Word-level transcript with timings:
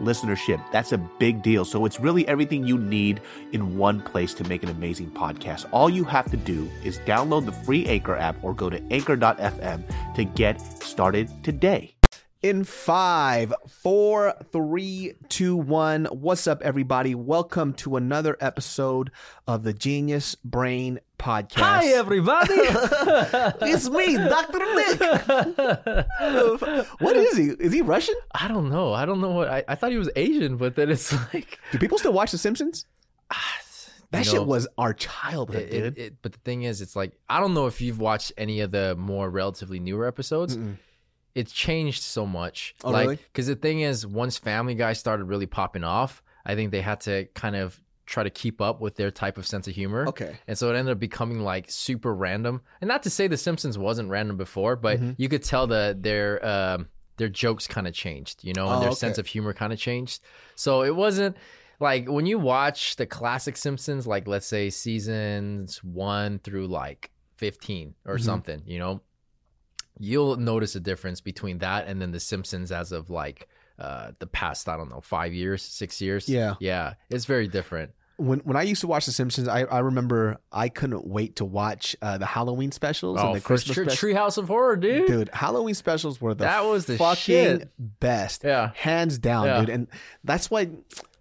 listenership. 0.00 0.62
That's 0.72 0.92
a 0.92 0.98
big 0.98 1.42
deal. 1.42 1.64
So 1.64 1.84
it's 1.84 2.00
really 2.00 2.26
everything 2.28 2.66
you 2.66 2.78
need 2.78 3.20
in 3.52 3.76
one 3.76 4.00
place 4.00 4.34
to 4.34 4.44
make 4.44 4.62
an 4.62 4.68
amazing 4.68 5.10
podcast. 5.10 5.66
All 5.72 5.88
you 5.88 6.04
have 6.04 6.30
to 6.30 6.36
do 6.36 6.70
is 6.84 6.98
download 7.00 7.46
the 7.46 7.52
free 7.52 7.86
Anchor 7.86 8.16
app 8.16 8.42
or 8.42 8.54
go 8.54 8.70
to 8.70 8.82
anchor.fm 8.92 10.14
to 10.14 10.24
get 10.24 10.60
started 10.82 11.28
today. 11.44 11.94
In 12.42 12.64
five, 12.64 13.54
four, 13.68 14.34
three, 14.50 15.12
two, 15.28 15.54
one. 15.54 16.06
What's 16.06 16.48
up, 16.48 16.60
everybody? 16.62 17.14
Welcome 17.14 17.72
to 17.74 17.94
another 17.96 18.36
episode 18.40 19.12
of 19.46 19.62
the 19.62 19.72
Genius 19.72 20.34
Brain 20.44 20.98
Podcast. 21.20 21.60
Hi, 21.60 21.86
everybody. 21.86 22.54
it's 22.54 23.88
me, 23.88 24.16
Dr. 24.16 24.58
Nick. 24.58 24.98
what 26.98 27.16
is 27.16 27.36
he? 27.36 27.44
Is 27.64 27.72
he 27.72 27.80
Russian? 27.80 28.16
I 28.34 28.48
don't 28.48 28.70
know. 28.70 28.92
I 28.92 29.06
don't 29.06 29.20
know 29.20 29.30
what 29.30 29.46
I, 29.48 29.62
I 29.68 29.76
thought 29.76 29.92
he 29.92 29.98
was 29.98 30.10
Asian, 30.16 30.56
but 30.56 30.74
then 30.74 30.90
it's 30.90 31.12
like 31.34 31.60
Do 31.70 31.78
people 31.78 31.96
still 31.98 32.12
watch 32.12 32.32
The 32.32 32.38
Simpsons? 32.38 32.86
Ah, 33.30 33.38
that 34.10 34.24
you 34.26 34.32
shit 34.32 34.44
was 34.44 34.66
our 34.76 34.92
childhood, 34.92 35.62
it, 35.62 35.70
dude. 35.70 35.84
it, 35.84 35.98
it- 35.98 36.14
but 36.22 36.32
the 36.32 36.38
thing 36.40 36.64
is, 36.64 36.80
it's 36.80 36.96
like 36.96 37.12
I 37.28 37.38
don't 37.38 37.54
know 37.54 37.68
if 37.68 37.80
you've 37.80 38.00
watched 38.00 38.32
any 38.36 38.60
of 38.62 38.72
the 38.72 38.96
more 38.96 39.30
relatively 39.30 39.78
newer 39.78 40.08
episodes. 40.08 40.56
Mm-mm. 40.56 40.76
It's 41.34 41.52
changed 41.52 42.02
so 42.02 42.26
much. 42.26 42.74
Oh, 42.84 42.90
like, 42.90 43.02
really? 43.08 43.18
Because 43.32 43.46
the 43.46 43.56
thing 43.56 43.80
is, 43.80 44.06
once 44.06 44.36
Family 44.38 44.74
Guy 44.74 44.92
started 44.92 45.24
really 45.24 45.46
popping 45.46 45.84
off, 45.84 46.22
I 46.44 46.54
think 46.54 46.70
they 46.72 46.82
had 46.82 47.00
to 47.02 47.26
kind 47.34 47.56
of 47.56 47.80
try 48.04 48.22
to 48.24 48.30
keep 48.30 48.60
up 48.60 48.80
with 48.80 48.96
their 48.96 49.10
type 49.10 49.38
of 49.38 49.46
sense 49.46 49.66
of 49.68 49.74
humor. 49.74 50.06
Okay. 50.08 50.36
And 50.46 50.58
so 50.58 50.68
it 50.70 50.76
ended 50.76 50.92
up 50.92 50.98
becoming 50.98 51.40
like 51.40 51.70
super 51.70 52.12
random. 52.14 52.60
And 52.80 52.88
not 52.88 53.04
to 53.04 53.10
say 53.10 53.28
The 53.28 53.36
Simpsons 53.36 53.78
wasn't 53.78 54.10
random 54.10 54.36
before, 54.36 54.76
but 54.76 54.98
Mm-hmm. 54.98 55.12
you 55.16 55.28
could 55.28 55.42
tell 55.42 55.66
that 55.68 56.02
their 56.02 56.44
um, 56.44 56.88
their 57.16 57.28
jokes 57.28 57.66
kind 57.68 57.86
of 57.86 57.94
changed, 57.94 58.42
you 58.42 58.52
know, 58.54 58.66
and 58.66 58.76
Oh, 58.78 58.80
their 58.80 58.88
okay. 58.90 58.96
sense 58.96 59.18
of 59.18 59.26
humor 59.26 59.52
kind 59.54 59.72
of 59.72 59.78
changed. 59.78 60.20
So 60.56 60.82
it 60.82 60.94
wasn't 60.96 61.36
like 61.78 62.08
when 62.10 62.26
you 62.26 62.38
watch 62.38 62.96
the 62.96 63.06
classic 63.06 63.56
Simpsons, 63.56 64.06
like 64.06 64.26
let's 64.26 64.46
say 64.46 64.68
seasons 64.70 65.82
one 65.84 66.38
through 66.40 66.66
like 66.68 67.10
15 67.36 67.94
or 68.04 68.16
Mhm. 68.16 68.20
something, 68.24 68.62
you 68.66 68.78
know, 68.78 69.00
you'll 70.02 70.36
notice 70.36 70.74
a 70.74 70.80
difference 70.80 71.20
between 71.20 71.58
that 71.58 71.86
and 71.86 72.02
then 72.02 72.10
The 72.10 72.18
Simpsons 72.20 72.72
as 72.72 72.90
of 72.90 73.08
like 73.08 73.48
uh, 73.78 74.10
the 74.18 74.26
past, 74.26 74.68
I 74.68 74.76
don't 74.76 74.90
know, 74.90 75.00
five 75.00 75.32
years, 75.32 75.62
six 75.62 76.00
years. 76.00 76.28
Yeah. 76.28 76.54
Yeah. 76.58 76.94
It's 77.08 77.24
very 77.24 77.46
different. 77.46 77.92
When 78.16 78.40
when 78.40 78.56
I 78.56 78.62
used 78.62 78.80
to 78.82 78.86
watch 78.88 79.06
The 79.06 79.12
Simpsons, 79.12 79.46
I, 79.48 79.60
I 79.62 79.78
remember 79.78 80.38
I 80.52 80.68
couldn't 80.68 81.06
wait 81.06 81.36
to 81.36 81.44
watch 81.44 81.96
uh, 82.02 82.18
the 82.18 82.26
Halloween 82.26 82.70
specials 82.72 83.20
and 83.20 83.34
the 83.34 83.40
Christmas 83.40 83.74
sure. 83.74 83.84
specials. 83.88 84.00
Treehouse 84.14 84.38
of 84.38 84.48
Horror, 84.48 84.76
dude. 84.76 85.06
Dude, 85.06 85.30
Halloween 85.32 85.74
specials 85.74 86.20
were 86.20 86.34
the 86.34 86.44
That 86.44 86.64
was 86.64 86.86
the 86.86 86.98
fucking 86.98 87.14
shit. 87.60 87.70
best. 87.78 88.42
Yeah. 88.44 88.72
Hands 88.74 89.16
down, 89.18 89.46
Yeah. 89.46 89.60
dude. 89.60 89.68
And 89.70 89.86
that's 90.24 90.50
why 90.50 90.68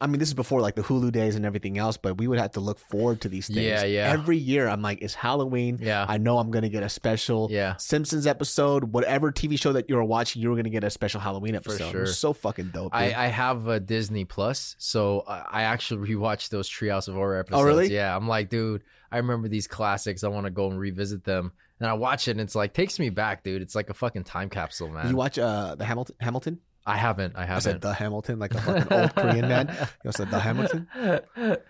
I 0.02 0.08
mean 0.08 0.20
this 0.20 0.28
is 0.30 0.34
before 0.34 0.60
like 0.62 0.76
the 0.76 0.82
Hulu 0.82 1.12
days 1.12 1.36
and 1.36 1.46
everything 1.46 1.78
else, 1.78 1.96
but 1.96 2.18
we 2.18 2.28
would 2.28 2.40
have 2.40 2.52
to 2.54 2.60
look 2.60 2.80
forward 2.80 3.22
to 3.22 3.30
these 3.30 3.48
things. 3.48 3.60
Yeah, 3.60 3.84
yeah. 3.86 4.10
Every 4.12 4.38
year 4.38 4.68
I'm 4.68 4.82
like, 4.82 5.02
it's 5.02 5.14
Halloween. 5.14 5.78
Yeah. 5.82 6.06
I 6.10 6.18
know 6.18 6.40
I'm 6.40 6.50
gonna 6.52 6.70
get 6.70 6.84
a 6.84 6.90
special 6.90 7.48
Yeah. 7.52 7.78
Simpsons 7.78 8.26
episode, 8.28 8.86
whatever 8.86 9.32
TV 9.32 9.60
show 9.60 9.72
that 9.74 9.88
you 9.90 9.96
were 9.96 10.04
watching, 10.04 10.42
you 10.42 10.50
were 10.50 10.56
gonna 10.56 10.70
get 10.70 10.84
a 10.84 10.90
special 10.90 11.22
Halloween 11.22 11.56
episode. 11.56 11.92
Sure. 11.92 12.06
so 12.08 12.34
fucking 12.34 12.72
dope. 12.74 12.94
I, 12.96 13.14
I 13.14 13.28
have 13.28 13.68
a 13.68 13.80
Disney 13.80 14.26
Plus, 14.26 14.76
so 14.80 15.24
I 15.28 15.62
I 15.62 15.64
actually 15.64 16.10
rewatched 16.14 16.50
those 16.50 16.68
Treehouse 16.70 17.08
of 17.08 17.14
Horror 17.14 17.38
episodes. 17.38 17.62
Oh, 17.62 17.66
really? 17.66 17.94
Yeah, 17.94 18.16
I'm 18.16 18.28
like, 18.28 18.50
dude, 18.50 18.82
I 19.12 19.18
remember 19.18 19.48
these 19.48 19.68
classics. 19.68 20.24
I 20.24 20.30
want 20.30 20.46
to 20.46 20.50
go 20.52 20.70
and 20.70 20.80
revisit 20.80 21.24
them. 21.24 21.52
And 21.80 21.90
I 21.90 21.94
watch 21.94 22.28
it, 22.28 22.32
and 22.32 22.42
it's 22.42 22.56
like 22.56 22.74
takes 22.74 22.98
me 23.00 23.10
back, 23.10 23.44
dude. 23.44 23.62
It's 23.62 23.76
like 23.76 23.90
a 23.90 23.94
fucking 23.94 24.24
time 24.24 24.50
capsule, 24.50 24.90
man. 24.90 25.10
you 25.10 25.16
watch 25.16 25.38
uh 25.40 25.76
the 25.76 25.86
Hamilton 25.86 26.16
Hamilton? 26.20 26.60
I 26.86 26.98
haven't. 26.98 27.36
I 27.36 27.44
I 27.44 27.46
haven't. 27.46 27.58
I 27.58 27.72
said 27.72 27.82
the 27.82 27.94
Hamilton, 27.94 28.40
like 28.40 28.54
a 28.54 28.62
fucking 28.62 28.92
old 28.92 29.16
Korean 29.16 29.48
man. 29.48 29.68
You 30.04 30.06
know, 30.06 30.12
said 30.12 30.32
the 30.32 30.40
Hamilton. 30.40 30.88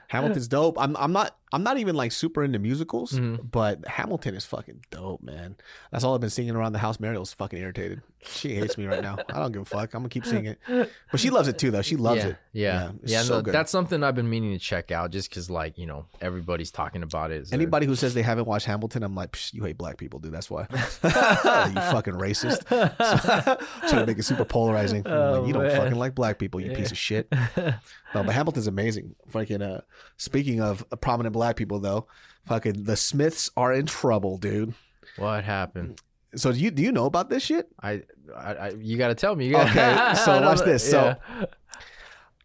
Hamilton's 0.07 0.47
dope. 0.47 0.77
I'm 0.79 0.95
I'm 0.97 1.11
not 1.11 1.35
I'm 1.51 1.63
not 1.63 1.77
even 1.79 1.95
like 1.95 2.11
super 2.11 2.43
into 2.43 2.59
musicals, 2.59 3.11
Mhm. 3.13 3.51
but 3.51 3.85
Hamilton 3.87 4.35
is 4.35 4.45
fucking 4.45 4.85
dope, 4.89 5.21
man. 5.21 5.55
That's 5.91 6.03
all 6.03 6.15
I've 6.15 6.21
been 6.21 6.29
singing 6.29 6.55
around 6.55 6.73
the 6.73 6.79
house. 6.79 6.99
Mariel's 6.99 7.33
fucking 7.33 7.59
irritated. 7.59 8.01
She 8.23 8.53
hates 8.55 8.77
me 8.77 8.85
right 8.85 9.01
now. 9.01 9.17
I 9.33 9.39
don't 9.39 9.51
give 9.51 9.63
a 9.63 9.65
fuck. 9.65 9.93
I'm 9.95 10.01
gonna 10.01 10.09
keep 10.09 10.25
singing 10.25 10.55
it. 10.67 10.91
But 11.11 11.19
she 11.19 11.29
loves 11.31 11.47
it 11.47 11.57
too, 11.57 11.71
though. 11.71 11.81
She 11.81 11.95
loves 11.95 12.23
yeah, 12.23 12.27
it. 12.29 12.35
Yeah, 12.53 12.83
Yeah, 12.83 12.91
yeah. 13.05 13.21
so 13.23 13.41
no. 13.41 13.51
That's 13.51 13.71
something 13.71 14.03
I've 14.03 14.13
been 14.15 14.29
meaning 14.29 14.51
to 14.53 14.59
check 14.59 14.91
out, 14.91 15.09
just 15.11 15.29
because, 15.29 15.49
like, 15.49 15.77
you 15.79 15.87
know, 15.87 16.05
everybody's 16.21 16.69
talking 16.71 17.01
about 17.03 17.31
it. 17.31 17.47
So- 17.47 17.55
Anybody 17.55 17.87
who 17.87 17.95
says 17.95 18.13
they 18.13 18.21
haven't 18.21 18.45
watched 18.45 18.67
Hamilton, 18.67 19.01
I'm 19.03 19.15
like, 19.15 19.31
Psh, 19.31 19.53
you 19.55 19.63
hate 19.63 19.77
black 19.77 19.97
people, 19.97 20.19
dude. 20.19 20.31
That's 20.33 20.49
why. 20.51 20.67
you 20.71 21.09
fucking 21.09 22.13
racist. 22.13 22.65
Trying 22.67 24.01
to 24.01 24.05
make 24.05 24.19
it 24.19 24.23
super 24.23 24.45
polarizing. 24.45 25.01
I'm 25.07 25.11
like, 25.11 25.39
Oh, 25.41 25.45
you 25.47 25.53
don't 25.53 25.69
fucking 25.71 25.97
like 25.97 26.13
black 26.15 26.37
people, 26.39 26.61
you 26.61 26.71
piece 26.75 26.91
of 26.91 26.97
shit. 26.97 27.27
No, 28.13 28.23
but 28.23 28.29
Hamilton's 28.35 28.67
amazing. 28.67 29.15
Fucking 29.29 29.61
uh 29.61 29.81
speaking 30.17 30.61
of 30.61 30.85
a 30.91 30.97
prominent 30.97 31.33
black 31.33 31.40
people 31.55 31.79
though, 31.79 32.07
fucking 32.45 32.83
the 32.83 32.95
Smiths 32.95 33.49
are 33.57 33.73
in 33.73 33.85
trouble, 33.85 34.37
dude. 34.37 34.73
what 35.17 35.43
happened? 35.43 35.99
So 36.35 36.51
do 36.53 36.59
you 36.59 36.71
do 36.71 36.81
you 36.81 36.91
know 36.91 37.05
about 37.05 37.29
this 37.29 37.43
shit? 37.43 37.67
I, 37.81 38.03
I, 38.35 38.53
I 38.53 38.69
you 38.79 38.97
got 38.97 39.09
to 39.09 39.15
tell 39.15 39.35
me. 39.35 39.47
You 39.47 39.51
gotta- 39.53 39.69
Okay, 39.71 40.15
so 40.25 40.41
watch 40.41 40.61
this. 40.61 40.89
So- 40.89 41.15
Yeah. 41.39 41.45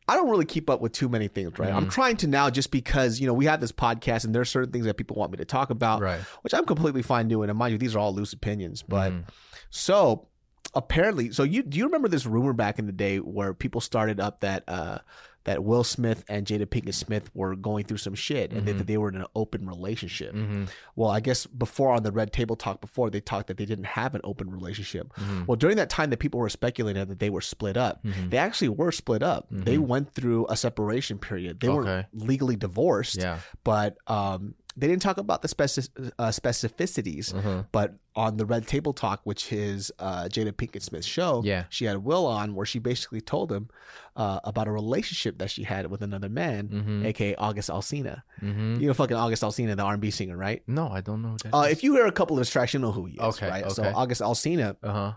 I 0.08 0.14
don't 0.14 0.30
really 0.30 0.44
keep 0.44 0.70
up 0.70 0.80
with 0.80 0.92
too 0.92 1.08
many 1.08 1.26
things, 1.26 1.58
right? 1.58 1.72
I'm 1.72 1.86
Mhm. 1.86 1.90
trying 1.90 2.16
to 2.18 2.28
now 2.28 2.48
just 2.48 2.70
because, 2.70 3.18
you 3.18 3.26
know, 3.26 3.34
we 3.34 3.46
have 3.46 3.60
this 3.60 3.72
podcast 3.72 4.24
and 4.24 4.32
there's 4.32 4.48
certain 4.48 4.70
things 4.70 4.84
that 4.86 4.96
people 4.96 5.16
want 5.16 5.32
me 5.32 5.36
to 5.38 5.44
talk 5.44 5.70
about, 5.70 6.00
right. 6.00 6.20
which 6.42 6.54
I'm 6.54 6.64
completely 6.64 7.02
fine 7.02 7.26
doing. 7.26 7.50
And 7.50 7.58
mind 7.58 7.72
you, 7.72 7.78
these 7.78 7.96
are 7.96 7.98
all 7.98 8.14
loose 8.14 8.32
opinions. 8.32 8.84
But 8.86 9.12
Mhm. 9.12 9.24
so 9.70 10.28
apparently, 10.76 11.32
so 11.32 11.42
you 11.42 11.62
do 11.64 11.76
you 11.78 11.86
remember 11.86 12.06
this 12.06 12.24
rumor 12.24 12.52
back 12.52 12.78
in 12.78 12.86
the 12.86 12.92
day 12.92 13.18
where 13.18 13.52
people 13.52 13.80
started 13.80 14.20
up 14.20 14.40
that 14.40 14.62
uh 14.68 14.98
that 15.46 15.64
Will 15.64 15.82
Smith 15.84 16.24
and 16.28 16.44
Jada 16.46 16.66
Pinkett 16.66 16.94
Smith 16.94 17.30
were 17.34 17.56
going 17.56 17.84
through 17.84 17.96
some 17.96 18.14
shit 18.14 18.52
and 18.52 18.66
Mhm. 18.66 18.78
that 18.78 18.86
they 18.86 18.98
were 18.98 19.08
in 19.08 19.16
an 19.16 19.26
open 19.34 19.66
relationship. 19.66 20.34
Mhm. 20.34 20.68
Well, 20.96 21.08
I 21.08 21.20
guess 21.20 21.46
before 21.46 21.92
on 21.92 22.02
the 22.02 22.12
Red 22.12 22.32
Table 22.32 22.56
Talk 22.56 22.80
before 22.80 23.10
they 23.10 23.20
talked 23.20 23.46
that 23.46 23.56
they 23.56 23.64
didn't 23.64 23.86
have 23.86 24.14
an 24.14 24.20
open 24.24 24.50
relationship. 24.50 25.12
Mhm. 25.14 25.46
Well, 25.46 25.56
during 25.56 25.76
that 25.76 25.88
time 25.88 26.10
that 26.10 26.18
people 26.18 26.40
were 26.40 26.48
speculating 26.48 27.06
that 27.08 27.18
they 27.20 27.30
were 27.30 27.40
split 27.40 27.76
up, 27.76 28.04
Mhm. 28.04 28.30
they 28.30 28.38
actually 28.38 28.68
were 28.70 28.92
split 28.92 29.22
up. 29.22 29.46
They 29.50 29.76
Mhm. 29.76 29.86
went 29.86 30.12
through 30.14 30.46
a 30.48 30.56
separation 30.56 31.18
period. 31.18 31.60
They 31.60 31.68
weren't 31.68 32.06
legally 32.12 32.56
divorced, 32.56 33.18
Yeah. 33.18 33.38
but 33.64 33.96
um, 34.08 34.54
they 34.76 34.87
didn't 34.88 35.03
talk 35.03 35.16
about 35.19 35.41
the 35.42 35.48
speci- 35.48 35.88
uh, 36.19 36.28
specificities. 36.28 37.32
Mhm. 37.32 37.66
But 37.72 37.94
on 38.14 38.37
the 38.37 38.47
Red 38.47 38.66
Table 38.66 38.92
Talk, 38.92 39.20
which 39.25 39.53
is 39.53 39.91
uh, 39.98 40.25
Jada 40.25 40.53
Pinkett 40.53 40.82
Smith's 40.82 41.06
show, 41.06 41.42
Yeah. 41.44 41.64
she 41.70 41.84
had 41.87 41.98
Will 42.04 42.26
on 42.26 42.54
where 42.54 42.66
she 42.66 42.78
basically 42.78 43.20
told 43.20 43.50
him 43.53 43.69
uh, 44.16 44.41
about 44.44 44.66
a 44.66 44.70
relationship 44.72 45.36
that 45.38 45.50
she 45.50 45.62
had 45.62 45.91
with 45.91 46.00
another 46.03 46.28
man, 46.31 46.69
Mhm. 46.69 47.04
aka 47.06 47.34
August 47.36 47.69
Alsina. 47.69 48.22
Mhm. 48.42 48.81
You 48.81 48.86
know, 48.88 48.94
fucking 48.94 49.16
August 49.16 49.42
Alsina, 49.42 49.76
the 49.76 49.82
R&B 49.82 50.10
singer, 50.10 50.36
right? 50.36 50.62
No, 50.66 50.88
I 50.88 51.03
don't 51.03 51.20
know. 51.20 51.36
That 51.42 51.54
Uh, 51.54 51.66
if 51.70 51.82
you 51.84 51.92
hear 51.94 52.06
a 52.06 52.12
couple 52.12 52.36
of 52.36 52.41
his 52.41 52.50
tracks, 52.50 52.72
you 52.72 52.80
know 52.80 52.92
who 52.92 53.04
he 53.04 53.15
is, 53.15 53.21
Okay, 53.21 53.48
right? 53.48 53.71
So. 53.71 53.84
August 53.95 54.22
Alsina, 54.22 54.77
uh-huh. 54.83 55.12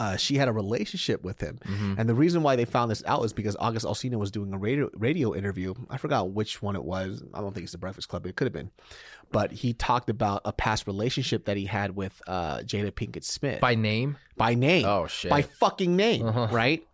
Uh, 0.00 0.16
she 0.16 0.36
had 0.36 0.46
a 0.48 0.52
relationship 0.52 1.24
with 1.24 1.40
him. 1.40 1.58
Mhm. 1.64 1.98
And 1.98 2.08
the 2.08 2.14
reason 2.14 2.42
why 2.42 2.54
they 2.56 2.64
found 2.64 2.90
this 2.90 3.02
out 3.06 3.24
is 3.24 3.32
because 3.32 3.56
August 3.58 3.84
Alsina 3.84 4.16
was 4.16 4.30
doing 4.30 4.52
a 4.54 4.58
radio 4.58 4.88
radio 4.96 5.34
interview. 5.34 5.74
I 5.90 5.96
forgot 5.96 6.30
which 6.30 6.62
one 6.62 6.76
it 6.76 6.84
was. 6.84 7.22
I 7.34 7.40
don't 7.40 7.52
think 7.52 7.64
it's 7.64 7.72
the 7.72 7.78
Breakfast 7.78 8.08
Club. 8.08 8.24
It 8.26 8.36
could 8.36 8.46
have 8.46 8.52
been, 8.52 8.70
but 9.32 9.50
he 9.50 9.72
talked 9.72 10.08
about 10.10 10.42
a 10.44 10.52
past 10.52 10.86
relationship 10.86 11.46
that 11.46 11.56
he 11.56 11.64
had 11.66 11.96
with 11.96 12.20
uh, 12.28 12.58
Jada 12.58 12.92
Pinkett 12.92 13.24
Smith 13.24 13.60
By 13.60 13.74
name? 13.74 14.16
by 14.36 14.54
name, 14.54 14.84
Oh 14.86 15.06
shit. 15.08 15.30
by 15.30 15.42
fucking 15.42 15.96
name, 15.96 16.26
Uh-huh. 16.26 16.48
right? 16.52 16.86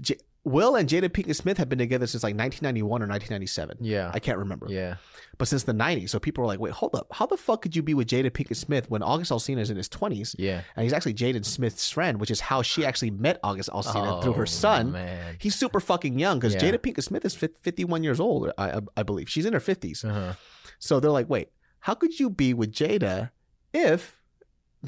J- 0.00 0.16
Will 0.48 0.74
and 0.76 0.88
Jada 0.88 1.08
Pinkett 1.08 1.36
Smith 1.36 1.58
have 1.58 1.68
been 1.68 1.78
together 1.78 2.06
since 2.06 2.22
like 2.22 2.34
1991 2.34 2.88
or 3.02 3.06
1997. 3.06 3.76
yeah. 3.80 4.10
I 4.12 4.18
can't 4.18 4.38
remember. 4.38 4.66
Yeah. 4.68 4.96
But 5.36 5.46
since 5.46 5.62
the 5.62 5.72
90s. 5.72 6.10
So 6.10 6.18
people 6.18 6.42
were 6.42 6.48
like, 6.48 6.58
wait, 6.58 6.72
hold 6.72 6.94
up. 6.96 7.06
How 7.12 7.26
the 7.26 7.36
fuck 7.36 7.62
could 7.62 7.76
you 7.76 7.82
be 7.82 7.94
with 7.94 8.08
Jada 8.08 8.30
Pinkett 8.30 8.56
Smith 8.56 8.90
when 8.90 9.02
August 9.02 9.30
Alsina 9.30 9.58
is 9.60 9.70
in 9.70 9.76
his 9.76 9.88
20s? 9.88 10.34
Yeah. 10.38 10.62
And 10.74 10.82
he's 10.82 10.92
actually 10.92 11.14
Jaden 11.14 11.44
Smith's 11.44 11.88
friend, 11.90 12.18
which 12.20 12.30
is 12.30 12.40
how 12.40 12.62
she 12.62 12.84
actually 12.84 13.10
met 13.12 13.38
August 13.44 13.70
Alsina 13.70 14.22
through 14.22 14.32
her 14.32 14.46
son. 14.46 14.88
Oh, 14.88 14.92
Man. 14.92 15.36
He's 15.38 15.54
super 15.54 15.78
fucking 15.78 16.18
young 16.18 16.38
because 16.40 16.54
Yeah. 16.54 16.60
Jada 16.72 16.78
Pinkett 16.78 17.04
Smith 17.04 17.24
is 17.24 17.34
51 17.36 18.02
years 18.02 18.18
old, 18.18 18.50
I, 18.58 18.70
I, 18.72 18.80
I 18.96 19.02
believe. 19.04 19.30
She's 19.30 19.46
in 19.46 19.52
her 19.52 19.60
50s. 19.60 20.04
Uh-huh. 20.04 20.32
So 20.80 20.98
they're 20.98 21.10
like, 21.10 21.28
wait, 21.28 21.50
how 21.80 21.94
could 21.94 22.18
you 22.18 22.30
be 22.30 22.52
with 22.54 22.72
Jada 22.72 23.30
if 23.72 24.17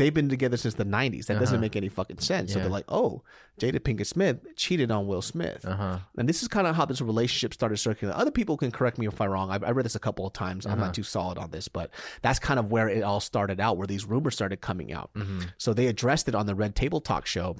they've 0.00 0.12
been 0.12 0.28
together 0.28 0.56
since 0.56 0.74
the 0.74 0.84
90s? 0.84 1.26
That 1.26 1.38
doesn't 1.38 1.54
Uh-huh. 1.56 1.60
make 1.60 1.76
any 1.76 1.88
fucking 1.88 2.18
sense. 2.18 2.52
So 2.52 2.58
they're 2.58 2.68
like, 2.68 2.86
oh, 2.88 3.22
Jada 3.60 3.78
Pinkett 3.78 4.06
Smith 4.06 4.38
cheated 4.56 4.90
on 4.90 5.06
Will 5.06 5.22
Smith. 5.22 5.64
Uh 5.64 5.76
huh. 5.76 5.98
And 6.18 6.28
this 6.28 6.42
is 6.42 6.48
kind 6.48 6.66
of 6.66 6.74
how 6.74 6.84
this 6.86 7.00
relationship 7.00 7.54
started 7.54 7.76
circulating. 7.76 8.18
Other 8.20 8.30
people 8.32 8.56
can 8.56 8.72
correct 8.72 8.98
me 8.98 9.06
if 9.06 9.20
I'm 9.20 9.30
wrong. 9.30 9.50
I, 9.50 9.54
I 9.64 9.70
read 9.70 9.84
this 9.84 9.94
a 9.94 10.00
couple 10.00 10.26
of 10.26 10.32
times. 10.32 10.66
I'm 10.66 10.72
Uh-huh. 10.72 10.86
not 10.86 10.94
too 10.94 11.02
solid 11.04 11.38
on 11.38 11.50
this, 11.52 11.68
but 11.68 11.90
that's 12.22 12.38
kind 12.38 12.58
of 12.58 12.70
where 12.72 12.88
it 12.88 13.02
all 13.04 13.20
started 13.20 13.60
out, 13.60 13.76
where 13.76 13.86
these 13.86 14.04
rumors 14.06 14.34
started 14.34 14.60
coming 14.60 14.92
out. 14.92 15.10
hmm 15.14 15.42
So 15.58 15.72
they 15.74 15.86
addressed 15.86 16.26
it 16.28 16.34
on 16.34 16.46
the 16.46 16.54
Red 16.56 16.74
Table 16.74 17.00
Talk 17.00 17.26
show, 17.26 17.56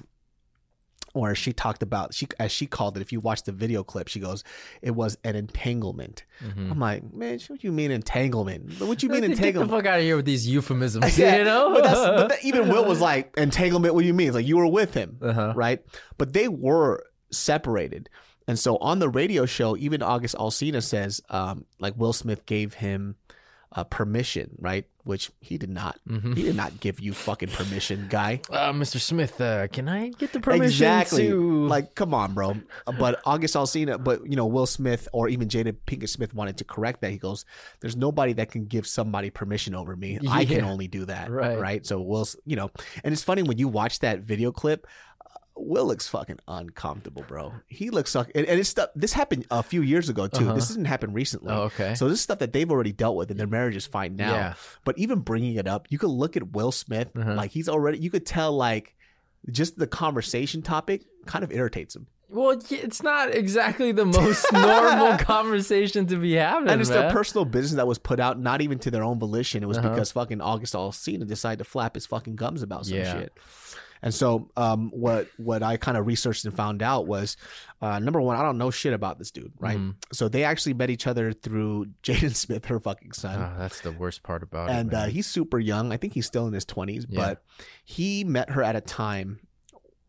where 1.13 1.35
she 1.35 1.51
talked 1.51 1.83
about 1.83 2.13
she 2.13 2.27
as 2.39 2.51
she 2.51 2.65
called 2.65 2.97
it. 2.97 3.01
If 3.01 3.11
you 3.11 3.19
watch 3.19 3.43
the 3.43 3.51
video 3.51 3.83
clip, 3.83 4.07
she 4.07 4.19
goes, 4.19 4.43
"It 4.81 4.91
was 4.91 5.17
an 5.23 5.35
entanglement." 5.35 6.23
hmm 6.39 6.71
I'm 6.71 6.79
like, 6.79 7.13
man, 7.13 7.39
what 7.47 7.63
you 7.63 7.71
mean 7.71 7.91
entanglement? 7.91 8.79
What 8.79 8.99
do 8.99 9.05
you 9.05 9.11
mean 9.11 9.21
Get 9.21 9.27
the 9.27 9.33
entanglement? 9.33 9.71
fuck 9.71 9.85
out 9.85 9.99
of 9.99 10.03
here 10.03 10.15
with 10.15 10.25
these 10.25 10.47
euphemisms. 10.47 11.17
Yeah, 11.21 11.37
you 11.37 11.43
know. 11.43 11.73
but, 11.73 11.83
but 11.83 12.29
that, 12.29 12.39
even 12.43 12.69
Will 12.69 12.85
was 12.85 13.01
like, 13.01 13.33
entanglement. 13.37 13.93
What 13.93 14.01
do 14.01 14.07
you 14.07 14.13
mean? 14.13 14.29
It's 14.29 14.35
like 14.35 14.47
you 14.47 14.57
were 14.57 14.67
with 14.67 14.93
him, 14.93 15.17
uh-huh. 15.21 15.53
right? 15.55 15.83
But 16.17 16.33
they 16.33 16.47
were 16.47 17.03
separated. 17.31 18.09
And 18.47 18.57
so 18.57 18.77
on 18.77 18.99
the 18.99 19.09
radio 19.09 19.45
show, 19.45 19.77
even 19.77 20.01
August 20.01 20.35
Alsina 20.35 20.81
says, 20.81 21.21
um, 21.29 21.65
like 21.79 21.93
Will 21.95 22.13
Smith 22.13 22.45
gave 22.45 22.73
him 22.73 23.15
uh, 23.73 23.83
permission, 23.83 24.51
right? 24.59 24.85
Which 25.03 25.31
he 25.39 25.57
did 25.57 25.69
not. 25.69 25.99
Mhm. 26.07 26.35
He 26.37 26.43
did 26.43 26.55
not 26.55 26.79
give 26.79 26.99
you 26.99 27.13
fucking 27.13 27.49
permission, 27.49 28.07
guy. 28.09 28.41
Uh, 28.51 28.71
Mr. 28.73 28.99
Smith, 28.99 29.39
uh, 29.41 29.67
can 29.69 29.89
I 29.89 30.09
get 30.09 30.33
the 30.33 30.39
permission 30.39 30.65
exactly. 30.65 31.27
to 31.29 31.67
Like, 31.67 31.95
come 31.95 32.13
on, 32.13 32.33
bro. 32.33 32.57
But 32.99 33.19
August 33.25 33.55
Alsina, 33.55 34.01
but 34.03 34.25
you 34.29 34.35
know, 34.35 34.45
Will 34.45 34.67
Smith 34.67 35.07
or 35.13 35.29
even 35.29 35.47
Jada 35.47 35.75
Pinkett 35.87 36.09
Smith 36.09 36.33
wanted 36.33 36.57
to 36.57 36.63
correct 36.63 37.01
that. 37.01 37.11
He 37.11 37.17
goes, 37.17 37.45
"There's 37.79 37.95
nobody 37.95 38.33
that 38.33 38.51
can 38.51 38.65
give 38.65 38.85
somebody 38.85 39.29
permission 39.31 39.73
over 39.73 39.95
me. 39.95 40.19
I 40.29 40.45
can 40.45 40.63
only 40.63 40.87
do 40.87 41.05
that." 41.05 41.31
Right. 41.31 41.57
Right. 41.57 41.85
So 41.85 41.99
Will's, 42.01 42.35
you 42.45 42.55
know, 42.55 42.69
and 43.03 43.13
it's 43.13 43.23
funny 43.23 43.41
when 43.41 43.57
you 43.57 43.67
watch 43.67 43.99
that 43.99 44.19
video 44.19 44.51
clip. 44.51 44.85
Will 45.55 45.85
looks 45.85 46.07
fucking 46.07 46.39
uncomfortable, 46.47 47.23
bro. 47.27 47.53
He 47.67 47.89
looks 47.89 48.15
like, 48.15 48.31
and, 48.35 48.45
and 48.45 48.59
it's 48.59 48.69
stuff. 48.69 48.89
This 48.95 49.13
happened 49.13 49.45
a 49.51 49.61
few 49.61 49.81
years 49.81 50.09
ago 50.09 50.27
too. 50.27 50.45
Uh-huh. 50.45 50.53
This 50.55 50.69
didn't 50.69 50.85
happen 50.85 51.13
recently. 51.13 51.51
Oh, 51.53 51.63
okay. 51.63 51.93
So 51.95 52.07
this 52.07 52.15
is 52.19 52.21
stuff 52.21 52.39
that 52.39 52.53
they've 52.53 52.69
already 52.71 52.91
dealt 52.93 53.15
with, 53.15 53.29
and 53.31 53.39
their 53.39 53.47
marriage 53.47 53.75
is 53.75 53.85
fine 53.85 54.15
now. 54.15 54.33
Yeah. 54.33 54.53
But 54.85 54.97
even 54.97 55.19
bringing 55.19 55.55
it 55.55 55.67
up, 55.67 55.87
you 55.89 55.97
could 55.99 56.09
look 56.09 56.35
at 56.37 56.51
Will 56.53 56.71
Smith, 56.71 57.09
Uh-huh. 57.15 57.33
like 57.35 57.51
he's 57.51 57.69
already. 57.69 57.99
You 57.99 58.09
could 58.09 58.25
tell, 58.25 58.53
like, 58.53 58.95
just 59.51 59.77
the 59.77 59.87
conversation 59.87 60.61
topic 60.61 61.03
kind 61.25 61.43
of 61.43 61.51
irritates 61.51 61.95
him. 61.95 62.07
Well, 62.29 62.57
it's 62.69 63.03
not 63.03 63.35
exactly 63.35 63.91
the 63.91 64.05
most 64.05 64.45
normal 64.53 65.17
conversation 65.19 66.07
to 66.07 66.15
be 66.15 66.33
having. 66.35 66.69
And 66.69 66.79
it's 66.79 66.89
man. 66.89 66.99
their 67.01 67.11
personal 67.11 67.43
business 67.43 67.75
that 67.75 67.87
was 67.87 67.97
put 67.97 68.21
out, 68.21 68.39
not 68.39 68.61
even 68.61 68.79
to 68.79 68.89
their 68.91 69.03
own 69.03 69.19
volition. 69.19 69.63
It 69.63 69.65
was 69.67 69.77
Uh-huh. 69.77 69.89
because 69.89 70.13
fucking 70.13 70.39
August 70.39 70.73
Alsina 70.73 71.27
decided 71.27 71.57
to 71.57 71.65
flap 71.65 71.95
his 71.95 72.05
fucking 72.05 72.37
gums 72.37 72.61
about 72.63 72.85
some 72.85 72.99
Yeah. 72.99 73.13
shit. 73.19 73.33
And 74.03 74.13
so, 74.13 74.49
um, 74.57 74.89
what 74.91 75.27
what 75.37 75.61
I 75.63 75.77
kind 75.77 75.95
of 75.97 76.07
researched 76.07 76.45
and 76.45 76.55
found 76.55 76.81
out 76.81 77.05
was, 77.07 77.37
uh, 77.81 77.99
number 77.99 78.19
one, 78.19 78.35
I 78.35 78.41
don't 78.41 78.57
know 78.57 78.71
shit 78.71 78.93
about 78.93 79.19
this 79.19 79.29
dude, 79.31 79.53
right? 79.59 79.77
Mhm. 79.77 79.95
So 80.11 80.27
they 80.27 80.43
actually 80.43 80.73
met 80.73 80.89
each 80.89 81.05
other 81.07 81.33
through 81.33 81.85
Jaden 82.03 82.35
Smith, 82.35 82.65
her 82.65 82.79
fucking 82.79 83.11
son. 83.11 83.39
Ah, 83.39 83.55
that's 83.59 83.81
the 83.81 83.91
worst 83.91 84.23
part 84.23 84.41
about 84.43 84.69
and 84.69 84.91
it. 84.91 84.95
uh, 84.95 85.05
he's 85.05 85.27
super 85.27 85.59
young. 85.59 85.91
I 85.91 85.97
think 85.97 86.13
he's 86.13 86.25
still 86.25 86.47
in 86.47 86.53
his 86.53 86.65
twenties, 86.65 87.05
Yeah. 87.09 87.19
but 87.19 87.43
he 87.85 88.23
met 88.23 88.49
her 88.49 88.63
at 88.63 88.75
a 88.75 88.81
time 88.81 89.39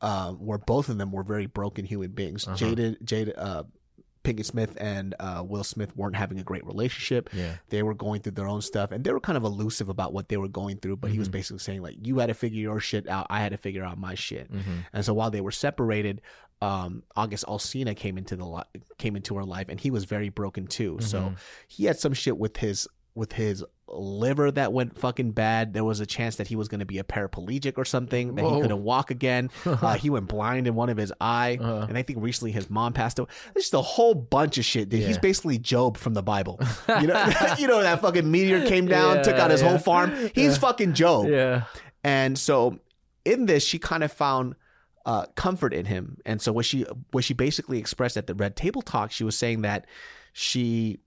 um, 0.01 0.37
where 0.37 0.59
both 0.59 0.89
of 0.89 0.99
them 0.99 1.13
were 1.13 1.23
very 1.23 1.47
broken 1.47 1.85
human 1.85 2.11
beings. 2.13 2.47
Uh-huh. 2.49 2.57
Jada, 2.57 3.33
uh, 3.37 3.63
Pinkett 4.25 4.45
Smith 4.47 4.77
and 4.81 5.15
uh, 5.19 5.43
Will 5.47 5.65
Smith 5.65 5.97
weren't 5.97 6.17
having 6.17 6.39
a 6.39 6.43
great 6.45 6.65
relationship. 6.67 7.29
yeah. 7.33 7.57
They 7.71 7.83
were 7.83 7.95
going 7.95 8.21
through 8.23 8.33
their 8.33 8.47
own 8.47 8.63
stuff, 8.63 8.93
and 8.93 9.03
they 9.05 9.13
were 9.13 9.21
kind 9.21 9.37
of 9.37 9.45
elusive 9.45 9.89
about 9.89 10.13
what 10.13 10.29
they 10.29 10.37
were 10.37 10.49
going 10.49 10.77
through. 10.79 10.97
But 10.99 11.11
he 11.11 11.19
was 11.19 11.29
Mhm. 11.29 11.33
basically 11.33 11.59
saying 11.59 11.83
like, 11.83 11.97
"You 12.07 12.19
had 12.19 12.27
to 12.27 12.35
figure 12.35 12.61
your 12.61 12.79
shit 12.81 13.09
out. 13.09 13.27
I 13.31 13.41
had 13.41 13.51
to 13.53 13.59
figure 13.59 13.85
out 13.85 13.99
my 13.99 14.15
shit." 14.15 14.49
hmm 14.49 14.81
And 14.93 15.05
so 15.05 15.13
while 15.15 15.31
they 15.31 15.41
were 15.41 15.51
separated, 15.51 16.21
um, 16.61 17.03
August 17.17 17.45
Alsina 17.49 17.97
came 17.97 18.17
into 18.17 18.37
the 18.37 18.47
li- 18.47 18.83
came 18.99 19.17
into 19.17 19.35
her 19.37 19.45
life, 19.45 19.67
and 19.69 19.81
he 19.81 19.91
was 19.91 20.05
very 20.05 20.29
broken 20.29 20.67
too. 20.69 20.99
So 21.01 21.21
Mhm. 21.21 21.37
he 21.67 21.85
had 21.87 21.99
some 21.99 22.13
shit 22.13 22.39
with 22.39 22.59
his 22.59 22.87
with 23.15 23.33
his 23.33 23.63
liver 23.89 24.51
that 24.51 24.73
went 24.73 24.99
fucking 24.99 25.33
bad. 25.33 25.75
There 25.75 25.85
was 25.85 26.01
a 26.01 26.07
chance 26.07 26.37
that 26.37 26.47
he 26.49 26.57
was 26.57 26.69
going 26.69 26.81
to 26.81 26.87
be 26.87 26.99
a 26.99 27.05
paraplegic 27.05 27.77
or 27.77 27.85
something 27.85 28.37
that 28.37 28.45
he 28.45 28.61
couldn't 28.63 28.83
walk 28.83 29.11
again. 29.11 29.51
Uh, 29.67 29.95
he 29.95 30.09
went 30.11 30.29
blind 30.29 30.67
in 30.67 30.75
one 30.75 30.89
of 30.89 30.97
his 30.97 31.13
eye, 31.21 31.59
Uh-huh. 31.61 31.87
and 31.89 31.99
I 31.99 32.03
think 32.03 32.21
recently 32.23 32.53
his 32.53 32.71
mom 32.71 32.93
passed 32.95 33.19
away. 33.19 33.29
There's 33.53 33.65
just 33.65 33.75
a 33.75 33.83
whole 33.83 34.15
bunch 34.15 34.57
of 34.59 34.65
shit. 34.65 34.89
Dude. 34.89 35.03
He's 35.03 35.19
basically 35.19 35.59
Job 35.59 35.97
from 35.99 36.15
the 36.15 36.23
Bible. 36.23 36.59
You 37.01 37.07
know, 37.09 37.33
you 37.59 37.67
know 37.67 37.83
that 37.83 38.01
fucking 38.01 38.31
meteor 38.31 38.67
came 38.67 38.87
down, 38.87 39.23
took 39.23 39.35
out 39.37 39.51
his 39.51 39.61
yeah. 39.61 39.69
whole 39.69 39.79
farm. 39.79 40.15
He's 40.35 40.55
Yeah. 40.55 40.59
fucking 40.59 40.95
Job. 40.95 41.29
Yeah. 41.29 41.65
And 42.05 42.39
so 42.39 42.79
in 43.25 43.47
this, 43.47 43.63
she 43.65 43.79
kind 43.79 44.03
of 44.05 44.11
found 44.13 44.55
uh, 45.05 45.27
comfort 45.35 45.75
in 45.75 45.85
him. 45.85 46.19
And 46.25 46.41
so 46.41 46.53
what 46.53 46.65
she 46.65 46.83
what 47.11 47.25
she 47.25 47.35
basically 47.35 47.79
expressed 47.79 48.17
at 48.17 48.27
the 48.27 48.35
Red 48.35 48.57
Table 48.57 48.83
Talk, 48.83 49.11
she 49.11 49.25
was 49.25 49.37
saying 49.37 49.63
that 49.63 49.87
she 50.33 50.99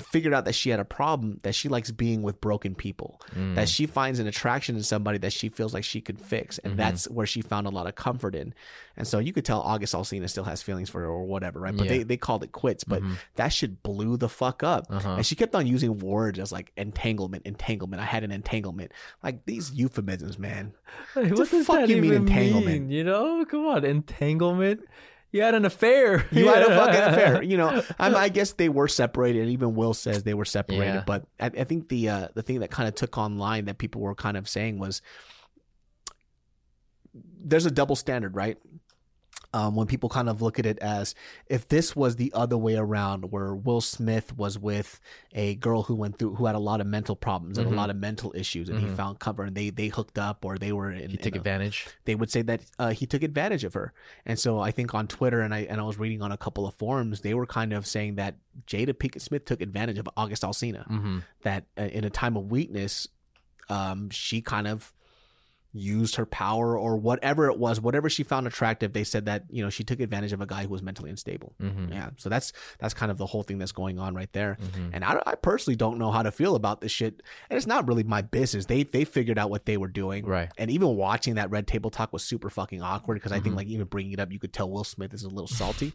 figured 0.00 0.34
out 0.34 0.44
that 0.44 0.54
she 0.54 0.70
had 0.70 0.80
a 0.80 0.84
problem 0.84 1.40
that 1.42 1.54
she 1.54 1.68
likes 1.68 1.90
being 1.90 2.22
with 2.22 2.40
broken 2.40 2.74
people 2.74 3.20
Mm. 3.34 3.54
that 3.54 3.68
she 3.68 3.86
finds 3.86 4.18
an 4.18 4.26
attraction 4.26 4.76
in 4.76 4.82
somebody 4.82 5.18
that 5.18 5.32
she 5.32 5.48
feels 5.48 5.72
like 5.74 5.84
she 5.84 6.00
could 6.00 6.20
fix 6.20 6.58
and 6.58 6.74
Mhm. 6.74 6.76
that's 6.76 7.08
where 7.10 7.26
she 7.26 7.42
found 7.42 7.66
a 7.66 7.70
lot 7.70 7.86
of 7.86 7.94
comfort 7.94 8.34
in 8.34 8.54
and 8.96 9.06
so 9.06 9.18
you 9.18 9.32
could 9.32 9.44
tell 9.44 9.60
august 9.60 9.94
alsina 9.94 10.28
still 10.28 10.44
has 10.44 10.62
feelings 10.62 10.88
for 10.90 11.00
her 11.00 11.06
or 11.06 11.24
whatever 11.24 11.60
right 11.60 11.76
but 11.76 11.84
Yeah. 11.86 11.98
they, 11.98 12.02
they 12.02 12.16
called 12.16 12.42
it 12.42 12.52
quits 12.52 12.84
but 12.84 13.02
Mhm. 13.02 13.16
that 13.36 13.48
shit 13.52 13.82
blew 13.82 14.16
the 14.16 14.28
fuck 14.28 14.62
up 14.62 14.86
Uh-huh. 14.90 15.14
and 15.16 15.26
she 15.26 15.34
kept 15.34 15.54
on 15.54 15.66
using 15.66 15.98
words 15.98 16.38
as 16.38 16.50
like 16.52 16.72
entanglement 16.76 17.44
entanglement 17.46 18.02
i 18.02 18.06
had 18.06 18.24
an 18.24 18.30
entanglement 18.32 18.92
like 19.22 19.44
these 19.46 19.70
euphemisms 19.72 20.38
man 20.38 20.72
what 21.14 21.28
does 21.36 21.66
fuck 21.66 21.80
that 21.80 21.88
you 21.88 22.00
mean 22.02 22.12
entanglement? 22.14 22.66
mean? 22.66 22.90
You 22.90 23.04
know, 23.04 23.44
come 23.44 23.66
on, 23.66 23.84
entanglement. 23.84 24.80
You 25.32 25.42
had 25.42 25.54
an 25.54 25.64
affair. 25.64 26.26
you 26.32 26.48
had 26.48 26.62
a 26.62 26.66
fucking 26.66 27.00
affair 27.00 27.42
you 27.50 27.56
know 27.56 27.82
I'm, 27.98 28.16
i 28.16 28.28
guess 28.28 28.52
they 28.54 28.68
were 28.68 28.88
separated 28.88 29.42
and 29.42 29.50
even 29.50 29.74
will 29.74 29.94
says 29.94 30.22
they 30.24 30.34
were 30.34 30.44
separated 30.44 30.84
Yeah. 30.84 31.02
but 31.06 31.24
I, 31.38 31.46
I 31.46 31.64
think 31.64 31.88
the 31.88 32.08
uh, 32.08 32.28
the 32.34 32.42
thing 32.42 32.60
that 32.60 32.70
kind 32.70 32.88
of 32.88 32.94
took 32.94 33.16
online 33.16 33.66
that 33.66 33.78
people 33.78 34.00
were 34.00 34.14
kind 34.14 34.36
of 34.36 34.48
saying 34.48 34.78
was 34.78 35.02
there's 37.42 37.66
a 37.66 37.70
double 37.70 37.96
standard 37.96 38.34
right 38.36 38.58
um, 39.52 39.74
when 39.74 39.86
people 39.88 40.08
kind 40.08 40.28
of 40.28 40.40
look 40.40 40.58
at 40.58 40.66
it 40.66 40.78
as 40.78 41.14
if 41.46 41.66
this 41.68 41.96
was 41.96 42.16
the 42.16 42.32
other 42.34 42.56
way 42.56 42.76
around, 42.76 43.32
where 43.32 43.54
Will 43.54 43.80
Smith 43.80 44.36
was 44.36 44.58
with 44.58 45.00
a 45.32 45.56
girl 45.56 45.82
who 45.82 45.94
went 45.96 46.18
through 46.18 46.36
who 46.36 46.46
had 46.46 46.54
a 46.54 46.60
lot 46.60 46.80
of 46.80 46.86
mental 46.86 47.16
problems 47.16 47.58
and 47.58 47.68
Mhm. 47.68 47.72
a 47.72 47.74
lot 47.74 47.90
of 47.90 47.96
mental 47.96 48.32
issues, 48.36 48.68
and 48.68 48.78
he 48.78 48.86
Mhm. 48.86 48.96
found 48.96 49.18
comfort, 49.18 49.44
and 49.44 49.56
they 49.56 49.70
they 49.70 49.88
hooked 49.88 50.18
up 50.18 50.44
or 50.44 50.56
they 50.56 50.72
were 50.72 50.90
in, 50.92 51.10
You 51.10 51.16
took 51.16 51.28
in 51.32 51.34
a- 51.34 51.38
advantage. 51.38 51.88
they 52.04 52.14
would 52.14 52.30
say 52.30 52.42
that 52.42 52.60
uh, 52.78 52.90
he 52.90 53.06
took 53.06 53.22
advantage 53.22 53.64
of 53.64 53.74
her. 53.74 53.92
And 54.24 54.38
so 54.38 54.60
I 54.60 54.70
think 54.70 54.94
on 54.94 55.06
Twitter 55.08 55.40
and 55.40 55.52
I 55.52 55.60
and 55.60 55.80
I 55.80 55.84
was 55.84 55.98
reading 55.98 56.22
on 56.22 56.30
a 56.32 56.36
couple 56.38 56.66
of 56.66 56.74
forums, 56.74 57.22
they 57.22 57.34
were 57.34 57.46
kind 57.46 57.72
of 57.72 57.86
saying 57.86 58.14
that 58.16 58.36
Jada 58.66 58.92
Pinkett 58.94 59.20
Smith 59.20 59.44
took 59.46 59.60
advantage 59.60 59.98
of 59.98 60.08
August 60.16 60.42
Alsina. 60.42 60.86
Mm-hmm. 60.88 61.18
That 61.42 61.64
uh, 61.78 61.82
in 61.84 62.04
a 62.04 62.10
time 62.10 62.36
of 62.36 62.50
weakness, 62.50 63.08
um, 63.68 64.10
she 64.10 64.40
kind 64.42 64.66
of 64.66 64.92
used 65.72 66.16
her 66.16 66.26
power 66.26 66.76
or 66.78 66.96
whatever 66.96 67.46
it 67.50 67.58
was, 67.58 67.80
whatever 67.80 68.08
she 68.10 68.22
found 68.22 68.46
attractive. 68.46 68.92
They 68.92 69.04
said 69.04 69.26
that 69.26 69.44
you 69.50 69.62
know 69.62 69.70
she 69.70 69.84
took 69.84 70.00
advantage 70.00 70.32
of 70.32 70.40
a 70.40 70.46
guy 70.46 70.62
who 70.64 70.68
was 70.70 70.82
mentally 70.82 71.10
unstable. 71.10 71.54
Mm-hmm. 71.62 71.92
Yeah, 71.92 72.10
so 72.16 72.28
that's 72.28 72.52
that's 72.78 72.94
kind 72.94 73.10
of 73.12 73.18
the 73.18 73.26
whole 73.26 73.42
thing 73.42 73.58
that's 73.58 73.72
going 73.72 73.98
on 73.98 74.14
right 74.14 74.32
there. 74.32 74.58
Mm-hmm. 74.60 74.90
And 74.94 75.04
I, 75.04 75.22
I 75.26 75.34
personally 75.36 75.76
don't 75.76 75.98
know 75.98 76.10
how 76.10 76.22
to 76.22 76.30
feel 76.32 76.54
about 76.56 76.80
this 76.80 76.92
shit. 76.92 77.22
And 77.48 77.56
it's 77.56 77.66
not 77.66 77.86
really 77.86 78.02
my 78.02 78.22
business. 78.22 78.66
They 78.66 78.82
they 78.82 79.04
figured 79.04 79.38
out 79.38 79.50
what 79.50 79.66
they 79.66 79.76
were 79.76 79.88
doing. 79.88 80.24
Right. 80.26 80.50
And 80.58 80.70
even 80.70 80.96
watching 80.96 81.34
that 81.36 81.50
red 81.50 81.66
table 81.66 81.90
talk 81.90 82.12
was 82.12 82.24
super 82.24 82.50
fucking 82.50 82.82
awkward 82.82 83.14
because 83.14 83.32
I 83.32 83.40
think 83.40 83.54
Mhm. 83.54 83.58
like 83.58 83.66
even 83.68 83.86
bringing 83.86 84.12
it 84.12 84.20
up, 84.20 84.32
you 84.32 84.38
could 84.38 84.52
tell 84.52 84.70
Will 84.70 84.84
Smith 84.84 85.14
is 85.14 85.22
a 85.24 85.28
little 85.28 85.46
salty. 85.48 85.92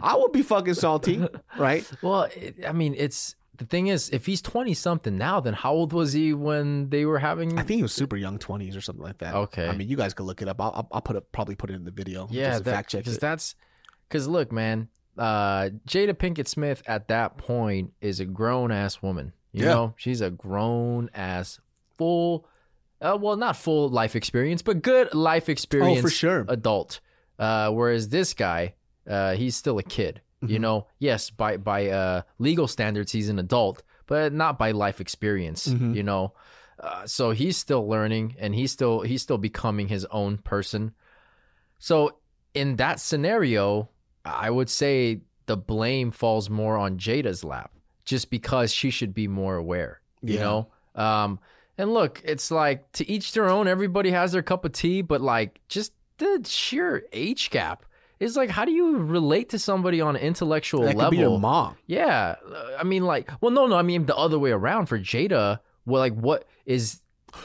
I 0.00 0.16
would 0.16 0.32
be 0.32 0.42
fucking 0.42 0.74
salty, 0.74 1.26
right? 1.58 1.88
Well, 2.02 2.22
it, 2.34 2.64
I 2.66 2.72
mean, 2.72 2.94
it's 2.96 3.36
the 3.56 3.64
thing 3.66 3.86
is, 3.86 4.10
if 4.10 4.26
he's 4.26 4.42
twenty 4.42 4.74
something 4.74 5.16
now, 5.16 5.40
then 5.40 5.54
how 5.54 5.72
old 5.72 5.92
was 5.92 6.12
he 6.12 6.32
when 6.34 6.90
they 6.90 7.04
were 7.04 7.18
having? 7.18 7.58
I 7.58 7.62
think 7.62 7.76
he 7.78 7.82
was 7.82 7.92
super 7.92 8.16
young, 8.16 8.38
twenties 8.38 8.76
or 8.76 8.80
something 8.80 9.02
like 9.04 9.18
that. 9.18 9.34
Okay. 9.34 9.68
I 9.68 9.76
mean, 9.76 9.88
you 9.88 9.96
guys 9.96 10.14
could 10.14 10.26
look 10.26 10.42
it 10.42 10.48
up. 10.48 10.60
I'll 10.60 10.88
I'll, 10.92 11.00
put 11.00 11.16
it 11.16 11.30
probably 11.32 11.54
put 11.54 11.70
it 11.70 11.74
in 11.74 11.84
the 11.84 11.90
video. 11.90 12.26
yeah, 12.30 12.52
just 12.52 12.64
that, 12.64 12.70
fact 12.70 12.90
check 12.90 13.00
because 13.04 13.16
it. 13.16 13.20
that's 13.20 13.54
because 14.08 14.26
look, 14.28 14.50
man, 14.52 14.88
uh, 15.16 15.70
Jada 15.88 16.14
Pinkett 16.14 16.48
Smith 16.48 16.82
at 16.86 17.08
that 17.08 17.36
point 17.38 17.92
is 18.00 18.20
a 18.20 18.24
grown 18.24 18.72
ass 18.72 19.02
woman. 19.02 19.32
You 19.52 19.64
Yeah. 19.66 19.74
know, 19.74 19.94
she's 19.96 20.20
a 20.20 20.30
grown 20.30 21.10
ass 21.14 21.60
full. 21.96 22.48
Uh, 23.00 23.18
well, 23.20 23.36
not 23.36 23.56
full 23.56 23.88
life 23.88 24.16
experience, 24.16 24.62
but 24.62 24.80
good 24.82 25.14
life 25.14 25.48
experience. 25.48 25.98
Oh, 25.98 26.02
for 26.02 26.10
sure. 26.10 26.44
adult. 26.48 27.00
Uh, 27.38 27.70
whereas 27.70 28.08
this 28.08 28.32
guy, 28.32 28.74
uh, 29.08 29.34
he's 29.34 29.54
still 29.56 29.78
a 29.78 29.82
kid. 29.82 30.20
You 30.46 30.58
Mhm. 30.58 30.62
know, 30.62 30.86
yes, 30.98 31.30
by 31.30 31.56
by 31.56 31.88
uh, 31.88 32.22
legal 32.38 32.66
standards, 32.68 33.12
he's 33.12 33.28
an 33.28 33.38
adult, 33.38 33.82
but 34.06 34.32
not 34.32 34.58
by 34.58 34.70
life 34.72 35.00
experience. 35.00 35.68
Mhm. 35.68 35.94
You 35.94 36.02
know, 36.02 36.32
uh, 36.78 37.06
so 37.06 37.30
he's 37.30 37.56
still 37.56 37.86
learning, 37.88 38.36
and 38.38 38.54
he's 38.54 38.72
still 38.72 39.00
he's 39.02 39.22
still 39.22 39.38
becoming 39.38 39.88
his 39.88 40.04
own 40.06 40.38
person. 40.38 40.92
So 41.78 42.18
in 42.54 42.76
that 42.76 43.00
scenario, 43.00 43.88
I 44.24 44.50
would 44.50 44.70
say 44.70 45.20
the 45.46 45.56
blame 45.56 46.10
falls 46.10 46.48
more 46.48 46.76
on 46.78 46.98
Jada's 46.98 47.44
lap, 47.44 47.72
just 48.04 48.30
because 48.30 48.72
she 48.72 48.90
should 48.90 49.12
be 49.14 49.28
more 49.28 49.56
aware. 49.56 50.00
You 50.22 50.34
Yeah. 50.34 50.40
know? 50.40 50.68
Um 50.94 51.38
and 51.76 51.92
look, 51.92 52.22
it's 52.24 52.50
like 52.50 52.90
to 52.92 53.08
each 53.10 53.32
their 53.32 53.48
own, 53.48 53.66
everybody 53.66 54.10
has 54.12 54.32
their 54.32 54.42
cup 54.42 54.64
of 54.64 54.72
tea, 54.72 55.02
but 55.02 55.20
like 55.20 55.60
just 55.68 55.92
the 56.18 56.42
sheer 56.46 57.04
age 57.12 57.50
gap 57.50 57.84
is 58.24 58.36
like 58.36 58.50
how 58.50 58.64
do 58.64 58.72
you 58.72 58.96
relate 58.96 59.50
to 59.50 59.58
somebody 59.58 60.00
on 60.00 60.16
an 60.16 60.22
intellectual 60.22 60.80
That 60.82 60.96
level? 60.96 61.02
could 61.04 61.10
be 61.12 61.16
your 61.18 61.38
mom. 61.38 61.76
Yeah, 61.86 62.36
uh, 62.52 62.76
I 62.78 62.84
mean, 62.84 63.04
like, 63.04 63.30
well, 63.40 63.50
no, 63.52 63.66
no, 63.66 63.76
I 63.76 63.82
mean 63.82 64.06
the 64.06 64.16
other 64.16 64.38
way 64.38 64.50
around 64.50 64.86
for 64.86 64.98
Jada. 64.98 65.60
Well, 65.86 66.00
like, 66.00 66.14
what 66.14 66.46
is? 66.66 67.00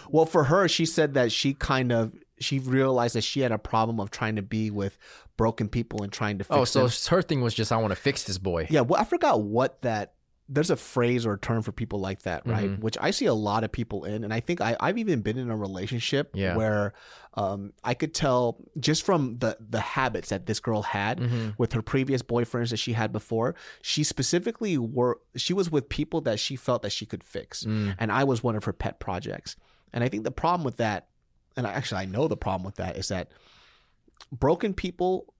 Well, 0.09 0.25
for 0.25 0.45
her, 0.45 0.67
she 0.67 0.85
said 0.85 1.13
that 1.15 1.31
she 1.31 1.53
kind 1.53 1.91
of 1.91 2.13
she 2.39 2.59
realized 2.59 3.15
that 3.15 3.23
she 3.23 3.41
had 3.41 3.51
a 3.51 3.57
problem 3.57 3.99
of 3.99 4.11
trying 4.11 4.37
to 4.37 4.41
be 4.41 4.71
with 4.71 4.97
broken 5.35 5.67
people 5.67 6.03
and 6.03 6.11
trying 6.11 6.37
to 6.37 6.43
fix 6.43 6.55
Oh, 6.57 6.63
so 6.65 6.87
them. 6.87 7.17
her 7.17 7.21
thing 7.21 7.41
was 7.41 7.53
just 7.53 7.71
I 7.71 7.77
want 7.77 7.91
to 7.91 7.95
fix 7.99 8.23
this 8.23 8.37
boy. 8.37 8.67
Yeah, 8.69 8.81
well, 8.81 8.99
I 9.01 9.03
forgot 9.03 9.41
what 9.41 9.81
that. 9.81 10.13
There's 10.51 10.71
a 10.71 10.75
phrase 10.75 11.27
or 11.27 11.33
a 11.33 11.37
term 11.39 11.61
for 11.61 11.71
people 11.71 11.99
like 11.99 12.23
that, 12.23 12.43
right? 12.47 12.71
Mhm. 12.71 12.79
Which 12.79 12.97
I 12.99 13.11
see 13.11 13.27
a 13.27 13.33
lot 13.35 13.63
of 13.63 13.71
people 13.71 14.03
in, 14.05 14.23
and 14.23 14.33
I 14.33 14.39
think 14.39 14.61
I, 14.61 14.75
I've 14.79 14.97
even 14.97 15.21
been 15.21 15.37
in 15.37 15.51
a 15.51 15.55
relationship 15.55 16.31
Yeah. 16.33 16.55
where 16.55 16.93
um, 17.35 17.71
I 17.83 17.93
could 17.93 18.13
tell 18.15 18.57
just 18.79 19.03
from 19.05 19.37
the 19.37 19.55
the 19.69 19.79
habits 19.79 20.29
that 20.29 20.47
this 20.47 20.59
girl 20.59 20.81
had 20.81 21.19
Mhm. 21.19 21.53
with 21.59 21.73
her 21.73 21.83
previous 21.83 22.23
boyfriends 22.23 22.71
that 22.71 22.77
she 22.77 22.93
had 22.93 23.11
before. 23.11 23.53
She 23.83 24.03
specifically 24.03 24.77
were 24.79 25.19
she 25.35 25.53
was 25.53 25.71
with 25.71 25.87
people 25.87 26.21
that 26.21 26.39
she 26.39 26.55
felt 26.55 26.81
that 26.81 26.91
she 26.91 27.05
could 27.05 27.23
fix, 27.23 27.63
Mm. 27.65 27.95
and 27.99 28.11
I 28.11 28.23
was 28.23 28.43
one 28.43 28.55
of 28.55 28.63
her 28.63 28.73
pet 28.73 28.99
projects. 28.99 29.55
And 29.93 30.03
I 30.03 30.09
think 30.09 30.23
the 30.23 30.31
problem 30.31 30.63
with 30.65 30.77
that, 30.77 31.09
and 31.55 31.67
I- 31.67 31.73
actually 31.73 32.01
I 32.01 32.05
know 32.05 32.27
the 32.27 32.35
problem 32.37 32.65
with 32.65 32.75
that 32.77 32.97
is 32.97 33.07
that 33.09 33.29
broken 34.31 34.73
people 34.73 35.33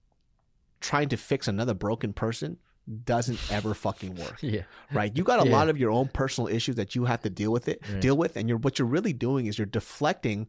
trying 0.80 1.08
to 1.08 1.16
fix 1.16 1.46
another 1.48 1.74
broken 1.74 2.12
person 2.12 2.58
doesn't 3.04 3.38
ever 3.52 3.72
fucking 3.74 4.14
work 4.16 4.38
Yeah. 4.42 4.62
right 4.92 5.16
you 5.16 5.22
got 5.24 5.44
a 5.44 5.48
Yeah. 5.48 5.56
lot 5.56 5.68
of 5.68 5.78
your 5.78 5.90
own 5.90 6.08
personal 6.08 6.48
issues 6.48 6.76
that 6.76 6.94
you 6.96 7.04
have 7.04 7.22
to 7.22 7.30
deal 7.30 7.52
with 7.52 7.68
it 7.68 7.80
Right. 7.90 8.00
deal 8.00 8.16
with 8.16 8.36
and 8.36 8.48
you're 8.48 8.58
what 8.58 8.78
you're 8.78 8.88
really 8.88 9.12
doing 9.12 9.46
is 9.46 9.58
you're 9.58 9.66
deflecting 9.66 10.48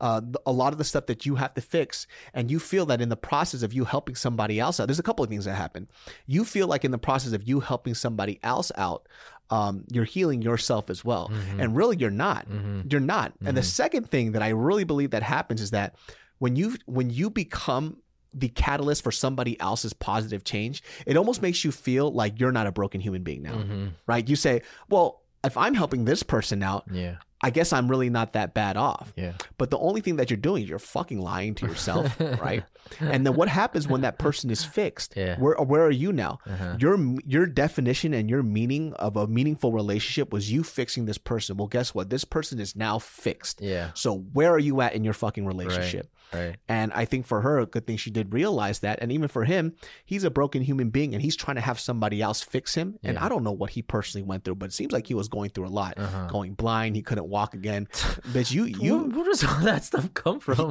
uh, 0.00 0.20
a 0.46 0.52
lot 0.52 0.72
of 0.72 0.78
the 0.78 0.84
stuff 0.84 1.06
that 1.06 1.26
you 1.26 1.34
have 1.34 1.52
to 1.54 1.60
fix 1.60 2.06
and 2.32 2.50
you 2.52 2.60
feel 2.60 2.86
that 2.86 3.00
in 3.00 3.08
the 3.08 3.16
process 3.16 3.62
of 3.64 3.72
you 3.72 3.84
helping 3.84 4.14
somebody 4.14 4.60
else 4.60 4.78
out 4.78 4.86
there's 4.86 5.00
a 5.00 5.02
couple 5.02 5.24
of 5.24 5.28
things 5.30 5.44
that 5.44 5.54
happen 5.56 5.88
you 6.26 6.44
feel 6.44 6.68
like 6.68 6.84
in 6.84 6.92
the 6.92 6.98
process 6.98 7.32
of 7.32 7.42
you 7.48 7.58
helping 7.60 7.94
somebody 7.94 8.38
else 8.44 8.70
out 8.76 9.08
um, 9.50 9.84
you're 9.90 10.04
healing 10.04 10.40
yourself 10.42 10.88
as 10.90 11.04
well 11.04 11.30
Mhm. 11.32 11.62
and 11.62 11.74
really 11.74 11.96
you're 11.96 12.10
not 12.10 12.48
Mhm. 12.48 12.92
you're 12.92 13.00
not 13.00 13.32
and 13.44 13.56
the 13.56 13.62
Mhm. 13.62 13.64
second 13.82 14.10
thing 14.10 14.32
that 14.32 14.42
i 14.42 14.50
really 14.50 14.84
believe 14.84 15.10
that 15.10 15.22
happens 15.24 15.60
is 15.60 15.70
that 15.70 15.96
when 16.38 16.54
you 16.54 16.76
when 16.86 17.10
you 17.10 17.28
become 17.30 17.96
the 18.34 18.48
catalyst 18.48 19.02
for 19.02 19.10
somebody 19.12 19.58
else's 19.60 19.92
positive 19.92 20.44
change 20.44 20.82
it 21.06 21.16
almost 21.16 21.40
makes 21.42 21.64
you 21.64 21.72
feel 21.72 22.10
like 22.12 22.38
you're 22.38 22.52
not 22.52 22.66
a 22.66 22.72
broken 22.72 23.00
human 23.00 23.22
being 23.22 23.42
now 23.42 23.54
Mhm. 23.54 23.90
right? 24.06 24.28
You 24.28 24.36
say, 24.36 24.62
well, 24.88 25.22
if 25.44 25.56
I'm 25.56 25.74
helping 25.74 26.04
this 26.04 26.22
person 26.22 26.62
out, 26.62 26.84
Yeah. 26.90 27.16
I 27.40 27.50
guess 27.50 27.72
I'm 27.72 27.86
really 27.88 28.10
not 28.10 28.32
that 28.32 28.52
bad 28.52 28.76
off. 28.76 29.12
Yeah. 29.14 29.34
But 29.58 29.70
the 29.70 29.78
only 29.78 30.00
thing 30.00 30.16
that 30.16 30.28
you're 30.28 30.36
doing 30.36 30.64
is 30.64 30.68
you're 30.68 30.80
fucking 30.80 31.20
lying 31.20 31.54
to 31.54 31.66
yourself, 31.68 32.18
right? 32.42 32.64
And 32.98 33.24
then 33.24 33.34
what 33.36 33.48
happens 33.48 33.86
when 33.86 34.00
that 34.00 34.18
person 34.18 34.50
is 34.50 34.64
fixed? 34.64 35.14
Yeah. 35.16 35.38
Where 35.38 35.54
where 35.54 35.84
are 35.84 35.90
you 35.92 36.12
now? 36.12 36.40
Uh-huh. 36.44 36.76
Your 36.80 36.98
your 37.24 37.46
definition 37.46 38.12
and 38.12 38.28
your 38.28 38.42
meaning 38.42 38.92
of 38.94 39.16
a 39.16 39.28
meaningful 39.28 39.70
relationship 39.72 40.32
was 40.32 40.50
you 40.50 40.64
fixing 40.64 41.04
this 41.06 41.18
person. 41.18 41.56
Well, 41.56 41.68
guess 41.68 41.94
what? 41.94 42.10
This 42.10 42.24
person 42.24 42.58
is 42.58 42.74
now 42.74 42.98
fixed. 42.98 43.60
Yeah. 43.60 43.92
So 43.94 44.18
where 44.32 44.50
are 44.50 44.58
you 44.58 44.80
at 44.80 44.94
in 44.94 45.04
your 45.04 45.14
fucking 45.14 45.46
relationship? 45.46 46.10
Right. 46.32 46.56
And 46.68 46.92
I 46.92 47.04
think 47.04 47.26
for 47.26 47.40
her, 47.40 47.58
a 47.58 47.66
good 47.66 47.86
thing 47.86 47.96
she 47.96 48.10
did 48.10 48.32
realize 48.32 48.80
that. 48.80 48.98
And 49.00 49.10
even 49.12 49.28
for 49.28 49.44
him, 49.44 49.74
he's 50.04 50.24
a 50.24 50.30
broken 50.30 50.62
human 50.62 50.90
being 50.90 51.14
and 51.14 51.22
he's 51.22 51.36
trying 51.36 51.54
to 51.56 51.60
have 51.60 51.80
somebody 51.80 52.20
else 52.20 52.42
fix 52.42 52.74
him. 52.74 52.98
And 53.02 53.14
Yeah. 53.14 53.24
I 53.24 53.28
don't 53.28 53.42
know 53.44 53.52
what 53.52 53.70
he 53.70 53.82
personally 53.82 54.22
went 54.22 54.44
through, 54.44 54.56
but 54.56 54.66
it 54.66 54.72
seems 54.72 54.92
like 54.92 55.06
he 55.06 55.14
was 55.14 55.28
going 55.28 55.50
through 55.50 55.66
a 55.66 55.68
lot. 55.68 55.94
Uh-huh. 55.96 56.26
Going 56.26 56.54
blind, 56.54 56.96
he 56.96 57.02
couldn't 57.02 57.28
walk 57.28 57.54
again. 57.54 57.86
Bitch, 57.92 58.52
you 58.52 58.64
you 58.64 58.98
where 59.04 59.24
does 59.24 59.44
all 59.44 59.60
that 59.60 59.84
stuff 59.84 60.12
come 60.14 60.40
from? 60.40 60.70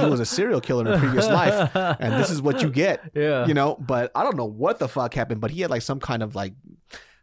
he 0.00 0.06
was 0.06 0.20
a 0.20 0.26
serial 0.26 0.60
killer 0.60 0.86
in 0.86 0.92
a 0.94 0.98
previous 0.98 1.26
life. 1.28 1.70
And 1.74 2.14
this 2.14 2.30
is 2.30 2.40
what 2.40 2.62
you 2.62 2.70
get. 2.70 3.02
Yeah. 3.14 3.46
You 3.46 3.54
know, 3.54 3.76
but 3.76 4.10
I 4.14 4.22
don't 4.22 4.36
know 4.36 4.44
what 4.46 4.78
the 4.78 4.88
fuck 4.88 5.14
happened, 5.14 5.40
but 5.40 5.50
he 5.50 5.62
had 5.62 5.70
like 5.70 5.82
some 5.82 6.00
kind 6.00 6.22
of 6.22 6.34
like 6.34 6.52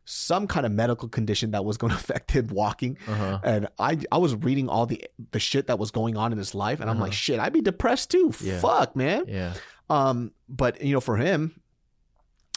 some 0.05 0.47
kind 0.47 0.65
of 0.65 0.71
medical 0.71 1.07
condition 1.07 1.51
that 1.51 1.63
was 1.63 1.77
going 1.77 1.91
to 1.95 1.97
affect 1.97 2.31
him 2.31 2.47
walking. 2.47 2.97
Uh-huh. 3.07 3.39
And 3.43 3.67
I 3.79 3.97
I 4.11 4.17
was 4.17 4.35
reading 4.35 4.69
all 4.69 4.85
the 4.85 5.03
the 5.31 5.39
shit 5.39 5.67
that 5.67 5.79
was 5.79 5.91
going 5.91 6.17
on 6.17 6.31
in 6.31 6.37
his 6.37 6.53
life, 6.55 6.79
and 6.81 6.89
I'm 6.89 6.97
Uh-huh. 6.97 7.05
like, 7.05 7.13
shit, 7.13 7.39
I'd 7.39 7.53
be 7.53 7.61
depressed 7.61 8.11
too. 8.11 8.31
Yeah. 8.41 8.59
Fuck, 8.59 8.95
man. 8.95 9.25
Yeah. 9.27 9.53
Um, 9.89 10.31
but 10.49 10.81
you 10.81 10.93
know, 10.93 10.99
for 11.01 11.17
him, 11.17 11.59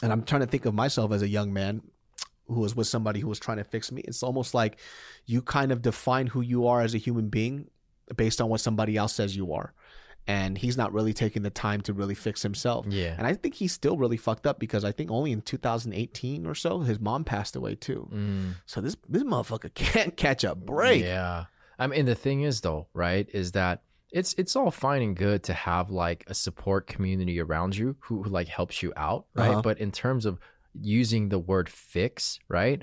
and 0.03 0.11
I'm 0.11 0.23
trying 0.23 0.41
to 0.41 0.47
think 0.47 0.65
of 0.65 0.73
myself 0.73 1.11
as 1.11 1.21
a 1.21 1.27
young 1.27 1.53
man 1.53 1.81
who 2.47 2.61
was 2.61 2.75
with 2.75 2.87
somebody 2.87 3.19
who 3.19 3.27
was 3.27 3.39
trying 3.39 3.57
to 3.57 3.63
fix 3.63 3.91
me. 3.91 4.01
It's 4.05 4.23
almost 4.23 4.53
like 4.53 4.79
you 5.25 5.41
kind 5.41 5.71
of 5.71 5.81
define 5.81 6.27
who 6.27 6.41
you 6.41 6.67
are 6.67 6.81
as 6.81 6.93
a 6.95 6.97
human 6.97 7.27
being 7.29 7.69
based 8.15 8.39
on 8.39 8.47
what 8.47 8.61
somebody 8.61 8.95
else 8.95 9.13
says 9.13 9.35
you 9.35 9.51
are. 9.53 9.73
And 10.27 10.57
he's 10.57 10.75
not 10.75 10.91
really 10.91 11.13
taking 11.13 11.43
the 11.43 11.49
time 11.49 11.79
to 11.81 11.93
really 11.93 12.15
fix 12.15 12.41
himself. 12.43 12.85
Yeah. 12.89 13.15
And 13.17 13.25
I 13.25 13.33
think 13.33 13.55
he's 13.55 13.71
still 13.71 13.97
really 13.97 14.17
fucked 14.17 14.45
up 14.45 14.59
because 14.59 14.83
I 14.83 14.91
think 14.91 15.09
only 15.09 15.31
in 15.31 15.41
2018 15.41 16.45
or 16.45 16.53
so 16.53 16.79
his 16.79 16.99
mom 16.99 17.23
passed 17.23 17.55
away 17.55 17.75
too. 17.75 18.09
Mm. 18.13 18.55
So 18.65 18.81
this 18.81 18.97
this 19.07 19.23
motherfucker 19.23 19.73
can't 19.73 20.17
catch 20.17 20.43
a 20.43 20.53
break. 20.53 21.03
Yeah. 21.03 21.45
I 21.79 21.87
mean, 21.87 22.05
the 22.05 22.15
thing 22.15 22.41
is, 22.41 22.61
though, 22.61 22.87
right, 22.93 23.29
is 23.31 23.53
that 23.53 23.83
it's 24.11 24.33
it's 24.37 24.55
all 24.55 24.71
fine 24.71 25.01
and 25.01 25.15
good 25.15 25.43
to 25.43 25.53
have 25.53 25.89
like 25.89 26.23
a 26.27 26.33
support 26.33 26.87
community 26.87 27.39
around 27.39 27.75
you 27.75 27.95
who, 27.99 28.23
who 28.23 28.29
like 28.29 28.47
helps 28.47 28.81
you 28.81 28.93
out, 28.95 29.25
right? 29.35 29.51
Uh-huh. 29.51 29.61
But 29.61 29.79
in 29.79 29.91
terms 29.91 30.25
of 30.25 30.39
using 30.73 31.29
the 31.29 31.39
word 31.39 31.69
fix, 31.69 32.39
right? 32.47 32.81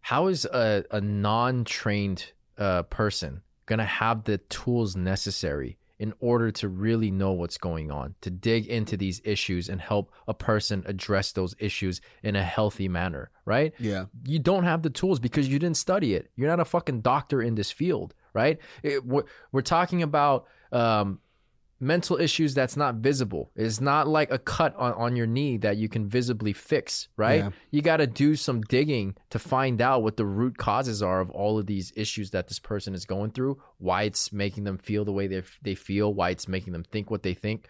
How 0.00 0.28
is 0.28 0.44
a, 0.44 0.84
a 0.90 1.00
non-trained 1.00 2.32
uh, 2.58 2.84
person 2.84 3.42
gonna 3.66 3.84
have 3.84 4.24
the 4.24 4.38
tools 4.38 4.94
necessary 4.94 5.78
in 5.98 6.12
order 6.20 6.50
to 6.50 6.68
really 6.68 7.10
know 7.10 7.32
what's 7.32 7.56
going 7.56 7.90
on, 7.90 8.14
to 8.20 8.30
dig 8.30 8.66
into 8.66 8.96
these 8.96 9.20
issues 9.24 9.68
and 9.68 9.80
help 9.80 10.12
a 10.28 10.34
person 10.34 10.82
address 10.86 11.32
those 11.32 11.54
issues 11.58 12.00
in 12.22 12.36
a 12.36 12.42
healthy 12.42 12.86
manner, 12.88 13.30
right? 13.46 13.72
Yeah. 13.78 14.04
you 14.26 14.38
don't 14.38 14.64
have 14.64 14.82
the 14.82 14.90
tools 14.90 15.18
because 15.18 15.48
you 15.48 15.58
didn't 15.58 15.78
study 15.78 16.14
it. 16.14 16.30
You're 16.36 16.48
not 16.50 16.60
a 16.60 16.64
fucking 16.66 17.00
doctor 17.00 17.40
in 17.40 17.54
this 17.54 17.70
field, 17.70 18.14
right? 18.34 18.58
It- 18.82 19.04
we're, 19.06 19.24
we're 19.52 19.62
talking 19.62 20.02
about 20.02 20.46
um, 20.72 21.20
mental 21.78 22.16
issues 22.18 22.54
that's 22.54 22.76
not 22.76 22.96
visible. 22.96 23.50
It's 23.54 23.80
not 23.80 24.08
like 24.08 24.30
a 24.30 24.38
cut 24.38 24.74
on, 24.76 24.92
on 24.94 25.16
your 25.16 25.26
knee 25.26 25.58
that 25.58 25.76
you 25.76 25.88
can 25.88 26.08
visibly 26.08 26.52
fix, 26.52 27.08
right? 27.16 27.44
Yeah. 27.44 27.50
You 27.70 27.82
got 27.82 27.98
to 27.98 28.06
do 28.06 28.34
some 28.34 28.62
digging 28.62 29.14
to 29.30 29.38
find 29.38 29.82
out 29.82 30.02
what 30.02 30.16
the 30.16 30.24
root 30.24 30.56
causes 30.56 31.02
are 31.02 31.20
of 31.20 31.30
all 31.30 31.58
of 31.58 31.66
these 31.66 31.92
issues 31.94 32.30
that 32.30 32.48
this 32.48 32.58
person 32.58 32.94
is 32.94 33.04
going 33.04 33.32
through, 33.32 33.60
why 33.78 34.04
it's 34.04 34.32
making 34.32 34.64
them 34.64 34.78
feel 34.78 35.04
the 35.04 35.12
way 35.12 35.26
they 35.26 35.42
they 35.62 35.74
feel, 35.74 36.12
why 36.12 36.30
it's 36.30 36.48
making 36.48 36.72
them 36.72 36.84
think 36.84 37.10
what 37.10 37.22
they 37.22 37.34
think. 37.34 37.68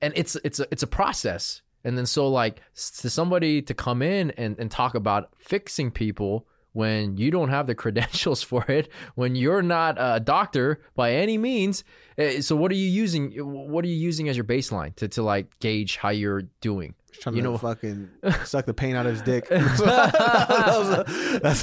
And 0.00 0.12
it's 0.16 0.36
it's 0.44 0.60
a, 0.60 0.66
it's 0.70 0.82
a 0.82 0.88
process. 0.88 1.62
And 1.84 1.98
then 1.98 2.06
so 2.06 2.28
like 2.28 2.62
to 2.74 3.10
somebody 3.10 3.60
to 3.62 3.74
come 3.74 4.02
in 4.02 4.30
and, 4.32 4.56
and 4.58 4.70
talk 4.70 4.94
about 4.94 5.30
fixing 5.38 5.90
people 5.90 6.46
when 6.72 7.16
you 7.16 7.30
don't 7.30 7.48
have 7.50 7.66
the 7.66 7.74
credentials 7.82 8.42
for 8.42 8.64
it, 8.68 8.88
when 9.14 9.34
you're 9.34 9.62
not 9.62 9.96
a 9.98 10.20
doctor 10.20 10.80
by 10.94 11.12
any 11.12 11.38
means. 11.38 11.84
eh, 12.18 12.40
So 12.40 12.56
what 12.56 12.70
are 12.72 12.76
you 12.76 12.88
using? 12.88 13.30
What 13.32 13.84
are 13.84 13.88
you 13.88 13.96
using 13.96 14.28
as 14.28 14.36
your 14.36 14.44
baseline 14.44 14.94
to, 14.96 15.08
to 15.08 15.22
like 15.22 15.58
gauge 15.60 15.96
how 15.98 16.10
you're 16.10 16.42
doing? 16.60 16.94
Trying 17.20 17.36
You 17.36 17.42
to 17.42 17.50
know- 17.50 17.58
fucking 17.58 18.08
suck 18.44 18.66
the 18.66 18.74
pain 18.74 18.96
out 18.96 19.06
of 19.06 19.12
his 19.12 19.22
dick. 19.22 19.46
that's, 19.48 19.78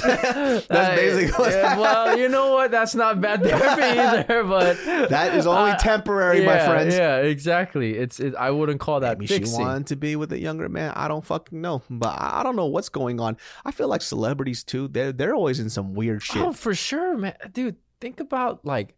that's 0.66 0.66
basically 1.00 1.50
yeah, 1.50 1.78
well, 1.78 2.18
you 2.18 2.28
know 2.28 2.52
what? 2.52 2.70
That's 2.70 2.94
not 2.94 3.20
bad 3.20 3.42
therapy 3.42 3.98
either, 3.98 4.44
but 4.44 4.76
That 5.08 5.34
is 5.34 5.46
only 5.46 5.72
Uh, 5.72 5.76
temporary, 5.78 6.44
my 6.44 6.58
friends. 6.66 6.94
Yeah, 6.94 7.18
exactly. 7.18 7.96
It's 7.96 8.20
it, 8.20 8.34
I 8.36 8.50
wouldn't 8.50 8.80
call 8.80 9.00
that 9.00 9.18
Maybe 9.18 9.44
she 9.44 9.52
wanted 9.52 9.88
to 9.88 9.96
be 9.96 10.16
with 10.16 10.32
a 10.32 10.38
younger 10.38 10.68
man. 10.68 10.92
I 10.96 11.08
don't 11.08 11.24
fucking 11.24 11.60
know, 11.60 11.82
but 11.90 12.08
I 12.08 12.40
I 12.40 12.42
don't 12.42 12.56
know 12.56 12.66
what's 12.66 12.88
going 12.88 13.20
on. 13.20 13.36
I 13.64 13.70
feel 13.70 13.88
like 13.88 14.00
celebrities 14.02 14.64
too. 14.64 14.88
They're 14.88 15.12
they're 15.12 15.34
always 15.34 15.60
in 15.60 15.68
some 15.68 15.94
weird 15.94 16.22
shit. 16.22 16.42
Oh, 16.42 16.52
for 16.52 16.74
sure, 16.74 17.18
man. 17.18 17.34
Dude, 17.52 17.76
think 18.00 18.18
about 18.20 18.64
like 18.64 18.94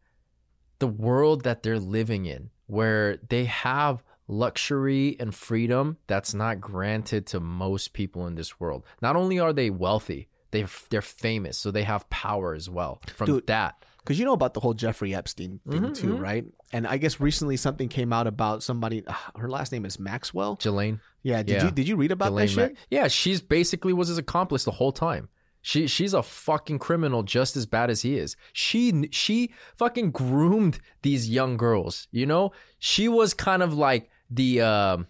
the 0.79 0.87
world 0.87 1.43
that 1.45 1.63
they're 1.63 1.79
living 1.81 2.27
in 2.27 2.51
where 2.67 3.19
they 3.29 3.47
have 3.47 4.03
luxury 4.33 5.17
and 5.21 5.35
freedom 5.35 5.97
that's 6.07 6.35
not 6.35 6.61
granted 6.61 7.27
to 7.29 7.41
most 7.41 7.93
people 7.93 8.27
in 8.27 8.35
this 8.35 8.59
world. 8.59 8.85
Not 9.01 9.17
only 9.17 9.39
are 9.39 9.53
they 9.53 9.71
wealthy, 9.71 10.29
they 10.51 10.65
they're 10.91 11.03
famous, 11.03 11.57
so 11.59 11.71
they 11.71 11.85
have 11.85 12.09
power 12.11 12.55
as 12.55 12.69
well 12.69 13.01
from 13.15 13.27
Dude, 13.27 13.47
that. 13.47 13.85
Because 13.99 14.19
you 14.19 14.25
know 14.25 14.33
about 14.33 14.55
the 14.55 14.61
whole 14.61 14.75
Jeffrey 14.75 15.15
Epstein 15.15 15.61
thing 15.71 15.83
Mhm, 15.83 15.95
too, 15.95 16.15
mhm. 16.15 16.21
right? 16.21 16.45
And 16.73 16.87
I 16.89 16.97
guess 16.97 17.21
recently 17.21 17.57
something 17.57 17.89
came 17.89 18.13
out 18.13 18.27
about 18.27 18.63
somebody. 18.65 19.07
Uh, 19.07 19.15
her 19.37 19.49
last 19.49 19.71
name 19.71 19.85
is 19.85 20.01
Maxwell. 20.01 20.57
Jelaine, 20.57 21.01
Yeah. 21.23 21.43
Did 21.45 21.57
Yeah. 21.57 21.65
you 21.67 21.71
did 21.71 21.87
you 21.89 21.97
read 21.97 22.11
about 22.11 22.31
Jelaine 22.33 22.47
that 22.49 22.53
shit? 22.53 22.73
Ma- 22.73 22.79
yeah, 22.91 23.09
she's 23.09 23.41
basically 23.41 23.93
was 23.93 24.09
his 24.09 24.19
accomplice 24.19 24.65
the 24.65 24.73
whole 24.73 24.93
time. 24.93 25.29
She 25.65 25.87
she's 25.87 26.13
a 26.13 26.25
fucking 26.25 26.81
criminal 26.81 27.23
just 27.23 27.57
as 27.57 27.65
bad 27.67 27.89
as 27.91 28.03
he 28.03 28.19
is. 28.19 28.35
She 28.53 29.09
she 29.13 29.53
fucking 29.77 30.11
groomed 30.11 30.81
these 31.03 31.31
young 31.31 31.57
girls. 31.57 32.09
You 32.11 32.27
know, 32.27 32.51
she 32.81 33.07
was 33.07 33.33
kind 33.35 33.63
of 33.63 33.73
like 33.73 34.11
the 34.33 34.61
um 34.63 35.07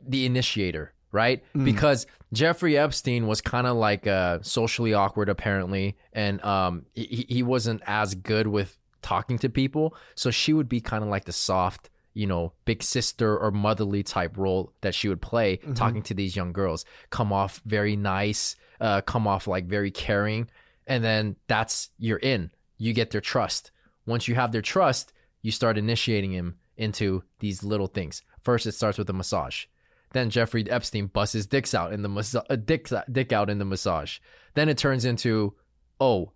the 0.00 0.24
initiator, 0.26 0.92
right? 1.12 1.42
Because 1.64 2.06
Jeffrey 2.32 2.78
Epstein 2.78 3.26
was 3.26 3.40
kind 3.40 3.66
of 3.66 3.76
like 3.76 4.06
uh, 4.06 4.38
socially 4.42 4.94
awkward, 4.94 5.28
apparently, 5.28 5.96
and 6.12 6.42
um, 6.44 6.86
he, 6.94 7.26
he 7.28 7.42
wasn't 7.42 7.82
as 7.86 8.14
good 8.14 8.46
with 8.46 8.78
talking 9.02 9.38
to 9.40 9.48
people. 9.48 9.94
So 10.14 10.30
she 10.30 10.52
would 10.52 10.68
be 10.68 10.80
kind 10.80 11.02
of 11.02 11.10
like 11.10 11.24
the 11.24 11.32
soft, 11.32 11.90
you 12.14 12.26
know, 12.26 12.52
big 12.64 12.82
sister 12.82 13.36
or 13.36 13.50
motherly 13.50 14.02
type 14.02 14.36
role 14.36 14.72
that 14.80 14.94
she 14.94 15.08
would 15.08 15.20
play 15.20 15.58
talking 15.74 16.02
to 16.02 16.14
these 16.14 16.36
young 16.36 16.52
girls. 16.52 16.84
Come 17.10 17.32
off 17.32 17.60
very 17.66 17.96
nice, 17.96 18.56
uh, 18.80 19.00
come 19.02 19.26
off 19.26 19.46
like 19.46 19.66
very 19.66 19.90
caring, 19.90 20.48
and 20.86 21.02
then 21.04 21.36
that's 21.48 21.90
you're 21.98 22.18
in. 22.18 22.52
You 22.78 22.92
get 22.94 23.10
their 23.10 23.20
trust. 23.20 23.70
Once 24.06 24.28
you 24.28 24.34
have 24.36 24.52
their 24.52 24.62
trust, 24.62 25.12
you 25.42 25.50
start 25.50 25.76
initiating 25.76 26.32
him 26.32 26.56
into 26.76 27.22
these 27.40 27.62
little 27.62 27.86
things. 27.88 28.22
First, 28.42 28.66
it 28.66 28.72
starts 28.72 28.98
with 28.98 29.08
a 29.10 29.12
massage. 29.12 29.66
Then 30.12 30.30
Jeffrey 30.30 30.68
Epstein 30.68 31.06
busts 31.06 31.34
his 31.34 31.46
dicks 31.46 31.74
out 31.74 31.92
in 31.92 32.02
the 32.02 32.08
massa- 32.08 32.44
uh, 32.50 32.56
dick, 32.56 32.88
dick 33.12 33.32
out 33.32 33.48
in 33.48 33.58
the 33.58 33.64
massage. 33.64 34.18
Then 34.54 34.68
it 34.68 34.76
turns 34.78 35.04
into, 35.04 35.54
oh, 36.00 36.32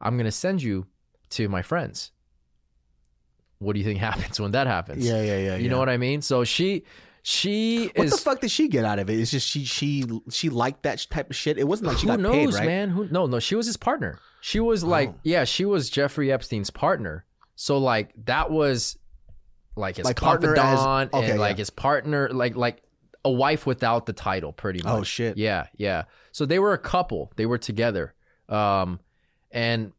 I'm 0.00 0.16
gonna 0.16 0.30
send 0.32 0.62
you 0.62 0.86
to 1.30 1.48
my 1.48 1.60
friends. 1.62 2.12
What 3.58 3.72
do 3.74 3.80
you 3.80 3.84
think 3.84 3.98
happens 4.10 4.40
when 4.40 4.52
that 4.52 4.66
happens? 4.66 5.04
Yeah, 5.06 5.22
yeah, 5.22 5.38
yeah. 5.38 5.56
you 5.56 5.68
know 5.68 5.78
what 5.78 5.88
I 5.88 5.96
mean. 5.96 6.22
So 6.22 6.44
she, 6.44 6.84
she 7.22 7.90
What 7.96 8.06
is. 8.06 8.12
the 8.12 8.18
fuck 8.18 8.40
did 8.40 8.50
she 8.50 8.68
get 8.68 8.84
out 8.84 8.98
of 8.98 9.10
it? 9.10 9.18
It's 9.18 9.30
just 9.30 9.46
she 9.48 9.64
she 9.64 10.04
she 10.30 10.48
liked 10.48 10.84
that 10.84 11.04
type 11.10 11.28
of 11.28 11.36
shit. 11.36 11.58
It 11.58 11.64
wasn't 11.68 11.88
like 11.88 11.98
she 11.98 12.06
who 12.06 12.12
got 12.12 12.20
knows, 12.20 12.32
paid, 12.32 12.54
right? 12.54 12.66
man? 12.66 12.90
Who? 12.90 13.08
No, 13.08 13.26
no. 13.26 13.40
She 13.40 13.54
was 13.56 13.66
his 13.66 13.76
partner. 13.76 14.18
She 14.40 14.60
was 14.60 14.84
like, 14.84 15.10
Oh. 15.10 15.14
yeah, 15.24 15.44
she 15.44 15.64
was 15.64 15.90
Jeffrey 15.90 16.32
Epstein's 16.32 16.70
partner. 16.70 17.24
So 17.56 17.76
like 17.78 18.12
that 18.24 18.50
was 18.50 18.96
like 19.78 19.96
his 19.96 20.04
Like 20.04 20.16
partner 20.20 20.52
as- 20.54 20.58
confidant 20.78 21.14
okay, 21.14 21.30
and 21.30 21.40
like 21.40 21.56
yeah. 21.56 21.60
his 21.60 21.70
partner, 21.70 22.28
like 22.30 22.56
like 22.56 22.82
a 23.24 23.30
wife 23.30 23.66
without 23.66 24.06
the 24.06 24.12
title, 24.12 24.52
pretty 24.52 24.82
much. 24.82 24.92
Oh, 24.92 25.02
shit. 25.02 25.36
Yeah, 25.38 25.66
yeah. 25.76 26.04
So 26.32 26.46
they 26.46 26.58
were 26.58 26.72
a 26.72 26.78
couple. 26.78 27.32
They 27.36 27.46
were 27.46 27.58
together. 27.58 28.14
Um, 28.48 29.00
and 29.50 29.92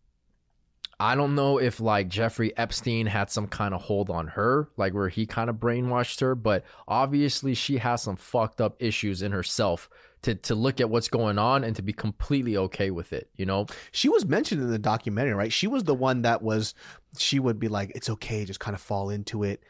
I 1.00 1.16
don't 1.16 1.36
know 1.36 1.60
if 1.60 1.80
like 1.80 2.08
Jeffrey 2.10 2.56
Epstein 2.58 3.06
had 3.08 3.30
some 3.30 3.48
kind 3.48 3.74
of 3.74 3.82
hold 3.82 4.10
on 4.10 4.28
her, 4.28 4.70
like 4.78 4.94
where 4.94 5.10
he 5.10 5.26
kind 5.26 5.50
of 5.50 5.58
brainwashed 5.58 6.20
her, 6.22 6.36
but 6.36 6.64
obviously 6.88 7.54
she 7.54 7.78
has 7.78 8.02
some 8.02 8.16
fucked 8.16 8.60
up 8.62 8.76
issues 8.80 9.22
in 9.22 9.32
herself 9.32 9.90
to 10.24 10.36
to 10.36 10.56
look 10.56 10.82
at 10.82 10.90
what's 10.90 11.08
going 11.08 11.38
on 11.38 11.64
and 11.64 11.76
to 11.76 11.82
be 11.82 11.94
completely 11.94 12.58
okay 12.58 12.92
with 12.92 13.14
it, 13.14 13.30
you 13.36 13.46
know? 13.46 13.66
She 13.92 14.10
was 14.10 14.26
mentioned 14.26 14.62
in 14.62 14.70
the 14.70 14.80
documentary, 14.80 15.34
right? 15.34 15.54
She 15.54 15.68
was 15.68 15.84
the 15.84 15.96
one 15.96 16.24
that 16.24 16.42
was. 16.42 16.74
She 17.18 17.40
would 17.40 17.60
be 17.60 17.68
like, 17.68 17.92
"It's 17.96 18.10
okay, 18.10 18.46
just 18.46 18.60
kind 18.60 18.76
of 18.76 18.82
fall 18.82 19.10
into 19.10 19.44
it." 19.44 19.64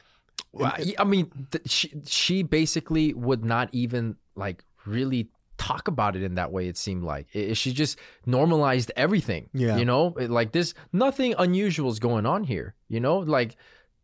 Well, 0.51 0.74
I 0.75 0.96
I 0.98 1.03
mean, 1.03 1.32
th- 1.51 1.70
she 1.70 1.94
she 2.06 2.44
basically 2.44 3.13
would 3.13 3.46
not 3.46 3.70
even 3.72 4.15
like 4.36 4.65
really 4.86 5.29
talk 5.58 5.88
about 5.88 6.15
it 6.15 6.24
in 6.24 6.36
that 6.36 6.51
way. 6.51 6.68
It 6.68 6.77
seemed 6.77 7.03
like 7.03 7.27
It- 7.34 7.56
she 7.56 7.74
just 7.74 8.00
normalized 8.25 8.91
everything. 8.96 9.50
Yeah. 9.53 9.77
you 9.77 9.86
know, 9.86 10.15
It- 10.18 10.32
like 10.32 10.53
this, 10.53 10.74
nothing 10.94 11.36
unusual 11.38 11.91
is 11.91 12.00
going 12.00 12.25
on 12.25 12.46
here. 12.46 12.75
You 12.88 13.00
know, 13.00 13.20
like 13.20 13.58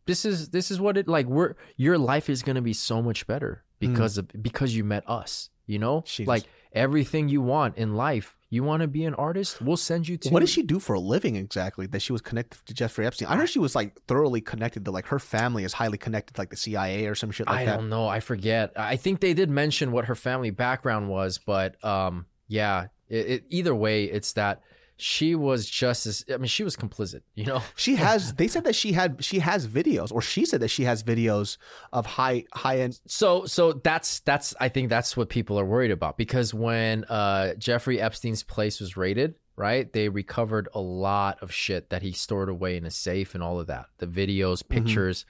this 0.04 0.24
is 0.24 0.50
this 0.50 0.70
is 0.70 0.80
what 0.80 0.96
it 0.96 1.08
like. 1.08 1.26
We're 1.26 1.54
your 1.76 1.98
life 1.98 2.30
is 2.30 2.42
gonna 2.42 2.62
be 2.62 2.74
so 2.74 3.02
much 3.02 3.26
better 3.26 3.64
because 3.80 4.14
mm. 4.14 4.18
of 4.18 4.42
because 4.42 4.76
you 4.76 4.84
met 4.84 5.02
us. 5.08 5.50
You 5.66 5.78
know, 5.78 6.04
like 6.26 6.44
everything 6.72 7.28
you 7.28 7.42
want 7.42 7.76
in 7.76 7.94
life. 7.94 8.36
You 8.48 8.62
want 8.62 8.82
to 8.82 8.86
be 8.86 9.04
an 9.04 9.14
artist? 9.14 9.60
We'll 9.60 9.76
send 9.76 10.06
you 10.06 10.16
to. 10.18 10.28
What 10.30 10.38
does 10.38 10.50
she 10.50 10.62
do 10.62 10.78
for 10.78 10.94
a 10.94 11.00
living 11.00 11.34
exactly? 11.34 11.86
That 11.86 12.00
she 12.00 12.12
was 12.12 12.22
connected 12.22 12.64
to 12.66 12.74
Jeffrey 12.74 13.04
Epstein. 13.04 13.26
I 13.26 13.36
heard 13.36 13.48
she 13.48 13.58
was 13.58 13.74
like 13.74 14.00
thoroughly 14.02 14.40
connected 14.40 14.84
to 14.84 14.92
like 14.92 15.06
her 15.06 15.18
family 15.18 15.64
is 15.64 15.72
highly 15.72 15.98
connected 15.98 16.34
to 16.34 16.40
like 16.40 16.50
the 16.50 16.56
CIA 16.56 17.06
or 17.06 17.16
some 17.16 17.32
shit 17.32 17.48
like 17.48 17.62
I 17.62 17.64
that. 17.64 17.76
don't 17.78 17.88
know. 17.88 18.06
I 18.06 18.20
forget. 18.20 18.72
I 18.76 18.96
think 18.96 19.18
they 19.18 19.34
did 19.34 19.50
mention 19.50 19.90
what 19.90 20.04
her 20.04 20.14
family 20.14 20.50
background 20.50 21.08
was, 21.08 21.38
but 21.38 21.82
um, 21.84 22.26
yeah. 22.46 22.86
It, 23.08 23.26
it, 23.26 23.44
either 23.50 23.74
way, 23.74 24.04
it's 24.04 24.32
that 24.34 24.62
she 24.98 25.34
was 25.34 25.68
just 25.68 26.06
as. 26.06 26.24
I 26.32 26.36
mean, 26.38 26.46
she 26.46 26.64
was 26.64 26.76
complicit. 26.76 27.22
You 27.34 27.44
know. 27.46 27.62
She 27.76 27.96
has. 27.96 28.34
They 28.34 28.48
said 28.48 28.64
that 28.64 28.74
she 28.74 28.92
had. 28.92 29.22
She 29.24 29.40
has 29.40 29.66
videos, 29.66 30.10
or 30.12 30.22
she 30.22 30.44
said 30.46 30.60
that 30.60 30.68
she 30.68 30.84
has 30.84 31.02
videos 31.02 31.58
of 31.92 32.06
high 32.06 32.44
high 32.54 32.78
end. 32.80 32.98
So 33.06 33.44
so 33.46 33.72
that's 33.74 34.20
that's 34.20 34.54
I 34.60 34.68
think 34.68 34.88
that's 34.88 35.16
what 35.16 35.28
people 35.28 35.58
are 35.60 35.64
worried 35.66 35.90
about 35.90 36.16
because 36.16 36.54
when 36.54 37.04
uh 37.04 37.54
Jeffrey 37.54 38.00
Epstein's 38.00 38.42
place 38.42 38.80
was 38.80 38.96
raided, 38.96 39.34
right? 39.56 39.92
They 39.92 40.08
recovered 40.08 40.68
a 40.74 40.80
lot 40.80 41.42
of 41.42 41.52
shit 41.52 41.90
that 41.90 42.02
he 42.02 42.12
stored 42.12 42.48
away 42.48 42.76
in 42.76 42.84
a 42.86 42.90
safe 42.90 43.34
and 43.34 43.42
all 43.44 43.60
of 43.60 43.66
that. 43.66 43.86
The 43.98 44.06
videos, 44.06 44.62
Mm-hmm. 44.62 44.74
pictures. 44.84 45.26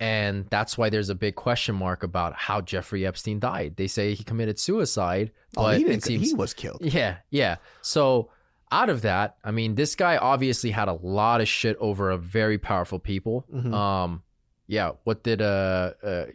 And 0.00 0.46
that's 0.50 0.76
why 0.76 0.90
there's 0.90 1.10
a 1.10 1.14
big 1.14 1.36
question 1.36 1.76
mark 1.76 2.02
about 2.02 2.34
how 2.34 2.60
Jeffrey 2.60 3.06
Epstein 3.06 3.38
died. 3.38 3.76
They 3.76 3.86
say 3.86 4.14
he 4.14 4.24
committed 4.24 4.58
suicide, 4.58 5.30
Oh, 5.56 5.62
but 5.64 5.78
he 5.78 5.84
it 5.84 5.88
didn't. 5.88 6.02
seems 6.02 6.28
he 6.30 6.34
was 6.34 6.54
killed. 6.54 6.78
Yeah, 6.82 7.18
yeah. 7.30 7.56
So 7.82 8.30
out 8.72 8.88
of 8.88 9.02
that, 9.02 9.36
I 9.44 9.50
mean, 9.52 9.74
this 9.76 9.94
guy 9.94 10.16
obviously 10.16 10.70
had 10.70 10.88
a 10.88 10.94
lot 10.94 11.40
of 11.40 11.46
shit 11.48 11.76
over 11.78 12.10
a 12.10 12.16
very 12.16 12.58
powerful 12.58 12.98
people. 12.98 13.44
Mhm. 13.54 13.72
Um, 13.72 14.22
yeah. 14.66 14.92
What 15.04 15.22
did 15.22 15.42
uh, 15.42 15.92
uh 16.02 16.26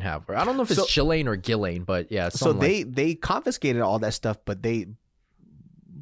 have? 0.00 0.30
I 0.30 0.44
don't 0.44 0.56
know 0.56 0.62
if 0.62 0.70
it's 0.70 0.80
So- 0.80 0.86
or 1.26 1.36
Ghislaine, 1.36 1.82
but 1.84 2.12
yeah. 2.12 2.28
So 2.28 2.52
they 2.52 2.84
they 2.84 3.14
confiscated 3.14 3.82
all 3.82 3.98
that 3.98 4.14
stuff, 4.14 4.38
but 4.44 4.62
they. 4.62 4.86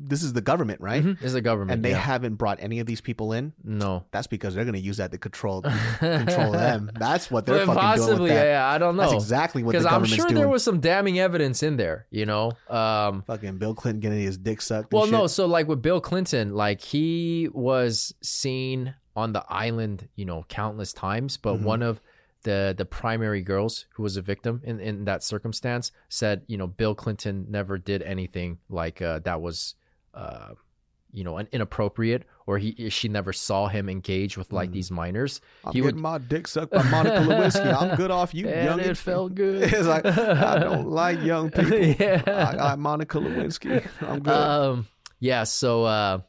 This 0.00 0.22
is 0.22 0.32
the 0.32 0.40
government, 0.40 0.80
right? 0.80 1.02
Mhm, 1.04 1.22
is 1.22 1.32
the 1.32 1.40
government, 1.40 1.72
And 1.72 1.84
they 1.84 1.90
yeah. 1.90 1.98
haven't 1.98 2.34
brought 2.36 2.58
any 2.60 2.78
of 2.80 2.86
these 2.86 3.00
people 3.00 3.32
in. 3.32 3.52
no 3.64 4.04
That's 4.10 4.26
because 4.26 4.54
they're 4.54 4.64
going 4.64 4.74
to 4.74 4.80
use 4.80 4.98
that 4.98 5.10
to 5.12 5.18
control 5.18 5.62
control 5.98 6.52
them. 6.52 6.90
That's 6.98 7.30
what 7.30 7.46
they're 7.46 7.66
But 7.66 7.74
fucking 7.74 7.80
doing 7.96 7.98
possibly, 8.08 8.22
with 8.30 8.32
that. 8.32 8.44
yeah, 8.44 8.66
I 8.68 8.78
don't 8.78 8.96
know. 8.96 9.02
That's 9.02 9.14
exactly 9.24 9.62
what 9.62 9.72
the 9.76 9.82
government's 9.82 10.10
doing. 10.10 10.16
Because 10.16 10.24
I'm 10.24 10.28
sure 10.28 10.28
doing. 10.28 10.40
there 10.42 10.48
was 10.48 10.62
some 10.64 10.80
damning 10.80 11.18
evidence 11.18 11.62
in 11.62 11.76
there, 11.76 12.06
you 12.10 12.26
know. 12.26 12.52
Um, 12.68 13.22
fucking 13.26 13.58
Bill 13.58 13.74
Clinton 13.74 14.00
getting 14.00 14.20
his 14.20 14.38
dick 14.38 14.60
sucked. 14.60 14.92
and 14.92 15.00
Well, 15.00 15.10
no. 15.10 15.26
So, 15.26 15.46
like 15.46 15.68
with 15.68 15.82
Bill 15.82 16.00
Clinton, 16.00 16.54
like 16.54 16.80
he 16.80 17.48
was 17.52 18.14
seen 18.22 18.94
on 19.16 19.32
the 19.32 19.44
island, 19.48 20.08
you 20.14 20.24
know, 20.24 20.44
countless 20.48 20.92
times. 20.92 21.36
But 21.36 21.56
Mhm. 21.56 21.62
one 21.62 21.82
of 21.82 22.00
the 22.44 22.72
the 22.78 22.84
primary 22.84 23.42
girls 23.42 23.86
who 23.94 24.02
was 24.04 24.16
a 24.16 24.22
victim 24.22 24.60
in 24.62 24.78
in 24.78 25.04
that 25.06 25.24
circumstance 25.24 25.90
said, 26.08 26.42
you 26.46 26.56
know, 26.56 26.68
Bill 26.68 26.94
Clinton 26.94 27.46
never 27.50 27.78
did 27.78 28.00
anything 28.02 28.58
like 28.70 29.02
uh, 29.02 29.18
that 29.24 29.40
was, 29.42 29.74
uh, 30.18 30.54
you 31.12 31.24
know, 31.24 31.38
an 31.38 31.48
inappropriate, 31.52 32.24
or 32.46 32.58
he 32.58 32.90
she 32.90 33.08
never 33.08 33.32
saw 33.32 33.66
him 33.68 33.88
engage 33.88 34.36
with 34.36 34.52
like 34.52 34.68
Mm. 34.70 34.72
these 34.74 34.90
minors. 34.90 35.40
I'm 35.64 35.72
he 35.72 35.80
would- 35.80 35.96
my 35.96 36.18
dick 36.18 36.46
sucked 36.46 36.72
by 36.72 36.82
Monica 36.82 37.20
Lewinsky. 37.20 37.72
I'm 37.82 37.96
good 37.96 38.10
off 38.10 38.34
you, 38.34 38.46
and 38.58 38.64
young. 38.64 38.80
it 38.80 38.96
felt 38.98 39.34
good. 39.34 39.62
it's 39.72 39.86
like 39.86 40.04
I 40.04 40.58
don't 40.58 40.88
like 41.02 41.22
young 41.22 41.50
people. 41.50 41.78
yeah. 41.78 42.22
I 42.26 42.56
got 42.56 42.78
Monica 42.78 43.18
Lewinsky. 43.18 43.86
I'm 44.02 44.20
good. 44.20 44.34
Um, 44.34 44.86
yeah, 45.20 45.44
so 45.44 45.84
uh, 45.84 46.20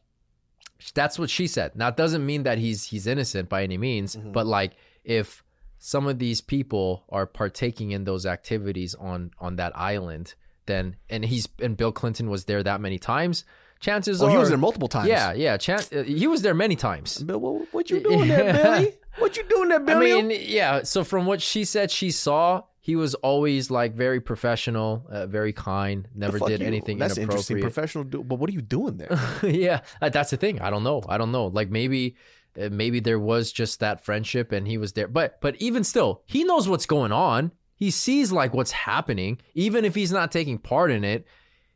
that's 0.94 1.20
what 1.20 1.30
she 1.30 1.48
said. 1.48 1.76
Now, 1.76 1.90
it 1.90 1.98
doesn't 1.98 2.26
mean 2.26 2.44
that 2.44 2.58
he's 2.58 2.86
he's 2.86 3.06
innocent 3.08 3.50
by 3.50 3.64
any 3.64 3.78
means, 3.78 4.16
Mhm. 4.16 4.32
but 4.34 4.46
like 4.48 4.74
if 5.04 5.44
some 5.78 6.08
of 6.08 6.20
these 6.20 6.42
people 6.42 7.04
are 7.10 7.26
partaking 7.26 7.92
in 7.92 8.04
those 8.06 8.26
activities 8.26 8.96
on 8.96 9.32
on 9.40 9.58
that 9.58 9.74
island, 9.78 10.36
then 10.68 10.96
and 11.10 11.26
he's 11.26 11.48
and 11.62 11.76
Bill 11.76 11.92
Clinton 11.92 12.30
was 12.30 12.46
there 12.46 12.64
that 12.64 12.80
many 12.82 12.98
times, 12.98 13.44
chances 13.80 14.22
oh, 14.22 14.28
are 14.28 14.32
he 14.32 14.38
was 14.38 14.50
there 14.50 14.58
multiple 14.58 14.88
times. 14.88 15.08
Yeah, 15.08 15.34
yeah, 15.34 15.58
chan- 15.58 15.84
uh, 15.96 16.04
he 16.04 16.28
was 16.28 16.42
there 16.42 16.54
many 16.54 16.76
times. 16.76 17.22
Bill, 17.24 17.40
what, 17.40 17.74
what 17.74 17.90
you 17.90 18.00
doing 18.04 18.28
there, 18.28 18.54
Billy? 18.54 18.94
What 19.18 19.38
you 19.38 19.44
doing 19.44 19.70
there, 19.70 19.80
Billy? 19.80 20.14
I 20.14 20.22
mean, 20.22 20.42
yeah. 20.46 20.84
So 20.84 21.04
from 21.04 21.26
what 21.26 21.42
she 21.42 21.66
said, 21.66 21.92
she 21.92 22.12
saw 22.12 22.64
he 22.80 22.96
was 22.96 23.14
always 23.16 23.70
like 23.70 23.94
very 23.96 24.20
professional, 24.22 25.06
uh, 25.10 25.28
very 25.28 25.54
kind, 25.54 26.08
never 26.16 26.40
did 26.40 26.62
you- 26.62 26.68
anything 26.68 26.98
That's 26.98 27.18
interesting. 27.18 27.58
inappropriate. 27.58 27.74
Professional, 27.76 28.04
do, 28.06 28.24
but 28.24 28.40
what 28.40 28.50
are 28.50 28.54
you 28.54 28.62
doing 28.62 28.98
there? 28.98 29.20
yeah, 29.44 29.82
uh, 30.02 30.10
that's 30.10 30.32
the 30.32 30.38
thing. 30.38 30.62
I 30.62 30.70
don't 30.70 30.84
know. 30.84 31.04
I 31.08 31.18
don't 31.18 31.32
know. 31.32 31.48
Like 31.48 31.70
maybe, 31.70 32.16
uh, 32.60 32.70
maybe 32.72 33.00
there 33.00 33.20
was 33.20 33.52
just 33.52 33.80
that 33.82 34.04
friendship, 34.04 34.52
and 34.52 34.68
he 34.68 34.78
was 34.78 34.94
there. 34.94 35.08
But 35.08 35.40
but 35.42 35.56
even 35.58 35.84
still, 35.84 36.24
he 36.26 36.44
knows 36.44 36.68
what's 36.68 36.86
going 36.86 37.12
on. 37.12 37.52
He 37.76 37.92
sees 37.92 38.32
like 38.32 38.54
what's 38.54 38.72
happening, 38.72 39.40
even 39.54 39.86
if 39.86 39.96
he's 39.96 40.12
not 40.12 40.32
taking 40.32 40.58
part 40.58 40.92
in 40.92 41.04
it. 41.04 41.26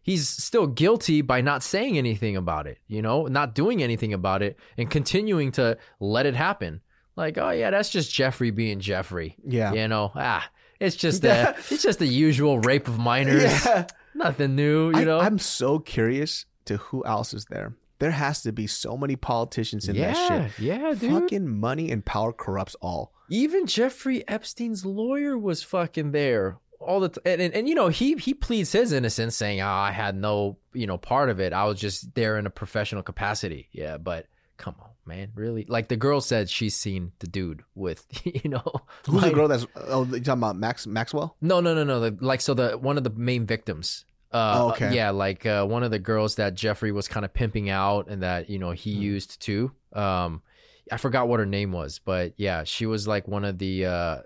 He's 0.04 0.28
still 0.28 0.68
guilty 0.68 1.22
by 1.22 1.40
not 1.40 1.64
saying 1.64 1.98
anything 1.98 2.36
about 2.36 2.68
it. 2.68 2.78
You 2.88 3.02
know, 3.02 3.26
not 3.28 3.56
doing 3.56 3.82
anything 3.82 4.14
about 4.14 4.44
it, 4.44 4.58
and 4.78 4.92
continuing 4.92 5.52
to 5.54 5.78
let 6.00 6.26
it 6.26 6.36
happen. 6.36 6.82
Like, 7.16 7.38
oh 7.38 7.52
yeah, 7.52 7.72
that's 7.72 7.90
just 7.90 8.14
Jeffrey 8.14 8.52
being 8.52 8.80
Jeffrey. 8.80 9.38
Yeah. 9.46 9.74
You 9.74 9.88
know, 9.88 10.12
ah, 10.14 10.48
it's 10.80 10.98
just 10.98 11.24
a, 11.24 11.56
it's 11.70 11.82
just 11.82 12.00
the 12.00 12.08
usual 12.08 12.60
rape 12.60 12.88
of 12.88 13.00
minors. 13.00 13.44
Yeah. 13.66 13.88
Nothing 14.16 14.56
new. 14.56 14.92
You 14.92 14.98
I, 14.98 15.04
know. 15.06 15.20
I'm 15.20 15.40
so 15.40 15.80
curious 15.80 16.46
to 16.66 16.78
who 16.78 17.04
else 17.04 17.34
is 17.34 17.46
there. 17.46 17.74
There 17.98 18.12
has 18.12 18.44
to 18.44 18.52
be 18.52 18.68
so 18.68 18.96
many 18.96 19.16
politicians 19.16 19.90
in 19.90 19.96
yeah, 19.96 20.14
that 20.14 20.52
shit. 20.52 20.60
yeah, 20.64 20.94
dude. 20.94 21.12
Fucking 21.12 21.48
money 21.48 21.90
and 21.90 22.06
power 22.06 22.32
corrupts 22.32 22.76
all. 22.80 23.12
Even 23.30 23.66
Jeffrey 23.66 24.24
Epstein's 24.28 24.86
lawyer 24.86 25.36
was 25.36 25.64
fucking 25.64 26.12
there 26.12 26.58
all 26.84 27.00
the 27.00 27.10
time, 27.10 27.22
and, 27.26 27.42
and 27.42 27.54
and 27.54 27.70
you 27.70 27.76
know 27.76 27.88
he 27.90 28.14
he 28.16 28.34
pleads 28.34 28.72
his 28.72 28.92
innocence, 28.92 29.36
saying, 29.36 29.62
"Oh, 29.62 29.68
I 29.68 29.92
had 29.92 30.16
no 30.16 30.58
you 30.74 30.88
know 30.88 30.98
part 30.98 31.30
of 31.30 31.40
it. 31.40 31.54
I 31.54 31.66
was 31.66 31.80
just 31.80 32.14
there 32.16 32.38
in 32.38 32.46
a 32.46 32.50
professional 32.50 33.04
capacity." 33.04 33.70
Yeah, 33.72 33.98
but 33.98 34.28
come 34.58 34.76
on, 34.80 34.90
man, 35.06 35.32
really? 35.36 35.66
Like 35.68 35.88
the 35.88 35.98
girl 35.98 36.22
said, 36.22 36.50
she's 36.50 36.76
seen 36.76 37.12
the 37.20 37.28
dude 37.28 37.64
with, 37.76 38.06
you 38.24 38.50
know, 38.50 38.64
Who's 39.06 39.22
like- 39.22 39.32
the 39.32 39.36
girl 39.36 39.48
that's? 39.48 39.66
Oh, 39.76 40.06
you 40.06 40.20
talking 40.20 40.40
about 40.44 40.56
Max 40.58 40.86
Maxwell? 40.88 41.36
No, 41.42 41.60
no, 41.60 41.74
no, 41.74 41.84
no. 41.84 42.00
the- 42.00 42.18
Like 42.26 42.42
so, 42.42 42.54
the 42.54 42.78
one 42.78 42.98
of 42.98 43.04
the 43.04 43.10
main 43.12 43.46
victims. 43.46 44.06
Uh, 44.32 44.54
Oh, 44.58 44.70
okay. 44.72 44.96
Yeah, 44.96 45.12
like 45.12 45.46
uh, 45.46 45.64
one 45.66 45.84
of 45.84 45.92
the 45.92 46.00
girls 46.00 46.36
that 46.36 46.56
Jeffrey 46.56 46.92
was 46.92 47.08
kind 47.08 47.24
of 47.24 47.34
pimping 47.34 47.70
out, 47.70 48.08
and 48.08 48.24
that 48.24 48.50
you 48.50 48.58
know 48.60 48.72
he 48.72 48.96
Hmm. 48.96 49.02
used 49.02 49.42
too. 49.42 49.72
Um, 49.94 50.42
I 50.92 50.98
forgot 50.98 51.28
what 51.28 51.40
her 51.40 51.46
name 51.46 51.72
was, 51.72 52.00
but 52.00 52.34
yeah, 52.38 52.64
she 52.64 52.86
was 52.86 53.08
like 53.08 53.28
one 53.28 53.46
of 53.46 53.58
the 53.58 53.86
uh, 53.86 54.18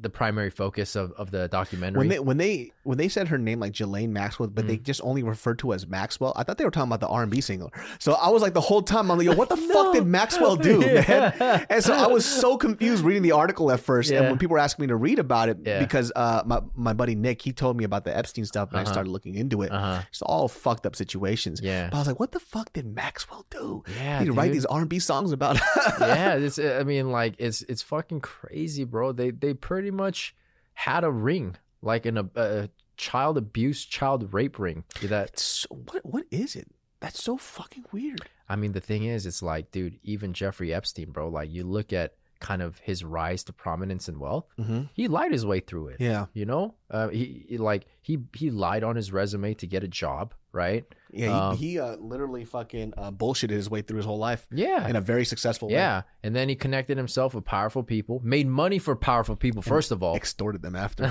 the 0.00 0.10
primary 0.10 0.50
focus 0.50 0.96
of, 0.96 1.12
of 1.12 1.30
the 1.30 1.48
documentary. 1.48 1.98
When 1.98 2.08
they 2.08 2.18
when 2.18 2.36
they 2.36 2.72
when 2.84 2.98
they 2.98 3.08
said 3.08 3.28
her 3.28 3.38
name 3.38 3.60
like 3.60 3.72
Jelaine 3.72 4.12
Maxwell, 4.12 4.48
but 4.48 4.64
Mm. 4.64 4.68
they 4.68 4.76
just 4.78 5.00
only 5.02 5.22
referred 5.22 5.58
to 5.60 5.72
as 5.72 5.86
Maxwell. 5.86 6.32
I 6.36 6.42
thought 6.44 6.58
they 6.58 6.64
were 6.64 6.70
talking 6.70 6.88
about 6.88 7.00
the 7.00 7.08
R 7.08 7.22
and 7.22 7.30
B 7.30 7.40
singer. 7.40 7.66
So 7.98 8.12
I 8.14 8.28
was 8.28 8.42
like 8.42 8.54
the 8.54 8.60
whole 8.60 8.82
time 8.82 9.10
I'm 9.10 9.18
like, 9.18 9.26
Yo, 9.26 9.34
what 9.34 9.48
the 9.48 9.56
fuck 9.72 9.92
did 9.94 10.06
Maxwell 10.06 10.56
do, 10.56 10.78
man? 10.80 11.04
Yeah. 11.08 11.64
And 11.70 11.82
so 11.82 11.94
I 11.94 12.06
was 12.06 12.24
so 12.24 12.56
confused 12.56 13.04
reading 13.04 13.22
the 13.22 13.32
article 13.32 13.70
at 13.72 13.80
first, 13.80 14.10
and 14.10 14.26
when 14.26 14.38
people 14.38 14.54
were 14.54 14.58
asking 14.60 14.84
me 14.84 14.86
to 14.88 14.96
read 14.96 15.18
about 15.18 15.48
it, 15.48 15.58
Yeah. 15.64 15.78
because 15.80 16.12
uh, 16.14 16.42
my 16.46 16.60
my 16.74 16.92
buddy 16.92 17.14
Nick 17.14 17.42
he 17.42 17.52
told 17.52 17.76
me 17.76 17.84
about 17.84 18.04
the 18.04 18.16
Epstein 18.16 18.44
stuff, 18.44 18.70
and 18.70 18.78
I 18.78 18.82
Uh-huh. 18.82 18.92
started 18.92 19.10
looking 19.10 19.34
into 19.34 19.62
it. 19.62 19.72
Uh-huh. 19.72 20.02
It's 20.08 20.22
all 20.22 20.48
fucked 20.48 20.86
up 20.86 20.94
situations. 20.96 21.60
Yeah. 21.62 21.88
But 21.90 21.96
I 21.96 22.00
was 22.00 22.06
like, 22.08 22.20
what 22.20 22.32
the 22.32 22.40
fuck 22.40 22.72
did 22.72 22.86
Maxwell 22.94 23.44
do? 23.50 23.82
Yeah, 23.98 24.20
He'd 24.20 24.30
write 24.30 24.52
these 24.52 24.66
R 24.66 24.80
and 24.80 24.88
B 24.88 24.98
songs 24.98 25.32
about. 25.32 25.58
yeah, 26.00 26.34
it's 26.34 26.58
I 26.58 26.82
mean 26.84 27.10
like 27.10 27.34
it's 27.38 27.62
it's 27.62 27.82
fucking 27.82 28.20
crazy, 28.20 28.84
bro. 28.84 29.12
They 29.12 29.30
they 29.30 29.54
pretty 29.54 29.85
much 29.90 30.34
had 30.74 31.04
a 31.04 31.10
ring, 31.10 31.56
like 31.82 32.06
in 32.06 32.18
a, 32.18 32.28
a 32.34 32.68
child 32.96 33.38
abuse, 33.38 33.84
child 33.84 34.32
rape 34.32 34.58
ring. 34.58 34.84
That 35.02 35.38
so, 35.38 35.68
what 35.70 36.04
what 36.04 36.24
is 36.30 36.56
it? 36.56 36.68
That's 37.00 37.22
so 37.22 37.36
fucking 37.36 37.84
weird. 37.92 38.28
I 38.48 38.56
mean, 38.56 38.72
the 38.72 38.80
thing 38.80 39.04
is, 39.04 39.26
it's 39.26 39.42
like, 39.42 39.70
dude, 39.70 39.98
even 40.02 40.32
Jeffrey 40.32 40.72
Epstein, 40.72 41.10
bro. 41.10 41.28
Like 41.28 41.50
you 41.50 41.64
look 41.64 41.92
at 41.92 42.14
kind 42.40 42.62
of 42.62 42.78
his 42.78 43.02
rise 43.02 43.44
to 43.44 43.52
prominence 43.52 44.08
and 44.08 44.18
wealth. 44.18 44.46
Mm-hmm. 44.58 44.82
He 44.94 45.08
lied 45.08 45.32
his 45.32 45.46
way 45.46 45.60
through 45.60 45.88
it. 45.88 45.96
Yeah, 46.00 46.26
You 46.34 46.44
know, 46.44 46.74
uh, 46.90 47.08
he, 47.08 47.46
he 47.48 47.58
like 47.58 47.86
he 48.02 48.18
he 48.34 48.50
lied 48.50 48.84
on 48.84 48.96
his 48.96 49.12
resume 49.12 49.54
to 49.54 49.66
get 49.66 49.84
a 49.84 49.88
job, 49.88 50.34
right? 50.52 50.84
Yeah. 51.16 51.48
Um, 51.48 51.56
he 51.56 51.72
he 51.72 51.80
uh, 51.80 51.96
literally 51.96 52.44
fucking 52.44 52.94
uh, 52.96 53.10
bullshitted 53.10 53.50
his 53.50 53.68
way 53.70 53.82
through 53.82 53.96
his 53.98 54.06
whole 54.06 54.18
life 54.18 54.46
Yeah, 54.50 54.86
in 54.88 54.96
a 54.96 55.00
very 55.00 55.24
successful 55.24 55.68
way. 55.68 55.74
yeah. 55.74 56.02
And 56.22 56.34
then 56.36 56.48
he 56.48 56.54
connected 56.54 56.96
himself 56.96 57.34
with 57.34 57.44
powerful 57.44 57.82
people, 57.82 58.20
made 58.22 58.46
money 58.46 58.78
for 58.78 58.94
powerful 58.96 59.36
people. 59.36 59.62
First 59.62 59.90
of 59.92 60.02
all, 60.02 60.14
extorted 60.16 60.62
them 60.62 60.76
after. 60.76 61.04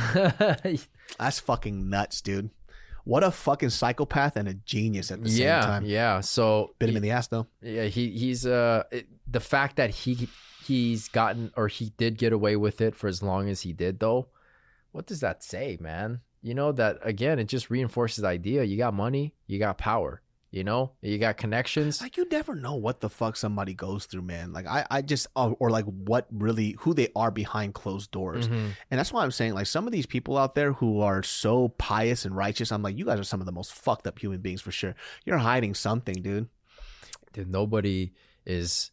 That's 1.20 1.40
fucking 1.40 1.90
nuts, 1.90 2.22
dude. 2.22 2.50
What 3.04 3.24
a 3.24 3.30
fucking 3.32 3.70
psychopath 3.70 4.36
and 4.36 4.48
a 4.48 4.56
genius 4.56 5.12
at 5.12 5.24
the 5.24 5.30
same 5.30 5.44
yeah, 5.46 5.62
time. 5.62 5.86
yeah. 5.86 6.22
So 6.22 6.74
Bit 6.80 6.90
him 6.90 6.96
in 6.98 7.04
the 7.04 7.12
ass 7.12 7.28
though. 7.28 7.46
Yeah, 7.62 7.84
he 7.86 8.10
he's 8.10 8.46
uh 8.48 8.84
it, 8.92 9.08
the 9.28 9.40
fact 9.40 9.76
that 9.76 9.92
he 9.92 10.28
he's 10.66 11.08
gotten 11.10 11.52
or 11.56 11.68
he 11.68 11.92
did 11.98 12.18
get 12.18 12.34
away 12.34 12.56
with 12.56 12.82
it 12.82 12.96
for 12.96 13.08
as 13.08 13.22
long 13.22 13.48
as 13.48 13.62
he 13.62 13.74
did 13.74 14.00
though. 14.00 14.30
What 14.92 15.06
does 15.06 15.20
that 15.20 15.44
say, 15.44 15.78
man? 15.80 16.22
You 16.46 16.54
know 16.54 16.72
that 16.74 17.00
again, 17.02 17.40
it 17.40 17.46
just 17.46 17.72
reinforces 17.72 18.22
the 18.22 18.28
idea. 18.28 18.64
You 18.64 18.78
got 18.78 18.94
money, 18.94 19.34
you 19.48 19.58
got 19.58 19.80
power. 19.80 20.22
You 20.52 20.64
know, 20.64 20.92
you 21.02 21.18
got 21.18 21.38
connections. 21.38 22.00
Like 22.02 22.18
you 22.18 22.28
never 22.30 22.54
know 22.54 22.76
what 22.76 23.00
the 23.00 23.10
fuck 23.10 23.36
somebody 23.36 23.74
goes 23.74 24.06
through, 24.06 24.22
man. 24.22 24.54
Like 24.54 24.68
I, 24.68 24.86
I 24.92 25.02
just 25.02 25.26
or, 25.36 25.58
or 25.60 25.72
like 25.72 25.86
what 25.86 26.28
really 26.32 26.76
who 26.82 26.94
they 26.94 27.10
are 27.16 27.32
behind 27.32 27.74
closed 27.74 28.12
doors. 28.12 28.48
Mhm. 28.48 28.70
And 28.92 29.00
that's 29.00 29.12
why 29.12 29.24
I'm 29.24 29.32
saying 29.32 29.56
like 29.56 29.66
some 29.66 29.88
of 29.88 29.92
these 29.92 30.06
people 30.06 30.38
out 30.38 30.54
there 30.54 30.74
who 30.74 31.02
are 31.02 31.24
so 31.24 31.70
pious 31.80 32.26
and 32.26 32.38
righteous, 32.38 32.72
I'm 32.72 32.84
like, 32.84 32.96
you 32.96 33.06
guys 33.06 33.20
are 33.20 33.24
some 33.24 33.40
of 33.40 33.48
the 33.48 33.52
most 33.52 33.74
fucked 33.74 34.06
up 34.06 34.20
human 34.20 34.40
beings 34.40 34.62
for 34.62 34.72
sure. 34.72 34.94
You're 35.26 35.40
hiding 35.40 35.74
something, 35.74 36.22
dude. 36.22 36.48
Dude, 37.34 37.50
nobody 37.50 38.14
is 38.46 38.92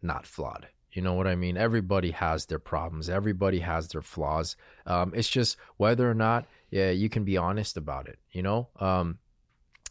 not 0.00 0.26
flawed. 0.26 0.68
You 0.92 1.02
know 1.02 1.12
what 1.14 1.26
I 1.26 1.34
mean? 1.34 1.56
Everybody 1.56 2.12
has 2.12 2.46
their 2.46 2.58
problems. 2.58 3.08
Everybody 3.08 3.60
has 3.60 3.88
their 3.88 4.02
flaws. 4.02 4.56
Um, 4.86 5.12
it's 5.14 5.28
just 5.28 5.56
whether 5.76 6.10
or 6.10 6.14
not, 6.14 6.46
yeah, 6.70 6.90
you 6.90 7.08
can 7.08 7.24
be 7.24 7.36
honest 7.36 7.76
about 7.76 8.08
it. 8.08 8.18
You 8.32 8.42
know, 8.42 8.68
um, 8.80 9.18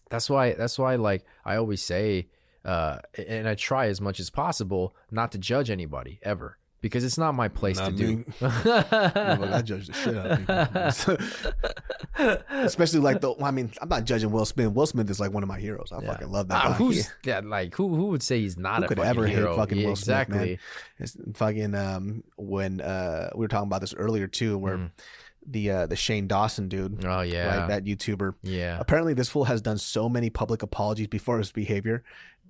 that's 0.10 0.30
why. 0.30 0.54
That's 0.54 0.80
why, 0.80 0.96
like 0.96 1.26
I 1.46 1.58
always 1.58 1.82
say, 1.82 2.30
uh, 2.66 3.00
and 3.28 3.48
I 3.48 3.56
try 3.56 3.88
as 3.88 4.02
much 4.02 4.20
as 4.20 4.30
possible 4.30 4.96
not 5.12 5.32
to 5.34 5.38
judge 5.38 5.70
anybody 5.70 6.20
ever 6.24 6.58
because 6.88 7.04
it's 7.04 7.18
not 7.18 7.34
my 7.36 7.48
place 7.48 7.78
Not 7.78 7.96
to 7.98 8.04
me. 8.04 8.24
do. 8.40 8.48
I 8.48 9.62
judge 9.64 9.88
the 9.88 9.94
shit 9.94 10.18
out 10.18 10.32
of 10.32 11.18
people. 12.18 12.38
Especially 12.50 13.00
like 13.00 13.22
the 13.22 13.34
I 13.42 13.52
mean, 13.52 13.72
I'm 13.82 13.90
not 13.90 14.06
judging 14.06 14.32
Will 14.32 14.46
Smith. 14.46 14.72
Will 14.72 14.86
Smith 14.86 15.10
is 15.10 15.20
like 15.20 15.32
one 15.32 15.44
of 15.44 15.50
my 15.50 15.60
heroes. 15.60 15.92
I 15.92 16.02
Yeah. 16.02 16.12
fucking 16.12 16.32
love 16.32 16.48
that 16.50 16.64
guy. 16.64 16.74
who's 16.74 17.10
that? 17.24 17.46
Like 17.46 17.76
who? 17.76 17.96
Who 17.96 18.08
would 18.08 18.24
say 18.24 18.40
he's 18.42 18.58
not 18.58 18.80
Who 18.80 18.86
a 18.86 18.88
could 18.88 19.00
ever 19.00 19.28
hate 19.28 19.44
fucking 19.56 19.78
Yeah, 19.78 19.88
Will 19.88 19.96
Smith, 19.96 20.30
man? 20.30 20.40
exactly. 20.42 20.60
It's 21.00 21.18
fucking 21.36 21.76
um 21.76 22.24
when 22.38 22.82
uh 22.82 23.30
we 23.36 23.42
were 23.42 23.48
talking 23.48 23.68
about 23.68 23.82
this 23.82 23.94
earlier 23.94 24.28
too, 24.28 24.58
where 24.58 24.78
Mm. 24.78 24.92
the 25.46 25.72
uh 25.72 25.86
the 25.88 25.96
Shane 25.96 26.28
Dawson 26.28 26.68
dude, 26.70 27.06
Oh 27.06 27.22
yeah. 27.22 27.60
right, 27.60 27.68
that 27.70 27.86
YouTuber. 27.86 28.34
yeah. 28.44 28.78
Apparently, 28.80 29.14
this 29.14 29.30
fool 29.30 29.46
has 29.46 29.62
done 29.62 29.78
so 29.78 30.10
many 30.10 30.30
public 30.30 30.64
apologies 30.64 31.08
before 31.08 31.38
his 31.38 31.52
behavior. 31.52 32.04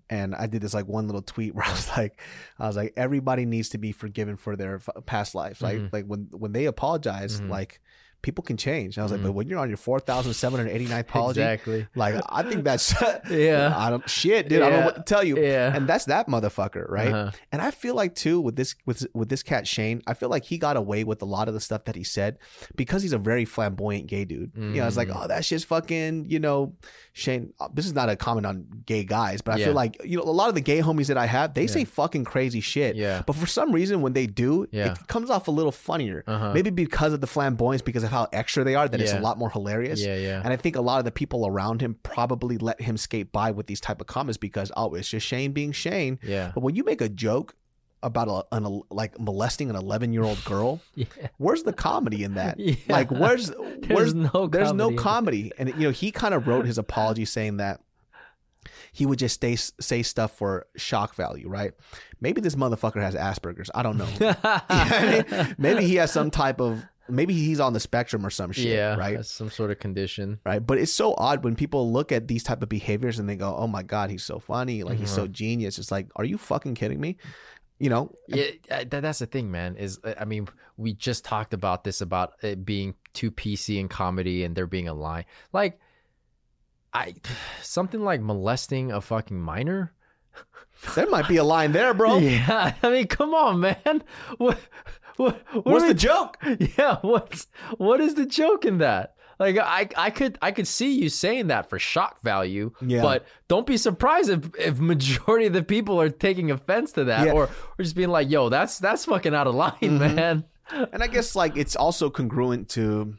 And 0.09 0.33
I 0.35 0.47
did 0.47 0.61
this 0.61 0.73
like 0.73 0.87
one 0.87 1.05
little 1.07 1.21
tweet 1.21 1.53
where 1.55 1.65
I 1.65 1.71
was 1.71 1.89
like, 1.97 2.21
I 2.59 2.67
was 2.67 2.75
like, 2.75 2.93
everybody 2.95 3.45
needs 3.45 3.69
to 3.69 3.77
be 3.77 3.91
forgiven 3.91 4.37
for 4.37 4.55
their 4.55 4.75
f- 4.75 4.89
past 5.05 5.35
lives. 5.35 5.61
Like, 5.61 5.77
Mhm. 5.77 5.93
like 5.93 6.05
when 6.05 6.27
when 6.31 6.51
they 6.53 6.65
apologize, 6.65 7.41
Mhm. 7.41 7.49
like 7.49 7.81
people 8.21 8.43
can 8.43 8.57
change. 8.57 8.97
And 8.97 9.01
I 9.01 9.05
was 9.05 9.11
Mhm. 9.11 9.15
like, 9.15 9.23
but 9.23 9.31
when 9.33 9.47
you're 9.47 9.59
on 9.59 9.69
your 9.69 9.77
four 9.77 9.99
thousand 9.99 10.33
seven 10.33 10.59
hundred 10.59 10.71
eighty 10.71 10.85
nine 10.87 11.01
apology, 11.07 11.39
Exactly. 11.41 11.87
like 11.95 12.15
I 12.29 12.43
think 12.43 12.63
that's 12.63 12.93
Yeah. 13.29 13.73
I 13.75 13.89
don't 13.89 14.07
shit, 14.09 14.49
dude. 14.49 14.61
I 14.61 14.69
don't 14.69 14.79
know 14.79 14.85
what 14.85 14.95
to 14.95 15.03
tell 15.03 15.23
you. 15.23 15.37
Yeah. 15.39 15.73
And 15.75 15.87
that's 15.87 16.05
that 16.05 16.27
motherfucker, 16.27 16.89
right? 16.89 17.11
Uh-huh. 17.13 17.31
And 17.51 17.61
I 17.61 17.71
feel 17.71 17.95
like 17.95 18.15
too 18.15 18.41
with 18.41 18.55
this 18.55 18.75
with 18.85 19.05
with 19.13 19.29
this 19.29 19.43
cat 19.43 19.67
Shane, 19.67 20.01
I 20.07 20.13
feel 20.13 20.29
like 20.29 20.43
he 20.45 20.57
got 20.57 20.77
away 20.77 21.03
with 21.03 21.21
a 21.21 21.25
lot 21.25 21.47
of 21.47 21.53
the 21.53 21.59
stuff 21.61 21.85
that 21.85 21.95
he 21.95 22.03
said 22.03 22.37
because 22.75 23.01
he's 23.03 23.13
a 23.13 23.17
very 23.17 23.45
flamboyant 23.45 24.07
gay 24.07 24.25
dude. 24.25 24.51
You 24.55 24.63
know, 24.81 24.87
it's 24.87 24.97
like, 24.97 25.07
Mm. 25.09 25.23
oh, 25.23 25.27
that's 25.27 25.47
just 25.47 25.65
fucking, 25.67 26.25
you 26.29 26.39
know, 26.39 26.73
Shane. 27.13 27.53
uh, 27.59 27.67
This 27.73 27.85
is 27.85 27.93
not 27.93 28.09
a 28.09 28.15
comment 28.15 28.45
on 28.45 28.65
gay 28.85 29.03
guys, 29.03 29.41
but 29.41 29.53
I 29.55 29.57
Yeah. 29.57 29.65
feel 29.67 29.73
like 29.75 29.97
you 30.03 30.17
know 30.17 30.23
a 30.23 30.31
lot 30.31 30.49
of 30.49 30.55
the 30.55 30.61
gay 30.61 30.79
homies 30.81 31.07
that 31.07 31.17
I 31.17 31.25
have, 31.27 31.53
they 31.53 31.61
Yeah. 31.63 31.67
say 31.67 31.83
fucking 31.85 32.23
crazy 32.25 32.61
shit. 32.61 32.95
Yeah. 32.95 33.21
But 33.25 33.35
for 33.35 33.45
some 33.47 33.71
reason, 33.71 34.01
when 34.01 34.13
they 34.13 34.25
do, 34.27 34.67
Yeah. 34.71 34.91
it 34.93 35.07
comes 35.07 35.29
off 35.29 35.47
a 35.47 35.51
little 35.51 35.71
funnier. 35.71 36.23
Uh-huh. 36.27 36.53
Maybe 36.53 36.69
because 36.69 37.13
of 37.13 37.21
the 37.21 37.27
flamboyance, 37.27 37.81
because 37.81 38.03
of 38.07 38.11
how 38.11 38.27
extra 38.33 38.63
they 38.63 38.73
are, 38.75 38.87
that 38.87 38.99
it's 38.99 39.13
a 39.13 39.19
lot 39.19 39.37
more 39.37 39.49
hilarious. 39.49 40.01
Yeah, 40.03 40.15
yeah. 40.15 40.41
And 40.43 40.51
I 40.51 40.55
think 40.55 40.75
a 40.75 40.81
lot 40.81 40.99
of 40.99 41.05
the 41.05 41.11
people 41.11 41.45
around 41.45 41.81
him 41.81 41.95
probably 42.03 42.57
let 42.57 42.81
him 42.81 42.97
skate 42.97 43.31
by 43.31 43.51
with 43.51 43.67
these 43.67 43.79
type 43.79 44.01
of 44.01 44.07
comments 44.07 44.37
because 44.37 44.71
oh, 44.75 44.93
it's 44.95 45.09
just 45.09 45.25
Shane 45.27 45.51
being 45.51 45.71
Shane. 45.71 46.19
Yeah. 46.23 46.51
But 46.53 46.61
when 46.63 46.75
you 46.75 46.83
make 46.83 47.01
a 47.01 47.09
joke 47.09 47.55
about 48.03 48.27
a, 48.51 48.55
an, 48.55 48.81
like 48.89 49.19
molesting 49.19 49.69
an 49.69 49.75
11 49.75 50.13
year 50.13 50.23
old 50.23 50.43
girl, 50.45 50.81
Yeah. 50.95 51.05
where's 51.37 51.63
the 51.63 51.73
comedy 51.73 52.23
in 52.23 52.35
that? 52.35 52.59
Yeah. 52.59 52.75
Like, 52.89 53.11
where's 53.11 53.49
where's 53.87 54.13
no 54.15 54.47
there's 54.47 54.73
no 54.73 54.91
comedy. 54.95 55.49
comedy? 55.49 55.51
And 55.57 55.69
you 55.69 55.87
know, 55.87 55.91
he 55.91 56.11
kind 56.11 56.33
of 56.33 56.47
wrote 56.47 56.65
his 56.65 56.77
apology 56.77 57.25
saying 57.25 57.57
that 57.57 57.81
he 58.91 59.05
would 59.05 59.19
just 59.19 59.35
stay, 59.35 59.55
say 59.55 60.01
stuff 60.03 60.31
for 60.37 60.67
shock 60.75 61.15
value, 61.15 61.47
right? 61.47 61.73
Maybe 62.19 62.41
this 62.41 62.55
motherfucker 62.55 63.01
has 63.01 63.15
Asperger's. 63.15 63.69
I 63.73 63.83
don't 63.83 63.97
know. 63.97 64.07
You 64.19 64.25
know 64.27 64.35
I 64.43 65.23
mean? 65.31 65.55
Maybe 65.57 65.85
he 65.85 65.95
has 65.95 66.11
some 66.11 66.31
type 66.31 66.59
of 66.59 66.83
maybe 67.09 67.33
he's 67.33 67.59
on 67.59 67.73
the 67.73 67.79
spectrum 67.79 68.25
or 68.25 68.29
some 68.29 68.51
shit, 68.51 68.65
yeah, 68.67 68.95
right? 68.95 69.25
some 69.25 69.49
sort 69.49 69.71
of 69.71 69.79
condition. 69.79 70.39
right 70.45 70.65
but 70.65 70.77
it's 70.77 70.91
so 70.93 71.13
odd 71.17 71.43
when 71.43 71.55
people 71.55 71.91
look 71.91 72.11
at 72.11 72.27
these 72.27 72.43
type 72.43 72.61
of 72.61 72.69
behaviors 72.69 73.19
and 73.19 73.27
they 73.29 73.35
go 73.35 73.55
oh 73.55 73.67
my 73.67 73.83
god 73.83 74.09
he's 74.09 74.23
so 74.23 74.39
funny 74.39 74.83
like 74.83 74.97
he's 74.97 75.09
Mm-hmm. 75.09 75.15
so 75.15 75.27
genius 75.27 75.77
it's 75.79 75.91
like 75.91 76.07
are 76.15 76.25
you 76.25 76.37
fucking 76.37 76.75
kidding 76.75 76.99
me 76.99 77.17
you 77.79 77.89
know 77.89 78.11
Yeah, 78.27 78.45
that, 78.69 78.89
that's 78.89 79.19
the 79.19 79.27
thing, 79.27 79.51
man. 79.51 79.75
Is 79.75 79.99
I 80.19 80.25
mean, 80.25 80.47
we 80.77 80.93
just 80.93 81.23
talked 81.23 81.53
about 81.53 81.83
this 81.83 82.01
about 82.01 82.33
it 82.41 82.65
being 82.65 82.95
too 83.13 83.29
PC 83.29 83.79
in 83.79 83.87
comedy 83.87 84.43
and 84.43 84.55
there 84.55 84.65
being 84.65 84.87
a 84.87 84.95
line. 84.95 85.25
Like, 85.53 85.79
I 86.91 87.13
something 87.61 88.01
like 88.01 88.19
molesting 88.21 88.91
a 88.91 88.99
fucking 88.99 89.39
minor. 89.39 89.93
there 90.95 91.07
might 91.07 91.27
be 91.27 91.37
a 91.37 91.43
line 91.43 91.71
there 91.71 91.93
bro 91.93 92.17
Yeah, 92.19 92.73
I 92.81 92.89
mean, 92.89 93.07
come 93.07 93.33
on, 93.35 93.59
man. 93.59 94.03
What? 94.37 94.57
What? 95.23 95.41
what 95.53 95.65
what's 95.65 95.87
the 95.87 95.93
joke 95.93 96.37
Yeah, 96.77 96.97
what's 97.01 97.47
what 97.77 97.99
is 98.01 98.15
the 98.15 98.25
joke 98.25 98.65
in 98.65 98.77
that? 98.79 99.15
Like 99.39 99.57
I 99.57 99.87
I 99.95 100.09
could 100.09 100.37
I 100.41 100.51
could 100.51 100.67
see 100.67 100.93
you 100.99 101.09
saying 101.09 101.47
that 101.47 101.69
for 101.69 101.77
shock 101.79 102.21
value, 102.23 102.71
Yeah. 102.81 103.01
but 103.03 103.25
don't 103.47 103.67
be 103.67 103.77
surprised 103.77 104.29
if 104.29 104.49
if 104.59 104.79
majority 104.79 105.45
of 105.47 105.53
the 105.53 105.63
people 105.63 105.99
are 106.01 106.09
taking 106.09 106.49
offense 106.51 106.91
to 106.93 107.03
that 107.05 107.27
Yeah. 107.27 107.33
or 107.33 107.43
or 107.43 107.83
just 107.83 107.95
being 107.95 108.09
like, 108.09 108.29
"Yo, 108.31 108.49
that's 108.49 108.79
that's 108.79 109.05
fucking 109.05 109.35
out 109.35 109.45
of 109.47 109.55
line, 109.55 109.73
Mhm. 109.81 110.15
man." 110.15 110.43
and 110.91 111.01
i 111.01 111.07
guess 111.07 111.33
like 111.33 111.55
it's 111.55 111.77
also 111.77 112.09
congruent 112.09 112.67
to 112.67 113.15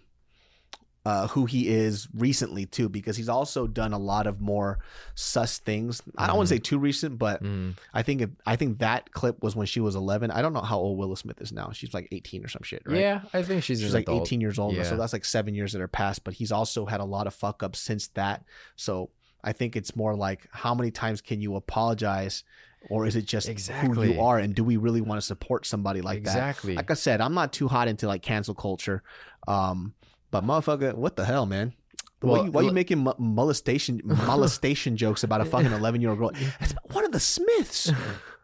uh, 1.08 1.26
who 1.28 1.46
he 1.46 1.68
is 1.68 2.06
recently 2.14 2.66
too, 2.66 2.88
because 2.88 3.16
he's 3.16 3.28
also 3.30 3.66
done 3.66 3.92
a 3.94 3.98
lot 3.98 4.26
of 4.26 4.40
more 4.42 4.78
sus 5.14 5.58
things. 5.58 6.02
I 6.18 6.26
don't 6.26 6.36
want 6.36 6.48
to 6.50 6.54
say 6.54 6.58
too 6.58 6.78
recent, 6.78 7.18
but 7.18 7.42
Mm. 7.42 7.76
I 7.94 8.02
think 8.02 8.20
if, 8.20 8.30
I 8.44 8.56
think 8.56 8.80
that 8.80 9.10
clip 9.12 9.42
was 9.42 9.56
when 9.56 9.66
she 9.66 9.80
was 9.80 9.94
11. 9.94 10.30
I 10.30 10.42
don't 10.42 10.52
know 10.52 10.60
how 10.60 10.78
old 10.78 10.98
Willow 10.98 11.14
Smith 11.14 11.40
is 11.40 11.50
now. 11.52 11.70
She's 11.72 11.94
like 11.94 12.08
18 12.12 12.44
or 12.44 12.48
some 12.48 12.62
shit, 12.62 12.82
right? 12.84 13.00
Yeah, 13.00 13.20
I 13.32 13.42
think 13.42 13.62
she's, 13.62 13.80
She's 13.80 13.94
like 13.94 14.02
adult. 14.08 14.26
18 14.28 14.40
years 14.42 14.58
old, 14.58 14.74
Yeah. 14.74 14.82
so 14.82 14.96
that's 14.98 15.12
like 15.14 15.24
seven 15.24 15.54
years 15.54 15.72
that 15.72 15.80
are 15.80 15.88
passed. 15.88 16.24
But 16.24 16.34
he's 16.34 16.52
also 16.52 16.84
had 16.84 17.00
a 17.00 17.04
lot 17.04 17.26
of 17.26 17.32
fuck 17.34 17.62
ups 17.62 17.78
since 17.78 18.08
that. 18.08 18.44
So 18.76 19.10
I 19.42 19.52
think 19.52 19.76
it's 19.76 19.94
more 19.96 20.14
like 20.14 20.46
how 20.50 20.74
many 20.74 20.90
times 20.90 21.20
can 21.22 21.40
you 21.40 21.54
apologize, 21.56 22.44
or 22.90 23.06
is 23.06 23.16
it 23.16 23.24
just 23.24 23.48
who 23.48 24.02
you 24.02 24.20
are, 24.20 24.38
and 24.38 24.54
do 24.54 24.62
we 24.64 24.76
really 24.76 25.00
want 25.00 25.20
to 25.20 25.26
support 25.26 25.64
somebody 25.64 26.00
like 26.02 26.24
that? 26.24 26.30
exactly. 26.30 26.74
Like 26.74 26.90
I 26.90 26.94
said, 26.94 27.20
I'm 27.20 27.34
not 27.34 27.52
too 27.52 27.68
hot 27.68 27.88
into 27.88 28.06
like 28.08 28.22
cancel 28.22 28.54
culture, 28.54 29.02
um, 29.46 29.94
but 30.30 30.44
motherfucker, 30.44 30.94
what 30.94 31.16
the 31.16 31.24
hell, 31.24 31.46
man? 31.46 31.72
why 32.20 32.30
Well, 32.32 32.44
you, 32.46 32.50
why 32.50 32.60
you 32.62 32.72
making 32.72 33.06
molestation 33.18 34.00
molestation 34.04 34.96
jokes 34.96 35.22
about 35.22 35.40
a 35.40 35.44
fucking 35.44 35.72
11 35.72 36.00
year 36.00 36.10
old 36.10 36.18
girl? 36.18 36.32
It's 36.60 36.74
one 36.92 37.04
of 37.04 37.12
the 37.12 37.20
Smiths. 37.20 37.92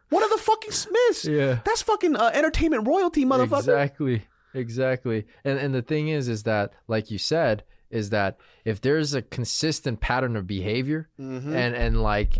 One 0.09 0.23
of 0.23 0.29
the 0.29 0.37
fucking 0.37 0.71
Smiths. 0.71 1.25
yeah. 1.25 1.59
That's 1.65 1.81
fucking 1.81 2.15
uh, 2.15 2.31
entertainment 2.33 2.87
royalty, 2.87 3.25
motherfucker. 3.25 3.59
Exactly. 3.59 4.25
Exactly. 4.53 5.25
And 5.43 5.59
and 5.59 5.73
the 5.75 5.81
thing 5.81 6.07
is 6.07 6.27
is 6.29 6.43
that 6.43 6.71
like 6.87 7.11
you 7.11 7.17
said 7.17 7.63
is 7.89 8.09
that 8.11 8.37
if 8.63 8.79
there's 8.81 9.13
a 9.13 9.21
consistent 9.21 9.99
pattern 9.99 10.35
of 10.37 10.47
behavior 10.47 11.09
Mhm. 11.19 11.53
and 11.53 11.75
and 11.75 12.01
like 12.01 12.37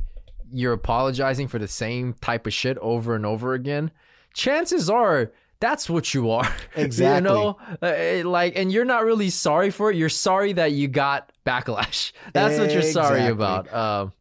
you're 0.52 0.74
apologizing 0.74 1.48
for 1.50 1.60
the 1.60 1.68
same 1.68 2.14
type 2.22 2.48
of 2.48 2.54
shit 2.54 2.78
over 2.78 3.16
and 3.16 3.26
over 3.26 3.54
again, 3.54 3.92
chances 4.34 4.90
are 4.90 5.32
that's 5.60 5.90
what 5.90 6.14
you 6.14 6.30
are. 6.32 6.48
Exactly. 6.76 7.16
you 7.16 7.22
know, 7.22 7.58
Uh, 7.82 8.28
like, 8.28 8.58
and 8.58 8.72
you're 8.72 8.86
not 8.86 9.06
really 9.06 9.30
sorry 9.30 9.72
for 9.72 9.90
it. 9.92 9.96
You're 9.98 10.10
sorry 10.10 10.54
that 10.54 10.72
you 10.74 10.88
got 10.88 11.32
backlash. 11.46 12.12
That's 12.34 12.60
what 12.60 12.72
you're 12.74 12.82
sorry 12.82 13.22
Exactly. 13.28 13.32
about. 13.32 13.74
Um, 13.74 14.14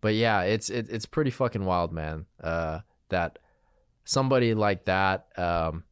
but 0.00 0.14
yeah, 0.14 0.42
it's 0.42 0.70
it, 0.70 0.88
it's 0.90 1.06
pretty 1.06 1.30
fucking 1.30 1.64
wild, 1.64 1.92
man. 1.92 2.26
Uh, 2.42 2.80
that 3.10 3.38
somebody 4.04 4.54
like 4.54 4.86
that, 4.86 5.26
um, 5.36 5.84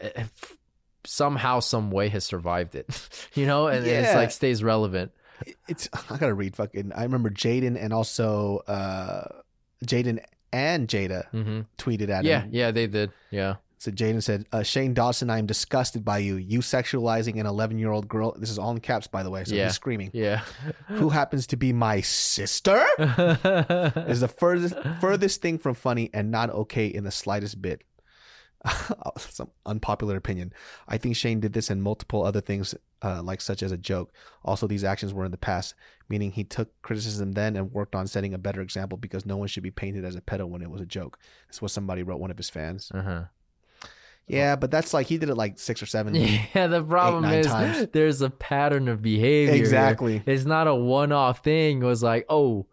if 0.00 0.56
somehow, 1.04 1.60
some 1.60 1.90
way 1.90 2.08
has 2.08 2.24
survived 2.24 2.74
it. 2.74 2.86
you 3.34 3.46
know, 3.46 3.66
and, 3.68 3.86
and 3.86 4.06
it's 4.06 4.14
like 4.14 4.30
stays 4.32 4.62
relevant. 4.64 5.12
it's 5.68 5.88
I 6.10 6.16
gotta 6.16 6.34
read 6.34 6.56
fucking. 6.56 6.92
I 6.94 7.02
remember 7.04 7.30
Jaden 7.30 7.76
and 7.82 7.92
also 7.92 8.58
uh, 8.66 9.24
Jaden 9.86 10.22
and 10.52 10.88
Jada 10.88 11.28
hmm 11.30 11.60
tweeted 11.78 12.08
at 12.08 12.24
Yeah, 12.24 12.42
him. 12.42 12.50
yeah, 12.52 12.70
they 12.72 12.86
did. 12.86 13.12
Yeah. 13.30 13.56
So 13.80 13.90
Jaden 13.90 14.22
said, 14.22 14.44
uh, 14.52 14.62
"Shane 14.62 14.92
Dawson, 14.92 15.30
I 15.30 15.38
am 15.38 15.46
disgusted 15.46 16.04
by 16.04 16.18
you. 16.18 16.36
You 16.36 16.58
sexualizing 16.58 17.40
an 17.40 17.46
11 17.46 17.78
year 17.78 17.90
old 17.90 18.08
girl. 18.08 18.36
This 18.38 18.50
is 18.50 18.58
all 18.58 18.72
in 18.72 18.80
caps, 18.80 19.06
by 19.06 19.22
the 19.22 19.30
way. 19.30 19.42
So 19.44 19.54
Yeah. 19.54 19.64
he's 19.64 19.74
screaming. 19.74 20.10
Yeah. 20.12 20.42
Who 20.88 21.08
happens 21.08 21.46
to 21.46 21.56
be 21.56 21.72
my 21.72 22.02
sister? 22.02 22.84
is 22.98 24.20
the 24.20 24.28
furthest 24.38 24.74
furthest 25.00 25.40
thing 25.40 25.56
from 25.56 25.74
funny 25.74 26.10
and 26.12 26.30
not 26.30 26.50
okay 26.50 26.88
in 26.88 27.04
the 27.04 27.10
slightest 27.10 27.62
bit. 27.62 27.82
Some 29.18 29.50
unpopular 29.64 30.16
opinion. 30.16 30.52
I 30.86 30.98
think 30.98 31.16
Shane 31.16 31.40
did 31.40 31.54
this 31.54 31.70
and 31.70 31.82
multiple 31.82 32.22
other 32.22 32.42
things, 32.42 32.74
uh, 33.00 33.22
like 33.22 33.40
such 33.40 33.62
as 33.62 33.72
a 33.72 33.78
joke. 33.78 34.12
Also, 34.44 34.66
these 34.66 34.84
actions 34.84 35.14
were 35.14 35.24
in 35.24 35.30
the 35.30 35.38
past, 35.38 35.74
meaning 36.10 36.32
he 36.32 36.44
took 36.44 36.68
criticism 36.82 37.32
then 37.32 37.56
and 37.56 37.72
worked 37.72 37.94
on 37.94 38.06
setting 38.06 38.34
a 38.34 38.38
better 38.38 38.60
example 38.60 38.98
because 38.98 39.24
no 39.24 39.38
one 39.38 39.48
should 39.48 39.62
be 39.62 39.70
painted 39.70 40.04
as 40.04 40.14
a 40.16 40.20
pedo 40.20 40.46
when 40.46 40.60
it 40.60 40.70
was 40.70 40.82
a 40.82 40.86
joke. 40.86 41.18
This 41.48 41.56
is 41.56 41.62
what 41.62 41.70
somebody 41.70 42.02
wrote, 42.02 42.20
one 42.20 42.30
of 42.30 42.36
his 42.36 42.50
fans. 42.50 42.92
uh-huh. 42.94 43.22
Yeah, 44.26 44.54
but 44.56 44.70
that's 44.70 44.94
like 44.94 45.08
he 45.08 45.18
did 45.18 45.28
it 45.28 45.34
like 45.34 45.58
six 45.58 45.82
or 45.82 45.86
seven. 45.86 46.14
Yeah, 46.54 46.66
the 46.68 46.82
problem 46.82 47.24
nine 47.24 47.40
is 47.40 47.46
times. 47.46 47.88
there's 47.92 48.20
a 48.20 48.30
pattern 48.30 48.86
of 48.88 49.02
behavior. 49.02 49.54
Exactly. 49.54 50.22
It's 50.26 50.44
not 50.44 50.66
a 50.68 50.74
one-off 50.74 51.42
thing. 51.42 51.82
It 51.82 51.86
was 51.86 52.02
like, 52.02 52.26
oh, 52.28 52.66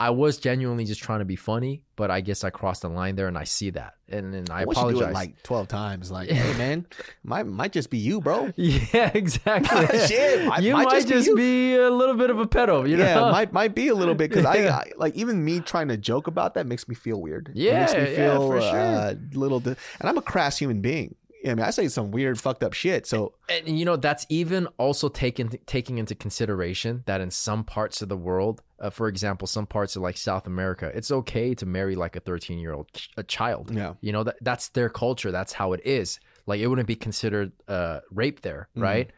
I 0.00 0.08
was 0.10 0.38
genuinely 0.38 0.86
just 0.86 1.02
trying 1.02 1.18
to 1.18 1.26
be 1.26 1.36
funny, 1.36 1.82
but 1.94 2.10
I 2.10 2.22
guess 2.22 2.42
I 2.42 2.48
crossed 2.48 2.80
the 2.82 2.88
line 2.88 3.16
there, 3.16 3.28
and 3.28 3.36
I 3.36 3.44
see 3.44 3.68
that, 3.70 3.96
and 4.08 4.32
then 4.32 4.46
I 4.50 4.64
Once 4.64 4.78
you 4.78 4.84
do 4.84 4.88
apologize. 4.96 5.10
it 5.10 5.12
like 5.14 5.42
twelve 5.42 5.68
times, 5.68 6.10
like, 6.10 6.30
hey 6.30 6.56
man, 6.56 6.86
might 7.22 7.46
might 7.46 7.72
just 7.72 7.90
be 7.90 7.98
you, 7.98 8.22
bro. 8.22 8.50
yeah, 8.56 9.10
exactly. 9.12 9.98
Shit, 10.08 10.46
might- 10.46 10.62
you 10.62 10.72
might 10.72 10.84
might, 10.86 10.92
just 10.94 11.08
be 11.08 11.14
just 11.14 11.36
be 11.36 11.76
a 11.76 11.90
little 11.90 12.16
bit 12.16 12.30
of 12.30 12.38
a 12.40 12.46
pedo. 12.46 12.88
You 12.88 12.96
yeah, 12.96 13.16
know? 13.16 13.30
might 13.30 13.52
might 13.52 13.74
be 13.74 13.88
a 13.88 13.94
little 13.94 14.14
bit 14.14 14.30
because 14.30 14.44
Yeah. 14.44 14.74
I, 14.74 14.78
I 14.80 14.92
like 14.96 15.14
even 15.16 15.44
me 15.44 15.60
trying 15.60 15.88
to 15.88 15.98
joke 15.98 16.26
about 16.28 16.54
that 16.54 16.66
makes 16.66 16.88
me 16.88 16.94
feel 16.94 17.20
weird. 17.20 17.50
Yeah, 17.54 17.70
it 17.70 17.74
Yeah, 17.74 17.80
makes 17.80 17.92
me 17.92 18.00
yeah, 18.00 18.32
feel 18.32 18.46
for 18.48 18.60
sure. 18.62 18.70
uh, 18.76 19.14
little. 19.34 19.60
Di- 19.60 19.76
and 20.00 20.08
I'm 20.08 20.16
a 20.16 20.22
crass 20.22 20.56
human 20.58 20.80
being. 20.80 21.14
I 21.44 21.48
mean, 21.54 21.60
I 21.60 21.70
say 21.70 21.88
some 21.88 22.10
weird, 22.10 22.38
fucked 22.38 22.62
up 22.62 22.72
shit. 22.74 23.06
So 23.06 23.34
and 23.48 23.78
you 23.78 23.84
know 23.84 23.96
that's 23.96 24.26
even 24.28 24.66
also 24.78 25.08
taken 25.08 25.48
taking 25.66 25.98
into 25.98 26.14
consideration 26.14 27.02
that 27.06 27.20
in 27.20 27.30
some 27.30 27.64
parts 27.64 28.02
of 28.02 28.08
the 28.08 28.16
world 28.16 28.62
uh, 28.78 28.90
for 28.90 29.08
example 29.08 29.46
some 29.46 29.66
parts 29.66 29.96
of 29.96 30.02
like 30.02 30.16
south 30.16 30.46
america 30.46 30.90
it's 30.94 31.10
okay 31.10 31.54
to 31.54 31.66
marry 31.66 31.94
like 31.96 32.16
a 32.16 32.20
13 32.20 32.58
year 32.58 32.72
old 32.72 32.92
ch- 32.92 33.10
a 33.16 33.22
child. 33.22 33.70
Yeah, 33.74 33.94
you 34.00 34.12
know 34.12 34.22
that 34.24 34.36
that's 34.42 34.68
their 34.68 34.88
culture. 34.90 35.30
That's 35.30 35.54
how 35.54 35.72
it 35.72 35.80
is. 35.84 36.20
Like 36.46 36.60
it 36.60 36.66
wouldn't 36.66 36.88
be 36.88 36.96
considered 36.96 37.52
uh 37.68 38.00
rape 38.10 38.42
there 38.42 38.68
Mhm. 38.76 38.82
right? 38.82 39.10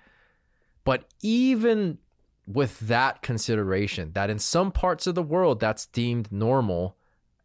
But 0.85 1.05
even 1.23 1.99
with 2.47 2.79
that 2.81 3.23
consideration 3.23 4.13
that 4.15 4.29
in 4.31 4.39
some 4.39 4.73
parts 4.73 5.07
of 5.07 5.15
the 5.15 5.23
world 5.23 5.61
that's 5.61 5.87
deemed 5.87 6.31
normal 6.33 6.97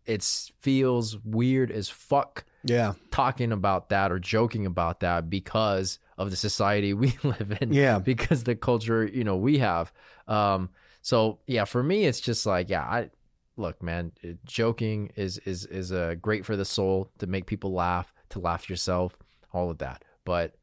it 0.06 0.24
feels 0.60 1.18
weird 1.24 1.70
as 1.70 1.90
fuck 1.90 2.46
yeah, 2.70 2.94
talking 3.12 3.52
about 3.52 3.90
that 3.90 4.12
or 4.12 4.20
joking 4.20 4.66
about 4.66 5.00
that 5.02 5.30
because 5.30 6.00
of 6.18 6.30
the 6.30 6.36
society 6.38 6.94
we 7.04 7.18
live 7.24 7.58
in 7.62 7.74
yeah. 7.74 8.00
because 8.00 8.44
the 8.44 8.56
culture 8.56 9.06
you 9.06 9.24
know 9.24 9.36
we 9.38 9.60
have. 9.60 9.92
Um 10.28 10.70
so 11.02 11.40
yeah 11.48 11.64
for 11.66 11.82
me 11.82 12.06
it's 12.06 12.20
just 12.20 12.46
like 12.46 12.70
yeah 12.70 12.82
i 12.84 13.10
look 13.56 13.82
man 13.82 14.12
it- 14.22 14.44
joking 14.46 15.10
is 15.16 15.38
is 15.40 15.66
is 15.66 15.92
uh, 15.92 16.16
great 16.22 16.46
for 16.46 16.58
the 16.58 16.66
soul 16.66 17.10
to 17.20 17.28
make 17.28 17.46
people 17.46 17.72
laugh 17.72 18.12
to 18.30 18.40
laugh 18.40 18.70
yourself 18.70 19.18
all 19.54 19.70
of 19.70 19.78
that. 19.78 20.04
But 20.26 20.56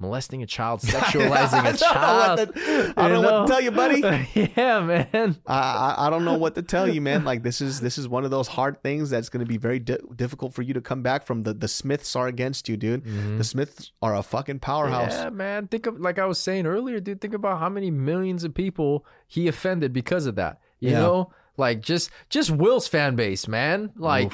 molesting 0.00 0.42
a 0.42 0.46
child 0.46 0.80
sexualizing 0.82 1.62
I 1.62 1.68
a 1.68 1.72
don't 1.72 1.72
know 1.72 1.76
child 1.76 2.38
what 2.38 2.98
I 2.98 3.08
don't 3.08 3.22
know 3.22 3.30
what 3.40 3.46
to 3.46 3.52
tell 3.52 3.60
you, 3.60 3.70
buddy. 3.70 4.00
yeah 4.56 4.80
man 4.80 5.36
I, 5.46 5.54
I 5.98 6.06
I 6.06 6.10
don't 6.10 6.24
know 6.24 6.36
what 6.38 6.54
to 6.56 6.62
tell 6.62 6.88
you, 6.88 7.00
man. 7.00 7.24
Like 7.24 7.42
this 7.42 7.60
is 7.60 7.80
this 7.80 7.98
is 7.98 8.08
one 8.08 8.24
of 8.24 8.30
those 8.30 8.48
hard 8.48 8.82
things 8.82 9.10
that's 9.10 9.28
going 9.28 9.44
to 9.44 9.46
be 9.46 9.58
very 9.58 9.78
di- 9.78 9.98
difficult 10.16 10.54
for 10.54 10.62
you 10.62 10.74
to 10.74 10.80
come 10.80 11.02
back 11.02 11.24
from. 11.24 11.42
The 11.42 11.52
the 11.54 11.68
Smiths 11.68 12.16
are 12.16 12.26
against 12.26 12.68
you, 12.68 12.76
dude. 12.76 13.04
Mhm. 13.04 13.38
The 13.38 13.44
Smiths 13.44 13.92
are 14.00 14.16
a 14.16 14.22
fucking 14.22 14.60
powerhouse. 14.60 15.12
Yeah, 15.12 15.30
man. 15.30 15.68
Think 15.68 15.86
of 15.86 16.00
like 16.00 16.18
I 16.18 16.24
was 16.26 16.38
saying 16.40 16.66
earlier, 16.66 16.98
dude. 17.00 17.20
Think 17.20 17.34
about 17.34 17.60
how 17.60 17.68
many 17.68 17.90
millions 17.90 18.42
of 18.44 18.54
people 18.54 19.04
he 19.26 19.46
offended 19.48 19.92
because 19.92 20.26
of 20.26 20.34
that. 20.36 20.60
You 20.80 20.90
Yeah. 20.92 21.00
know, 21.00 21.32
like 21.58 21.82
just 21.82 22.10
just 22.30 22.50
Will's 22.50 22.88
fan 22.88 23.16
base, 23.16 23.46
man. 23.46 23.90
Like, 23.96 24.32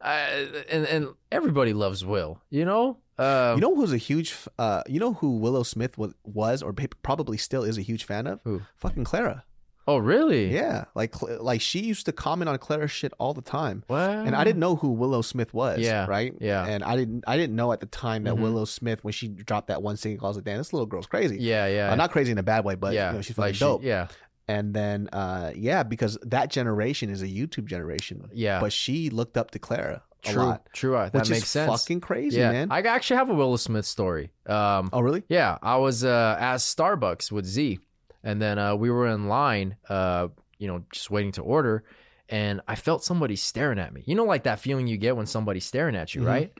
uh, 0.00 0.28
and 0.70 0.86
and 0.86 1.08
everybody 1.32 1.72
loves 1.72 2.04
Will. 2.04 2.40
You 2.50 2.64
know, 2.64 2.98
um, 3.18 3.56
You 3.56 3.60
know 3.60 3.74
who's 3.74 3.92
a 3.92 3.96
huge, 3.98 4.34
uh, 4.58 4.82
you 4.86 5.00
know 5.00 5.14
who 5.14 5.36
Willow 5.38 5.62
Smith 5.62 5.96
was, 5.98 6.14
was 6.24 6.62
or 6.62 6.72
probably 7.02 7.36
still 7.36 7.62
is 7.64 7.78
a 7.78 7.82
huge 7.82 8.04
fan 8.04 8.26
of? 8.26 8.40
Who? 8.44 8.62
Fucking 8.76 9.04
Clara. 9.04 9.44
Oh, 9.86 9.98
really? 9.98 10.50
Yeah, 10.54 10.84
like 10.94 11.14
like 11.20 11.60
she 11.60 11.80
used 11.80 12.06
to 12.06 12.12
comment 12.12 12.48
on 12.48 12.56
Clara 12.56 12.88
shit 12.88 13.12
all 13.18 13.34
the 13.34 13.42
time, 13.42 13.84
What? 13.86 14.00
and 14.00 14.34
I 14.34 14.42
didn't 14.42 14.60
know 14.60 14.76
who 14.76 14.88
Willow 14.92 15.20
Smith 15.20 15.52
was. 15.52 15.78
Yeah, 15.80 16.06
right. 16.06 16.32
yeah. 16.40 16.64
and 16.64 16.82
I 16.82 16.96
didn't 16.96 17.22
I 17.26 17.36
didn't 17.36 17.54
know 17.54 17.70
at 17.70 17.80
the 17.80 17.86
time 17.86 18.24
that 18.24 18.34
Mhm. 18.34 18.40
Willow 18.40 18.64
Smith 18.64 19.04
when 19.04 19.12
she 19.12 19.28
dropped 19.28 19.68
that 19.68 19.82
one 19.82 19.98
single, 19.98 20.26
I 20.26 20.30
was 20.30 20.38
like, 20.38 20.46
damn, 20.46 20.56
this 20.56 20.72
little 20.72 20.86
girl's 20.86 21.06
crazy. 21.06 21.36
Yeah, 21.38 21.66
yeah. 21.66 21.92
Uh, 21.92 21.96
not 21.96 22.12
crazy 22.12 22.32
in 22.32 22.38
a 22.38 22.42
bad 22.42 22.64
way, 22.64 22.76
but 22.76 22.94
yeah, 22.94 23.10
you 23.10 23.16
know, 23.16 23.20
she's 23.20 23.36
fucking 23.36 23.48
like 23.48 23.54
she- 23.56 23.60
dope. 23.60 23.82
yeah, 23.84 24.08
And 24.48 24.72
then, 24.72 25.08
uh, 25.12 25.52
yeah, 25.54 25.82
because 25.82 26.16
that 26.22 26.48
generation 26.50 27.10
is 27.10 27.20
a 27.20 27.26
YouTube 27.28 27.66
generation. 27.66 28.30
yeah. 28.32 28.60
But 28.60 28.72
she 28.72 29.10
looked 29.10 29.36
up 29.36 29.50
to 29.50 29.58
Clara 29.58 30.02
a 30.28 30.32
true, 30.32 30.42
lot, 30.42 30.68
true. 30.72 30.96
uh, 30.96 31.08
That 31.10 31.20
which 31.22 31.30
makes 31.30 31.42
is 31.44 31.48
sense. 31.50 31.70
fucking 31.82 32.00
crazy, 32.00 32.38
yeah, 32.38 32.52
man. 32.52 32.68
I 32.70 32.80
actually 32.80 33.16
have 33.16 33.30
a 33.30 33.34
Will 33.34 33.56
Smith 33.58 33.86
story. 33.86 34.32
Um, 34.46 34.90
oh, 34.92 35.00
really? 35.00 35.22
Yeah, 35.28 35.58
I 35.62 35.76
was 35.76 36.04
uh, 36.04 36.36
at 36.38 36.56
Starbucks 36.56 37.30
with 37.32 37.44
Z, 37.46 37.78
and 38.22 38.40
then 38.40 38.58
uh, 38.58 38.74
we 38.76 38.90
were 38.90 39.06
in 39.08 39.28
line, 39.28 39.76
uh, 39.88 40.28
you 40.58 40.68
know, 40.68 40.84
just 40.92 41.10
waiting 41.10 41.32
to 41.32 41.42
order, 41.42 41.84
and 42.28 42.60
I 42.68 42.74
felt 42.76 43.04
somebody 43.04 43.36
staring 43.36 43.78
at 43.78 43.92
me. 43.92 44.02
You 44.06 44.14
know, 44.14 44.24
like 44.24 44.44
that 44.44 44.60
feeling 44.60 44.86
you 44.86 44.96
get 44.96 45.16
when 45.16 45.26
somebody's 45.26 45.64
staring 45.64 45.96
at 45.96 46.14
you, 46.14 46.22
Mhm. 46.22 46.26
right? 46.26 46.52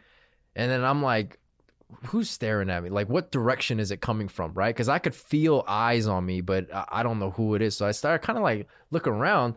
And 0.57 0.71
then 0.71 0.85
I'm 0.85 1.03
like, 1.03 1.39
who's 2.07 2.29
staring 2.29 2.71
at 2.71 2.83
me? 2.83 2.91
Like, 2.91 3.09
what 3.09 3.31
direction 3.31 3.79
is 3.81 3.91
it 3.91 4.01
coming 4.01 4.29
from, 4.29 4.53
right? 4.55 4.75
Because 4.75 4.89
I 4.89 4.99
could 4.99 5.15
feel 5.15 5.65
eyes 5.67 6.07
on 6.07 6.25
me, 6.27 6.41
but 6.41 6.67
I 6.73 7.03
don't 7.03 7.19
know 7.19 7.31
who 7.31 7.55
it 7.55 7.63
is. 7.63 7.77
So 7.77 7.87
I 7.87 7.93
started 7.93 8.25
kind 8.27 8.37
of 8.37 8.43
like 8.43 8.69
looking 8.91 9.13
around, 9.13 9.55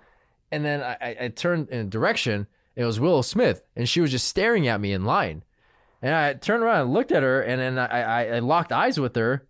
and 0.52 0.64
then 0.64 0.82
I, 0.82 0.98
I, 1.02 1.18
I 1.22 1.28
turned 1.30 1.70
in 1.70 1.80
a 1.80 1.90
direction. 1.90 2.48
It 2.78 2.86
was 2.86 3.00
Willow 3.00 3.24
Smith, 3.24 3.66
and 3.76 3.90
she 3.90 4.00
was 4.00 4.12
just 4.12 4.28
staring 4.28 4.68
at 4.68 4.80
me 4.80 4.94
in 4.94 5.04
line. 5.04 5.44
And 6.02 6.14
I 6.14 6.34
turned 6.34 6.62
around 6.64 6.82
and 6.82 6.94
looked 6.94 7.12
at 7.12 7.24
her, 7.24 7.42
and 7.42 7.60
then 7.60 7.78
I, 7.80 8.02
I, 8.02 8.36
I 8.36 8.40
locked 8.40 8.72
eyes 8.72 9.00
with 9.00 9.16
her. 9.16 9.46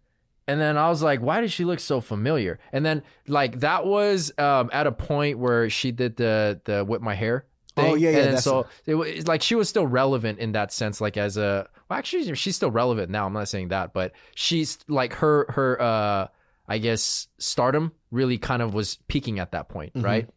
And 0.47 0.61
then 0.61 0.77
I 0.77 0.87
was 0.87 1.03
like, 1.03 1.19
why 1.19 1.41
does 1.41 1.51
she 1.51 1.65
look 1.65 1.81
so 1.81 1.99
familiar? 1.99 2.57
And 2.71 2.85
then 2.85 3.03
like 3.27 3.59
that 3.59 3.85
was 3.85 4.31
um, 4.39 4.69
at 4.71 4.87
a 4.87 4.93
point 4.93 5.39
where 5.39 5.69
she 5.69 5.91
did 5.91 6.15
the 6.15 6.61
the 6.63 6.85
whip 6.85 7.01
my 7.01 7.15
hair. 7.15 7.45
Thing. 7.75 7.91
Oh, 7.91 7.95
yeah, 7.95 8.11
yeah, 8.11 8.17
And 8.29 8.39
so 8.39 8.65
it 8.85 8.95
was 8.95 9.27
like 9.27 9.41
she 9.41 9.55
was 9.55 9.67
still 9.67 9.85
relevant 9.85 10.39
in 10.39 10.53
that 10.53 10.71
sense, 10.71 11.01
like 11.01 11.17
as 11.17 11.35
a 11.35 11.67
well, 11.89 11.99
actually 11.99 12.33
she's 12.35 12.55
still 12.55 12.71
relevant 12.71 13.11
now. 13.11 13.25
I'm 13.27 13.33
not 13.33 13.49
saying 13.49 13.67
that, 13.67 13.91
but 13.91 14.13
she's 14.35 14.79
like 14.87 15.11
her 15.15 15.47
her 15.51 15.81
uh 15.81 16.27
I 16.69 16.77
guess 16.77 17.27
stardom 17.39 17.91
really 18.09 18.37
kind 18.37 18.61
of 18.61 18.73
was 18.73 18.99
peaking 19.09 19.39
at 19.39 19.51
that 19.51 19.67
point, 19.67 19.93
Mhm. 19.95 20.03
right? 20.05 20.29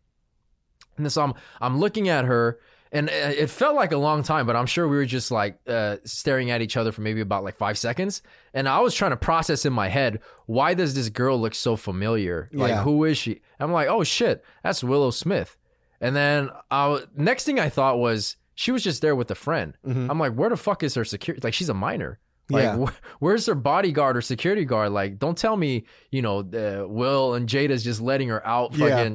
And 0.97 1.11
so 1.11 1.23
I'm 1.23 1.35
I'm 1.61 1.79
looking 1.79 2.09
at 2.09 2.25
her 2.25 2.59
and 2.93 3.09
uh, 3.09 3.13
it 3.13 3.49
felt 3.51 3.77
like 3.77 3.93
a 3.93 3.97
long 3.99 4.23
time, 4.23 4.47
but 4.47 4.57
I'm 4.57 4.67
sure 4.67 4.89
we 4.89 4.97
were 4.97 5.05
just 5.07 5.31
like 5.31 5.59
uh, 5.69 5.97
staring 6.05 6.51
at 6.51 6.61
each 6.61 6.77
other 6.77 6.91
for 6.93 7.01
maybe 7.03 7.21
about 7.21 7.45
like 7.45 7.57
five 7.57 7.79
seconds. 7.79 8.23
And 8.53 8.69
I 8.69 8.81
was 8.81 8.95
trying 8.95 9.13
to 9.13 9.17
process 9.17 9.65
in 9.65 9.73
my 9.73 9.89
head, 9.89 10.21
why 10.47 10.75
does 10.75 10.95
this 10.95 11.09
girl 11.09 11.41
look 11.41 11.55
so 11.55 11.77
familiar? 11.77 12.49
Like, 12.53 12.71
Yeah. 12.71 12.83
who 12.83 13.05
is 13.05 13.17
she? 13.19 13.43
I'm 13.61 13.71
like, 13.73 13.89
oh 13.89 14.03
shit, 14.05 14.45
that's 14.65 14.83
Willow 14.83 15.11
Smith. 15.11 15.57
And 16.01 16.17
then 16.17 16.51
next 17.17 17.45
thing 17.45 17.61
I 17.61 17.69
thought 17.69 17.99
was 17.99 18.37
she 18.55 18.73
was 18.73 18.83
just 18.83 19.03
there 19.03 19.15
with 19.15 19.31
a 19.31 19.35
friend. 19.37 19.75
Mhm. 19.87 20.11
I'm 20.11 20.19
like, 20.19 20.33
where 20.35 20.51
the 20.51 20.57
fuck 20.57 20.83
is 20.83 20.95
her 20.97 21.05
security? 21.05 21.41
Like, 21.45 21.55
she's 21.55 21.69
a 21.69 21.75
minor. 21.75 22.19
Like, 22.51 22.65
Yeah. 22.65 22.87
wh- 22.87 22.93
where's 23.23 23.47
her 23.47 23.55
bodyguard 23.55 24.17
or 24.17 24.21
security 24.21 24.65
guard? 24.65 24.91
Like, 24.93 25.19
don't 25.19 25.39
tell 25.39 25.57
me, 25.57 25.85
you 26.11 26.23
know, 26.23 26.41
uh, 26.41 26.89
Will 26.89 27.35
and 27.35 27.49
Jada's 27.49 27.85
just 27.85 28.01
letting 28.01 28.29
her 28.29 28.45
out. 28.45 28.75
Yeah. 28.77 29.11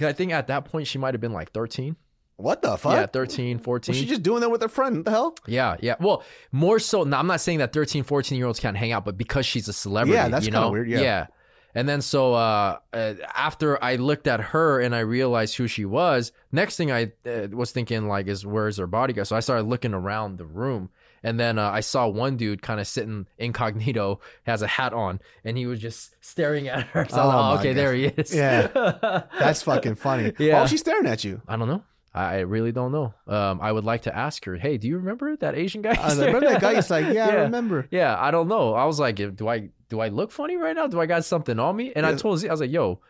I 0.00 0.12
think 0.12 0.32
at 0.32 0.46
that 0.48 0.64
point 0.66 0.86
she 0.86 0.98
might 0.98 1.14
have 1.14 1.20
been 1.20 1.32
like 1.32 1.52
13. 1.52 1.96
What 2.36 2.60
the 2.60 2.76
fuck? 2.76 2.92
Yeah, 2.92 3.06
13, 3.06 3.58
14. 3.58 3.92
Was 3.92 3.98
she 3.98 4.06
just 4.06 4.22
doing 4.22 4.40
that 4.42 4.50
with 4.50 4.60
her 4.60 4.68
friend? 4.68 4.96
What 4.96 5.04
the 5.06 5.10
hell? 5.10 5.34
yeah, 5.46 5.76
yeah. 5.80 5.94
Well, 5.98 6.22
more 6.52 6.78
so. 6.78 7.04
Now, 7.04 7.18
I'm 7.18 7.26
not 7.26 7.40
saying 7.40 7.58
that 7.58 7.72
13, 7.72 8.02
14 8.04 8.36
year 8.36 8.46
olds 8.46 8.60
can't 8.60 8.76
hang 8.76 8.92
out, 8.92 9.04
but 9.04 9.16
because 9.16 9.46
she's 9.46 9.68
a 9.68 9.72
celebrity. 9.72 10.16
Yeah, 10.16 10.28
that's 10.28 10.44
you 10.44 10.52
know? 10.52 10.70
weird, 10.70 10.88
yeah. 10.88 11.00
Yeah. 11.00 11.26
And 11.74 11.86
then 11.86 12.00
so 12.00 12.32
uh, 12.32 12.78
uh, 12.94 13.14
after 13.34 13.82
I 13.84 13.96
looked 13.96 14.26
at 14.26 14.40
her 14.40 14.80
and 14.80 14.94
I 14.94 15.00
realized 15.00 15.56
who 15.56 15.66
she 15.68 15.84
was, 15.84 16.32
next 16.50 16.78
thing 16.78 16.90
I 16.90 17.12
uh, 17.26 17.48
was 17.52 17.70
thinking 17.70 18.08
like 18.08 18.28
is 18.28 18.46
where's 18.46 18.78
her 18.78 18.86
bodyguard? 18.86 19.26
So 19.26 19.36
I 19.36 19.40
started 19.40 19.64
looking 19.64 19.92
around 19.92 20.38
the 20.38 20.46
room, 20.46 20.88
and 21.22 21.38
then 21.38 21.58
uh, 21.58 21.68
I 21.70 21.80
saw 21.80 22.08
one 22.08 22.38
dude 22.38 22.62
kind 22.62 22.80
of 22.80 22.86
sitting 22.86 23.26
incognito, 23.36 24.20
has 24.44 24.62
a 24.62 24.66
hat 24.66 24.94
on, 24.94 25.20
and 25.44 25.58
he 25.58 25.66
was 25.66 25.78
just 25.78 26.16
staring 26.22 26.66
at 26.66 26.84
her. 26.88 27.06
So 27.10 27.20
Oh 27.20 27.28
like, 27.28 27.36
oh, 27.36 27.58
okay, 27.58 27.74
God. 27.74 27.76
there 27.76 27.92
he 27.94 28.04
is. 28.06 28.34
Yeah. 28.34 28.68
That's 29.38 29.60
fucking 29.60 29.96
funny. 29.96 30.32
Yeah. 30.38 30.54
Why 30.54 30.62
was 30.62 30.70
she 30.70 30.78
staring 30.78 31.06
at 31.06 31.24
you? 31.24 31.42
I 31.46 31.56
don't 31.56 31.68
know. 31.68 31.82
I 32.16 32.36
I 32.36 32.38
really 32.40 32.72
don't 32.72 32.92
know. 32.92 33.14
Um, 33.26 33.60
I 33.60 33.70
would 33.72 33.84
like 33.84 34.02
to 34.02 34.16
ask 34.16 34.44
her. 34.46 34.56
Hey, 34.56 34.78
do 34.78 34.88
you 34.88 34.96
remember 34.96 35.36
that 35.36 35.54
Asian 35.54 35.82
guy? 35.82 35.94
I 36.00 36.12
remember 36.14 36.40
that 36.48 36.60
guy? 36.60 36.74
He's 36.74 36.90
like, 36.90 37.06
yeah, 37.12 37.28
I 37.28 37.34
remember. 37.42 37.86
Yeah, 37.90 38.16
I 38.18 38.30
don't 38.30 38.48
know. 38.48 38.74
I 38.74 38.84
was 38.86 38.98
like, 38.98 39.16
do 39.36 39.48
I 39.48 39.68
do 39.88 40.00
I 40.00 40.08
look 40.08 40.30
funny 40.32 40.56
right 40.56 40.74
now? 40.74 40.86
Do 40.86 41.00
I 41.00 41.06
got 41.06 41.24
something 41.24 41.58
on 41.58 41.76
me? 41.76 41.92
And 41.94 42.06
I 42.06 42.14
told 42.14 42.38
Z, 42.38 42.48
I 42.48 42.52
was 42.52 42.60
like, 42.60 42.72
yo, 42.72 43.00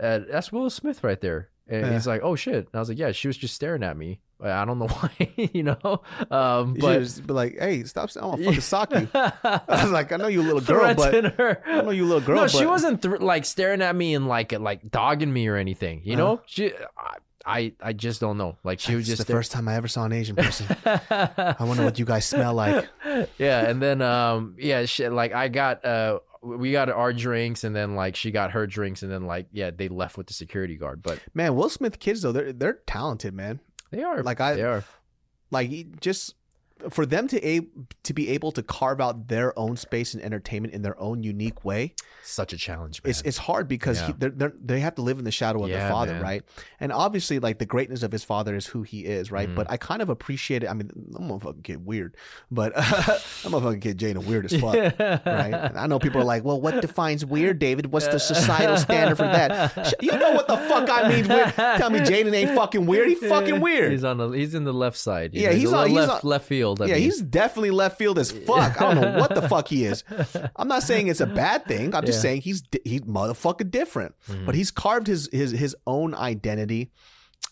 uh, 0.00 0.20
that's 0.30 0.52
Will 0.52 0.68
Smith 0.70 1.02
right 1.02 1.20
there. 1.20 1.48
And 1.68 1.86
Yeah. 1.86 1.92
he's 1.92 2.06
like, 2.06 2.20
oh 2.22 2.36
shit. 2.36 2.56
And 2.66 2.74
I 2.74 2.78
was 2.80 2.88
like, 2.90 2.98
yeah, 2.98 3.12
she 3.12 3.28
was 3.28 3.36
just 3.36 3.54
staring 3.54 3.82
at 3.82 3.96
me. 3.96 4.20
I 4.44 4.64
don't 4.64 4.80
know 4.80 4.88
why, 5.00 5.10
you 5.36 5.62
know. 5.62 6.02
Um, 6.30 6.74
but 6.74 6.98
just 6.98 7.24
be 7.24 7.32
like, 7.32 7.56
hey, 7.60 7.84
stop! 7.84 8.10
Saying 8.10 8.24
I'm 8.24 8.32
gonna 8.32 8.44
fucking 8.44 8.60
sock 8.72 8.90
you. 8.92 9.08
I 9.14 9.60
was 9.68 9.92
like, 9.92 10.10
I 10.10 10.16
know 10.16 10.26
you 10.26 10.42
little 10.42 10.60
girl, 10.60 10.92
but 10.94 11.34
her. 11.38 11.62
I 11.64 11.80
know 11.82 11.90
you 11.90 12.04
little 12.04 12.20
girl. 12.20 12.34
no, 12.34 12.42
but 12.42 12.50
she 12.50 12.66
wasn't 12.66 13.02
th- 13.02 13.20
like 13.20 13.44
staring 13.44 13.82
at 13.82 13.94
me 13.94 14.14
and 14.16 14.26
like 14.26 14.50
like 14.58 14.90
dogging 14.90 15.32
me 15.32 15.46
or 15.46 15.54
anything. 15.56 16.02
You 16.04 16.14
Uh-huh. 16.14 16.22
know, 16.24 16.40
she. 16.46 16.72
I, 16.98 17.18
I 17.46 17.72
I 17.80 17.92
just 17.92 18.20
don't 18.20 18.38
know. 18.38 18.56
Like 18.64 18.80
she 18.80 18.94
was 18.94 19.06
just 19.06 19.26
the 19.26 19.32
first 19.32 19.52
time 19.52 19.68
I 19.68 19.74
ever 19.76 19.88
saw 19.88 20.04
an 20.04 20.12
Asian 20.12 20.36
person. 20.36 20.66
I 20.86 21.56
wonder 21.60 21.84
what 21.84 21.98
you 21.98 22.04
guys 22.04 22.24
smell 22.24 22.54
like. 22.54 22.88
yeah, 23.38 23.68
and 23.68 23.80
then 23.82 24.02
um 24.02 24.56
yeah, 24.58 24.84
shit, 24.84 25.12
like 25.12 25.32
I 25.32 25.48
got 25.48 25.84
uh 25.84 26.20
we 26.42 26.72
got 26.72 26.88
our 26.90 27.12
drinks 27.12 27.62
and 27.64 27.74
then 27.74 27.94
like 27.94 28.16
she 28.16 28.30
got 28.32 28.50
her 28.52 28.66
drinks 28.66 29.02
and 29.02 29.10
then 29.12 29.26
like 29.26 29.46
yeah, 29.52 29.70
they 29.70 29.88
left 29.88 30.16
with 30.18 30.26
the 30.26 30.34
security 30.34 30.76
guard. 30.76 31.02
But 31.02 31.20
Man, 31.34 31.54
Will 31.54 31.68
Smith 31.68 31.98
kids 31.98 32.22
though, 32.22 32.32
they're 32.32 32.52
they're 32.52 32.78
talented, 32.86 33.34
man. 33.34 33.60
they 33.90 34.02
are 34.02 34.22
Like, 34.22 34.40
I- 34.40 34.54
they 34.54 34.62
are. 34.62 34.84
Like 35.50 36.00
just 36.00 36.34
for 36.90 37.06
them 37.06 37.28
to 37.28 37.46
a 37.46 37.60
to 38.04 38.12
be 38.12 38.28
able 38.30 38.52
to 38.52 38.62
carve 38.62 39.00
out 39.00 39.28
their 39.28 39.56
own 39.58 39.76
space 39.76 40.14
and 40.14 40.22
entertainment 40.22 40.74
in 40.74 40.82
their 40.82 40.98
own 41.00 41.22
unique 41.22 41.64
way, 41.64 41.94
Such 42.22 42.52
a 42.52 42.56
challenge, 42.56 43.02
man. 43.02 43.10
it's 43.10 43.22
it's 43.22 43.36
hard 43.38 43.68
because 43.68 44.00
he, 44.00 44.12
they're, 44.12 44.30
they're, 44.30 44.52
they 44.62 44.80
have 44.80 44.94
to 44.96 45.02
live 45.02 45.18
in 45.18 45.24
the 45.24 45.30
shadow 45.30 45.62
of 45.64 45.70
Yeah, 45.70 45.78
their 45.80 45.90
father, 45.90 46.12
man. 46.14 46.22
right? 46.22 46.42
And 46.80 46.92
obviously, 46.92 47.38
like 47.38 47.58
the 47.58 47.66
greatness 47.66 48.02
of 48.02 48.12
his 48.12 48.24
father 48.24 48.54
is 48.56 48.66
who 48.66 48.82
he 48.82 49.04
is, 49.04 49.30
right? 49.30 49.48
Mhm. 49.48 49.54
But 49.54 49.70
I 49.70 49.76
kind 49.76 50.02
of 50.02 50.08
appreciate 50.08 50.62
it. 50.62 50.68
I 50.68 50.74
mean, 50.74 50.90
I'm 51.16 51.28
gonna 51.28 51.40
fucking 51.40 51.60
get 51.62 51.80
weird, 51.80 52.16
but 52.50 52.72
I'm 52.76 53.50
gonna 53.52 53.60
fucking 53.64 53.80
get 53.80 53.96
Jada 53.98 54.24
weird 54.24 54.44
as 54.46 54.56
fuck. 54.60 54.74
right? 54.74 55.54
And 55.54 55.78
I 55.78 55.86
know 55.86 55.98
people 55.98 56.20
are 56.20 56.24
like, 56.24 56.44
well, 56.44 56.60
what 56.60 56.80
defines 56.80 57.24
weird, 57.24 57.58
David? 57.58 57.92
What's 57.92 58.08
the 58.08 58.18
societal 58.18 58.76
standard 58.76 59.16
for 59.16 59.22
that? 59.24 59.94
You 60.02 60.12
know 60.12 60.32
what 60.32 60.48
the 60.48 60.56
fuck 60.56 60.88
I 60.90 61.08
mean 61.08 61.28
weird? 61.28 61.54
Tell 61.54 61.90
me 61.90 62.00
Jaden 62.00 62.32
ain't 62.34 62.56
fucking 62.56 62.86
weird. 62.86 63.08
He's 63.08 63.20
fucking 63.20 63.60
weird. 63.60 63.92
He's 63.92 64.04
on 64.04 64.18
the 64.18 64.30
he's 64.30 64.54
in 64.54 64.64
the 64.64 64.72
left 64.72 64.96
side. 64.96 65.34
Yeah, 65.34 65.50
know, 65.50 65.56
he's 65.56 65.72
a 65.72 65.76
on- 65.76 65.82
little 65.82 65.96
he's 66.00 66.08
left 66.08 66.24
on- 66.24 66.30
left 66.30 66.44
field. 66.46 66.71
I 66.80 66.86
yeah, 66.86 66.94
mean. 66.94 67.02
he's 67.02 67.20
definitely 67.20 67.70
left 67.72 67.98
field 67.98 68.18
as 68.18 68.30
fuck. 68.30 68.80
I 68.80 68.94
don't 68.94 69.02
know 69.02 69.18
what 69.20 69.34
the 69.34 69.42
fuck 69.48 69.68
he 69.68 69.84
is. 69.84 70.04
I'm 70.56 70.68
not 70.68 70.82
saying 70.82 71.08
it's 71.08 71.20
a 71.20 71.26
bad 71.26 71.66
thing. 71.66 71.94
I'm 71.94 72.06
just 72.06 72.18
Yeah. 72.18 72.22
saying 72.22 72.40
he's 72.42 72.62
he's 72.84 73.02
motherfucking 73.02 73.70
different. 73.70 74.14
Mhm. 74.28 74.46
But 74.46 74.54
he's 74.54 74.70
carved 74.70 75.06
his 75.08 75.28
his 75.32 75.50
his 75.50 75.76
own 75.86 76.14
identity, 76.14 76.90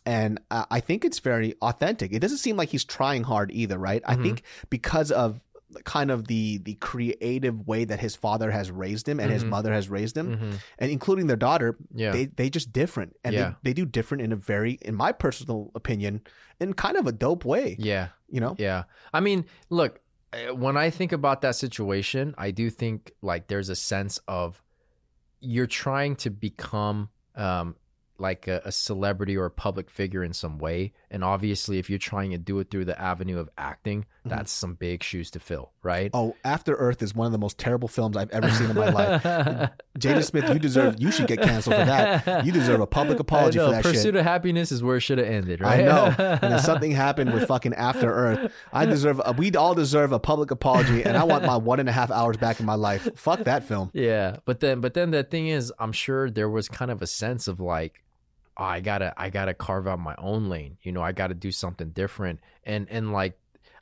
and 0.07 0.41
I 0.51 0.65
I 0.71 0.81
think 0.81 1.05
it's 1.05 1.19
very 1.19 1.55
authentic. 1.61 2.13
It 2.13 2.21
doesn't 2.21 2.39
seem 2.39 2.57
like 2.57 2.71
he's 2.71 2.85
trying 2.85 3.25
hard 3.25 3.51
either, 3.53 3.79
right? 3.79 4.03
I 4.07 4.17
Mhm. 4.17 4.23
think 4.23 4.43
because 4.71 5.11
of 5.11 5.41
kind 5.85 6.11
of 6.11 6.27
the 6.27 6.59
the 6.59 6.75
creative 6.75 7.67
way 7.67 7.85
that 7.85 8.01
his 8.01 8.17
father 8.17 8.51
has 8.51 8.71
raised 8.71 9.09
him 9.09 9.21
and 9.21 9.31
his 9.31 9.45
Mhm. 9.45 9.49
mother 9.49 9.73
has 9.73 9.89
raised 9.89 10.17
him 10.17 10.37
Mhm. 10.37 10.59
and 10.79 10.91
including 10.91 11.27
their 11.27 11.37
daughter 11.37 11.77
yeah. 11.95 12.11
they 12.11 12.27
they 12.27 12.51
just 12.51 12.73
different 12.73 13.17
and 13.25 13.35
Yeah. 13.35 13.55
they, 13.63 13.71
they 13.71 13.75
do 13.75 13.87
different 13.87 14.23
in 14.23 14.33
a 14.33 14.37
very 14.37 14.73
in 14.83 14.95
my 14.95 15.13
personal 15.13 15.71
opinion 15.75 16.23
in 16.61 16.73
kind 16.75 16.97
of 16.97 17.07
a 17.07 17.13
dope 17.13 17.45
way 17.45 17.77
yeah. 17.79 18.09
you 18.29 18.41
know 18.41 18.55
Yeah. 18.59 18.85
I 19.13 19.21
mean, 19.21 19.45
look, 19.71 20.01
uh, 20.33 20.55
when 20.55 20.77
I 20.77 20.91
think 20.91 21.13
about 21.13 21.41
that 21.43 21.57
situation, 21.57 22.35
I 22.39 22.51
do 22.51 22.71
think 22.71 23.13
like 23.23 23.49
there's 23.49 23.69
a 23.69 23.77
sense 23.77 24.19
of 24.29 24.63
you're 25.41 25.67
trying 25.67 26.17
to 26.17 26.31
become 26.31 27.09
um 27.37 27.77
like 28.21 28.47
a, 28.47 28.61
a 28.65 28.73
celebrity 28.73 29.37
or 29.37 29.47
a 29.47 29.51
public 29.51 29.91
figure 29.91 30.23
in 30.23 30.33
some 30.33 30.59
way. 30.59 30.93
And 31.11 31.25
obviously 31.25 31.79
if 31.79 31.91
you're 31.91 31.99
trying 31.99 32.31
to 32.31 32.39
do 32.39 32.59
it 32.61 32.71
through 32.71 32.85
the 32.85 33.01
avenue 33.01 33.39
of 33.39 33.49
acting, 33.59 34.03
mm-hmm. 34.03 34.29
that's 34.29 34.53
some 34.53 34.75
big 34.75 35.03
shoes 35.03 35.31
to 35.33 35.41
fill, 35.41 35.73
right? 35.83 36.11
oh 36.15 36.37
after 36.45 36.75
earth 36.75 37.03
is 37.03 37.15
one 37.15 37.27
of 37.27 37.33
the 37.33 37.39
most 37.39 37.59
terrible 37.59 37.89
films 37.89 38.17
i've 38.17 38.31
ever 38.31 38.51
seen 38.51 38.71
in 38.71 38.77
my 38.77 38.89
life 38.89 39.23
jada 39.99 40.25
smith 40.25 40.49
you 40.53 40.59
deserve 40.59 40.97
you 40.99 41.11
should 41.11 41.27
get 41.27 41.41
canceled 41.41 41.75
for 41.77 41.85
that 41.85 42.45
you 42.45 42.53
deserve 42.53 42.81
a 42.81 42.87
public 42.87 43.19
apology 43.19 43.59
for 43.59 43.71
that 43.71 43.83
Pursuit 43.83 44.11
shit 44.11 44.17
of 44.17 44.25
happiness 44.25 44.73
is 44.73 44.83
where 44.83 44.97
it 44.97 45.01
should 45.01 45.19
have 45.19 45.27
ended, 45.27 45.61
right? 45.61 45.81
I 45.81 45.83
know, 45.85 46.15
and 46.43 46.53
then 46.53 46.59
something 46.59 46.91
happened 46.91 47.33
with 47.33 47.47
fucking 47.47 47.75
After 47.75 48.13
Earth. 48.13 48.53
I 48.73 48.87
deserve. 48.87 49.21
A, 49.25 49.33
we 49.33 49.53
all 49.53 49.75
deserve 49.75 50.13
a 50.13 50.19
public 50.19 50.51
apology, 50.51 51.05
and 51.05 51.17
I 51.17 51.25
want 51.25 51.45
my 51.45 51.57
one 51.57 51.81
and 51.81 51.89
a 51.89 51.93
half 51.93 52.11
hours 52.11 52.37
back 52.37 52.61
in 52.61 52.67
my 52.67 52.75
life. 52.75 53.09
Fuck 53.17 53.45
that 53.45 53.65
film. 53.65 53.91
Yeah, 53.93 54.39
but 54.45 54.61
then 54.61 54.81
but 54.81 54.95
then 54.95 55.11
the 55.11 55.23
thing 55.23 55.49
is, 55.49 55.73
I'm 55.79 55.93
sure 55.93 56.31
there 56.31 56.49
was 56.49 56.69
kind 56.69 56.91
of 56.91 57.03
a 57.03 57.07
sense 57.07 57.47
of 57.49 57.61
like, 57.61 58.03
oh, 58.61 58.65
I 58.65 58.81
gotta 58.81 59.13
I 59.17 59.31
gotta 59.31 59.55
carve 59.55 59.89
out 59.89 59.99
my 59.99 60.15
own 60.19 60.49
lane. 60.49 60.77
You 60.83 60.93
know, 60.93 61.03
I 61.03 61.13
gotta 61.13 61.35
do 61.35 61.51
something 61.51 61.91
different. 61.91 62.41
And 62.65 62.87
and 62.91 63.13
like, 63.13 63.39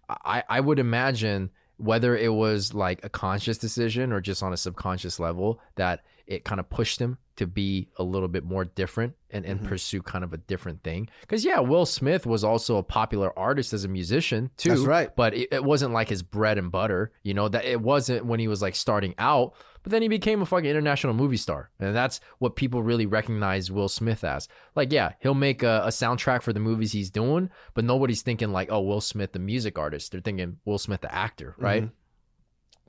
I 0.08 0.42
I 0.48 0.60
would 0.60 0.78
imagine 0.78 1.50
whether 1.76 2.16
it 2.16 2.32
was 2.32 2.74
like 2.74 3.04
a 3.04 3.08
conscious 3.08 3.58
decision 3.58 4.12
or 4.12 4.20
just 4.20 4.42
on 4.42 4.52
a 4.52 4.56
subconscious 4.56 5.20
level 5.20 5.60
that 5.76 6.00
it 6.26 6.44
kind 6.44 6.58
of 6.60 6.68
pushed 6.68 7.00
him 7.00 7.18
to 7.36 7.46
be 7.46 7.88
a 7.96 8.02
little 8.02 8.26
bit 8.26 8.44
more 8.44 8.64
different 8.64 9.14
and, 9.30 9.46
and 9.46 9.60
Mhm. 9.60 9.68
pursue 9.68 10.02
kind 10.02 10.24
of 10.24 10.32
a 10.32 10.36
different 10.38 10.82
thing. 10.82 11.08
Because 11.20 11.44
yeah, 11.44 11.60
Will 11.60 11.86
Smith 11.86 12.26
was 12.26 12.42
also 12.42 12.78
a 12.78 12.82
popular 12.82 13.36
artist 13.38 13.72
as 13.72 13.84
a 13.84 13.88
musician 13.88 14.50
too 14.56 14.70
That's 14.70 14.80
right. 14.82 15.14
but 15.14 15.34
it, 15.34 15.48
it 15.52 15.62
wasn't 15.64 15.92
like 15.94 16.08
his 16.08 16.22
bread 16.22 16.58
and 16.58 16.70
butter 16.72 17.12
you 17.22 17.32
know 17.32 17.48
that 17.48 17.64
it 17.64 17.80
wasn't 17.80 18.26
when 18.26 18.40
he 18.40 18.48
was 18.48 18.60
like 18.60 18.74
starting 18.74 19.14
out 19.18 19.54
but 19.88 19.92
then 19.94 20.03
he 20.03 20.09
became 20.09 20.42
a 20.42 20.46
fucking 20.46 20.68
international 20.68 21.14
movie 21.14 21.38
star. 21.38 21.70
And 21.81 21.96
that's 21.96 22.20
what 22.38 22.57
people 22.57 22.83
really 22.83 23.07
recognize 23.07 23.72
will 23.72 23.88
smith 23.88 24.22
as. 24.22 24.46
Like 24.77 24.92
yeah 24.92 25.12
he'll 25.20 25.33
make 25.33 25.62
a, 25.62 25.83
a 25.85 25.88
soundtrack 25.88 26.42
for 26.42 26.53
the 26.53 26.61
movies 26.61 26.92
he's 26.92 27.11
doing 27.11 27.48
but 27.72 27.85
nobody's 27.87 28.20
thinking 28.20 28.53
like 28.53 28.70
oh 28.70 28.83
will 28.83 29.01
smith 29.01 29.33
the 29.33 29.38
music 29.38 29.79
artist. 29.79 30.12
They're 30.12 30.20
thinking 30.20 30.59
will 30.66 30.77
smith 30.79 31.01
the 31.01 31.14
actor 31.14 31.55
right? 31.57 31.85
Mhm. 31.85 31.90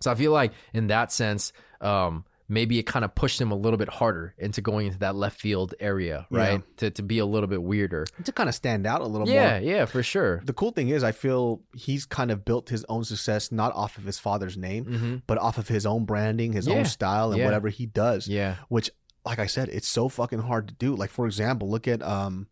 so 0.02 0.12
i 0.12 0.16
feel 0.16 0.32
like 0.34 0.52
in 0.74 0.88
that 0.88 1.12
sense 1.14 1.54
um 1.80 2.26
maybe 2.52 2.80
it 2.80 2.84
kind 2.84 3.06
of 3.06 3.14
pushed 3.16 3.40
him 3.40 3.52
a 3.52 3.56
little 3.56 3.78
bit 3.78 3.88
harder 3.90 4.34
into 4.38 4.60
going 4.60 4.88
into 4.88 4.98
that 5.00 5.16
left 5.16 5.40
field 5.40 5.76
area 5.80 6.26
right 6.32 6.64
to, 6.78 6.90
to 6.90 7.04
be 7.04 7.20
a 7.20 7.26
little 7.26 7.48
bit 7.48 7.62
weirder 7.62 8.06
To 8.26 8.32
kind 8.32 8.50
of 8.50 8.56
stand 8.56 8.88
out 8.88 9.02
a 9.02 9.06
little 9.06 9.28
yeah 9.28 9.34
more. 9.34 9.44
yeah 9.62 9.76
yeah, 9.78 9.86
for 9.86 10.02
sure 10.04 10.42
The 10.44 10.54
cool 10.54 10.72
thing 10.72 10.90
is, 10.90 11.04
I 11.04 11.12
feel 11.12 11.62
he's 11.76 12.06
kind 12.06 12.32
of 12.32 12.44
built 12.44 12.70
his 12.70 12.84
own 12.90 13.04
success 13.04 13.52
not 13.52 13.74
off 13.76 13.98
of 14.00 14.04
his 14.04 14.18
father's 14.20 14.58
name, 14.58 14.84
hmm 14.86 15.16
but 15.28 15.38
off 15.38 15.58
of 15.58 15.68
his 15.68 15.86
own 15.86 16.06
branding, 16.06 16.54
his 16.54 16.68
Yeah. 16.68 16.76
own 16.78 16.86
style, 16.86 17.30
and 17.32 17.40
Yeah. 17.40 17.46
whatever 17.46 17.70
he 17.70 17.86
does. 17.86 18.28
yeah 18.28 18.56
Which, 18.68 18.90
like 19.26 19.38
I 19.40 19.46
said, 19.46 19.70
it's 19.70 19.88
so 19.88 20.10
fucking 20.10 20.40
hard 20.40 20.68
to 20.70 20.74
do. 20.74 20.96
Like 20.96 21.12
for 21.12 21.26
example, 21.28 21.70
look 21.70 21.88
at 21.88 22.02
um, 22.02 22.48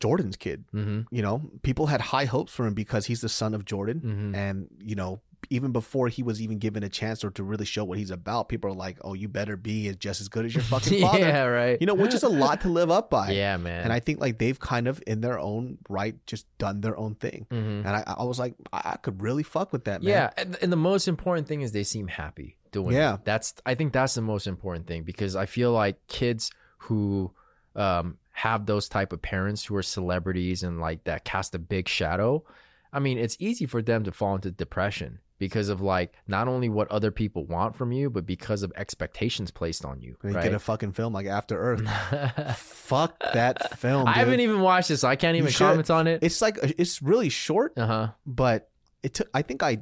Jordan's 0.00 0.36
kid. 0.36 0.64
hmm 0.72 1.02
You 1.10 1.22
know, 1.22 1.50
people 1.62 1.86
had 1.86 2.00
high 2.00 2.24
hopes 2.24 2.52
for 2.52 2.66
him 2.66 2.74
because 2.74 3.06
he's 3.06 3.20
the 3.20 3.28
son 3.28 3.54
of 3.54 3.64
Jordan, 3.64 4.00
hmm 4.00 4.34
and 4.34 4.68
you 4.80 4.94
know, 4.96 5.20
even 5.50 5.72
before 5.72 6.08
he 6.08 6.22
was 6.22 6.40
even 6.40 6.58
given 6.58 6.82
a 6.82 6.88
chance 6.88 7.24
or 7.24 7.30
to 7.30 7.42
really 7.42 7.64
show 7.64 7.84
what 7.84 7.98
he's 7.98 8.10
about, 8.10 8.48
people 8.48 8.70
are 8.70 8.74
like, 8.74 8.98
"Oh, 9.02 9.14
you 9.14 9.28
better 9.28 9.56
be 9.56 9.92
just 9.94 10.20
as 10.20 10.28
good 10.28 10.44
as 10.44 10.54
your 10.54 10.64
fucking 10.64 11.00
father." 11.02 11.18
yeah 11.18 11.44
right 11.44 11.78
You 11.80 11.86
know, 11.86 11.94
which 11.94 12.14
is 12.14 12.22
a 12.22 12.28
lot 12.28 12.60
to 12.62 12.68
live 12.68 12.90
up 12.90 13.10
by. 13.10 13.30
Yeah, 13.32 13.56
man. 13.56 13.82
And 13.84 13.92
I 13.92 14.00
think 14.00 14.20
like 14.20 14.38
they've 14.38 14.58
kind 14.58 14.88
of 14.88 15.02
in 15.06 15.20
their 15.20 15.38
own 15.38 15.78
right 15.88 16.14
just 16.26 16.46
done 16.58 16.80
their 16.80 16.96
own 16.96 17.14
thing. 17.14 17.46
Mhm. 17.50 17.80
And 17.86 17.88
I, 17.88 18.02
I 18.18 18.24
was 18.24 18.38
like, 18.38 18.54
I, 18.72 18.92
I 18.92 18.96
could 18.96 19.22
really 19.22 19.42
fuck 19.42 19.72
with 19.72 19.84
that, 19.84 20.02
man. 20.02 20.10
yeah, 20.10 20.30
and, 20.36 20.56
and 20.62 20.72
the 20.72 20.76
most 20.76 21.08
important 21.08 21.48
thing 21.48 21.62
is 21.62 21.72
they 21.72 21.84
seem 21.84 22.08
happy 22.08 22.56
doing 22.72 22.94
Yeah. 22.96 23.14
it. 23.14 23.24
That's 23.24 23.54
I 23.66 23.74
think 23.74 23.92
that's 23.92 24.14
the 24.14 24.22
most 24.22 24.46
important 24.46 24.86
thing 24.86 25.02
because 25.04 25.36
I 25.36 25.46
feel 25.46 25.72
like 25.72 26.04
kids 26.08 26.50
who 26.78 27.32
um, 27.76 28.18
have 28.32 28.66
those 28.66 28.88
type 28.88 29.12
of 29.12 29.22
parents 29.22 29.64
who 29.64 29.76
are 29.76 29.82
celebrities 29.82 30.62
and 30.62 30.80
like 30.80 31.04
that 31.04 31.24
cast 31.24 31.54
a 31.54 31.58
big 31.58 31.88
shadow, 31.88 32.44
I 32.92 32.98
mean, 33.00 33.18
it's 33.18 33.36
easy 33.40 33.66
for 33.66 33.82
them 33.82 34.04
to 34.04 34.12
fall 34.12 34.34
into 34.36 34.50
depression 34.50 35.18
because 35.38 35.68
of 35.68 35.80
like 35.80 36.14
not 36.28 36.48
only 36.48 36.68
what 36.68 36.88
other 36.90 37.10
people 37.10 37.44
want 37.44 37.74
from 37.76 37.92
you, 37.92 38.08
but 38.10 38.24
because 38.26 38.62
of 38.62 38.72
expectations 38.76 39.50
placed 39.50 39.84
on 39.84 40.00
you. 40.00 40.16
And 40.22 40.34
right? 40.34 40.44
get 40.44 40.54
a 40.54 40.58
fucking 40.58 40.92
film 40.92 41.12
like 41.12 41.26
After 41.26 41.58
Earth. 41.58 41.82
Fuck 42.56 43.18
that 43.32 43.78
film. 43.78 44.06
I 44.06 44.12
haven't 44.12 44.40
even 44.40 44.60
watched 44.60 44.90
it, 44.90 44.98
so 44.98 45.08
I 45.08 45.16
can't 45.16 45.36
even 45.36 45.52
comment 45.52 45.90
on 45.90 46.06
it. 46.06 46.22
It's 46.22 46.40
like 46.40 46.58
it's 46.62 47.02
really 47.02 47.28
short, 47.28 47.72
Uh 47.76 47.86
huh. 47.86 48.08
but 48.26 48.70
it 49.02 49.14
took. 49.14 49.28
I 49.34 49.42
think 49.42 49.62
I 49.62 49.78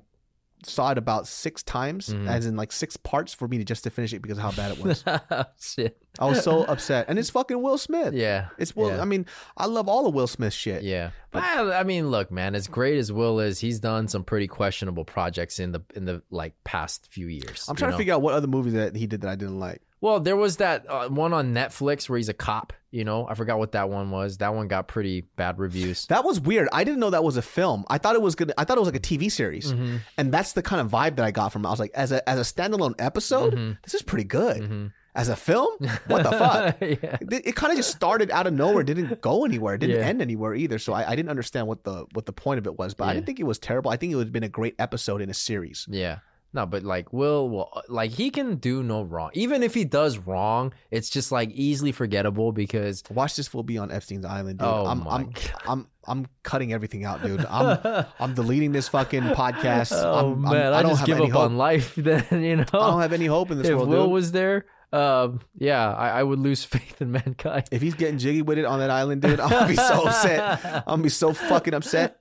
saw 0.64 0.90
it 0.92 0.98
about 0.98 1.26
six 1.26 1.62
times, 1.62 2.08
Mhm. 2.08 2.28
as 2.28 2.46
in 2.46 2.56
like 2.56 2.72
six 2.72 2.96
parts, 2.96 3.32
for 3.34 3.48
me 3.48 3.58
to 3.58 3.64
just 3.64 3.84
to 3.84 3.90
finish 3.90 4.12
it 4.12 4.20
because 4.22 4.38
of 4.38 4.44
how 4.44 4.52
bad 4.52 4.72
it 4.72 4.78
was. 4.84 5.04
Shit. 5.60 5.98
I 6.18 6.26
was 6.26 6.42
so 6.42 6.64
upset, 6.64 7.06
and 7.08 7.18
it's 7.18 7.30
fucking 7.30 7.60
Will 7.62 7.78
Smith. 7.78 8.12
Yeah. 8.14 8.48
It's 8.58 8.76
Will. 8.76 8.88
Yeah. 8.90 9.00
I 9.00 9.04
mean, 9.04 9.26
I 9.56 9.66
love 9.66 9.88
all 9.88 10.06
of 10.06 10.14
Will 10.14 10.26
Smith 10.26 10.52
shit. 10.52 10.82
Yeah, 10.82 11.10
but 11.30 11.42
I, 11.42 11.80
I 11.80 11.82
mean, 11.84 12.10
look, 12.10 12.30
man. 12.30 12.54
As 12.54 12.66
great 12.66 12.98
as 12.98 13.10
Will 13.10 13.40
is, 13.40 13.58
he's 13.60 13.80
done 13.80 14.08
some 14.08 14.22
pretty 14.24 14.46
questionable 14.46 15.04
projects 15.04 15.58
in 15.58 15.72
the 15.72 15.80
in 15.94 16.04
the 16.04 16.22
like 16.30 16.52
past 16.64 17.06
few 17.10 17.26
years. 17.28 17.64
I'm 17.68 17.76
trying 17.76 17.90
know? 17.92 17.96
to 17.96 17.98
figure 17.98 18.14
out 18.14 18.22
what 18.22 18.34
other 18.34 18.46
movies 18.46 18.74
that 18.74 18.94
he 18.94 19.06
did 19.06 19.22
that 19.22 19.30
I 19.30 19.36
didn't 19.36 19.58
like. 19.58 19.80
Well, 20.02 20.20
there 20.20 20.36
was 20.36 20.58
that 20.58 20.84
uh, 20.88 21.08
one 21.08 21.32
on 21.32 21.54
Netflix 21.54 22.08
where 22.10 22.18
he's 22.18 22.28
a 22.28 22.34
cop. 22.34 22.74
You 22.90 23.04
know, 23.04 23.26
I 23.26 23.32
forgot 23.34 23.58
what 23.58 23.72
that 23.72 23.88
one 23.88 24.10
was. 24.10 24.36
That 24.38 24.54
one 24.54 24.68
got 24.68 24.86
pretty 24.86 25.22
bad 25.36 25.58
reviews. 25.58 26.04
That 26.10 26.24
was 26.24 26.38
weird. 26.40 26.68
I 26.72 26.84
didn't 26.84 27.00
know 27.00 27.08
that 27.10 27.24
was 27.24 27.38
a 27.38 27.42
film. 27.42 27.86
I 27.88 27.96
thought 27.96 28.14
it 28.16 28.20
was 28.20 28.34
gonna. 28.34 28.52
I 28.58 28.64
thought 28.64 28.76
it 28.76 28.80
was 28.80 28.88
like 28.92 28.96
a 28.96 29.00
TV 29.00 29.30
series, 29.30 29.72
Mhm. 29.72 30.00
and 30.18 30.30
that's 30.34 30.52
the 30.52 30.62
kind 30.62 30.80
of 30.82 30.90
vibe 30.90 31.16
that 31.16 31.24
I 31.24 31.30
got 31.30 31.52
from. 31.52 31.64
it. 31.64 31.68
I 31.68 31.70
was 31.70 31.80
like, 31.80 31.92
as 31.94 32.12
a 32.12 32.28
as 32.28 32.38
a 32.38 32.42
standalone 32.42 32.94
episode, 32.98 33.54
Mhm. 33.54 33.78
this 33.82 33.94
is 33.94 34.02
pretty 34.02 34.24
good. 34.24 34.58
Mhm. 34.60 34.92
As 35.14 35.28
a 35.28 35.36
film, 35.36 35.70
what 36.06 36.22
the 36.22 36.30
fuck? 36.32 36.76
yeah. 36.80 37.18
It, 37.20 37.48
it 37.48 37.54
kind 37.56 37.70
of 37.70 37.76
just 37.76 37.90
started 37.94 38.30
out 38.30 38.46
of 38.46 38.54
nowhere. 38.54 38.82
Didn't 38.82 39.20
go 39.20 39.44
anywhere. 39.44 39.74
It 39.74 39.78
didn't 39.82 39.96
Yeah. 40.00 40.06
end 40.06 40.22
anywhere 40.22 40.54
either. 40.54 40.78
So 40.78 40.94
I, 40.94 41.10
I 41.10 41.14
didn't 41.16 41.28
understand 41.28 41.66
what 41.66 41.84
the 41.84 42.06
what 42.14 42.24
the 42.26 42.32
point 42.32 42.58
of 42.58 42.66
it 42.66 42.78
was. 42.78 42.94
But 42.94 43.08
I 43.08 43.12
didn't 43.14 43.26
think 43.26 43.38
it 43.38 43.44
was 43.44 43.58
terrible. 43.58 43.90
I 43.90 43.96
think 43.98 44.12
it 44.12 44.16
would 44.16 44.26
have 44.28 44.32
been 44.32 44.42
a 44.42 44.48
great 44.48 44.74
episode 44.78 45.20
in 45.22 45.28
a 45.30 45.34
series. 45.34 45.86
Yeah. 45.88 46.18
No, 46.54 46.66
but 46.66 46.82
like 46.82 47.12
Will, 47.12 47.48
will 47.48 47.82
like 47.88 48.10
he 48.10 48.30
can 48.30 48.56
do 48.56 48.82
no 48.82 49.02
wrong. 49.02 49.30
Even 49.32 49.62
if 49.62 49.72
he 49.72 49.84
does 49.84 50.18
wrong, 50.18 50.72
it's 50.90 51.08
just 51.08 51.32
like 51.32 51.50
easily 51.52 51.92
forgettable 51.92 52.52
because 52.52 53.02
Watch 53.10 53.36
this 53.36 53.48
fool 53.48 53.62
be 53.62 53.78
on 53.78 53.90
Epstein's 53.90 54.24
island, 54.26 54.58
dude. 54.58 54.68
Oh 54.68 54.84
I'm 54.86 55.04
my 55.04 55.10
I'm, 55.10 55.30
God. 55.30 55.52
I'm 55.66 55.88
I'm 56.06 56.26
cutting 56.42 56.72
everything 56.72 57.04
out, 57.04 57.22
dude. 57.22 57.44
I'm 57.46 58.04
I'm 58.20 58.34
deleting 58.34 58.72
this 58.72 58.88
fucking 58.88 59.22
podcast. 59.22 59.92
oh 59.92 60.32
I'm, 60.32 60.44
I'm, 60.46 60.52
man, 60.52 60.72
I, 60.72 60.78
I 60.78 60.82
don't 60.82 60.90
just 60.90 61.00
have 61.00 61.06
give 61.06 61.16
any 61.18 61.26
up 61.26 61.32
hope. 61.32 61.42
on 61.44 61.56
life. 61.56 61.94
Then 62.02 62.24
you 62.30 62.56
know, 62.56 62.64
I 62.74 62.90
don't 62.90 63.00
have 63.00 63.12
any 63.12 63.26
hope 63.26 63.50
in 63.50 63.58
this 63.58 63.68
world. 63.68 63.82
if 63.82 63.88
world, 63.88 63.88
Will 63.88 64.04
dude. 64.06 64.12
was 64.12 64.32
there, 64.32 64.66
um, 64.92 65.40
yeah, 65.56 65.90
I, 65.92 66.20
I 66.20 66.22
would 66.22 66.38
lose 66.38 66.64
faith 66.64 67.00
in 67.00 67.12
mankind. 67.12 67.64
if 67.70 67.80
he's 67.80 67.94
getting 67.94 68.18
jiggy 68.18 68.42
with 68.42 68.58
it 68.58 68.64
on 68.66 68.78
that 68.80 68.90
island, 68.90 69.22
dude, 69.22 69.40
I'm 69.40 69.48
gonna 69.48 69.68
be 69.68 69.76
so 69.76 70.06
upset. 70.06 70.60
I'm 70.64 70.82
gonna 70.86 71.02
be 71.04 71.08
so 71.08 71.32
fucking 71.32 71.72
upset. 71.72 72.20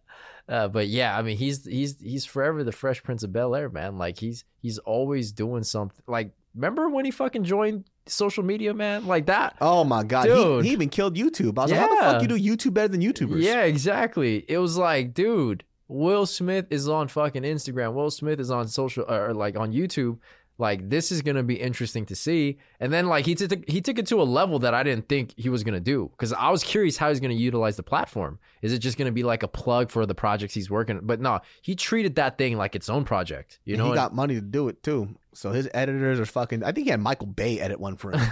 Uh, 0.50 0.68
but 0.68 0.88
yeah, 0.88 1.18
I 1.18 1.22
mean, 1.22 1.38
he's 1.38 1.66
he's 1.66 2.00
he's 2.02 2.26
forever 2.26 2.64
the 2.64 2.72
Fresh 2.72 3.04
Prince 3.04 3.24
of 3.24 3.32
Bel 3.34 3.56
Air, 3.56 3.70
man. 3.70 3.98
Like 3.98 4.18
he's 4.20 4.44
he's 4.62 4.78
always 4.80 5.32
doing 5.32 5.64
something. 5.64 6.04
Like 6.08 6.32
remember 6.56 6.90
when 6.90 7.06
he 7.06 7.12
fucking 7.12 7.44
joined 7.44 7.86
social 8.08 8.44
media, 8.44 8.74
man? 8.74 9.08
Like 9.08 9.28
that. 9.28 9.56
Oh 9.62 9.84
my 9.84 10.04
god, 10.04 10.26
Dude. 10.26 10.64
he, 10.64 10.70
he 10.70 10.74
even 10.74 10.90
killed 10.90 11.16
YouTube. 11.16 11.58
I 11.58 11.64
was 11.64 11.72
like, 11.72 11.80
how 11.80 11.90
the 11.96 12.02
fuck 12.02 12.16
Yeah. 12.16 12.22
you 12.22 12.28
do 12.28 12.56
YouTube 12.56 12.74
better 12.74 12.90
than 12.90 13.02
YouTubers? 13.02 13.42
Yeah, 13.42 13.62
exactly. 13.64 14.44
It 14.48 14.58
was 14.58 14.78
like, 14.78 15.14
dude, 15.14 15.64
Will 15.88 16.26
Smith 16.26 16.68
is 16.70 16.88
on 16.90 17.08
fucking 17.08 17.44
Instagram. 17.44 17.94
Will 17.94 18.12
Smith 18.12 18.40
is 18.40 18.50
on 18.52 18.68
social 18.68 19.06
or 19.10 19.34
like 19.34 19.58
on 19.58 19.72
YouTube. 19.72 20.18
Like 20.62 20.90
this 20.90 21.12
is 21.12 21.24
gonna 21.24 21.42
be 21.42 21.56
interesting 21.56 22.06
to 22.06 22.16
see. 22.16 22.60
And 22.80 22.94
then 22.94 23.08
like 23.08 23.26
he 23.26 23.34
took 23.34 23.68
he 23.68 23.82
took 23.82 23.98
it 23.98 24.06
to 24.08 24.22
a 24.22 24.24
level 24.24 24.60
that 24.60 24.76
I 24.76 24.84
didn't 24.84 25.10
think 25.10 25.34
he 25.36 25.50
was 25.50 25.64
gonna 25.64 25.80
do 25.80 26.12
because 26.12 26.32
I 26.34 26.52
was 26.52 26.64
curious 26.64 26.98
how 26.98 27.10
he's 27.10 27.20
gonna 27.20 27.34
utilize 27.34 27.78
the 27.78 27.84
platform. 27.84 28.38
Is 28.62 28.72
it 28.72 28.78
just 28.78 28.96
gonna 28.96 29.12
be 29.12 29.24
like 29.24 29.42
a 29.42 29.48
plug 29.48 29.90
for 29.90 30.06
the 30.06 30.14
projects 30.14 30.54
he's 30.54 30.70
working? 30.70 31.00
But 31.02 31.20
no, 31.20 31.40
he 31.64 31.74
treated 31.76 32.14
that 32.16 32.38
thing 32.38 32.58
like 32.58 32.76
its 32.76 32.90
own 32.90 33.06
project. 33.06 33.60
You 33.66 33.74
And 33.74 33.84
know, 33.84 33.90
he 33.90 33.96
got 33.96 34.14
money 34.14 34.36
to 34.36 34.42
do 34.42 34.68
it 34.68 34.84
too. 34.84 35.16
So 35.34 35.52
his 35.52 35.68
editors 35.74 36.20
are 36.20 36.26
fucking. 36.28 36.64
I 36.64 36.74
think 36.74 36.86
he 36.86 36.92
had 36.92 37.00
Michael 37.00 37.26
Bay 37.26 37.60
edit 37.60 37.80
one 37.80 37.96
for 37.96 38.12
him. 38.12 38.32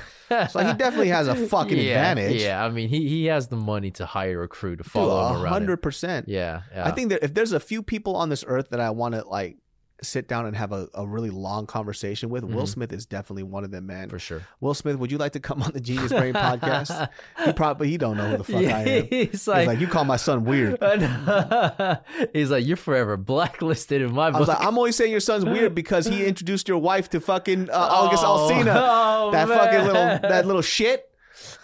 so 0.49 0.59
he 0.59 0.73
definitely 0.73 1.07
has 1.09 1.27
a 1.27 1.35
fucking 1.47 1.77
yeah, 1.77 2.11
advantage. 2.11 2.43
Yeah, 2.43 2.63
I 2.63 2.69
mean 2.69 2.89
he 2.89 3.07
he 3.09 3.25
has 3.25 3.47
the 3.47 3.55
money 3.55 3.89
to 3.91 4.05
hire 4.05 4.43
a 4.43 4.47
crew 4.47 4.75
to 4.75 4.83
Dude, 4.83 4.91
follow 4.91 5.29
him 5.33 5.41
around. 5.41 5.53
Hundred 5.53 5.77
percent. 5.81 6.29
Yeah, 6.29 6.61
yeah. 6.71 6.87
I 6.87 6.91
think 6.91 7.09
that 7.09 7.23
if 7.23 7.33
there's 7.33 7.53
a 7.53 7.59
few 7.59 7.81
people 7.81 8.15
on 8.15 8.29
this 8.29 8.43
earth 8.47 8.69
that 8.69 8.79
I 8.79 8.91
want 8.91 9.15
to 9.15 9.27
like 9.27 9.57
sit 10.01 10.27
down 10.27 10.45
and 10.45 10.55
have 10.55 10.71
a, 10.71 10.87
a 10.93 11.05
really 11.05 11.29
long 11.29 11.65
conversation 11.65 12.29
with, 12.29 12.43
Will 12.43 12.63
Mhm. 12.63 12.67
Smith 12.67 12.93
is 12.93 13.05
definitely 13.05 13.43
one 13.43 13.63
of 13.63 13.71
them, 13.71 13.85
man. 13.87 14.09
for 14.09 14.19
sure. 14.19 14.41
Will 14.61 14.73
Smith, 14.73 14.97
would 14.97 15.11
you 15.11 15.17
like 15.17 15.33
to 15.33 15.39
come 15.39 15.61
on 15.61 15.71
the 15.71 15.79
Genius 15.81 16.11
Brain 16.13 16.33
podcast? 16.33 17.09
He 17.45 17.53
probably 17.53 17.89
he 17.89 17.97
don't 17.97 18.17
know 18.17 18.29
who 18.29 18.37
the 18.37 18.43
fuck 18.43 18.55
I 18.63 18.81
am. 18.83 19.07
He's 19.09 19.31
He's 19.31 19.47
like, 19.47 19.67
like, 19.67 19.79
you 19.79 19.87
call 19.87 20.05
my 20.05 20.17
son 20.17 20.45
weird. 20.45 20.77
he's 22.33 22.51
like, 22.51 22.65
you're 22.65 22.77
forever 22.77 23.17
blacklisted 23.17 24.01
in 24.01 24.13
my 24.13 24.27
I 24.27 24.31
book. 24.31 24.39
was 24.41 24.49
like, 24.49 24.61
I'm 24.65 24.77
only 24.77 24.91
saying 24.91 25.11
your 25.11 25.19
son's 25.19 25.45
weird 25.45 25.73
because 25.75 26.05
he 26.05 26.25
introduced 26.25 26.67
your 26.67 26.79
wife 26.79 27.09
to 27.11 27.19
fucking 27.19 27.69
uh, 27.69 27.73
August 27.73 28.23
Alsina. 28.23 28.73
Oh, 28.75 29.31
that 29.31 29.47
fucking 29.47 29.79
little 29.85 29.93
that 30.29 30.45
little 30.45 30.61
shit. 30.61 31.05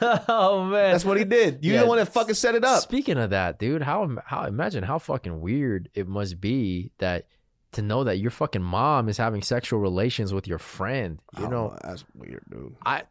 oh 0.01 0.63
man, 0.65 0.91
That's 0.91 1.05
what 1.05 1.17
he 1.17 1.23
did. 1.25 1.63
You 1.63 1.73
Yeah. 1.73 1.81
the 1.81 1.88
one 1.88 1.97
that 1.97 2.07
fucking 2.07 2.36
set 2.36 2.55
it 2.55 2.63
up. 2.63 2.81
Speaking 2.81 3.17
of 3.17 3.29
that, 3.31 3.59
dude, 3.59 3.81
how 3.81 4.09
how 4.25 4.43
imagine 4.45 4.83
how 4.83 4.99
fucking 4.99 5.41
weird 5.41 5.89
it 5.93 6.07
must 6.07 6.39
be 6.41 6.91
that 6.99 7.27
to 7.76 7.82
know 7.82 8.03
that 8.03 8.17
your 8.17 8.32
fucking 8.32 8.61
mom 8.63 9.07
is 9.07 9.17
having 9.17 9.41
sexual 9.41 9.80
relations 9.80 10.34
with 10.34 10.47
your 10.47 10.59
friend. 10.59 11.19
You 11.38 11.45
Oh, 11.45 11.49
know, 11.49 11.78
that's 11.84 12.03
weird, 12.15 12.43
dude. 12.49 12.76
I 12.86 13.03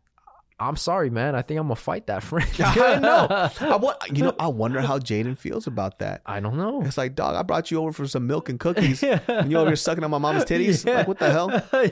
I'm 0.60 0.76
sorry, 0.76 1.10
man. 1.10 1.34
I 1.34 1.42
think 1.42 1.58
I'm 1.58 1.66
gonna 1.66 1.74
fight 1.76 2.06
that 2.06 2.22
friend. 2.24 2.48
I 2.60 2.98
know. 3.00 3.26
I 3.60 3.76
want, 3.76 3.96
you 4.16 4.22
know, 4.24 4.34
I 4.38 4.48
wonder 4.48 4.80
how 4.80 4.98
Jaden 4.98 5.36
feels 5.36 5.66
about 5.66 5.98
that. 5.98 6.22
I 6.24 6.40
don't 6.40 6.56
know. 6.56 6.82
It's 6.82 6.96
like, 6.96 7.14
dog, 7.14 7.34
I 7.34 7.42
brought 7.42 7.70
you 7.70 7.78
over 7.80 7.92
for 7.92 8.06
some 8.06 8.26
milk 8.26 8.48
and 8.48 8.58
cookies. 8.60 9.02
And 9.02 9.50
you 9.50 9.58
over 9.58 9.70
here 9.70 9.76
sucking 9.76 10.04
on 10.04 10.10
my 10.10 10.18
mama's 10.18 10.44
titties? 10.44 10.86
Like, 10.86 11.08
what 11.08 11.18
the 11.18 11.30
hell? 11.30 11.50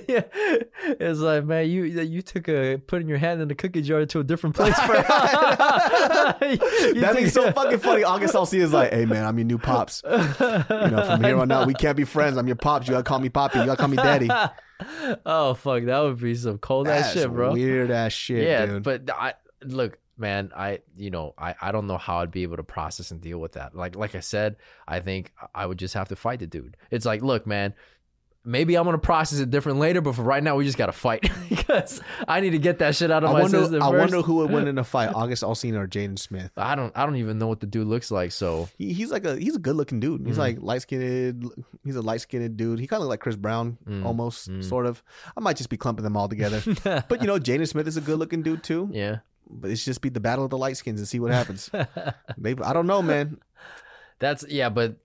yeah. 0.08 0.22
It's 1.00 1.18
like, 1.20 1.44
man, 1.44 1.68
you 1.68 1.84
you 1.84 2.22
took 2.22 2.48
a 2.48 2.78
putting 2.86 3.08
your 3.08 3.18
hand 3.18 3.40
in 3.40 3.48
the 3.48 3.54
cookie 3.54 3.82
jar 3.82 4.06
to 4.06 4.20
a 4.20 4.24
different 4.24 4.54
place. 4.56 4.78
For 4.80 4.92
That'd 6.94 7.16
be 7.16 7.28
so 7.28 7.50
fucking 7.52 7.78
funny. 7.78 8.04
August 8.04 8.34
I'll 8.36 8.46
Alsina 8.46 8.62
is 8.62 8.72
like, 8.72 8.92
hey 8.92 9.06
man, 9.06 9.24
I'm 9.24 9.38
your 9.38 9.46
new 9.46 9.58
pops. 9.58 10.02
You 10.04 10.10
know, 10.10 11.04
from 11.06 11.24
here 11.24 11.38
on 11.38 11.50
out, 11.50 11.66
we 11.66 11.74
can't 11.74 11.96
be 11.96 12.04
friends. 12.04 12.36
I'm 12.36 12.46
your 12.46 12.56
pops. 12.56 12.86
You 12.86 12.92
gotta 12.92 13.04
call 13.04 13.18
me 13.18 13.28
poppy. 13.28 13.58
You 13.58 13.66
gotta 13.66 13.78
call 13.78 13.88
me 13.88 13.96
daddy. 13.96 14.28
Oh 15.26 15.54
fuck, 15.54 15.84
that 15.84 16.00
would 16.00 16.20
be 16.20 16.34
some 16.34 16.58
cold 16.58 16.88
ass 16.88 17.12
shit, 17.12 17.30
bro. 17.30 17.52
Weird 17.52 17.90
ass 17.90 18.12
shit, 18.12 18.46
yeah, 18.46 18.66
dude. 18.66 18.82
but 18.82 19.10
I 19.10 19.34
look, 19.64 19.98
man, 20.16 20.50
I 20.56 20.80
you 20.96 21.10
know 21.10 21.34
I 21.38 21.54
I 21.60 21.72
don't 21.72 21.86
know 21.86 21.98
how 21.98 22.18
I'd 22.18 22.30
be 22.30 22.42
able 22.42 22.56
to 22.56 22.64
process 22.64 23.10
and 23.10 23.20
deal 23.20 23.38
with 23.38 23.52
that. 23.52 23.74
Like 23.74 23.96
like 23.96 24.14
I 24.14 24.20
said, 24.20 24.56
I 24.86 25.00
think 25.00 25.32
I 25.54 25.66
would 25.66 25.78
just 25.78 25.94
have 25.94 26.08
to 26.08 26.16
fight 26.16 26.40
the 26.40 26.46
dude. 26.46 26.76
It's 26.90 27.06
like, 27.06 27.22
look, 27.22 27.46
man. 27.46 27.74
Maybe 28.44 28.76
I'm 28.76 28.84
gonna 28.84 28.98
process 28.98 29.38
it 29.38 29.50
different 29.50 29.78
later, 29.78 30.00
but 30.00 30.16
for 30.16 30.22
right 30.22 30.42
now, 30.42 30.56
we 30.56 30.64
just 30.64 30.76
gotta 30.76 30.90
fight 30.92 31.30
because 31.48 32.00
I 32.26 32.40
need 32.40 32.50
to 32.50 32.58
get 32.58 32.80
that 32.80 32.96
shit 32.96 33.10
out 33.10 33.22
of 33.22 33.30
I 33.30 33.34
my 33.34 33.40
wonder. 33.42 33.58
system 33.60 33.82
I 33.82 33.90
first. 33.90 33.98
wonder 34.00 34.22
who 34.26 34.34
would 34.36 34.50
win 34.50 34.66
in 34.66 34.78
a 34.78 34.84
fight, 34.94 35.10
August 35.14 35.44
Alsina 35.44 35.76
or 35.78 35.86
Jaden 35.86 36.18
Smith. 36.18 36.50
I 36.56 36.74
don't. 36.74 36.92
I 36.96 37.06
don't 37.06 37.14
even 37.16 37.38
know 37.38 37.46
what 37.46 37.60
the 37.60 37.66
dude 37.66 37.86
looks 37.86 38.10
like. 38.10 38.32
So 38.32 38.68
He, 38.78 38.92
he's 38.92 39.12
like 39.12 39.24
a 39.24 39.36
he's 39.36 39.54
a 39.54 39.60
good 39.60 39.76
looking 39.76 40.00
dude. 40.00 40.26
He's 40.26 40.34
Mhm. 40.36 40.38
like 40.40 40.56
light 40.60 40.82
skinned. 40.82 41.50
He's 41.84 41.94
a 41.96 42.02
light 42.02 42.20
skinned 42.22 42.56
dude. 42.56 42.80
He 42.80 42.88
kind 42.88 43.02
of 43.02 43.08
like 43.08 43.20
Chris 43.20 43.36
Brown, 43.36 43.78
Mm, 43.88 44.04
almost 44.04 44.50
mm. 44.50 44.64
sort 44.64 44.86
of. 44.86 45.02
I 45.36 45.40
might 45.40 45.56
just 45.56 45.70
be 45.70 45.76
clumping 45.76 46.02
them 46.02 46.16
all 46.16 46.28
together. 46.28 46.60
but 47.08 47.20
you 47.20 47.28
know, 47.28 47.38
Jaden 47.38 47.68
Smith 47.68 47.86
is 47.86 47.96
a 47.96 48.00
good 48.00 48.18
looking 48.18 48.42
dude 48.42 48.64
too. 48.64 48.88
yeah. 48.92 49.18
But 49.48 49.70
it's 49.70 49.84
just 49.84 50.00
be 50.00 50.08
the 50.08 50.18
battle 50.20 50.44
of 50.44 50.50
the 50.50 50.58
light 50.58 50.78
skins 50.78 50.98
and 50.98 51.06
see 51.06 51.20
what 51.20 51.30
happens. 51.30 51.70
Maybe 52.38 52.62
I 52.64 52.72
don't 52.72 52.86
know, 52.86 53.02
man. 53.02 53.38
That's 54.18 54.44
yeah, 54.48 54.68
but 54.70 54.96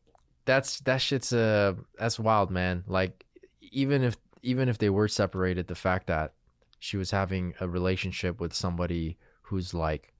that's 0.46 0.80
that 0.82 1.02
shit's 1.02 1.34
uh 1.34 1.74
that's 2.00 2.18
wild, 2.18 2.50
man. 2.52 2.84
Like 2.88 3.26
even 3.72 4.03
if 4.03 4.18
even 4.43 4.70
if 4.70 4.78
they 4.78 4.89
were 4.89 5.07
separated, 5.07 5.68
the 5.68 5.76
fact 5.76 6.07
that 6.07 6.34
she 6.80 6.95
was 6.97 7.11
having 7.11 7.53
a 7.59 7.68
relationship 7.68 8.39
with 8.39 8.53
somebody 8.53 9.18
who's 9.43 9.74
like 9.74 10.13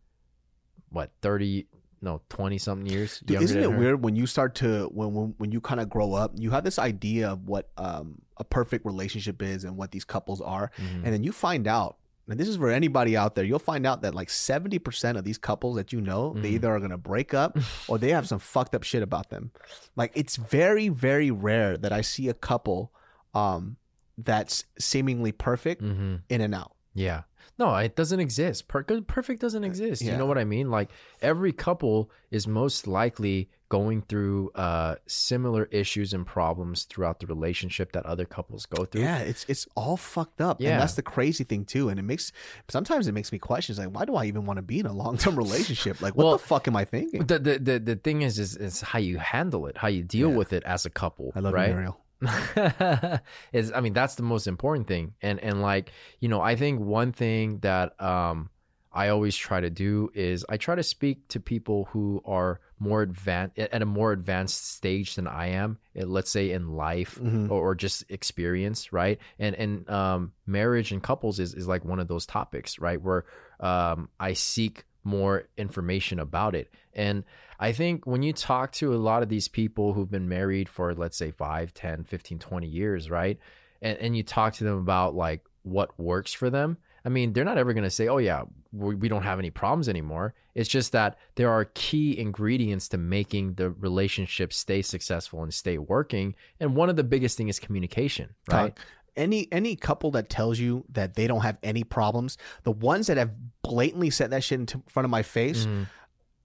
what 0.90 1.12
thirty 1.22 1.68
no 2.02 2.22
twenty 2.30 2.58
something 2.58 2.86
years 2.88 3.20
Dude, 3.26 3.42
isn't 3.42 3.58
it 3.60 3.64
her? 3.64 3.70
weird 3.78 4.04
when 4.04 4.16
you 4.16 4.26
start 4.28 4.56
to 4.56 4.86
when 4.94 5.14
when, 5.14 5.34
when 5.38 5.52
you 5.52 5.60
kind 5.62 5.80
of 5.80 5.90
grow 5.90 6.14
up, 6.14 6.32
you 6.36 6.52
have 6.52 6.64
this 6.64 6.80
idea 6.80 7.30
of 7.30 7.48
what 7.48 7.70
um, 7.78 8.22
a 8.38 8.44
perfect 8.44 8.86
relationship 8.86 9.42
is 9.42 9.64
and 9.64 9.78
what 9.78 9.92
these 9.92 10.06
couples 10.06 10.40
are, 10.42 10.72
Mhm. 10.78 11.04
and 11.04 11.14
then 11.14 11.24
you 11.24 11.32
find 11.32 11.68
out. 11.68 11.98
And 12.30 12.38
this 12.38 12.50
is 12.50 12.58
for 12.58 12.70
anybody 12.70 13.16
out 13.16 13.36
there. 13.36 13.46
You'll 13.46 13.58
find 13.58 13.86
out 13.88 14.02
that 14.02 14.14
like 14.14 14.30
seventy 14.30 14.80
percent 14.80 15.18
of 15.18 15.24
these 15.24 15.38
couples 15.38 15.78
that 15.78 15.94
you 15.94 16.02
know, 16.02 16.34
they 16.34 16.52
Mhm. 16.52 16.56
either 16.56 16.76
are 16.76 16.80
gonna 16.82 16.98
break 16.98 17.34
up 17.34 17.58
or 17.88 17.98
they 17.98 18.10
have 18.12 18.28
some 18.28 18.40
fucked 18.40 18.76
up 18.76 18.84
shit 18.84 19.02
about 19.02 19.30
them. 19.30 19.52
Like 19.96 20.12
it's 20.14 20.36
very 20.36 20.90
very 20.90 21.32
rare 21.32 21.78
that 21.78 21.92
I 21.94 22.02
see 22.02 22.28
a 22.28 22.34
couple 22.34 22.92
um, 23.38 23.78
that's 24.18 24.66
seemingly 24.80 25.32
perfect 25.32 25.82
Mhm. 25.84 26.22
in 26.30 26.42
and 26.42 26.56
out. 26.56 26.74
Yeah. 26.94 27.22
No, 27.60 27.76
it 27.76 27.96
doesn't 27.96 28.20
exist. 28.20 28.68
Per- 28.68 28.84
perfect 29.02 29.42
doesn't 29.42 29.64
exist. 29.64 30.02
You 30.04 30.16
know 30.16 30.26
what 30.28 30.38
I 30.38 30.44
mean? 30.44 30.70
Like 30.70 30.90
every 31.22 31.52
couple 31.52 32.12
is 32.30 32.48
most 32.48 32.86
likely 32.88 33.50
going 33.70 34.02
through 34.04 34.52
uh, 34.56 34.96
similar 35.08 35.66
issues 35.72 36.14
and 36.14 36.26
problems 36.26 36.84
throughout 36.84 37.20
the 37.20 37.26
relationship 37.28 37.92
that 37.94 38.06
other 38.06 38.26
couples 38.26 38.66
go 38.68 38.86
through. 38.86 39.02
Yeah, 39.02 39.20
it's 39.20 39.44
it's 39.48 39.68
all 39.76 39.98
fucked 39.98 40.40
up, 40.40 40.62
Yeah. 40.62 40.72
and 40.74 40.82
that's 40.82 40.94
the 40.96 41.02
crazy 41.02 41.44
thing 41.44 41.66
too. 41.66 41.90
And 41.90 42.00
it 42.00 42.04
makes 42.04 42.32
sometimes 42.70 43.08
it 43.08 43.14
makes 43.14 43.32
me 43.32 43.40
question, 43.40 43.76
like, 43.76 43.90
why 43.96 44.06
do 44.06 44.16
I 44.16 44.26
even 44.26 44.46
want 44.46 44.58
to 44.58 44.64
be 44.74 44.80
in 44.80 44.86
a 44.86 44.94
long 44.94 45.18
term 45.18 45.36
relationship? 45.46 46.00
Like, 46.02 46.16
what 46.16 46.26
Well, 46.26 46.34
the 46.38 46.44
fuck 46.44 46.68
am 46.68 46.76
I 46.76 46.86
thinking? 46.86 47.26
The, 47.26 47.40
the 47.40 47.60
the 47.60 47.80
the 47.80 47.96
thing 47.96 48.22
is 48.22 48.38
is 48.40 48.56
is 48.56 48.82
how 48.82 49.00
you 49.00 49.18
handle 49.18 49.66
it, 49.68 49.78
how 49.78 49.88
you 49.88 50.04
deal 50.04 50.30
Yeah. 50.30 50.36
with 50.38 50.54
it 50.54 50.64
as 50.64 50.86
a 50.86 50.90
couple. 50.92 51.32
I 51.36 51.40
love 51.40 51.54
right? 51.54 51.70
you, 51.70 51.76
Mariel. 51.76 52.00
is 53.54 53.72
I 53.72 53.82
mean 53.82 53.94
that's 53.94 54.16
the 54.16 54.24
most 54.24 54.48
important 54.48 54.88
thing. 54.88 55.14
And 55.22 55.40
and 55.40 55.62
like, 55.62 55.92
you 56.20 56.30
know, 56.30 56.42
I 56.42 56.56
think 56.56 56.80
one 56.80 57.12
thing 57.12 57.60
that 57.60 58.00
um 58.02 58.50
I 58.92 59.10
always 59.10 59.36
try 59.36 59.62
to 59.62 59.70
do 59.70 60.10
is 60.16 60.44
I 60.50 60.58
try 60.58 60.74
to 60.74 60.82
speak 60.82 61.28
to 61.30 61.40
people 61.40 61.86
who 61.92 62.22
are 62.26 62.60
more 62.80 63.04
advanced 63.04 63.60
at 63.60 63.82
a 63.82 63.86
more 63.86 64.12
advanced 64.12 64.72
stage 64.72 65.16
than 65.16 65.28
I 65.28 65.48
am, 65.50 65.78
eh, 65.96 66.04
let's 66.06 66.32
say 66.32 66.52
in 66.52 66.70
life 66.76 67.20
Mhm. 67.22 67.52
or, 67.52 67.72
or 67.72 67.76
just 67.76 68.06
experience, 68.10 68.92
right? 68.92 69.20
And 69.38 69.56
and 69.56 69.90
um 69.90 70.34
marriage 70.46 70.92
and 70.92 71.04
couples 71.04 71.40
is 71.40 71.54
is 71.54 71.68
like 71.68 71.86
one 71.86 72.00
of 72.00 72.08
those 72.08 72.26
topics, 72.26 72.80
right? 72.80 73.02
Where 73.02 73.26
um 73.60 74.10
I 74.20 74.34
seek 74.34 74.86
more 75.04 75.48
information 75.58 76.20
about 76.20 76.54
it. 76.56 76.74
And 76.94 77.24
I 77.60 77.72
think 77.72 78.06
when 78.06 78.22
you 78.24 78.34
talk 78.34 78.72
to 78.74 78.94
a 78.94 78.98
lot 78.98 79.24
of 79.24 79.30
these 79.30 79.48
people 79.48 79.94
who've 79.94 80.10
been 80.12 80.30
married 80.30 80.70
for 80.70 80.94
let's 80.94 81.18
say 81.18 81.32
5, 81.32 81.74
10, 81.74 82.04
15, 82.04 82.40
20 82.40 82.68
years, 82.68 83.10
right? 83.10 83.40
And 83.82 83.98
and 84.00 84.18
you 84.18 84.24
talk 84.24 84.54
to 84.56 84.64
them 84.64 84.78
about 84.78 85.16
like 85.16 85.44
what 85.64 85.98
works 86.00 86.34
for 86.34 86.50
them. 86.50 86.78
I 87.06 87.10
mean, 87.10 87.32
they're 87.34 87.46
not 87.46 87.58
ever 87.58 87.74
going 87.74 87.84
to 87.86 87.90
say, 87.90 88.08
"Oh 88.10 88.18
yeah, 88.18 88.44
we, 88.74 88.96
we 88.96 89.08
don't 89.08 89.24
have 89.24 89.40
any 89.40 89.50
problems 89.50 89.88
anymore." 89.88 90.34
It's 90.56 90.68
just 90.68 90.92
that 90.92 91.18
there 91.36 91.50
are 91.52 91.66
key 91.74 92.18
ingredients 92.18 92.90
to 92.90 92.98
making 92.98 93.54
the 93.54 93.70
relationship 93.70 94.52
stay 94.52 94.82
successful 94.82 95.42
and 95.44 95.54
stay 95.54 95.78
working, 95.78 96.36
and 96.60 96.76
one 96.76 96.90
of 96.90 96.96
the 96.96 97.04
biggest 97.04 97.38
thing 97.38 97.48
is 97.48 97.60
communication, 97.60 98.36
right? 98.52 98.76
Talk. 98.76 98.86
Any 99.16 99.48
any 99.52 99.76
couple 99.76 100.12
that 100.12 100.30
tells 100.30 100.60
you 100.60 100.84
that 100.90 101.16
they 101.16 101.28
don't 101.28 101.42
have 101.42 101.58
any 101.64 101.84
problems, 101.84 102.38
the 102.64 102.72
ones 102.72 103.08
that 103.08 103.18
have 103.18 103.32
blatantly 103.64 104.10
said 104.10 104.32
that 104.32 104.44
shit 104.44 104.60
in 104.60 104.66
t- 104.66 104.80
front 104.90 105.06
of 105.06 105.10
my 105.12 105.24
face, 105.24 105.66
Mhm. 105.66 105.88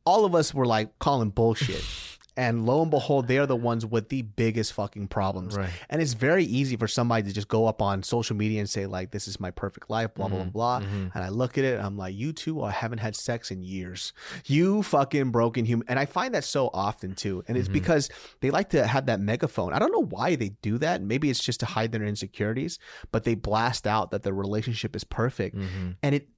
All 0.05 0.25
of 0.25 0.35
us 0.35 0.53
were 0.55 0.67
like 0.67 0.99
calling 0.99 1.31
bullshit. 1.31 1.85
and 2.37 2.65
lo 2.65 2.81
and 2.81 2.91
behold, 2.91 3.29
they 3.29 3.37
are 3.37 3.45
the 3.45 3.55
ones 3.55 3.85
with 3.85 4.09
the 4.09 4.23
biggest 4.23 4.73
fucking 4.73 5.07
problems. 5.07 5.55
Right. 5.55 5.69
And 5.91 6.01
it's 6.01 6.15
very 6.15 6.45
easy 6.45 6.77
for 6.77 6.89
somebody 6.89 7.25
to 7.29 7.33
just 7.35 7.47
go 7.47 7.67
up 7.67 7.83
on 7.83 8.03
social 8.03 8.35
media 8.35 8.59
and 8.61 8.71
say 8.71 8.87
like, 8.87 9.11
"This 9.11 9.29
is 9.29 9.39
my 9.39 9.51
perfect 9.51 9.91
life," 9.91 10.15
blah 10.15 10.29
blah 10.29 10.39
Mhm, 10.45 10.53
blah 10.53 10.81
blah. 10.81 10.87
mhm. 10.89 11.11
And 11.15 11.23
I 11.23 11.29
look 11.29 11.59
at 11.59 11.65
it, 11.65 11.77
and 11.77 11.85
I'm 11.85 11.99
like, 11.99 12.15
"You 12.17 12.33
two 12.33 12.63
I 12.63 12.71
haven't 12.71 12.99
had 13.01 13.15
sex 13.17 13.51
in 13.51 13.63
years. 13.63 14.15
You 14.47 14.83
fucking 14.83 15.31
broken 15.31 15.67
human." 15.67 15.87
And 15.91 15.99
I 15.99 16.07
find 16.07 16.35
that 16.35 16.45
so 16.45 16.71
often 16.73 17.15
too. 17.15 17.45
And 17.49 17.59
it's 17.59 17.69
Mhm. 17.69 17.75
because 17.75 18.09
they 18.41 18.51
like 18.51 18.71
to 18.71 18.87
have 18.87 19.05
that 19.07 19.21
megaphone. 19.21 19.75
I 19.75 19.79
don't 19.79 19.93
know 19.93 20.07
why 20.07 20.35
they 20.37 20.51
do 20.63 20.79
that. 20.79 21.03
Maybe 21.03 21.29
it's 21.29 21.45
just 21.45 21.61
to 21.61 21.67
hide 21.67 21.93
their 21.93 22.03
insecurities, 22.05 22.79
but 23.11 23.25
they 23.25 23.35
blast 23.35 23.87
out 23.87 24.11
that 24.11 24.23
the 24.23 24.33
relationship 24.33 24.97
is 24.97 25.05
perfect. 25.05 25.55
Mhm. 25.55 25.97
And 26.03 26.15
it, 26.15 26.29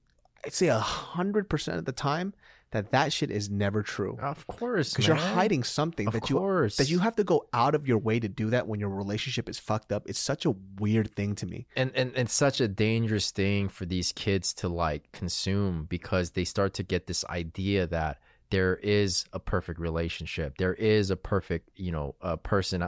I'd 0.43 0.53
say 0.53 0.67
a 0.67 0.77
hundred 0.77 1.49
percent 1.49 1.77
of 1.79 1.85
the 1.85 1.93
time 1.93 2.33
that 2.75 2.91
that 2.91 3.11
shit 3.13 3.31
is 3.31 3.49
never 3.49 3.81
true 3.81 4.17
Of 4.21 4.45
course, 4.47 4.91
because 4.91 5.07
you're 5.07 5.15
hiding 5.15 5.63
something 5.63 6.07
Of 6.07 6.13
that 6.13 6.29
you 6.29 6.37
course. 6.37 6.77
that 6.77 6.89
you 6.89 6.99
have 6.99 7.15
to 7.15 7.23
go 7.23 7.47
out 7.53 7.75
of 7.75 7.87
your 7.87 7.97
way 7.97 8.19
to 8.19 8.27
do 8.27 8.49
that 8.51 8.67
when 8.67 8.79
your 8.79 8.89
relationship 8.89 9.47
is 9.49 9.57
fucked 9.59 9.91
up. 9.91 10.07
It's 10.09 10.19
such 10.19 10.45
a 10.45 10.55
weird 10.79 11.11
thing 11.11 11.35
to 11.35 11.45
me. 11.45 11.67
and, 11.75 11.91
and 11.95 12.11
it's 12.15 12.33
such 12.33 12.59
a 12.61 12.67
dangerous 12.67 13.31
thing 13.31 13.69
for 13.69 13.85
these 13.85 14.11
kids 14.11 14.53
to 14.55 14.67
like 14.67 15.11
consume 15.11 15.85
because 15.89 16.31
they 16.31 16.43
start 16.45 16.73
to 16.75 16.83
get 16.83 17.07
this 17.07 17.23
idea 17.25 17.87
that 17.87 18.19
there 18.51 18.75
is 18.77 19.25
a 19.33 19.39
perfect 19.39 19.79
relationship 19.79 20.57
there 20.59 20.75
is 20.75 21.09
a 21.09 21.15
perfect 21.15 21.69
you 21.75 21.91
know 21.91 22.13
a 22.21 22.37
person 22.37 22.87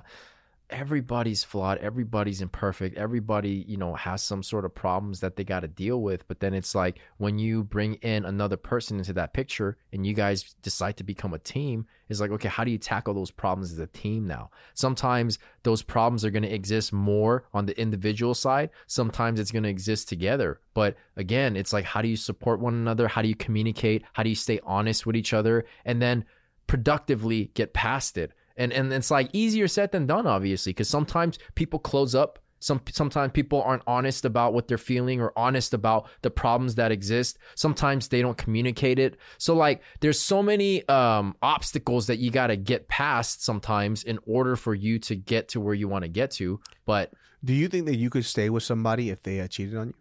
everybody's 0.70 1.43
flawed 1.43 1.78
everybody's 1.78 2.41
imperfect 2.41 2.97
everybody 2.97 3.65
you 3.68 3.78
know 3.78 3.93
has 3.93 4.22
some 4.22 4.43
sort 4.43 4.65
of 4.65 4.76
problems 4.76 5.22
that 5.22 5.38
they 5.38 5.43
got 5.43 5.61
to 5.61 5.68
deal 5.68 6.01
with 6.01 6.28
but 6.28 6.41
then 6.41 6.53
it's 6.53 6.76
like 6.76 6.99
when 7.18 7.39
you 7.39 7.63
bring 7.63 7.93
in 7.95 8.26
another 8.26 8.57
person 8.57 8.97
into 8.97 9.13
that 9.13 9.34
picture 9.34 9.78
and 9.93 10.05
you 10.05 10.13
guys 10.13 10.55
decide 10.61 10.97
to 10.97 11.03
become 11.03 11.34
a 11.34 11.39
team 11.39 11.86
it's 12.09 12.20
like 12.20 12.32
okay 12.32 12.49
how 12.49 12.63
do 12.63 12.72
you 12.72 12.78
tackle 12.78 13.13
those 13.13 13.32
problems 13.32 13.72
as 13.72 13.80
a 13.80 13.88
team 13.88 14.28
now? 14.28 14.49
Sometimes 14.74 15.39
those 15.63 15.82
problems 15.82 16.24
are 16.24 16.32
going 16.32 16.43
to 16.43 16.53
exist 16.53 16.93
more 16.93 17.45
on 17.53 17.65
the 17.65 17.80
individual 17.80 18.34
side. 18.34 18.70
Sometimes 18.88 19.39
it's 19.39 19.51
going 19.51 19.63
to 19.63 19.70
exist 19.70 20.09
together. 20.09 20.59
But 20.74 20.95
again 21.15 21.55
it's 21.55 21.74
like 21.74 21.86
how 21.86 22.01
do 22.01 22.07
you 22.07 22.18
support 22.18 22.59
one 22.59 22.74
another? 22.74 23.07
How 23.07 23.22
do 23.22 23.28
you 23.28 23.36
communicate? 23.36 24.03
How 24.13 24.24
do 24.24 24.30
you 24.30 24.36
stay 24.36 24.59
honest 24.63 25.05
with 25.05 25.15
each 25.15 25.34
other? 25.34 25.65
And 25.86 26.01
then 26.01 26.26
productively 26.68 27.51
get 27.53 27.74
past 27.74 28.18
it 28.18 28.34
and 28.58 28.74
and 28.74 28.91
it's 28.91 29.12
like 29.12 29.30
easier 29.34 29.68
said 29.68 29.91
than 29.91 30.05
done 30.08 30.28
obviously 30.28 30.72
because 30.72 30.89
sometimes 30.89 31.38
people 31.55 31.80
close 31.80 32.16
up. 32.16 32.39
Some 32.60 32.82
sometimes 32.91 33.34
people 33.34 33.62
aren't 33.62 33.84
honest 33.86 34.26
about 34.26 34.51
what 34.51 34.68
they're 34.68 34.80
feeling 34.80 35.22
or 35.22 35.32
honest 35.38 35.76
about 35.76 36.10
the 36.24 36.32
problems 36.32 36.74
that 36.76 36.91
exist. 36.91 37.38
Sometimes 37.53 38.08
they 38.08 38.22
don't 38.24 38.36
communicate 38.38 38.97
it. 38.97 39.16
So 39.38 39.53
like 39.55 39.84
there's 39.99 40.20
so 40.20 40.41
many 40.41 40.88
um 40.89 41.36
obstacles 41.43 42.08
that 42.08 42.18
you 42.18 42.32
got 42.32 42.47
to 42.47 42.55
get 42.58 42.88
past 42.88 43.43
sometimes 43.43 44.03
in 44.03 44.18
order 44.26 44.55
for 44.55 44.74
you 44.74 44.97
to 44.99 45.16
get 45.16 45.49
to 45.49 45.60
where 45.62 45.76
you 45.76 45.88
want 45.88 46.03
to 46.03 46.10
get 46.10 46.32
to 46.32 46.60
but 46.88 47.14
Do 47.45 47.53
you 47.53 47.68
think 47.68 47.86
that 47.86 47.95
you 47.97 48.10
could 48.10 48.26
stay 48.26 48.49
with 48.49 48.64
somebody 48.64 49.12
if 49.12 49.22
they 49.22 49.39
uh, 49.39 49.47
cheated 49.47 49.76
on 49.78 49.88
you? 49.89 49.93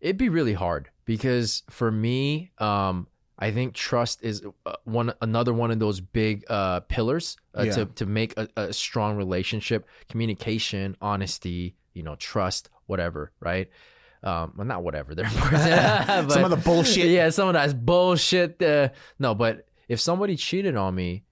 it'd 0.00 0.18
be 0.18 0.28
really 0.28 0.52
hard 0.54 0.90
because 1.06 1.62
for 1.70 1.90
me 1.90 2.50
um 2.58 3.06
i 3.46 3.50
think 3.56 3.68
trust 3.74 4.16
is 4.22 4.36
uh, 4.66 4.72
one 4.84 5.08
another 5.20 5.52
one 5.62 5.70
of 5.74 5.78
those 5.78 6.00
big 6.00 6.44
uh 6.48 6.80
pillars 6.94 7.26
uh, 7.58 7.62
Yeah. 7.64 7.72
to 7.76 7.82
to 8.00 8.04
make 8.06 8.30
a, 8.42 8.44
a 8.56 8.72
strong 8.72 9.16
relationship 9.24 9.80
communication 10.08 10.96
honesty 11.00 11.74
you 11.96 12.02
know 12.06 12.14
trust 12.16 12.70
whatever 12.90 13.32
right 13.40 13.68
um 14.22 14.46
well 14.56 14.66
not 14.72 14.82
whatever 14.86 15.14
they're 15.16 15.26
important 15.26 15.62
Some 16.36 16.44
of 16.44 16.50
the 16.56 16.62
bullshit. 16.68 17.06
yeah 17.18 17.30
some 17.30 17.48
of 17.48 17.54
that's 17.54 17.74
bullshit 17.74 18.62
uh, 18.62 18.88
no 19.18 19.34
but 19.34 19.54
if 19.88 19.98
somebody 20.00 20.36
cheated 20.36 20.76
on 20.76 20.94
me 20.94 21.24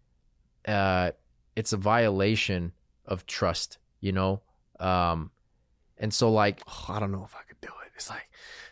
uh 0.66 1.10
it's 1.56 1.72
a 1.72 1.76
violation 1.76 2.72
of 3.06 3.24
trust 3.26 3.78
you 4.00 4.12
know 4.12 4.42
um 4.80 5.30
and 6.02 6.12
so 6.12 6.30
like 6.42 6.62
Oh, 6.66 6.86
I 6.94 6.98
don't 7.00 7.12
know 7.12 7.24
if 7.24 7.34
I 7.36 7.42
could 7.48 7.60
do 7.60 7.68
it. 7.84 7.90
It's 7.96 8.08
like 8.08 8.26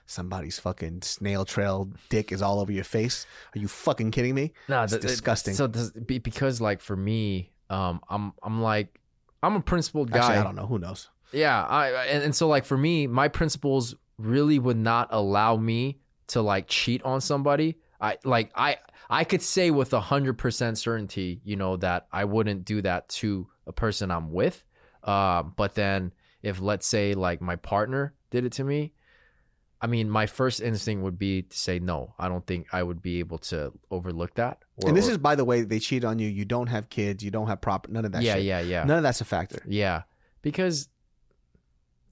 somebody's 0.09 0.59
fucking 0.59 1.03
snail 1.03 1.45
trail 1.45 1.91
dick 2.09 2.33
is 2.33 2.43
all 2.43 2.61
over 2.61 2.73
your 2.73 2.85
face. 2.85 3.27
Are 3.55 3.59
you 3.59 3.69
fucking 3.69 4.11
kidding 4.11 4.35
me? 4.35 4.53
No, 4.69 4.83
It's 4.83 4.93
th- 4.93 5.03
disgusting. 5.03 5.55
So 5.55 5.67
this, 5.67 5.91
because 5.91 6.61
like 6.61 6.81
for 6.81 6.97
me, 6.97 7.53
um, 7.71 8.01
I'm 8.09 8.33
I'm 8.43 8.63
like 8.63 9.01
I'm 9.43 9.55
a 9.55 9.61
principled 9.61 10.11
guy. 10.11 10.19
Actually, 10.19 10.39
I 10.39 10.43
don't 10.43 10.57
know. 10.57 10.67
Who 10.67 10.79
knows? 10.79 11.11
Yeah, 11.33 11.65
I 11.65 11.91
and, 12.07 12.25
and 12.25 12.35
so 12.35 12.49
like 12.49 12.65
for 12.65 12.77
me, 12.77 13.07
my 13.07 13.29
principles 13.29 13.95
really 14.17 14.59
would 14.59 14.79
not 14.79 15.09
allow 15.11 15.57
me 15.57 16.01
to 16.29 16.43
like 16.43 16.67
cheat 16.69 17.03
on 17.03 17.21
somebody. 17.21 17.77
I 18.01 18.17
like 18.25 18.51
I 18.55 18.79
I 19.11 19.25
could 19.25 19.43
say 19.43 19.71
with 19.71 19.93
a 19.93 20.01
hundred 20.01 20.39
percent 20.39 20.79
certainty, 20.79 21.41
you 21.45 21.57
know, 21.57 21.77
that 21.77 22.07
I 22.13 22.25
wouldn't 22.25 22.65
do 22.65 22.83
that 22.83 23.09
to 23.11 23.49
a 23.67 23.73
person 23.73 24.11
I'm 24.11 24.33
with. 24.33 24.65
Uh, 25.05 25.43
but 25.43 25.75
then 25.75 26.13
if 26.43 26.61
let's 26.61 26.87
say 26.87 27.15
like 27.15 27.41
my 27.41 27.57
partner 27.57 28.15
did 28.31 28.45
it 28.45 28.53
to 28.53 28.65
me, 28.65 28.95
I 29.81 29.87
mean, 29.87 30.11
my 30.11 30.27
first 30.27 30.61
instinct 30.61 31.05
would 31.05 31.19
be 31.19 31.43
to 31.43 31.57
say 31.57 31.79
no. 31.79 32.15
I 32.19 32.29
don't 32.29 32.45
think 32.47 32.67
I 32.73 32.83
would 32.83 33.01
be 33.01 33.21
able 33.21 33.39
to 33.39 33.73
overlook 33.91 34.35
that. 34.35 34.65
Or- 34.83 34.89
and 34.89 34.97
this 34.97 35.09
or- 35.09 35.13
is, 35.13 35.19
by 35.19 35.37
the 35.37 35.45
way, 35.45 35.63
they 35.63 35.79
cheat 35.79 36.05
on 36.05 36.19
you. 36.19 36.29
You 36.29 36.45
don't 36.45 36.67
have 36.67 36.89
kids. 36.89 37.23
You 37.23 37.31
don't 37.31 37.47
have 37.47 37.61
proper. 37.61 37.91
None 37.91 38.05
of 38.05 38.13
that. 38.13 38.23
yeah, 38.23 38.35
shit. 38.35 38.45
yeah, 38.45 38.61
yeah. 38.61 38.85
None 38.85 38.97
of 38.99 39.03
that's 39.03 39.21
a 39.21 39.25
factor. 39.25 39.63
Yeah, 39.67 40.03
because 40.43 40.89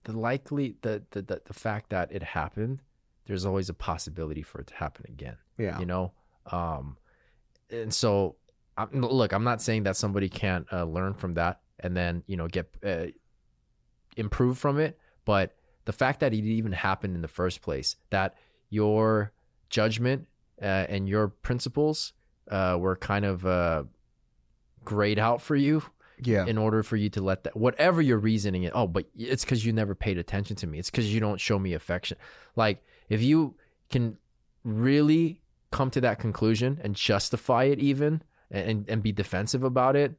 the 0.05 0.12
likely 0.17 0.77
the, 0.83 1.03
the 1.11 1.23
the 1.23 1.43
the 1.45 1.55
fact 1.55 1.91
that 1.91 2.12
it 2.12 2.23
happened, 2.23 2.83
there's 3.27 3.45
always 3.45 3.69
a 3.69 3.75
possibility 3.75 4.43
for 4.43 4.61
it 4.61 4.69
to 4.69 4.75
happen 4.75 5.05
again. 5.09 5.37
Yeah. 5.59 5.81
You 5.81 5.87
know, 5.87 6.12
um, 6.53 6.97
and 7.71 7.93
so 7.93 8.37
I'm, 8.79 8.91
look, 8.93 9.33
I'm 9.33 9.43
not 9.45 9.61
saying 9.61 9.83
that 9.85 9.97
somebody 9.97 10.29
can't 10.29 10.67
uh, 10.73 10.85
learn 10.85 11.14
from 11.14 11.35
that 11.35 11.61
and 11.81 11.97
then 11.97 12.23
you 12.29 12.37
know 12.37 12.47
get 12.47 12.73
uh, 12.85 13.07
improve 14.17 14.59
from 14.59 14.79
it, 14.79 14.99
but 15.25 15.57
the 15.87 15.93
fact 15.93 16.20
that 16.20 16.32
it 16.34 16.45
even 16.45 16.72
happened 16.72 17.14
in 17.16 17.22
the 17.22 17.28
first 17.28 17.62
place, 17.62 17.97
that 18.11 18.37
your 18.70 19.32
judgment 19.70 20.26
uh, 20.61 20.64
and 20.89 21.09
your 21.09 21.28
principles 21.28 22.12
uh, 22.51 22.76
were 22.78 22.95
kind 22.97 23.24
of 23.24 23.45
uh, 23.47 23.82
grayed 24.84 25.18
out 25.18 25.41
for 25.43 25.57
you 25.57 25.82
Yeah. 26.22 26.47
in 26.47 26.59
order 26.59 26.82
for 26.82 26.97
you 26.97 27.09
to 27.11 27.20
let 27.20 27.45
that 27.45 27.57
whatever 27.57 28.01
your 28.01 28.18
reasoning 28.18 28.62
is 28.64 28.70
oh 28.74 28.87
but 28.87 29.07
it's 29.16 29.45
because 29.45 29.64
you 29.66 29.72
never 29.72 29.95
paid 29.95 30.16
attention 30.18 30.55
to 30.57 30.66
me 30.66 30.78
it's 30.78 30.91
because 30.91 31.12
you 31.12 31.18
don't 31.20 31.41
show 31.41 31.59
me 31.59 31.74
affection 31.74 32.16
like 32.55 32.82
if 33.09 33.20
you 33.20 33.57
can 33.91 34.16
really 34.64 35.43
come 35.72 35.91
to 35.91 36.01
that 36.01 36.18
conclusion 36.18 36.80
and 36.82 36.95
justify 36.95 37.64
it 37.64 37.78
even 37.80 38.22
and 38.51 38.84
and 38.89 39.03
be 39.03 39.12
defensive 39.12 39.62
about 39.64 39.95
it 39.97 40.14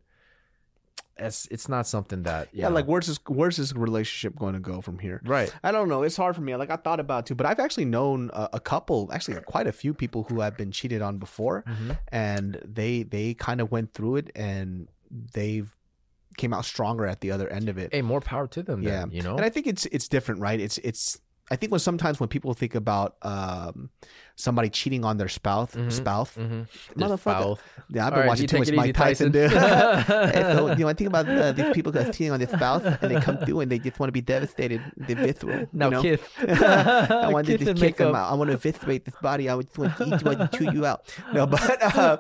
it's 1.20 1.48
it's 1.52 1.68
not 1.70 1.88
something 1.88 2.24
that 2.24 2.50
Yeah, 2.52 2.70
like 2.70 2.86
where's 2.86 3.08
this 3.08 3.20
where's 3.28 3.58
this 3.58 3.74
relationship 3.74 4.38
going 4.38 4.54
to 4.54 4.60
go 4.60 4.82
from 4.82 5.00
here? 5.00 5.22
right. 5.26 5.54
I 5.64 5.72
don't 5.72 5.90
know. 5.90 6.04
It's 6.04 6.18
hard 6.18 6.36
for 6.36 6.42
me. 6.42 6.56
Like 6.56 6.70
I 6.70 6.76
thought 6.78 7.00
about 7.00 7.26
too, 7.26 7.36
but 7.36 7.46
I've 7.46 7.60
actually 7.60 7.86
known 7.86 8.30
a, 8.34 8.50
a 8.54 8.60
couple, 8.60 9.10
actually 9.14 9.40
quite 9.42 9.68
a 9.68 9.72
few 9.72 9.94
people 9.94 10.24
who 10.30 10.40
have 10.42 10.58
been 10.58 10.72
cheated 10.72 11.02
on 11.02 11.18
before, 11.18 11.64
Mhm. 11.68 11.98
and 12.10 12.60
they 12.64 13.04
they 13.04 13.34
kind 13.34 13.62
of 13.62 13.72
went 13.72 13.94
through 13.94 14.18
it 14.18 14.32
and 14.36 14.88
they've 15.34 15.74
came 16.38 16.54
out 16.54 16.66
stronger 16.66 17.08
at 17.08 17.22
the 17.22 17.32
other 17.32 17.48
end 17.50 17.68
of 17.70 17.78
it. 17.78 17.92
Hey, 17.94 18.02
more 18.04 18.22
power 18.22 18.48
to 18.48 18.62
them. 18.62 18.84
yeah, 18.84 19.00
Then, 19.00 19.12
you 19.12 19.22
know. 19.24 19.36
and 19.36 19.44
I 19.46 19.50
think 19.50 19.66
it's 19.68 19.86
it's 19.88 20.08
different, 20.08 20.42
right? 20.42 20.60
It's 20.60 20.78
it's. 20.80 21.20
I 21.50 21.56
think 21.56 21.72
when 21.72 21.80
sometimes 21.80 22.20
when 22.20 22.28
people 22.28 22.54
think 22.54 22.76
about 22.76 23.16
um, 23.22 23.90
somebody 24.36 24.70
cheating 24.70 25.06
on 25.06 25.18
their 25.18 25.30
spouse, 25.30 25.72
Mhm. 25.74 25.92
spouse, 25.92 26.36
mm-hmm. 26.36 26.64
motherfucker. 27.02 27.58
Yeah, 27.90 28.08
I've 28.08 28.14
been 28.14 28.20
right, 28.20 28.28
watching 28.28 28.48
too 28.48 28.58
much 28.60 28.72
Mike 28.72 28.96
Tyson, 28.96 29.32
Tyson. 29.32 29.50
dude. 29.50 30.38
So, 30.58 30.68
you 30.72 30.76
know, 30.84 30.90
I 30.90 30.94
think 30.94 31.08
about 31.08 31.28
uh, 31.30 31.52
these 31.54 31.74
people 31.74 31.92
that 31.94 32.08
are 32.08 32.12
cheating 32.12 32.32
on 32.32 32.40
their 32.40 32.50
spouse, 32.50 32.84
and 32.84 33.12
they 33.16 33.22
come 33.22 33.38
through 33.38 33.62
and 33.62 33.72
they 33.72 33.80
just 33.80 34.00
want 34.00 34.10
to 34.10 34.12
be 34.12 34.22
devastated. 34.22 34.82
They're 34.98 35.16
visceral. 35.16 35.68
Now, 35.72 35.86
you 35.86 35.92
know? 35.92 36.02
Kith. 36.02 36.30
I 36.48 37.30
want 37.32 37.48
to 37.48 37.58
just 37.58 37.78
kick 37.78 37.98
them 37.98 38.14
out. 38.16 38.32
I 38.32 38.36
want 38.36 38.50
to 38.50 38.56
eviscerate 38.56 39.06
this 39.06 39.16
body. 39.22 39.50
I 39.50 39.60
just 39.62 39.78
want 39.78 39.98
to 39.98 40.06
eat 40.06 40.22
you 40.22 40.60
chew 40.60 40.74
you 40.74 40.86
out. 40.86 41.14
No, 41.34 41.48
but 41.48 41.82
uh, 41.82 42.18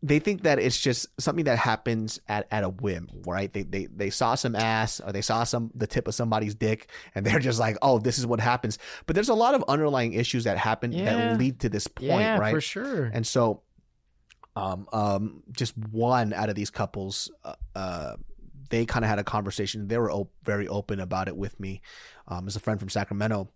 they 0.00 0.20
think 0.20 0.42
that 0.42 0.60
it's 0.60 0.80
just 0.80 1.08
something 1.20 1.46
that 1.46 1.58
happens 1.58 2.20
at, 2.28 2.46
at 2.52 2.62
a 2.62 2.68
whim, 2.68 3.08
right? 3.26 3.52
They, 3.52 3.64
they 3.64 3.86
they 3.86 4.10
saw 4.10 4.36
some 4.36 4.54
ass 4.54 5.00
or 5.00 5.10
they 5.10 5.22
saw 5.22 5.42
some 5.44 5.72
the 5.74 5.88
tip 5.88 6.06
of 6.06 6.14
somebody's 6.14 6.54
dick, 6.54 6.88
and 7.14 7.26
they're 7.26 7.40
just 7.40 7.58
like, 7.58 7.76
oh, 7.82 7.98
this 7.98 8.18
is 8.18 8.26
what 8.26 8.38
happens. 8.40 8.78
But 9.06 9.14
there's 9.14 9.28
a 9.28 9.34
lot 9.34 9.54
of 9.54 9.64
underlying 9.66 10.12
issues 10.12 10.44
that 10.44 10.56
happen 10.58 10.92
Yeah. 10.92 11.04
that 11.16 11.38
lead 11.38 11.60
to 11.60 11.68
this 11.68 11.88
point, 11.88 12.08
yeah, 12.20 12.38
right? 12.38 12.54
for 12.54 12.60
sure. 12.60 13.06
And 13.06 13.26
so, 13.26 13.62
um, 14.54 14.88
um, 14.92 15.42
just 15.52 15.76
one 15.76 16.32
out 16.32 16.48
of 16.48 16.54
these 16.54 16.70
couples, 16.70 17.30
uh, 17.44 17.54
uh 17.74 18.16
they 18.70 18.84
kind 18.84 19.04
of 19.04 19.08
had 19.08 19.18
a 19.18 19.24
conversation. 19.24 19.88
They 19.88 19.96
were 19.98 20.12
op- 20.12 20.30
very 20.44 20.68
open 20.68 21.00
about 21.00 21.26
it 21.26 21.36
with 21.36 21.58
me. 21.58 21.80
Um, 22.28 22.46
as 22.46 22.54
a 22.54 22.60
friend 22.60 22.78
from 22.78 22.90
Sacramento, 22.90 23.48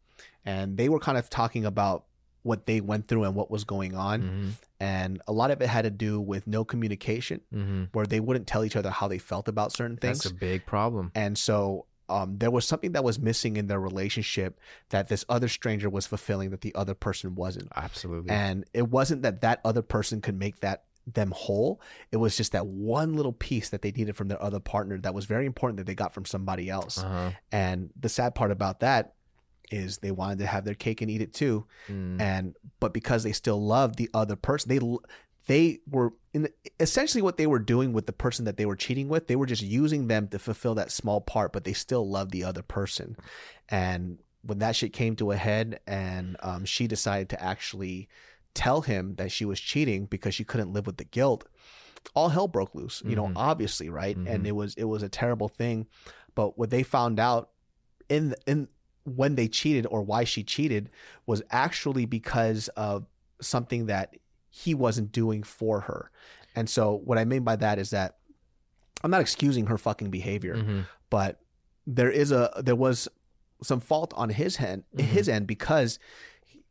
and 0.44 0.76
they 0.76 0.88
were 0.88 0.98
kind 0.98 1.18
of 1.18 1.28
talking 1.28 1.66
about 1.66 2.06
what 2.42 2.64
they 2.66 2.80
went 2.80 3.06
through 3.06 3.24
and 3.24 3.34
what 3.34 3.50
was 3.50 3.64
going 3.64 3.94
on, 3.94 4.22
Mhm, 4.22 4.52
and 4.82 5.22
a 5.28 5.32
lot 5.32 5.52
of 5.52 5.62
it 5.62 5.68
had 5.68 5.82
to 5.82 5.90
do 5.90 6.20
with 6.20 6.48
no 6.48 6.64
communication, 6.64 7.40
mhm. 7.54 7.88
where 7.92 8.04
they 8.04 8.18
wouldn't 8.18 8.48
tell 8.48 8.64
each 8.64 8.74
other 8.74 8.90
how 8.90 9.06
they 9.06 9.18
felt 9.18 9.46
about 9.46 9.70
certain 9.70 9.96
things. 9.96 10.24
That's 10.24 10.32
a 10.32 10.34
big 10.34 10.66
problem. 10.66 11.12
And 11.14 11.38
so 11.38 11.86
um, 12.08 12.36
there 12.38 12.50
was 12.50 12.66
something 12.66 12.90
that 12.92 13.04
was 13.04 13.20
missing 13.20 13.56
in 13.56 13.68
their 13.68 13.78
relationship 13.78 14.58
that 14.88 15.06
this 15.06 15.24
other 15.28 15.46
stranger 15.46 15.88
was 15.88 16.08
fulfilling 16.08 16.50
that 16.50 16.62
the 16.62 16.74
other 16.74 16.94
person 16.94 17.36
wasn't. 17.36 17.68
Absolutely. 17.76 18.30
And 18.30 18.64
it 18.74 18.88
wasn't 18.88 19.22
that 19.22 19.42
that 19.42 19.60
other 19.64 19.82
person 19.82 20.20
could 20.20 20.36
make 20.36 20.58
that 20.60 20.82
them 21.06 21.30
whole. 21.30 21.80
It 22.10 22.16
was 22.16 22.36
just 22.36 22.50
that 22.50 22.66
one 22.66 23.14
little 23.14 23.32
piece 23.32 23.68
that 23.68 23.82
they 23.82 23.92
needed 23.92 24.16
from 24.16 24.26
their 24.26 24.42
other 24.42 24.58
partner 24.60 24.98
that 24.98 25.14
was 25.14 25.26
very 25.26 25.46
important 25.46 25.76
that 25.76 25.86
they 25.86 25.94
got 25.94 26.12
from 26.12 26.24
somebody 26.24 26.68
else. 26.68 26.98
uh-huh. 26.98 27.30
And 27.52 27.90
the 27.98 28.08
sad 28.08 28.34
part 28.34 28.50
about 28.50 28.80
that 28.80 29.14
is 29.72 29.98
they 29.98 30.10
wanted 30.10 30.38
to 30.38 30.46
have 30.46 30.64
their 30.64 30.74
cake 30.74 31.00
and 31.00 31.10
eat 31.10 31.20
it 31.22 31.32
too. 31.34 31.66
Mm. 31.88 32.20
And 32.20 32.56
but 32.80 32.92
because 32.92 33.22
they 33.22 33.32
still 33.32 33.64
loved 33.64 33.96
the 33.96 34.10
other 34.14 34.36
person, 34.36 34.68
they 34.68 34.80
they 35.46 35.80
were 35.90 36.12
in 36.32 36.48
essentially 36.78 37.20
what 37.22 37.36
they 37.36 37.46
were 37.48 37.58
doing 37.58 37.92
with 37.92 38.06
the 38.06 38.12
person 38.12 38.44
that 38.44 38.56
they 38.56 38.66
were 38.66 38.76
cheating 38.76 39.08
with. 39.08 39.26
They 39.26 39.36
were 39.36 39.46
just 39.46 39.62
using 39.62 40.06
them 40.06 40.28
to 40.28 40.38
fulfill 40.38 40.74
that 40.76 40.92
small 40.92 41.20
part, 41.20 41.52
but 41.52 41.64
they 41.64 41.72
still 41.72 42.08
loved 42.08 42.30
the 42.30 42.44
other 42.44 42.62
person. 42.62 43.16
And 43.68 44.18
when 44.42 44.58
that 44.60 44.76
shit 44.76 44.92
came 44.92 45.16
to 45.16 45.30
a 45.32 45.36
head, 45.36 45.80
and 45.86 46.36
um, 46.42 46.64
she 46.64 46.86
decided 46.86 47.28
to 47.30 47.42
actually 47.42 48.08
tell 48.54 48.82
him 48.82 49.14
that 49.16 49.32
she 49.32 49.44
was 49.44 49.58
cheating 49.58 50.06
because 50.06 50.34
she 50.34 50.44
couldn't 50.44 50.72
live 50.72 50.86
with 50.86 50.96
the 50.98 51.04
guilt, 51.04 51.48
all 52.14 52.28
hell 52.28 52.48
broke 52.48 52.74
loose. 52.74 53.02
You 53.04 53.16
know, 53.16 53.26
Mhm. 53.28 53.32
obviously, 53.36 53.88
right? 53.88 54.16
And 54.16 54.44
Mhm. 54.44 54.46
it 54.46 54.52
was 54.52 54.74
it 54.74 54.84
was 54.84 55.02
a 55.02 55.08
terrible 55.08 55.48
thing. 55.48 55.86
But 56.34 56.56
what 56.58 56.70
they 56.70 56.82
found 56.84 57.18
out 57.18 57.50
in 58.08 58.34
in 58.46 58.68
when 59.04 59.34
they 59.34 59.48
cheated 59.48 59.86
or 59.86 60.02
why 60.02 60.24
she 60.24 60.42
cheated 60.44 60.90
was 61.26 61.42
actually 61.50 62.06
because 62.06 62.68
of 62.76 63.06
something 63.40 63.86
that 63.86 64.14
he 64.48 64.74
wasn't 64.74 65.10
doing 65.12 65.42
for 65.42 65.80
her. 65.80 66.10
And 66.54 66.68
so 66.68 67.00
what 67.04 67.18
I 67.18 67.24
mean 67.24 67.42
by 67.42 67.56
that 67.56 67.78
is 67.78 67.90
that 67.90 68.18
I'm 69.02 69.10
not 69.10 69.20
excusing 69.20 69.66
her 69.66 69.78
fucking 69.78 70.10
behavior, 70.10 70.54
Mhm. 70.56 70.86
but 71.10 71.40
there 71.86 72.10
is 72.10 72.30
a 72.30 72.52
there 72.62 72.76
was 72.76 73.08
some 73.62 73.80
fault 73.80 74.12
on 74.16 74.28
his 74.30 74.56
hand 74.56 74.84
Mhm. 74.94 75.00
his 75.00 75.28
end 75.28 75.46
because 75.46 75.98
he- 76.44 76.64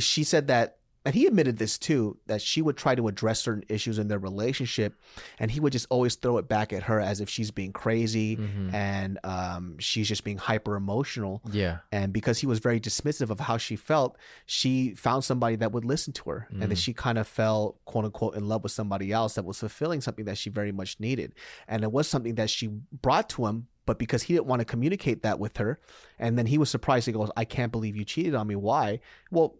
she 0.00 0.22
said 0.22 0.46
that 0.48 0.78
and 1.06 1.14
he 1.14 1.26
admitted 1.26 1.58
this 1.58 1.78
too 1.78 2.16
that 2.26 2.40
she 2.40 2.62
would 2.62 2.76
try 2.76 2.94
to 2.94 3.08
address 3.08 3.40
certain 3.40 3.64
issues 3.68 3.98
in 3.98 4.08
their 4.08 4.18
relationship 4.18 4.94
and 5.38 5.50
he 5.50 5.60
would 5.60 5.72
just 5.72 5.86
always 5.90 6.14
throw 6.14 6.38
it 6.38 6.48
back 6.48 6.72
at 6.72 6.84
her 6.84 6.98
as 7.00 7.20
if 7.20 7.28
she's 7.28 7.50
being 7.50 7.72
crazy 7.72 8.36
Mhm. 8.36 8.72
and 8.72 9.18
um, 9.24 9.78
she's 9.78 10.08
just 10.08 10.24
being 10.24 10.38
hyper 10.38 10.76
emotional 10.76 11.42
Yeah. 11.52 11.78
and 11.92 12.12
because 12.12 12.38
he 12.38 12.46
was 12.46 12.58
very 12.58 12.80
dismissive 12.80 13.30
of 13.30 13.40
how 13.40 13.56
she 13.58 13.76
felt 13.76 14.16
she 14.46 14.94
found 14.94 15.24
somebody 15.24 15.56
that 15.56 15.72
would 15.72 15.84
listen 15.84 16.12
to 16.14 16.30
her 16.30 16.48
and 16.50 16.62
then 16.62 16.76
she 16.76 16.92
kind 16.92 17.18
of 17.18 17.26
fell 17.28 17.76
quote 17.84 18.04
unquote 18.06 18.34
in 18.36 18.48
love 18.48 18.62
with 18.62 18.72
somebody 18.72 19.12
else 19.12 19.34
that 19.34 19.44
was 19.44 19.58
fulfilling 19.58 20.00
something 20.00 20.24
that 20.24 20.38
she 20.38 20.50
very 20.50 20.72
much 20.72 20.98
needed. 21.00 21.34
And 21.68 21.82
it 21.82 21.92
was 21.92 22.08
something 22.08 22.34
that 22.36 22.50
she 22.50 22.68
brought 22.92 23.28
to 23.30 23.46
him 23.46 23.66
but 23.86 23.98
because 23.98 24.22
he 24.22 24.32
didn't 24.32 24.46
want 24.46 24.60
to 24.60 24.64
communicate 24.64 25.22
that 25.24 25.38
with 25.38 25.58
her 25.58 25.78
and 26.18 26.38
then 26.38 26.46
he 26.46 26.56
was 26.56 26.70
surprised 26.70 27.04
he 27.04 27.12
goes 27.12 27.30
i 27.36 27.44
can't 27.44 27.70
believe 27.70 27.94
you 27.96 28.04
cheated 28.04 28.34
on 28.34 28.46
me. 28.46 28.56
Why? 28.56 29.00
Well 29.30 29.56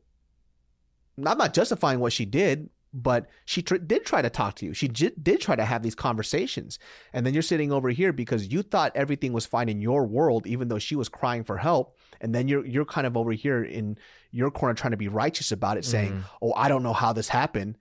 i'm 1.19 1.39
not 1.39 1.55
justifying 1.55 2.01
what 2.01 2.13
she 2.13 2.25
did 2.25 2.69
but 2.97 3.27
she 3.45 3.61
tr- 3.61 3.77
did 3.79 4.07
try 4.07 4.23
to 4.23 4.31
talk 4.31 4.55
to 4.55 4.65
you. 4.67 4.73
She 4.73 4.87
j- 4.87 5.11
did 5.21 5.41
try 5.41 5.57
to 5.57 5.65
have 5.65 5.83
these 5.83 5.97
conversations. 5.97 6.79
And 7.13 7.27
then 7.27 7.35
you're 7.35 7.43
sitting 7.43 7.73
over 7.73 7.89
here 7.91 8.13
because 8.13 8.47
you 8.53 8.63
thought 8.63 8.93
everything 8.95 9.33
was 9.33 9.45
fine 9.47 9.69
in 9.69 9.81
your 9.81 10.07
world 10.07 10.47
even 10.47 10.69
though 10.69 10.79
she 10.79 10.95
was 10.95 11.09
crying 11.09 11.43
for 11.43 11.57
help. 11.57 11.97
And 12.21 12.33
then 12.33 12.47
you're 12.47 12.65
you're 12.65 12.85
kind 12.85 13.05
of 13.05 13.17
over 13.17 13.33
here 13.33 13.65
in 13.65 13.99
your 14.31 14.53
corner 14.53 14.75
trying 14.75 14.93
to 14.93 14.97
be 14.97 15.09
righteous 15.09 15.51
about 15.51 15.77
it 15.77 15.85
saying 15.85 16.13
Mhm. 16.13 16.23
oh 16.41 16.53
i 16.55 16.69
don't 16.69 16.85
know 16.85 16.93
how 16.93 17.13
this 17.13 17.27
happened. 17.29 17.79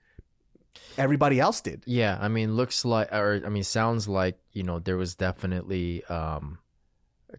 Everybody 0.98 1.40
else 1.40 1.62
did. 1.62 1.84
Yeah, 1.86 2.18
I 2.20 2.28
mean, 2.28 2.56
looks 2.56 2.84
like, 2.84 3.12
or 3.14 3.40
I 3.46 3.50
mean, 3.50 3.64
sounds 3.64 4.08
like 4.08 4.40
you 4.52 4.64
know 4.64 4.80
there 4.80 4.98
was 4.98 5.14
definitely 5.14 6.04
um, 6.06 6.58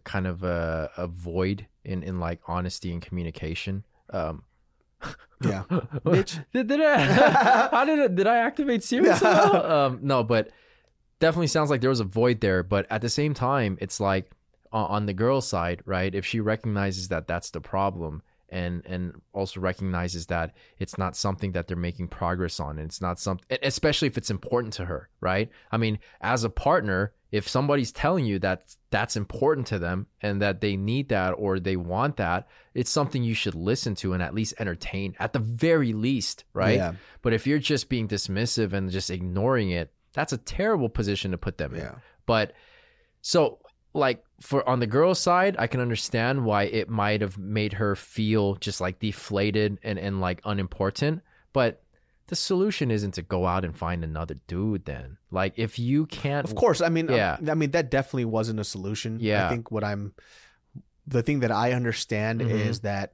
kind 0.05 0.27
of 0.27 0.43
a, 0.43 0.89
a 0.95 1.07
void 1.07 1.67
in 1.83 2.03
in 2.03 2.21
like 2.21 2.39
honesty 2.47 2.93
and 2.93 3.01
communication. 3.01 3.83
Um, 4.11 4.43
yeah 5.45 5.63
Bitch. 6.05 6.43
did, 6.53 6.67
did 6.67 6.81
I? 6.81 6.97
How 7.71 7.85
did 7.85 7.99
it, 7.99 8.15
did 8.15 8.27
I 8.27 8.37
activate 8.37 8.83
Siri? 8.83 9.13
somehow? 9.15 9.87
um, 9.87 9.99
no, 10.01 10.23
but 10.23 10.49
definitely 11.19 11.47
sounds 11.47 11.69
like 11.69 11.81
there 11.81 11.89
was 11.89 11.99
a 11.99 12.05
void 12.05 12.41
there. 12.41 12.63
But 12.63 12.85
at 12.89 13.01
the 13.01 13.09
same 13.09 13.33
time, 13.33 13.77
it's 13.81 13.99
like 13.99 14.31
on, 14.71 14.85
on 14.89 15.05
the 15.05 15.13
girl 15.13 15.41
side, 15.41 15.81
right? 15.85 16.13
If 16.13 16.25
she 16.25 16.39
recognizes 16.39 17.07
that 17.09 17.27
that's 17.27 17.49
the 17.51 17.61
problem, 17.61 18.21
and 18.49 18.85
and 18.85 19.21
also 19.33 19.59
recognizes 19.59 20.27
that 20.27 20.55
it's 20.77 20.97
not 20.97 21.15
something 21.15 21.53
that 21.53 21.67
they're 21.67 21.77
making 21.77 22.07
progress 22.07 22.59
on, 22.59 22.77
and 22.77 22.87
it's 22.87 23.01
not 23.01 23.19
something, 23.19 23.57
especially 23.63 24.07
if 24.07 24.17
it's 24.17 24.29
important 24.29 24.73
to 24.73 24.85
her, 24.85 25.09
right? 25.19 25.49
I 25.71 25.77
mean, 25.77 25.99
as 26.21 26.43
a 26.43 26.49
partner, 26.49 27.13
if 27.31 27.47
somebody's 27.47 27.91
telling 27.91 28.25
you 28.25 28.39
that 28.39 28.75
that's 28.91 29.15
important 29.17 29.67
to 29.67 29.79
them 29.79 30.07
and 30.21 30.41
that 30.41 30.61
they 30.61 30.77
need 30.77 31.09
that 31.09 31.31
or 31.31 31.59
they 31.59 31.75
want 31.75 32.17
that, 32.17 32.47
it's 32.73 32.89
something 32.89 33.23
you 33.23 33.33
should 33.33 33.55
listen 33.55 33.95
to 33.95 34.13
and 34.13 34.23
at 34.23 34.33
least 34.33 34.53
entertain 34.59 35.15
at 35.19 35.33
the 35.33 35.39
very 35.39 35.91
least, 35.91 36.45
right? 36.53 36.77
yeah 36.77 36.93
But 37.21 37.33
if 37.33 37.45
you're 37.45 37.59
just 37.59 37.89
being 37.89 38.07
dismissive 38.07 38.73
and 38.73 38.89
just 38.89 39.09
ignoring 39.09 39.71
it, 39.71 39.91
that's 40.13 40.31
a 40.31 40.37
terrible 40.37 40.87
position 40.87 41.31
to 41.31 41.37
put 41.37 41.57
them 41.57 41.73
in. 41.73 41.81
But 42.25 42.53
so 43.21 43.59
like 43.95 44.23
for 44.41 44.67
on 44.67 44.79
the 44.81 44.87
girl's 44.87 45.19
side, 45.19 45.55
I 45.57 45.67
can 45.67 45.79
understand 45.79 46.43
why 46.45 46.63
it 46.63 46.89
might 46.89 47.21
have 47.21 47.37
made 47.37 47.73
her 47.73 47.95
feel 47.95 48.55
just 48.55 48.81
like 48.81 48.99
deflated 48.99 49.79
and, 49.81 49.97
and 49.97 50.19
like 50.19 50.41
unimportant. 50.43 51.21
But 51.53 51.81
the 52.27 52.35
solution 52.35 52.91
isn't 52.91 53.13
to 53.13 53.21
go 53.21 53.45
out 53.47 53.63
and 53.63 53.75
find 53.77 54.03
another 54.03 54.35
dude 54.47 54.85
then. 54.85 55.17
Like 55.31 55.53
if 55.55 55.79
you 55.79 56.07
can't 56.07 56.45
Of 56.45 56.55
course, 56.55 56.81
I 56.81 56.89
mean, 56.89 57.07
Yeah. 57.09 57.37
I 57.47 57.53
mean 57.53 57.71
that 57.71 57.89
definitely 57.89 58.25
wasn't 58.25 58.59
a 58.59 58.63
solution. 58.65 59.19
Yeah. 59.21 59.45
I 59.45 59.49
think 59.49 59.71
what 59.71 59.83
I'm, 59.83 60.13
the 61.07 61.23
thing 61.23 61.39
that 61.41 61.51
I 61.51 61.71
understand 61.71 62.41
Mhm. 62.41 62.49
is 62.49 62.79
that, 62.81 63.13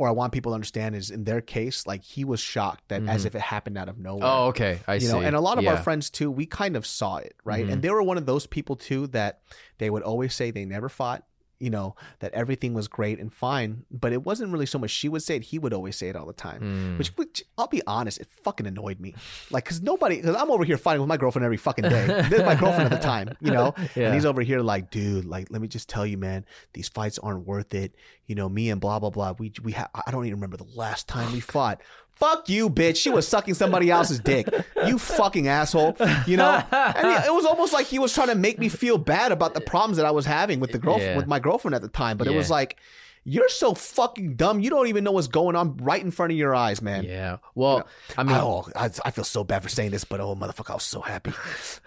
or 0.00 0.08
I 0.08 0.12
want 0.12 0.32
people 0.32 0.52
to 0.52 0.54
understand 0.54 0.96
is 0.96 1.10
in 1.10 1.24
their 1.24 1.42
case, 1.42 1.86
like 1.86 2.02
he 2.02 2.24
was 2.24 2.40
shocked 2.40 2.84
that 2.88 3.02
as 3.06 3.24
Mhm. 3.24 3.26
if 3.26 3.34
it 3.34 3.42
happened 3.42 3.76
out 3.76 3.90
of 3.90 3.98
nowhere. 3.98 4.24
Oh, 4.26 4.46
okay. 4.46 4.80
I 4.88 4.94
you 4.94 5.00
see. 5.02 5.08
know, 5.12 5.20
and 5.20 5.36
a 5.36 5.40
lot 5.42 5.58
of 5.58 5.66
our 5.66 5.76
friends 5.76 6.08
too, 6.08 6.30
we 6.30 6.46
kind 6.46 6.74
of 6.74 6.86
saw 6.86 7.16
it, 7.18 7.34
right? 7.44 7.66
Mhm. 7.66 7.72
And 7.74 7.82
they 7.82 7.90
were 7.90 8.02
one 8.02 8.16
of 8.16 8.24
those 8.24 8.46
people 8.46 8.76
too 8.76 9.08
that 9.08 9.42
they 9.76 9.90
would 9.90 10.02
always 10.02 10.34
say 10.34 10.50
they 10.50 10.64
never 10.64 10.88
fought, 10.88 11.22
you 11.60 11.70
know, 11.70 11.94
that 12.20 12.32
everything 12.32 12.72
was 12.72 12.88
great 12.88 13.20
and 13.20 13.32
fine, 13.32 13.84
but 13.90 14.12
it 14.12 14.24
wasn't 14.24 14.50
really 14.50 14.66
so 14.66 14.78
much 14.78 14.90
she 14.90 15.08
would 15.08 15.22
say 15.22 15.36
it, 15.36 15.42
he 15.42 15.58
would 15.58 15.74
always 15.74 15.94
say 15.94 16.08
it 16.08 16.16
all 16.16 16.26
the 16.26 16.32
time. 16.32 16.60
Mm. 16.60 16.98
Which, 16.98 17.08
which 17.16 17.44
I'll 17.58 17.68
be 17.68 17.82
honest, 17.86 18.18
it 18.18 18.28
fucking 18.42 18.66
annoyed 18.66 18.98
me. 18.98 19.14
Like, 19.50 19.66
cause 19.66 19.82
nobody, 19.82 20.22
cause 20.22 20.34
I'm 20.34 20.50
over 20.50 20.64
here 20.64 20.78
fighting 20.78 21.02
with 21.02 21.08
my 21.08 21.18
girlfriend 21.18 21.44
every 21.44 21.58
fucking 21.58 21.84
day. 21.84 22.06
this 22.28 22.40
is 22.40 22.46
my 22.46 22.54
girlfriend 22.54 22.92
at 22.92 23.00
the 23.00 23.06
time, 23.06 23.36
you 23.40 23.52
know? 23.52 23.74
Yeah. 23.94 24.06
And 24.10 24.14
he's 24.14 24.24
over 24.24 24.42
here 24.42 24.60
like, 24.60 24.90
dude, 24.90 25.24
like, 25.24 25.50
let 25.50 25.60
me 25.62 25.68
just 25.68 25.88
tell 25.88 26.04
you, 26.04 26.16
man, 26.16 26.44
these 26.72 26.88
fights 26.88 27.18
aren't 27.18 27.46
worth 27.46 27.74
it. 27.74 27.94
You 28.26 28.34
know, 28.34 28.48
me 28.48 28.70
and 28.70 28.80
blah, 28.80 28.98
blah, 28.98 29.10
blah. 29.10 29.34
We, 29.38 29.52
we 29.62 29.72
have, 29.72 29.90
I 29.94 30.10
don't 30.10 30.24
even 30.24 30.38
remember 30.38 30.56
the 30.56 30.66
last 30.74 31.06
time 31.06 31.32
we 31.32 31.40
fought. 31.40 31.80
Fuck 32.20 32.48
you, 32.50 32.68
bitch. 32.70 32.96
She 32.96 33.08
was 33.10 33.26
sucking 33.26 33.54
somebody 33.54 33.90
else's 33.90 34.20
dick. 34.20 34.46
You 34.86 34.98
fucking 34.98 35.48
asshole. 35.48 35.96
You 36.26 36.36
know? 36.36 36.62
And 36.70 37.24
it 37.26 37.32
was 37.32 37.46
almost 37.46 37.72
like 37.72 37.86
he 37.86 37.98
was 37.98 38.14
trying 38.14 38.28
to 38.28 38.34
make 38.34 38.58
me 38.58 38.68
feel 38.68 38.98
bad 38.98 39.32
about 39.32 39.54
the 39.54 39.60
problems 39.62 39.96
that 39.96 40.04
I 40.06 40.10
was 40.10 40.26
having 40.26 40.60
with 40.60 40.70
the 40.70 40.78
girl 40.78 40.98
Yeah. 41.00 41.16
with 41.16 41.26
my 41.26 41.40
girlfriend 41.40 41.74
at 41.74 41.82
the 41.82 41.88
time. 41.88 42.18
But 42.18 42.26
it 42.28 42.34
was 42.34 42.50
like, 42.50 42.76
you're 43.32 43.48
so 43.48 43.74
fucking 43.74 44.34
dumb. 44.36 44.60
You 44.60 44.70
don't 44.70 44.88
even 44.88 45.04
know 45.04 45.12
what's 45.12 45.28
going 45.28 45.54
on 45.56 45.76
right 45.76 46.02
in 46.02 46.10
front 46.10 46.32
of 46.32 46.38
your 46.38 46.54
eyes, 46.54 46.82
man. 46.82 47.04
Yeah. 47.04 47.36
Well, 47.54 47.86
I 48.18 48.22
mean, 48.24 48.36
oh, 48.36 48.66
I, 48.74 48.90
I 49.04 49.10
feel 49.10 49.24
so 49.24 49.44
bad 49.44 49.62
for 49.62 49.68
saying 49.68 49.92
this, 49.92 50.04
but 50.04 50.20
oh, 50.20 50.34
motherfucker, 50.34 50.70
I 50.70 50.74
was 50.74 50.84
so 50.84 51.00
happy. 51.00 51.32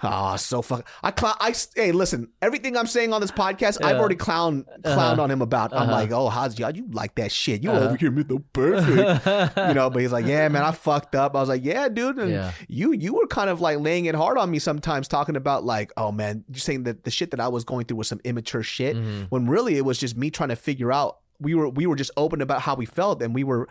Ah, 0.06 0.36
so 0.36 0.62
fuck. 0.62 0.86
I 1.02 1.12
clown. 1.12 1.36
I 1.40 1.54
hey, 1.76 1.92
listen. 1.94 2.28
Everything 2.42 2.76
I'm 2.76 2.88
saying 2.88 3.14
on 3.14 3.22
this 3.22 3.32
podcast, 3.32 3.84
I've 3.84 3.98
already 3.98 4.16
clown 4.16 4.66
clowned 4.84 4.86
Uh-huh. 5.14 5.22
on 5.24 5.32
him 5.32 5.42
about. 5.42 5.74
I'm 5.74 5.84
Uh-huh. 5.84 5.92
like, 5.92 6.12
oh, 6.12 6.28
how's 6.30 6.60
y'all? 6.60 6.72
You 6.76 6.88
like 6.92 7.16
that 7.16 7.32
shit? 7.32 7.64
You 7.64 7.72
Uh-huh. 7.72 7.86
over 7.86 7.96
here, 7.96 8.12
Mr. 8.12 8.44
Perfect. 8.54 9.58
you 9.68 9.74
know, 9.74 9.90
but 9.90 10.02
he's 10.02 10.12
like, 10.12 10.26
yeah, 10.26 10.48
man, 10.50 10.64
I 10.64 10.72
fucked 10.72 11.16
up. 11.16 11.36
I 11.36 11.40
was 11.40 11.50
like, 11.50 11.64
yeah, 11.64 11.88
dude. 11.90 12.18
And 12.20 12.32
Yeah. 12.32 12.52
you 12.68 12.92
you 12.94 13.14
were 13.14 13.28
kind 13.28 13.50
of 13.50 13.62
like 13.62 13.80
laying 13.80 14.06
it 14.06 14.16
hard 14.16 14.38
on 14.38 14.52
me 14.52 14.60
sometimes, 14.60 15.08
talking 15.08 15.36
about 15.36 15.64
like, 15.64 15.92
oh 15.98 16.12
man, 16.12 16.44
you're 16.50 16.60
saying 16.60 16.84
that 16.84 17.04
the 17.04 17.12
shit 17.12 17.32
that 17.32 17.40
I 17.40 17.48
was 17.48 17.64
going 17.64 17.86
through 17.86 17.98
was 17.98 18.08
some 18.08 18.22
immature 18.24 18.64
shit, 18.64 18.96
Mhm. 18.96 19.28
when 19.30 19.48
really 19.48 19.78
it 19.78 19.86
was 19.86 19.98
just 19.98 20.16
me 20.18 20.30
trying 20.30 20.50
to 20.50 20.56
figure 20.56 20.92
out. 20.92 21.18
We 21.44 21.54
were 21.56 21.70
we 21.70 21.86
were 21.86 21.96
just 21.96 22.12
open 22.18 22.42
about 22.42 22.62
how 22.62 22.76
we 22.76 22.86
felt, 22.86 23.22
and 23.22 23.36
we 23.36 23.44
were 23.44 23.68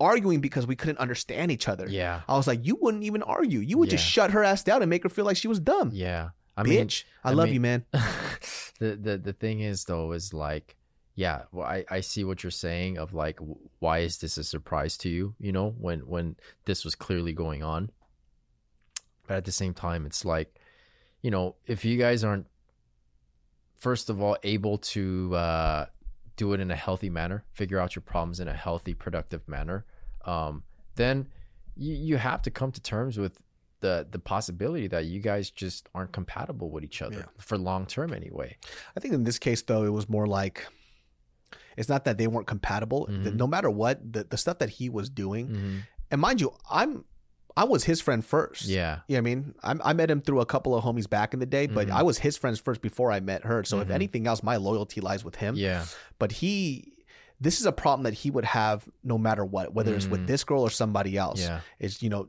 arguing 0.00 0.40
because 0.40 0.66
we 0.66 0.76
couldn't 0.76 0.98
understand 0.98 1.50
each 1.52 1.68
other. 1.68 1.86
yeah. 1.88 2.22
I 2.28 2.36
was 2.36 2.46
like, 2.46 2.64
you 2.64 2.76
wouldn't 2.80 3.04
even 3.04 3.22
argue. 3.22 3.58
You 3.60 3.76
would 3.78 3.90
just 3.90 4.04
shut 4.04 4.30
her 4.30 4.42
ass 4.42 4.62
down 4.62 4.80
and 4.82 4.88
make 4.88 5.02
her 5.02 5.08
feel 5.10 5.24
like 5.26 5.36
she 5.36 5.48
was 5.48 5.60
dumb. 5.60 5.90
Yeah. 5.92 6.30
I 6.56 6.62
Bitch, 6.62 6.68
mean, 6.68 6.88
I, 7.24 7.30
I 7.30 7.32
love 7.34 7.46
mean- 7.46 7.54
you, 7.54 7.60
man. 7.60 7.84
the 8.80 8.96
the 8.96 9.18
the 9.18 9.32
thing 9.34 9.60
is 9.60 9.84
though 9.84 10.12
is 10.12 10.32
like 10.32 10.76
yeah 11.18 11.42
well 11.50 11.66
i 11.66 11.82
i 11.90 12.00
see 12.00 12.24
what 12.24 12.42
you're 12.42 12.50
saying 12.50 12.98
of 12.98 13.14
like 13.14 13.38
why 13.78 14.00
is 14.00 14.18
this 14.18 14.36
a 14.36 14.44
surprise 14.44 14.98
to 14.98 15.08
you 15.08 15.34
you 15.38 15.50
know 15.50 15.70
when 15.78 16.00
when 16.00 16.36
this 16.66 16.84
was 16.84 16.94
clearly 16.94 17.32
going 17.32 17.62
on 17.62 17.88
but 19.26 19.38
at 19.38 19.44
the 19.46 19.50
same 19.52 19.72
time 19.72 20.04
it's 20.04 20.26
like 20.26 20.60
you 21.22 21.30
know 21.30 21.56
if 21.66 21.86
you 21.86 21.96
guys 21.96 22.22
aren't 22.22 22.46
first 23.76 24.10
of 24.10 24.20
all 24.20 24.36
able 24.42 24.76
to 24.76 25.34
uh 25.34 25.86
do 26.36 26.52
it 26.52 26.60
in 26.60 26.70
a 26.70 26.76
healthy 26.76 27.10
manner 27.10 27.44
figure 27.52 27.78
out 27.78 27.94
your 27.96 28.02
problems 28.02 28.40
in 28.40 28.48
a 28.48 28.54
healthy 28.54 28.94
productive 28.94 29.46
manner 29.48 29.84
um 30.24 30.62
then 30.96 31.26
you 31.76 31.94
you 31.94 32.16
have 32.16 32.40
to 32.42 32.50
come 32.50 32.70
to 32.72 32.80
terms 32.80 33.18
with 33.18 33.42
the 33.80 34.06
the 34.10 34.18
possibility 34.18 34.86
that 34.88 35.04
you 35.06 35.20
guys 35.20 35.50
just 35.50 35.88
aren't 35.94 36.12
compatible 36.12 36.70
with 36.70 36.82
each 36.84 37.02
other 37.02 37.18
Yeah. 37.18 37.24
for 37.38 37.56
long 37.58 37.86
term 37.86 38.12
anyway 38.12 38.56
I 38.96 39.00
think 39.00 39.12
in 39.14 39.24
this 39.24 39.38
case, 39.38 39.60
though, 39.62 39.84
it 39.84 39.92
was 39.92 40.08
more 40.08 40.26
like 40.26 40.66
it's 41.76 41.88
not 41.90 42.04
that 42.06 42.16
they 42.16 42.26
weren't 42.26 42.46
compatible. 42.46 43.06
Mhm. 43.10 43.24
That 43.24 43.34
no 43.34 43.46
matter 43.46 43.68
what, 43.68 44.00
the, 44.12 44.24
the 44.24 44.38
stuff 44.38 44.58
that 44.58 44.70
he 44.70 44.88
was 44.88 45.10
doing, 45.10 45.48
Mhm. 45.48 45.80
and 46.10 46.20
mind 46.20 46.40
you, 46.40 46.54
I'm 46.70 47.04
I 47.56 47.64
was 47.64 47.84
his 47.84 48.00
friend 48.00 48.24
first. 48.24 48.66
Yeah. 48.66 49.00
You 49.08 49.16
know 49.16 49.22
what 49.22 49.30
I 49.30 49.34
mean? 49.34 49.54
I, 49.62 49.90
I 49.90 49.92
met 49.94 50.10
him 50.10 50.20
through 50.20 50.40
a 50.40 50.46
couple 50.46 50.74
of 50.74 50.84
homies 50.84 51.08
back 51.08 51.32
in 51.32 51.40
the 51.40 51.46
day, 51.46 51.66
but 51.66 51.88
Mhm. 51.88 51.92
I 51.92 52.02
was 52.02 52.18
his 52.18 52.36
friends 52.36 52.58
first 52.60 52.82
before 52.82 53.10
I 53.10 53.20
met 53.20 53.44
her. 53.44 53.64
So 53.64 53.80
if 53.80 53.88
Mhm. 53.88 53.92
anything 53.92 54.26
else, 54.26 54.42
my 54.42 54.56
loyalty 54.56 55.00
lies 55.00 55.24
with 55.24 55.36
him. 55.36 55.54
Yeah. 55.56 55.84
But 56.18 56.32
he, 56.32 56.92
this 57.40 57.58
is 57.60 57.66
a 57.66 57.72
problem 57.72 58.04
that 58.04 58.14
he 58.14 58.30
would 58.30 58.44
have 58.44 58.86
no 59.02 59.16
matter 59.18 59.44
what, 59.44 59.72
whether 59.74 59.94
it's 59.94 60.06
with 60.06 60.22
Mhm. 60.22 60.26
this 60.26 60.44
girl 60.44 60.60
or 60.62 60.70
somebody 60.70 61.16
else. 61.16 61.40
Yeah. 61.40 61.60
is 61.78 62.02
you 62.02 62.10
know 62.10 62.28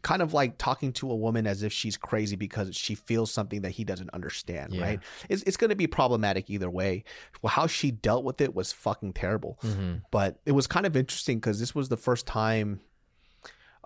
kind 0.00 0.22
of 0.22 0.32
like 0.32 0.56
talking 0.56 0.90
to 0.90 1.10
a 1.10 1.14
woman 1.14 1.46
as 1.46 1.62
if 1.62 1.70
she's 1.70 1.98
crazy 1.98 2.34
because 2.34 2.74
she 2.74 2.94
feels 2.94 3.30
something 3.30 3.60
that 3.60 3.72
he 3.72 3.84
doesn't 3.84 4.08
understand 4.14 4.72
Yeah. 4.72 4.82
right 4.82 5.00
it's, 5.28 5.42
it's 5.42 5.58
going 5.58 5.68
to 5.68 5.76
be 5.76 5.86
problematic 5.86 6.48
either 6.48 6.70
way 6.70 7.04
well 7.42 7.50
how 7.50 7.66
she 7.66 7.90
dealt 7.90 8.24
with 8.24 8.40
it 8.40 8.54
was 8.54 8.72
fucking 8.72 9.12
terrible 9.12 9.58
hmm 9.60 9.96
but 10.10 10.40
it 10.46 10.52
was 10.52 10.66
kind 10.66 10.86
of 10.86 10.96
interesting 10.96 11.36
because 11.38 11.60
this 11.60 11.74
was 11.74 11.90
the 11.90 11.98
first 11.98 12.26
time 12.26 12.80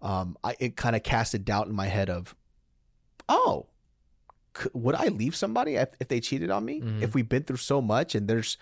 um 0.03 0.37
I, 0.45 0.57
it 0.61 0.77
kind 0.77 0.95
of 0.97 1.03
cast 1.03 1.35
a 1.35 1.39
doubt 1.39 1.67
in 1.69 1.75
my 1.75 1.87
head 1.87 2.11
of 2.11 2.35
oh 3.29 3.67
c- 4.59 4.69
would 4.73 4.95
I 4.95 5.09
leave 5.09 5.35
somebody 5.37 5.75
if, 5.77 5.89
if 6.01 6.09
they 6.09 6.21
cheated 6.21 6.51
on 6.51 6.65
me? 6.65 6.81
Mhm. 6.81 7.03
If 7.03 7.15
we've 7.15 7.29
been 7.29 7.43
through 7.45 7.57
so 7.59 7.81
much 7.81 8.15
and 8.15 8.29
there's 8.29 8.57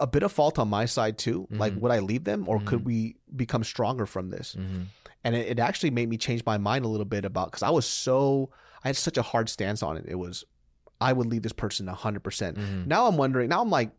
a- 0.00 0.06
bit 0.06 0.22
of 0.22 0.32
fault 0.32 0.58
on 0.58 0.68
my 0.68 0.84
side 0.86 1.18
too, 1.18 1.46
like 1.50 1.72
Mhm. 1.74 1.80
would 1.80 1.92
I 1.92 1.98
leave 2.00 2.24
them 2.24 2.48
or 2.48 2.60
could 2.60 2.80
Mhm. 2.80 2.84
we 2.84 3.16
become 3.34 3.64
stronger 3.64 4.06
from 4.06 4.30
this? 4.30 4.52
hmm 4.54 4.82
and 5.26 5.34
it, 5.34 5.48
it 5.48 5.58
actually 5.58 5.88
made 5.90 6.06
me 6.10 6.18
change 6.18 6.42
my 6.44 6.58
mind 6.58 6.84
a 6.84 6.88
little 6.88 7.06
bit 7.06 7.24
about 7.24 7.46
because 7.50 7.62
I 7.62 7.70
was 7.70 7.86
so 7.86 8.50
I 8.84 8.88
had 8.88 8.96
such 8.96 9.16
a 9.16 9.22
hard 9.22 9.48
stance 9.48 9.82
on 9.82 9.96
it. 9.96 10.04
It 10.06 10.16
was 10.16 10.44
I 11.00 11.14
would 11.14 11.26
leave 11.26 11.42
this 11.42 11.52
person 11.54 11.86
hundred 11.86 12.20
percent. 12.20 12.58
Mhm. 12.58 12.86
Now 12.86 13.06
I'm 13.06 13.16
wondering. 13.16 13.48
Now 13.48 13.62
I'm 13.62 13.70
like 13.70 13.90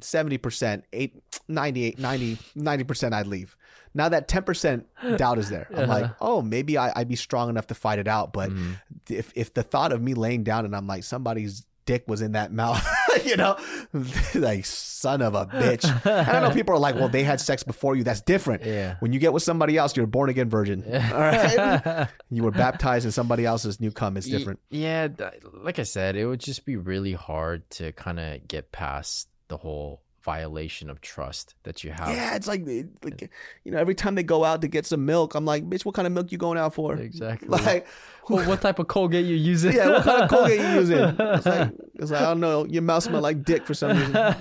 seventy 0.00 0.38
percent, 0.38 0.84
8, 0.92 1.22
98, 1.48 1.98
90 1.98 2.36
90%, 2.56 3.12
I'd 3.12 3.26
leave. 3.26 3.56
Now 3.92 4.08
that 4.08 4.28
ten 4.28 4.42
percent 4.44 4.86
doubt 5.16 5.38
is 5.38 5.48
there. 5.50 5.66
I'm 5.76 5.88
like, 5.88 6.04
Uh-huh. 6.04 6.14
oh, 6.20 6.42
maybe 6.42 6.78
I, 6.78 6.92
I'd 6.94 7.08
be 7.08 7.16
strong 7.16 7.48
enough 7.48 7.66
to 7.68 7.74
fight 7.74 7.98
it 7.98 8.06
out. 8.06 8.32
But 8.32 8.50
Mhm. 8.50 8.74
if 9.08 9.32
if 9.34 9.52
the 9.54 9.62
thought 9.64 9.92
of 9.92 10.00
me 10.00 10.14
laying 10.14 10.44
down 10.44 10.64
and 10.64 10.76
I'm 10.76 10.86
like 10.86 11.02
somebody's 11.04 11.64
dick 11.86 12.04
was 12.06 12.22
in 12.22 12.32
that 12.32 12.52
mouth, 12.52 12.86
you 13.24 13.36
know, 13.36 13.56
like 14.36 14.64
son 14.64 15.20
of 15.22 15.34
a 15.34 15.46
bitch. 15.46 15.84
And 16.06 16.28
I 16.30 16.38
know 16.40 16.54
people 16.54 16.72
are 16.74 16.78
like, 16.78 16.94
well, 16.94 17.08
they 17.08 17.24
had 17.24 17.40
sex 17.40 17.64
before 17.64 17.96
you. 17.96 18.04
That's 18.04 18.20
different. 18.20 18.64
Yeah. 18.64 18.94
When 19.00 19.12
you 19.12 19.18
get 19.18 19.32
with 19.32 19.42
somebody 19.42 19.76
else, 19.76 19.96
you're 19.96 20.04
a 20.04 20.08
born 20.08 20.30
again 20.30 20.48
virgin. 20.48 20.84
All 20.84 21.18
right. 21.18 22.06
You 22.32 22.44
were 22.44 22.52
baptized 22.52 23.06
in 23.06 23.10
somebody 23.10 23.44
else's 23.44 23.80
new 23.80 23.90
cum. 23.90 24.16
It's 24.16 24.28
different. 24.28 24.60
Yeah, 24.70 25.08
like 25.52 25.80
I 25.80 25.82
said, 25.82 26.14
it 26.14 26.26
would 26.26 26.38
just 26.38 26.64
be 26.64 26.76
really 26.76 27.12
hard 27.14 27.68
to 27.70 27.90
kind 27.90 28.20
of 28.20 28.46
get 28.46 28.70
past 28.70 29.26
the 29.50 29.58
whole 29.58 30.00
violation 30.22 30.90
of 30.90 31.00
trust 31.00 31.54
that 31.62 31.82
you 31.82 31.90
have. 31.90 32.08
Yeah, 32.10 32.36
it's 32.36 32.46
like, 32.46 32.62
like, 33.02 33.30
you 33.64 33.72
know, 33.72 33.78
every 33.78 33.94
time 33.94 34.14
they 34.14 34.22
go 34.22 34.44
out 34.44 34.60
to 34.60 34.68
get 34.68 34.84
some 34.86 35.04
milk, 35.06 35.34
I'm 35.34 35.44
like, 35.46 35.68
bitch, 35.68 35.84
what 35.84 35.94
kind 35.94 36.06
of 36.06 36.12
milk 36.12 36.30
you 36.30 36.36
going 36.38 36.58
out 36.58 36.74
for? 36.74 36.94
Exactly. 36.94 37.48
Like, 37.66 37.86
well, 38.28 38.46
what 38.48 38.60
type 38.60 38.78
of 38.78 38.86
Colgate 38.86 39.24
you 39.26 39.34
using? 39.34 39.72
yeah, 39.72 39.88
what 39.88 40.04
kind 40.04 40.22
of 40.22 40.30
Colgate 40.30 40.60
you 40.60 40.66
using? 40.80 40.98
It's 41.18 41.46
like, 41.46 41.72
it's 41.94 42.10
like, 42.10 42.20
I 42.20 42.24
don't 42.26 42.38
know. 42.40 42.64
Your 42.66 42.82
mouth 42.82 43.02
smell 43.02 43.20
like 43.22 43.42
dick 43.44 43.66
for 43.66 43.74
some 43.74 43.96
reason. 43.98 44.14
I 44.14 44.32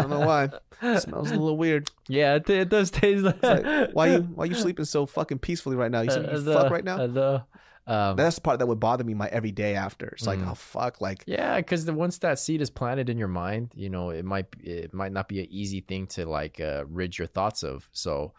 don't 0.00 0.10
know 0.10 0.20
why. 0.20 0.48
It 0.80 1.00
smells 1.02 1.30
a 1.30 1.34
little 1.34 1.56
weird. 1.58 1.90
yeah, 2.08 2.36
it, 2.36 2.48
it 2.48 2.68
does 2.70 2.90
taste 2.90 3.22
like. 3.24 3.42
Like, 3.42 3.90
why 3.92 4.06
you 4.08 4.18
why 4.34 4.44
you 4.46 4.54
sleeping 4.54 4.84
so 4.86 5.04
fucking 5.04 5.40
peacefully 5.40 5.76
right 5.76 5.90
now? 5.90 6.00
You, 6.02 6.10
sleep, 6.10 6.26
you 6.32 6.50
Uh, 6.52 6.62
fuck 6.62 6.72
right 6.72 6.84
now? 6.84 6.96
uh, 7.00 7.06
the- 7.06 7.44
um, 7.86 8.16
That's 8.16 8.36
the 8.36 8.40
part 8.40 8.58
that 8.60 8.66
would 8.66 8.80
bother 8.80 9.04
me 9.04 9.14
my 9.14 9.28
every 9.28 9.52
day 9.52 9.74
after. 9.74 10.08
It's 10.08 10.26
like, 10.26 10.38
Mm. 10.38 10.50
oh 10.50 10.54
fuck, 10.54 11.00
like 11.00 11.22
Yeah, 11.26 11.56
because 11.56 11.84
once 11.90 12.18
that 12.18 12.38
seed 12.38 12.60
is 12.62 12.70
planted 12.70 13.08
in 13.10 13.18
your 13.18 13.28
mind, 13.28 13.72
you 13.74 13.90
know 13.90 14.10
it 14.10 14.24
might 14.24 14.46
it 14.62 14.94
might 14.94 15.12
not 15.12 15.28
be 15.28 15.40
an 15.40 15.46
easy 15.50 15.80
thing 15.80 16.06
to 16.08 16.24
like 16.26 16.60
uh, 16.60 16.84
rid 16.88 17.18
your 17.18 17.26
thoughts 17.26 17.62
of. 17.62 17.88
So, 17.92 18.32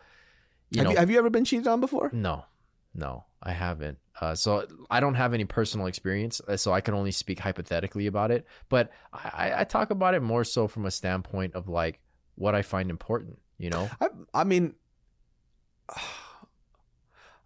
you 0.72 0.80
have 0.80 0.86
know, 0.86 0.92
you 0.92 0.98
have 0.98 1.10
you 1.12 1.18
ever 1.20 1.30
been 1.30 1.46
cheated 1.46 1.68
on 1.68 1.80
before? 1.80 2.10
no, 2.14 2.46
no, 2.94 3.26
I 3.44 3.52
haven't. 3.52 3.98
Uh, 4.20 4.34
so 4.34 4.66
I 4.90 5.00
don't 5.02 5.16
have 5.16 5.34
any 5.34 5.44
personal 5.46 5.88
experience, 5.88 6.40
uh, 6.48 6.56
so 6.58 6.72
I 6.72 6.80
can 6.82 6.94
only 6.94 7.12
speak 7.12 7.40
hypothetically 7.40 8.08
about 8.08 8.32
it. 8.32 8.46
But 8.70 8.90
I, 9.14 9.50
I- 9.50 9.60
I 9.60 9.64
talk 9.66 9.90
about 9.92 10.14
it 10.16 10.22
more 10.22 10.44
so 10.46 10.68
from 10.68 10.86
a 10.86 10.92
standpoint 10.92 11.54
of 11.56 11.68
like 11.68 12.00
what 12.36 12.56
I 12.56 12.62
find 12.62 12.90
important. 12.90 13.40
You 13.60 13.70
know, 13.70 13.90
I, 14.02 14.08
I 14.34 14.44
mean, 14.46 14.74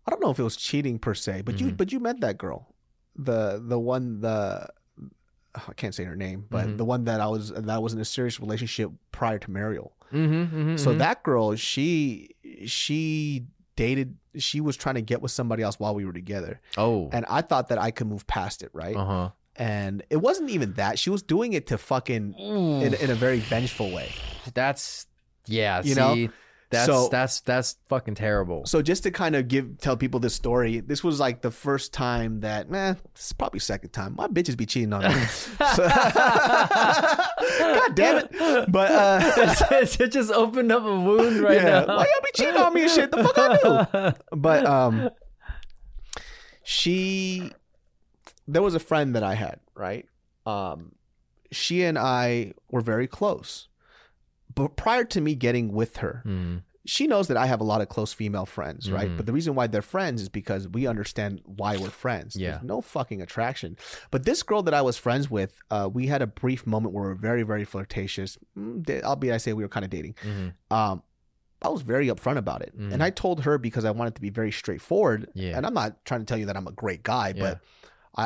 I 0.09 0.11
don't 0.11 0.23
know 0.23 0.31
if 0.31 0.39
it 0.39 0.43
was 0.43 0.55
cheating 0.55 0.97
per 0.97 1.13
se, 1.13 1.43
but 1.43 1.59
you 1.61 1.67
Mhm. 1.67 1.77
but 1.77 1.91
you 1.91 1.99
met 1.99 2.19
that 2.21 2.39
girl, 2.39 2.73
the 3.15 3.61
the 3.63 3.77
one 3.79 4.21
the 4.21 4.67
I 5.53 5.73
can't 5.75 5.93
say 5.93 6.03
her 6.03 6.15
name, 6.15 6.45
but 6.49 6.67
Mhm. 6.67 6.77
the 6.77 6.85
one 6.85 7.03
that 7.05 7.21
I 7.21 7.27
was 7.27 7.51
that 7.51 7.81
was 7.83 7.93
in 7.93 7.99
a 7.99 8.05
serious 8.05 8.39
relationship 8.39 8.91
prior 9.11 9.37
to 9.39 9.51
Mariel. 9.51 9.93
mm-hmm, 10.11 10.77
So 10.77 10.93
that 10.95 11.21
girl, 11.21 11.55
she 11.55 12.29
she 12.65 13.45
dated, 13.75 14.17
she 14.35 14.59
was 14.61 14.75
trying 14.75 14.95
to 14.95 15.01
get 15.01 15.21
with 15.21 15.31
somebody 15.31 15.61
else 15.63 15.79
while 15.79 15.93
we 15.93 16.05
were 16.05 16.13
together, 16.13 16.59
oh, 16.77 17.09
and 17.11 17.23
I 17.29 17.41
thought 17.41 17.67
that 17.69 17.77
I 17.77 17.91
could 17.91 18.07
move 18.07 18.25
past 18.27 18.63
it, 18.63 18.71
right? 18.73 18.95
uh 18.95 19.05
huh, 19.05 19.29
And 19.55 20.03
it 20.09 20.17
wasn't 20.17 20.49
even 20.49 20.73
that 20.73 20.97
she 20.99 21.09
was 21.11 21.21
doing 21.21 21.53
it 21.53 21.67
to 21.67 21.77
fucking 21.77 22.33
in, 22.81 22.93
in 22.93 23.09
a 23.11 23.15
very 23.15 23.39
vengeful 23.39 23.91
way. 23.91 24.09
that's 24.53 25.05
yeah, 25.45 25.81
You 25.83 25.95
know? 25.95 26.15
That's 26.71 26.85
So- 26.85 27.09
that's 27.09 27.41
that's 27.41 27.77
fucking 27.87 28.15
terrible. 28.15 28.65
So 28.65 28.81
just 28.81 29.03
to 29.03 29.11
kind 29.11 29.35
of 29.35 29.47
give 29.47 29.79
tell 29.79 29.97
people 29.97 30.19
this 30.19 30.35
story, 30.35 30.79
this 30.81 31.03
was 31.03 31.19
like 31.19 31.41
the 31.41 31.49
first 31.51 31.93
time 31.93 32.41
that, 32.41 32.69
man, 32.69 32.97
is 33.17 33.33
probably 33.33 33.59
second 33.59 33.89
time. 33.89 34.15
My 34.15 34.27
bitches 34.27 34.55
be 34.55 34.65
cheating 34.65 34.93
on 34.93 35.03
me. 35.03 35.09
So- 35.75 35.87
God 37.59 37.95
damn 37.95 38.17
it! 38.17 38.71
But 38.71 38.91
uh, 38.91 39.65
it 39.71 40.11
just 40.11 40.31
opened 40.31 40.71
up 40.71 40.83
a 40.83 40.99
wound 40.99 41.39
right 41.41 41.55
yeah, 41.55 41.81
now. 41.81 41.97
why 41.97 42.03
y'all 42.03 42.21
be 42.23 42.31
cheating 42.35 42.57
on 42.57 42.73
me 42.73 42.83
and 42.83 42.91
shit? 42.91 43.11
The 43.11 43.23
fuck 43.23 43.37
I 43.37 44.11
do? 44.11 44.17
But 44.37 44.65
um, 44.65 45.09
she, 46.63 47.51
there 48.47 48.61
was 48.61 48.75
a 48.75 48.79
friend 48.79 49.15
that 49.15 49.23
I 49.23 49.35
had, 49.35 49.59
right? 49.75 50.05
Um, 50.45 50.93
she 51.51 51.83
and 51.83 51.97
I 51.97 52.53
were 52.69 52.81
very 52.81 53.07
close, 53.07 53.68
but 54.53 54.75
prior 54.75 55.03
to 55.05 55.21
me 55.21 55.35
getting 55.35 55.71
with 55.71 55.97
her, 55.97 56.23
Mm, 56.25 56.63
she 56.85 57.05
knows 57.07 57.27
that 57.27 57.37
I 57.37 57.45
have 57.45 57.61
a 57.61 57.63
lot 57.63 57.81
of 57.81 57.89
close 57.89 58.13
female 58.13 58.45
friends, 58.47 58.89
right? 58.91 59.09
Mhm. 59.09 59.17
But 59.17 59.25
the 59.27 59.33
reason 59.33 59.53
why 59.53 59.67
they're 59.67 59.81
friends 59.81 60.21
is 60.23 60.29
because 60.29 60.67
we 60.67 60.87
understand 60.87 61.41
why 61.45 61.77
we're 61.77 61.89
friends. 61.89 62.35
Yeah. 62.35 62.51
There's 62.51 62.63
no 62.63 62.81
fucking 62.81 63.21
attraction. 63.21 63.77
But 64.11 64.25
this 64.25 64.41
girl 64.43 64.63
that 64.63 64.73
I 64.73 64.81
was 64.81 64.97
friends 64.97 65.29
with, 65.29 65.59
uh, 65.69 65.89
we 65.93 66.07
had 66.07 66.21
a 66.23 66.27
brief 66.27 66.65
moment 66.65 66.93
where 66.95 67.03
we 67.03 67.09
were 67.09 67.15
very, 67.15 67.43
very 67.43 67.63
flirtatious. 67.65 68.37
Mm, 68.57 68.83
da- 68.83 69.01
Albeit 69.03 69.33
I 69.35 69.37
say 69.37 69.53
we 69.53 69.63
were 69.63 69.69
kind 69.69 69.83
of 69.83 69.91
dating. 69.91 70.15
mhm. 70.23 70.53
Um, 70.75 71.03
I 71.61 71.67
was 71.67 71.81
very 71.81 72.07
upfront 72.07 72.37
about 72.37 72.61
it, 72.61 72.73
Mm. 72.75 72.93
and 72.93 73.03
I 73.03 73.09
told 73.09 73.41
her 73.43 73.57
because 73.57 73.83
I 73.85 73.91
wanted 73.91 74.15
to 74.15 74.21
be 74.21 74.29
very 74.29 74.51
straightforward. 74.51 75.27
Yeah. 75.33 75.57
And 75.57 75.65
I'm 75.65 75.73
not 75.73 76.03
trying 76.05 76.21
to 76.21 76.25
tell 76.25 76.37
you 76.37 76.45
that 76.45 76.55
I'm 76.55 76.67
a 76.67 76.71
great 76.71 77.03
guy, 77.03 77.33
Yeah. 77.35 77.41
but 77.41 77.59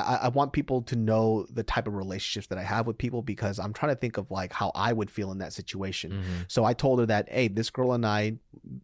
I, 0.02 0.16
I- 0.26 0.28
want 0.30 0.54
people 0.54 0.82
to 0.84 0.96
know 0.96 1.46
the 1.50 1.64
type 1.64 1.88
of 1.88 1.94
relationships 1.94 2.48
that 2.48 2.58
I 2.58 2.64
have 2.64 2.88
with 2.88 2.98
people 2.98 3.22
because 3.22 3.60
I'm 3.60 3.74
trying 3.74 3.92
to 3.94 4.00
think 4.00 4.18
of 4.18 4.32
like 4.32 4.52
how 4.54 4.72
I 4.76 4.92
would 4.94 5.12
feel 5.12 5.32
in 5.32 5.38
that 5.40 5.54
situation. 5.54 6.12
Mhm. 6.12 6.46
So 6.52 6.66
I 6.66 6.74
told 6.74 7.00
her 7.00 7.06
that, 7.08 7.30
hey, 7.30 7.48
this 7.48 7.70
girl 7.70 7.94
and 7.94 8.06
I, 8.06 8.38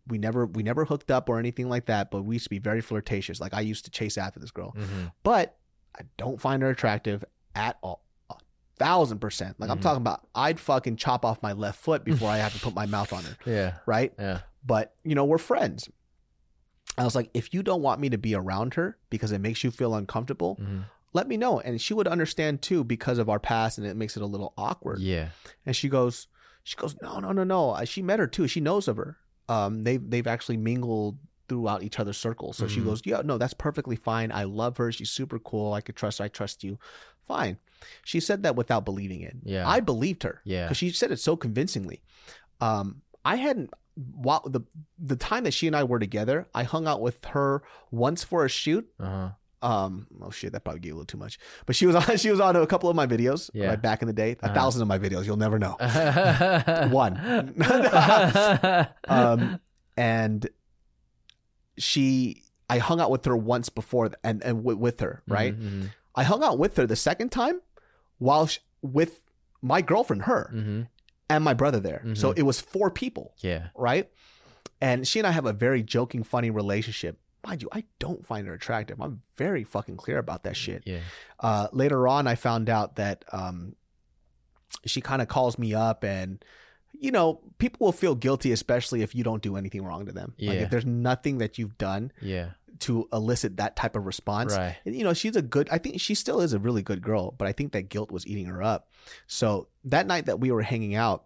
we 0.08 0.18
never 0.18 0.46
we 0.46 0.62
never 0.64 0.86
hooked 0.86 1.10
up 1.12 1.30
or 1.30 1.40
anything 1.40 1.70
like 1.70 1.86
that, 1.88 2.12
but 2.12 2.24
we 2.24 2.36
used 2.36 2.46
to 2.46 2.50
be 2.50 2.60
very 2.60 2.82
flirtatious. 2.82 3.40
Like 3.40 3.54
I 3.54 3.62
used 3.62 3.86
to 3.86 3.92
chase 3.92 4.18
after 4.18 4.40
this 4.40 4.52
girl, 4.52 4.74
Mhm. 4.78 5.12
but 5.24 5.58
I 5.98 6.02
don't 6.18 6.40
find 6.40 6.62
her 6.62 6.70
attractive 6.70 7.24
at 7.56 7.78
all. 7.82 8.04
A 8.30 8.36
thousand 8.78 9.20
percent. 9.20 9.60
Like 9.60 9.70
I'm 9.70 9.80
Mhm. 9.80 9.82
talking 9.82 10.02
about, 10.02 10.28
I'd 10.36 10.60
fucking 10.60 10.96
chop 10.98 11.26
off 11.26 11.42
my 11.42 11.54
left 11.54 11.80
foot 11.80 12.04
before 12.06 12.30
I 12.30 12.38
have 12.38 12.54
to 12.54 12.60
put 12.60 12.74
my 12.76 12.86
mouth 12.86 13.12
on 13.12 13.24
her, 13.24 13.36
Yeah. 13.46 13.74
right? 13.86 14.14
Yeah. 14.20 14.42
But 14.66 14.94
you 15.04 15.16
know, 15.16 15.26
we're 15.26 15.38
friends. 15.40 15.90
I 16.98 17.04
was 17.06 17.16
like, 17.16 17.30
if 17.34 17.54
you 17.54 17.64
don't 17.64 17.82
want 17.82 18.02
me 18.02 18.10
to 18.10 18.18
be 18.18 18.36
around 18.36 18.74
her 18.74 18.98
because 19.10 19.32
it 19.32 19.40
makes 19.40 19.64
you 19.64 19.72
feel 19.72 19.96
uncomfortable, 19.96 20.58
Mhm. 20.62 20.84
Let 21.14 21.28
me 21.28 21.38
know. 21.38 21.60
And 21.60 21.82
she 21.82 21.94
would 21.94 22.08
understand 22.08 22.62
too 22.62 22.84
because 22.84 23.18
of 23.18 23.30
our 23.30 23.40
past, 23.40 23.78
and 23.78 23.88
it 23.88 23.96
makes 23.96 24.16
it 24.18 24.24
a 24.24 24.28
little 24.28 24.54
awkward. 24.58 25.00
Yeah. 25.00 25.30
And 25.66 25.76
she 25.76 25.90
goes, 25.90 26.28
she 26.64 26.76
goes, 26.78 26.96
no, 27.02 27.20
no, 27.20 27.32
no, 27.32 27.44
no. 27.44 27.72
Uh, 27.72 27.86
She 27.86 28.02
met 28.02 28.20
her 28.20 28.28
too. 28.28 28.48
She 28.48 28.60
knows 28.62 28.88
of 28.88 28.98
her. 28.98 29.18
Um, 29.48 29.84
they've 29.84 30.08
they've 30.10 30.28
actually 30.28 30.58
mingled 30.58 31.18
throughout 31.48 31.82
each 31.82 32.00
other's 32.00 32.18
circles. 32.18 32.58
So 32.58 32.68
she 32.68 32.80
Mhm. 32.80 32.86
goes, 32.86 33.02
yeah, 33.06 33.22
no, 33.26 33.40
that's 33.40 33.56
perfectly 33.56 33.96
fine. 33.96 34.32
I 34.32 34.44
love 34.44 34.78
her. 34.78 34.92
She's 34.92 35.10
super 35.10 35.40
cool. 35.40 35.74
I 35.74 35.82
could 35.82 35.96
trust 35.96 36.20
her. 36.20 36.26
I 36.26 36.28
trust 36.28 36.64
you. 36.64 36.78
Fine. 37.28 37.58
She 38.06 38.20
said 38.20 38.44
that 38.44 38.56
without 38.56 38.86
believing 38.86 39.22
it. 39.22 39.36
Yeah. 39.44 39.68
I 39.68 39.80
believed 39.80 40.22
her 40.24 40.42
Yeah. 40.44 40.66
because 40.66 40.78
she 40.78 40.92
said 40.92 41.12
it 41.12 41.20
so 41.20 41.36
convincingly. 41.36 42.04
Um, 42.62 43.02
I 43.26 43.36
hadn't 43.38 43.72
while 43.96 44.44
the 44.46 44.62
the 44.98 45.16
time 45.16 45.44
that 45.46 45.54
she 45.54 45.66
and 45.68 45.76
I 45.76 45.84
were 45.84 46.00
together, 46.00 46.48
I 46.54 46.64
hung 46.64 46.88
out 46.88 47.02
with 47.02 47.26
her 47.26 47.64
once 47.92 48.24
for 48.24 48.46
a 48.46 48.50
shoot. 48.50 48.88
Uh-huh. 49.00 49.32
Um, 49.62 50.08
oh 50.22 50.30
shit, 50.32 50.54
that 50.54 50.64
probably 50.64 50.80
gave 50.80 50.94
a 50.94 50.96
little 50.96 51.06
too 51.06 51.18
much. 51.18 51.38
But 51.66 51.76
she 51.76 51.86
was 51.86 51.96
on 51.96 52.04
she 52.18 52.32
was 52.32 52.40
on 52.40 52.56
a 52.56 52.66
couple 52.66 52.90
of 52.90 52.96
my 52.96 53.06
videos, 53.08 53.50
Yeah. 53.54 53.68
right 53.68 53.82
back 53.82 54.02
in 54.02 54.08
the 54.08 54.14
day. 54.14 54.38
A 54.42 54.46
Uh-huh. 54.46 54.54
thousand 54.54 54.82
of 54.82 54.88
my 54.88 54.98
videos, 55.00 55.26
you'll 55.26 55.36
never 55.38 55.60
know. 55.60 55.76
One. 56.92 57.54
um, 59.08 59.60
and 59.98 60.48
she, 61.78 62.44
I 62.70 62.78
hung 62.78 63.00
out 63.00 63.12
with 63.12 63.26
her 63.26 63.36
once 63.38 63.70
before, 63.70 64.12
and 64.24 64.44
and 64.44 64.64
with, 64.64 64.78
with 64.78 65.00
her, 65.02 65.24
right? 65.28 65.58
Mhm. 65.60 65.90
I 66.16 66.24
hung 66.24 66.44
out 66.44 66.58
with 66.60 66.76
her 66.78 66.86
the 66.88 66.96
second 66.96 67.32
time, 67.32 67.62
while 68.18 68.48
sh 68.48 68.60
with 68.82 69.22
my 69.62 69.82
girlfriend, 69.82 70.24
her, 70.24 70.52
Mhm. 70.56 70.88
and 71.30 71.44
my 71.44 71.54
brother 71.54 71.80
there. 71.80 72.04
So 72.14 72.32
Mhm. 72.34 72.40
it 72.40 72.44
was 72.44 72.62
four 72.62 72.90
people, 72.90 73.34
Yeah. 73.40 73.68
right? 73.76 74.10
And 74.82 75.06
she 75.08 75.20
and 75.20 75.28
I 75.28 75.32
have 75.32 75.46
a 75.46 75.52
very 75.54 75.84
joking, 75.84 76.24
funny 76.24 76.50
relationship. 76.50 77.20
Mind 77.46 77.62
you, 77.62 77.70
I 77.72 77.84
don't 78.00 78.26
find 78.26 78.48
her 78.48 78.54
attractive. 78.54 79.00
I'm 79.02 79.22
very 79.38 79.64
fucking 79.64 79.98
clear 79.98 80.18
about 80.18 80.44
that 80.44 80.58
shit. 80.58 80.84
Yeah. 80.86 81.00
Uh, 81.40 81.68
later 81.72 82.08
on, 82.08 82.28
I 82.28 82.36
found 82.36 82.70
out 82.70 82.98
that 82.98 83.24
um, 83.32 83.76
she 84.86 85.02
kind 85.02 85.22
of 85.22 85.28
calls 85.28 85.58
me 85.58 85.74
up, 85.74 86.04
and 86.04 86.44
you 86.92 87.12
know, 87.12 87.40
people 87.60 87.86
will 87.86 87.92
feel 87.94 88.16
guilty, 88.16 88.52
especially 88.52 89.02
if 89.04 89.16
you 89.16 89.24
don't 89.24 89.42
do 89.42 89.56
anything 89.56 89.84
wrong 89.86 90.06
to 90.08 90.12
them. 90.12 90.34
Like 90.40 90.58
if 90.60 90.70
there's 90.70 90.86
nothing 90.86 91.38
that 91.38 91.58
you've 91.58 91.78
done 91.78 92.12
Yeah. 92.22 92.50
to 92.80 93.08
elicit 93.14 93.58
that 93.58 93.76
type 93.78 93.96
of 93.96 94.06
response. 94.06 94.58
Right. 94.58 94.76
And, 94.86 94.96
you 94.96 95.04
know, 95.06 95.14
she's 95.14 95.36
a 95.38 95.42
good. 95.42 95.70
I 95.72 95.78
think 95.78 96.02
she 96.02 96.14
still 96.16 96.42
is 96.42 96.52
a 96.52 96.60
really 96.60 96.82
good 96.82 97.02
girl, 97.02 97.32
but 97.38 97.48
I 97.48 97.54
think 97.54 97.72
that 97.72 97.84
guilt 97.90 98.12
was 98.12 98.28
eating 98.28 98.46
her 98.48 98.62
up. 98.62 98.90
So 99.28 99.68
that 99.86 100.08
night 100.08 100.26
that 100.26 100.40
we 100.42 100.52
were 100.52 100.62
hanging 100.64 100.96
out, 100.96 101.26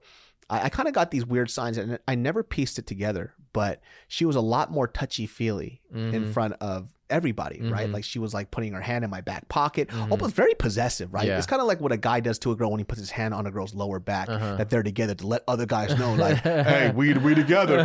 I, 0.50 0.64
I 0.64 0.70
kind 0.70 0.88
of 0.88 0.94
got 0.94 1.12
these 1.12 1.26
weird 1.26 1.50
signs, 1.50 1.78
and 1.78 2.00
I 2.08 2.16
never 2.16 2.44
pieced 2.44 2.78
it 2.80 2.88
together. 2.88 3.34
But 3.54 3.82
she 4.08 4.26
was 4.26 4.36
a 4.36 4.41
lot 4.41 4.72
more 4.72 4.88
touchy 4.88 5.28
feely 5.28 5.82
in 5.94 6.12
Mhm. 6.12 6.34
front 6.34 6.56
of 6.60 6.89
everybody, 7.12 7.62
right? 7.62 7.88
Mhm. 7.88 7.94
Like 7.94 8.04
she 8.04 8.18
was 8.18 8.34
like 8.34 8.50
putting 8.50 8.74
her 8.74 8.82
hand 8.82 9.04
in 9.06 9.12
my 9.12 9.22
back 9.22 9.48
pocket, 9.48 9.89
Mhm. 9.89 10.10
almost 10.10 10.34
very 10.34 10.56
possessive, 10.56 11.14
right? 11.14 11.28
Yeah. 11.28 11.38
It's 11.38 11.46
kind 11.46 11.62
of 11.62 11.68
like 11.68 11.80
what 11.80 11.91
a 11.91 11.98
guy 11.98 12.20
does 12.20 12.39
to 12.39 12.52
a 12.52 12.56
girl 12.56 12.72
when 12.72 12.80
he 12.80 12.84
puts 12.84 13.00
his 13.00 13.12
hand 13.12 13.36
on 13.36 13.46
a 13.46 13.52
girl's 13.52 13.76
lower 13.76 14.00
back, 14.00 14.28
Uh-huh. 14.30 14.56
that 14.56 14.72
they're 14.72 14.82
together 14.82 15.14
to 15.14 15.28
let 15.28 15.44
other 15.48 15.68
guys 15.68 15.96
know, 16.00 16.16
like, 16.26 16.38
hey, 16.38 16.91
we 16.96 17.14
we 17.14 17.36
together, 17.36 17.84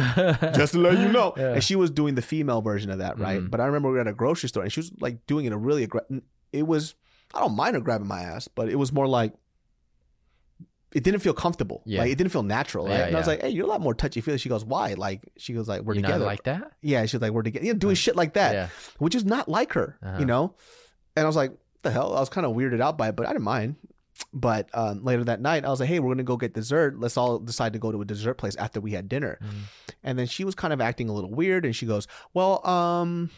just 0.57 0.73
to 0.73 0.79
let 0.79 0.99
you 0.99 1.09
know. 1.13 1.35
Yeah. 1.37 1.53
And 1.53 1.63
she 1.63 1.77
was 1.77 1.91
doing 1.91 2.15
the 2.15 2.23
female 2.23 2.63
version 2.63 2.91
of 2.91 2.99
that, 3.01 3.19
right? 3.19 3.43
Mhm. 3.43 3.51
But 3.51 3.61
I 3.61 3.67
remember 3.67 3.89
we 3.91 3.97
were 3.97 4.01
at 4.01 4.07
a 4.09 4.15
grocery 4.15 4.49
store 4.49 4.63
and 4.63 4.73
she 4.73 4.81
was 4.81 4.91
like 5.01 5.27
doing 5.27 5.45
it 5.45 5.53
a 5.53 5.59
really 5.59 5.83
aggressive. 5.83 6.23
It 6.55 6.67
was 6.67 6.95
I 7.35 7.41
don't 7.41 7.55
mind 7.57 7.75
her 7.75 7.83
grabbing 7.83 8.09
my 8.09 8.23
ass, 8.23 8.49
but 8.49 8.71
it 8.71 8.77
was 8.77 8.91
more 8.91 9.07
like 9.07 9.35
it 10.95 11.05
didn't 11.05 11.21
feel 11.21 11.35
comfortable. 11.35 11.83
Yeah. 11.85 12.01
Like 12.01 12.13
it 12.13 12.17
didn't 12.19 12.33
feel 12.33 12.43
natural, 12.43 12.87
right? 12.87 12.99
Yeah, 12.99 13.07
and 13.09 13.17
I 13.17 13.19
was 13.19 13.27
like, 13.29 13.43
hey, 13.43 13.51
you're 13.51 13.67
a 13.67 13.69
lot 13.69 13.81
more 13.81 13.95
touchy 13.95 14.21
feely. 14.21 14.39
She 14.39 14.49
goes, 14.49 14.65
why? 14.65 14.95
Like 14.95 15.21
she 15.37 15.53
goes 15.53 15.69
like 15.69 15.83
we're 15.83 15.95
you 15.95 16.01
not 16.03 16.09
together. 16.09 16.25
like 16.25 16.45
that? 16.45 16.73
yeah, 16.83 17.05
she's 17.07 17.21
like 17.21 17.33
we're 17.33 17.43
together. 17.43 17.67
You 17.67 17.73
know, 17.75 17.79
doing 17.79 17.95
shit 17.95 18.17
like 18.17 18.35
that, 18.35 18.53
Yeah. 18.55 18.69
which 18.99 19.15
is 19.15 19.25
not 19.25 19.49
like 19.49 19.73
her, 19.75 19.99
Uh-huh. 20.03 20.19
you 20.21 20.25
know. 20.27 20.55
And 21.17 21.25
I 21.25 21.27
was 21.27 21.37
like, 21.37 21.51
what 21.51 21.61
the 21.83 21.91
hell? 21.91 22.17
I 22.17 22.21
was 22.21 22.29
kind 22.29 22.47
of 22.47 22.55
weirded 22.57 22.81
out 22.81 22.97
by 22.97 23.09
it, 23.09 23.17
but 23.17 23.27
I 23.27 23.31
didn't 23.33 23.45
mind. 23.45 23.77
But 24.33 24.69
um, 24.75 25.03
later 25.05 25.23
that 25.25 25.41
night, 25.41 25.65
I 25.65 25.69
was 25.69 25.79
like, 25.79 25.89
hey, 25.89 26.01
we're 26.01 26.11
gonna 26.13 26.25
go 26.25 26.37
get 26.37 26.53
dessert. 26.55 26.99
Let's 26.99 27.17
all 27.17 27.39
decide 27.39 27.75
to 27.75 27.79
go 27.79 27.93
to 27.93 28.01
a 28.01 28.05
dessert 28.05 28.35
place 28.35 28.57
after 28.57 28.81
we 28.81 28.93
had 28.93 29.09
dinner. 29.09 29.39
Mhm. 29.43 29.49
And 30.03 30.19
then 30.19 30.27
she 30.27 30.43
was 30.45 30.55
kind 30.57 30.73
of 30.73 30.81
acting 30.81 31.09
a 31.09 31.13
little 31.13 31.31
weird, 31.31 31.65
and 31.65 31.77
she 31.77 31.87
goes, 31.87 32.09
"Well, 32.35 32.67
um, 32.67 33.31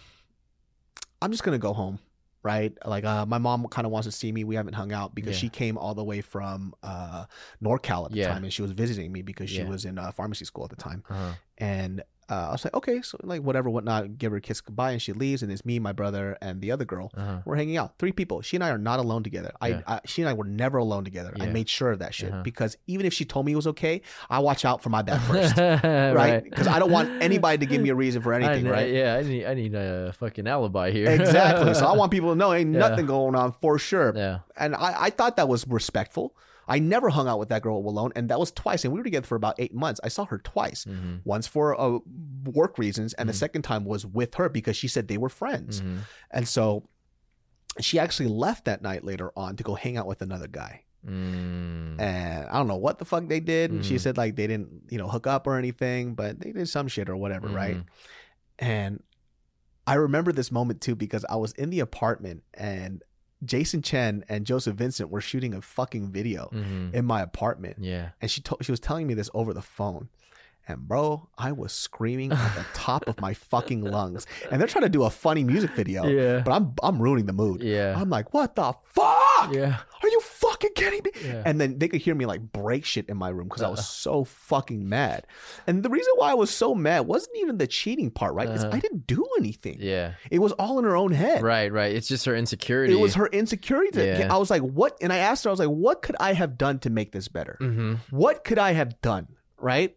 I'm 1.20 1.30
just 1.32 1.42
gonna 1.42 1.58
go 1.58 1.72
home, 1.74 1.98
right? 2.42 2.72
Like, 2.86 3.04
uh, 3.04 3.26
my 3.26 3.38
mom 3.38 3.66
kind 3.68 3.86
of 3.86 3.92
wants 3.92 4.06
to 4.06 4.12
see 4.12 4.32
me. 4.32 4.44
We 4.44 4.54
haven't 4.54 4.74
hung 4.74 4.92
out 4.92 5.14
because 5.14 5.34
Yeah. 5.34 5.40
she 5.40 5.48
came 5.48 5.76
all 5.76 5.94
the 5.94 6.04
way 6.04 6.20
from 6.20 6.74
uh 6.82 7.26
NorCal 7.62 8.06
at 8.06 8.10
the 8.12 8.18
Yeah. 8.18 8.28
time, 8.32 8.44
and 8.44 8.52
she 8.52 8.62
was 8.62 8.72
visiting 8.72 9.12
me 9.12 9.22
because 9.22 9.50
she 9.50 9.58
Yeah. 9.58 9.68
was 9.68 9.84
in 9.84 9.98
uh, 9.98 10.12
pharmacy 10.12 10.44
school 10.44 10.64
at 10.64 10.70
the 10.70 10.76
time. 10.76 11.04
Uh-huh. 11.10 11.34
And 11.58 12.02
uh, 12.30 12.48
I 12.48 12.52
was 12.52 12.64
like, 12.64 12.74
okay, 12.74 13.02
so 13.02 13.18
like 13.24 13.42
whatever, 13.42 13.68
whatnot. 13.68 14.16
Give 14.18 14.30
her 14.32 14.38
a 14.38 14.40
kiss 14.40 14.60
goodbye, 14.60 14.92
and 14.92 15.02
she 15.02 15.12
leaves, 15.12 15.42
and 15.42 15.50
it's 15.50 15.64
me, 15.64 15.78
my 15.78 15.92
brother, 15.92 16.38
and 16.40 16.60
the 16.60 16.70
other 16.70 16.84
girl. 16.84 17.10
Uh-huh. 17.16 17.40
We're 17.44 17.56
hanging 17.56 17.76
out. 17.76 17.98
Three 17.98 18.12
people. 18.12 18.40
She 18.42 18.56
and 18.56 18.62
I 18.64 18.70
are 18.70 18.78
not 18.78 19.00
alone 19.00 19.22
together. 19.24 19.52
Yeah. 19.66 19.80
I, 19.86 19.94
I 19.96 20.00
she 20.04 20.22
and 20.22 20.28
I 20.28 20.34
were 20.34 20.44
never 20.44 20.78
alone 20.78 21.04
together. 21.04 21.34
I 21.40 21.46
made 21.46 21.68
sure 21.68 21.90
of 21.90 21.98
that 21.98 22.14
shit 22.14 22.30
Uh-huh. 22.32 22.42
because 22.42 22.76
even 22.86 23.04
if 23.06 23.12
she 23.12 23.24
told 23.24 23.46
me 23.46 23.52
it 23.52 23.56
was 23.56 23.66
okay, 23.68 24.02
I 24.30 24.38
watch 24.38 24.64
out 24.64 24.82
for 24.82 24.90
my 24.90 25.02
back 25.02 25.20
first 25.22 25.56
right? 25.58 26.12
right? 26.14 26.44
Because 26.44 26.66
I 26.68 26.78
don't 26.78 26.90
want 26.92 27.22
anybody 27.22 27.58
to 27.58 27.66
give 27.66 27.82
me 27.82 27.88
a 27.88 27.94
reason 27.94 28.22
for 28.22 28.32
anything, 28.40 28.66
I, 28.68 28.70
right? 28.70 28.90
Yeah, 28.92 29.16
I 29.16 29.22
need 29.22 29.44
I 29.46 29.54
need 29.54 29.74
a 29.74 30.12
fucking 30.12 30.46
alibi 30.46 30.90
here. 30.92 31.10
exactly. 31.10 31.74
So 31.74 31.86
I 31.86 31.92
want 31.96 32.12
people 32.12 32.30
to 32.30 32.36
know 32.36 32.52
ain't 32.54 32.72
Yeah. 32.72 32.78
nothing 32.88 33.06
going 33.06 33.34
on 33.34 33.52
for 33.60 33.78
sure. 33.78 34.12
yeah. 34.16 34.38
And 34.56 34.74
I, 34.76 35.04
I 35.06 35.10
thought 35.10 35.36
that 35.36 35.48
was 35.48 35.66
respectful. 35.66 36.34
I 36.70 36.78
never 36.78 37.08
hung 37.10 37.26
out 37.28 37.38
with 37.38 37.48
that 37.50 37.62
girl 37.62 37.76
alone, 37.78 38.12
and 38.16 38.28
that 38.30 38.38
was 38.40 38.52
twice. 38.52 38.84
And 38.84 38.92
we 38.94 39.00
were 39.00 39.04
together 39.04 39.26
for 39.26 39.34
about 39.36 39.56
eight 39.58 39.74
months. 39.74 40.00
I 40.04 40.08
saw 40.08 40.24
her 40.26 40.38
twice. 40.38 40.84
hmm 40.84 41.16
Once 41.24 41.46
for 41.46 41.78
uh, 41.78 41.98
work 42.46 42.78
reasons, 42.78 43.12
and 43.14 43.28
the 43.28 43.32
Mhm. 43.32 43.36
second 43.44 43.62
time 43.62 43.84
was 43.84 44.06
with 44.06 44.34
her 44.36 44.48
because 44.48 44.76
she 44.76 44.88
said 44.88 45.08
they 45.08 45.18
were 45.18 45.28
friends. 45.28 45.80
hmm 45.80 45.98
And 46.30 46.46
so 46.48 46.88
she 47.80 47.98
actually 47.98 48.28
left 48.28 48.64
that 48.64 48.82
night 48.82 49.04
later 49.04 49.30
on 49.36 49.56
to 49.56 49.62
go 49.62 49.74
hang 49.74 49.96
out 49.96 50.06
with 50.06 50.22
another 50.22 50.48
guy. 50.48 50.84
Mm. 51.06 52.00
And 52.00 52.46
I 52.48 52.52
don't 52.58 52.68
know 52.68 52.76
what 52.76 52.98
the 52.98 53.04
fuck 53.04 53.26
they 53.28 53.40
did. 53.40 53.70
And 53.70 53.84
she 53.84 53.94
Mhm. 53.96 54.00
said 54.00 54.16
like 54.16 54.36
they 54.36 54.46
didn't, 54.46 54.84
you 54.90 54.98
know, 54.98 55.08
hook 55.08 55.26
up 55.26 55.46
or 55.46 55.56
anything, 55.56 56.14
but 56.14 56.40
they 56.40 56.52
did 56.52 56.68
some 56.68 56.88
shit 56.88 57.08
or 57.08 57.16
whatever, 57.16 57.48
right? 57.48 57.78
Mhm. 57.78 57.84
And 58.58 59.02
I 59.86 59.94
remember 59.94 60.30
this 60.32 60.52
moment 60.52 60.80
too 60.80 60.94
because 60.94 61.24
I 61.28 61.36
was 61.36 61.52
in 61.52 61.70
the 61.70 61.80
apartment 61.80 62.42
and 62.54 63.02
Jason 63.44 63.82
Chen 63.82 64.24
and 64.28 64.44
Joseph 64.46 64.76
Vincent 64.76 65.10
were 65.10 65.20
shooting 65.20 65.54
a 65.54 65.62
fucking 65.62 66.12
video 66.12 66.50
Mhm. 66.52 66.92
in 66.94 67.04
my 67.04 67.22
apartment. 67.22 67.76
Yeah. 67.80 68.10
And 68.20 68.30
she 68.30 68.40
told 68.40 68.64
she 68.64 68.70
was 68.72 68.80
telling 68.80 69.06
me 69.06 69.14
this 69.14 69.30
over 69.34 69.52
the 69.54 69.62
phone. 69.62 70.08
And 70.68 70.86
bro, 70.86 71.28
I 71.36 71.50
was 71.52 71.72
screaming 71.72 72.30
at 72.32 72.54
the 72.54 72.64
top 72.74 73.08
of 73.08 73.20
my 73.20 73.34
fucking 73.34 73.82
lungs. 73.82 74.26
And 74.50 74.60
they're 74.60 74.68
trying 74.68 74.84
to 74.84 74.88
do 74.90 75.02
a 75.04 75.10
funny 75.10 75.42
music 75.42 75.70
video. 75.74 76.06
Yeah. 76.06 76.40
But 76.44 76.52
I'm 76.52 76.74
I'm 76.82 77.00
ruining 77.02 77.26
the 77.26 77.32
mood. 77.32 77.62
Yeah. 77.62 77.94
I'm 77.98 78.10
like, 78.10 78.32
what 78.34 78.54
the 78.56 78.74
fuck? 78.84 79.52
Yeah. 79.52 79.78
Are 80.02 80.08
you 80.08 80.20
fucking 80.60 80.74
kidding 80.74 81.00
me? 81.04 81.10
Yeah. 81.24 81.42
And 81.46 81.60
then 81.60 81.78
they 81.78 81.88
could 81.88 82.00
hear 82.00 82.14
me 82.14 82.26
like 82.26 82.40
break 82.52 82.84
shit 82.84 83.08
in 83.08 83.16
my 83.16 83.28
room 83.28 83.48
because 83.48 83.62
I 83.62 83.68
was 83.68 83.80
Uh-uh. 83.80 83.84
so 83.84 84.24
fucking 84.24 84.88
mad. 84.88 85.26
And 85.66 85.82
the 85.82 85.88
reason 85.90 86.12
why 86.16 86.30
I 86.30 86.34
was 86.34 86.50
so 86.50 86.74
mad 86.74 87.00
wasn't 87.06 87.36
even 87.38 87.58
the 87.58 87.66
cheating 87.66 88.10
part, 88.10 88.34
right? 88.34 88.48
Uh-huh. 88.48 88.70
I 88.72 88.78
didn't 88.80 89.06
do 89.06 89.26
anything. 89.38 89.78
Yeah. 89.80 90.14
It 90.30 90.38
was 90.40 90.52
all 90.52 90.78
in 90.78 90.84
her 90.84 90.96
own 90.96 91.12
head. 91.12 91.42
Right. 91.42 91.72
Right. 91.72 91.94
It's 91.94 92.08
just 92.08 92.24
her 92.26 92.34
insecurity. 92.36 92.92
It 92.92 93.00
was 93.00 93.14
her 93.14 93.26
insecurity. 93.26 93.90
that- 93.92 94.18
Yeah. 94.20 94.34
I 94.34 94.38
was 94.38 94.50
like, 94.50 94.62
what? 94.62 94.96
And 95.00 95.12
I 95.12 95.18
asked 95.18 95.44
her, 95.44 95.50
I 95.50 95.52
was 95.52 95.60
like, 95.60 95.68
what 95.68 96.02
could 96.02 96.16
I 96.20 96.32
have 96.34 96.58
done 96.58 96.78
to 96.80 96.90
make 96.90 97.12
this 97.12 97.28
better? 97.28 97.56
hmm 97.58 97.94
What 98.10 98.44
could 98.44 98.58
I 98.58 98.72
have 98.72 99.00
done? 99.00 99.28
Right. 99.58 99.96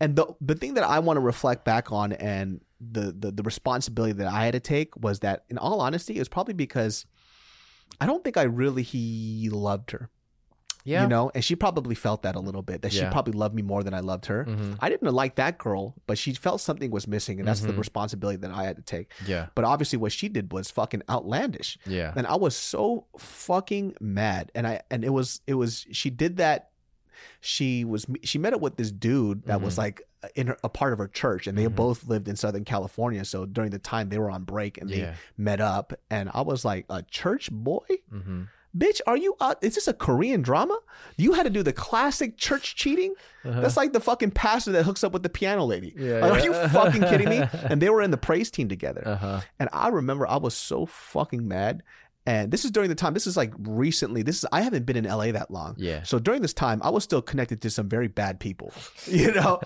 And 0.00 0.14
the 0.16 0.26
the 0.40 0.54
thing 0.54 0.74
that 0.74 0.84
I 0.84 0.98
want 1.00 1.16
to 1.16 1.20
reflect 1.20 1.64
back 1.64 1.90
on 1.92 2.12
and 2.12 2.60
the, 2.80 3.12
the 3.16 3.30
the 3.30 3.42
responsibility 3.42 4.12
that 4.14 4.26
I 4.26 4.44
had 4.44 4.52
to 4.52 4.60
take 4.60 4.96
was 4.96 5.20
that 5.20 5.44
in 5.48 5.56
all 5.58 5.80
honesty, 5.80 6.16
it 6.16 6.18
was 6.18 6.28
probably 6.28 6.54
because 6.54 7.06
I 8.00 8.06
don't 8.06 8.22
think 8.24 8.36
I 8.36 8.42
really 8.42 8.82
he 8.82 9.48
loved 9.50 9.90
her. 9.92 10.10
Yeah. 10.84 11.02
You 11.04 11.08
know, 11.08 11.30
and 11.32 11.44
she 11.44 11.54
probably 11.54 11.94
felt 11.94 12.22
that 12.22 12.34
a 12.34 12.40
little 12.40 12.60
bit, 12.62 12.82
that 12.82 12.92
she 12.92 13.04
probably 13.04 13.34
loved 13.34 13.54
me 13.54 13.62
more 13.62 13.84
than 13.84 13.94
I 13.94 14.00
loved 14.00 14.26
her. 14.26 14.42
hmm 14.42 14.72
I 14.80 14.88
didn't 14.88 15.12
like 15.12 15.36
that 15.36 15.56
girl, 15.56 15.94
but 16.08 16.18
she 16.18 16.34
felt 16.34 16.60
something 16.60 16.90
was 16.90 17.06
missing, 17.06 17.38
and 17.38 17.46
that's 17.46 17.60
the 17.60 17.72
Mhm. 17.72 17.78
responsibility 17.78 18.38
that 18.38 18.50
I 18.50 18.64
had 18.64 18.74
to 18.78 18.82
take. 18.82 19.12
Yeah. 19.24 19.46
But 19.54 19.64
obviously, 19.64 19.98
what 19.98 20.10
she 20.10 20.28
did 20.28 20.52
was 20.52 20.72
fucking 20.72 21.02
outlandish, 21.08 21.78
Yeah. 21.86 22.12
and 22.16 22.26
I 22.26 22.34
was 22.34 22.56
so 22.56 23.06
fucking 23.16 23.94
mad. 24.00 24.50
And 24.56 24.66
I 24.66 24.80
and 24.90 25.04
it 25.04 25.10
was 25.10 25.40
it 25.46 25.54
was 25.54 25.86
she 25.92 26.10
did 26.10 26.38
that 26.38 26.70
she 27.40 27.84
was 27.84 28.06
she 28.22 28.38
met 28.38 28.54
up 28.54 28.60
with 28.60 28.76
this 28.76 28.90
dude 28.90 29.44
that 29.44 29.60
was 29.60 29.74
Mhm. 29.74 29.78
like 29.78 30.02
in 30.34 30.46
her, 30.48 30.56
a 30.62 30.68
part 30.68 30.92
of 30.92 30.98
her 30.98 31.08
church, 31.08 31.46
and 31.46 31.56
they 31.58 31.64
Mhm. 31.66 31.74
both 31.74 32.06
lived 32.06 32.28
in 32.28 32.36
Southern 32.36 32.64
California. 32.64 33.24
So 33.24 33.44
during 33.46 33.70
the 33.70 33.78
time 33.78 34.08
they 34.08 34.18
were 34.18 34.30
on 34.30 34.44
break, 34.44 34.78
and 34.78 34.88
they 34.88 34.98
Yeah. 35.00 35.14
met 35.36 35.60
up, 35.60 35.92
and 36.10 36.30
I 36.32 36.42
was 36.42 36.64
like, 36.64 36.86
a 36.88 37.02
church 37.02 37.50
boy. 37.50 37.84
Mm-hmm. 38.12 38.42
Bitch, 38.74 39.00
are 39.06 39.18
you? 39.18 39.36
Uh, 39.38 39.54
is 39.60 39.74
this 39.74 39.86
a 39.86 39.92
Korean 39.92 40.40
drama? 40.40 40.78
You 41.18 41.34
had 41.34 41.42
to 41.42 41.50
do 41.50 41.62
the 41.62 41.74
classic 41.74 42.38
church 42.38 42.74
cheating. 42.74 43.12
Uh-huh. 43.44 43.60
That's 43.60 43.76
like 43.76 43.92
the 43.92 44.00
fucking 44.00 44.30
pastor 44.30 44.72
that 44.72 44.84
hooks 44.84 45.04
up 45.04 45.12
with 45.12 45.22
the 45.22 45.28
piano 45.28 45.66
lady. 45.66 45.92
Yeah, 45.94 46.20
Like, 46.24 46.40
are 46.40 46.44
you 46.44 46.54
fucking 46.68 47.02
kidding 47.02 47.28
me? 47.28 47.42
And 47.68 47.82
they 47.82 47.90
were 47.90 48.00
in 48.00 48.10
the 48.12 48.16
praise 48.16 48.50
team 48.50 48.68
together. 48.70 49.02
uh-huh. 49.06 49.40
And 49.58 49.68
I 49.74 49.88
remember 49.88 50.26
I 50.26 50.38
was 50.38 50.54
so 50.56 50.86
fucking 50.86 51.46
mad. 51.46 51.82
And 52.24 52.50
this 52.52 52.64
is 52.64 52.70
during 52.70 52.88
the 52.88 52.94
time. 52.94 53.14
This 53.14 53.26
is 53.26 53.36
like 53.36 53.52
recently. 53.58 54.22
This 54.22 54.38
is 54.38 54.44
I 54.52 54.62
haven't 54.62 54.86
been 54.86 54.96
in 54.96 55.04
LA 55.04 55.32
that 55.32 55.50
long. 55.50 55.74
Yeah. 55.76 56.02
So 56.04 56.18
during 56.20 56.40
this 56.40 56.52
time, 56.54 56.80
I 56.84 56.90
was 56.90 57.02
still 57.02 57.20
connected 57.22 57.60
to 57.62 57.70
some 57.70 57.88
very 57.88 58.06
bad 58.06 58.38
people, 58.38 58.72
you 59.06 59.32
know, 59.32 59.60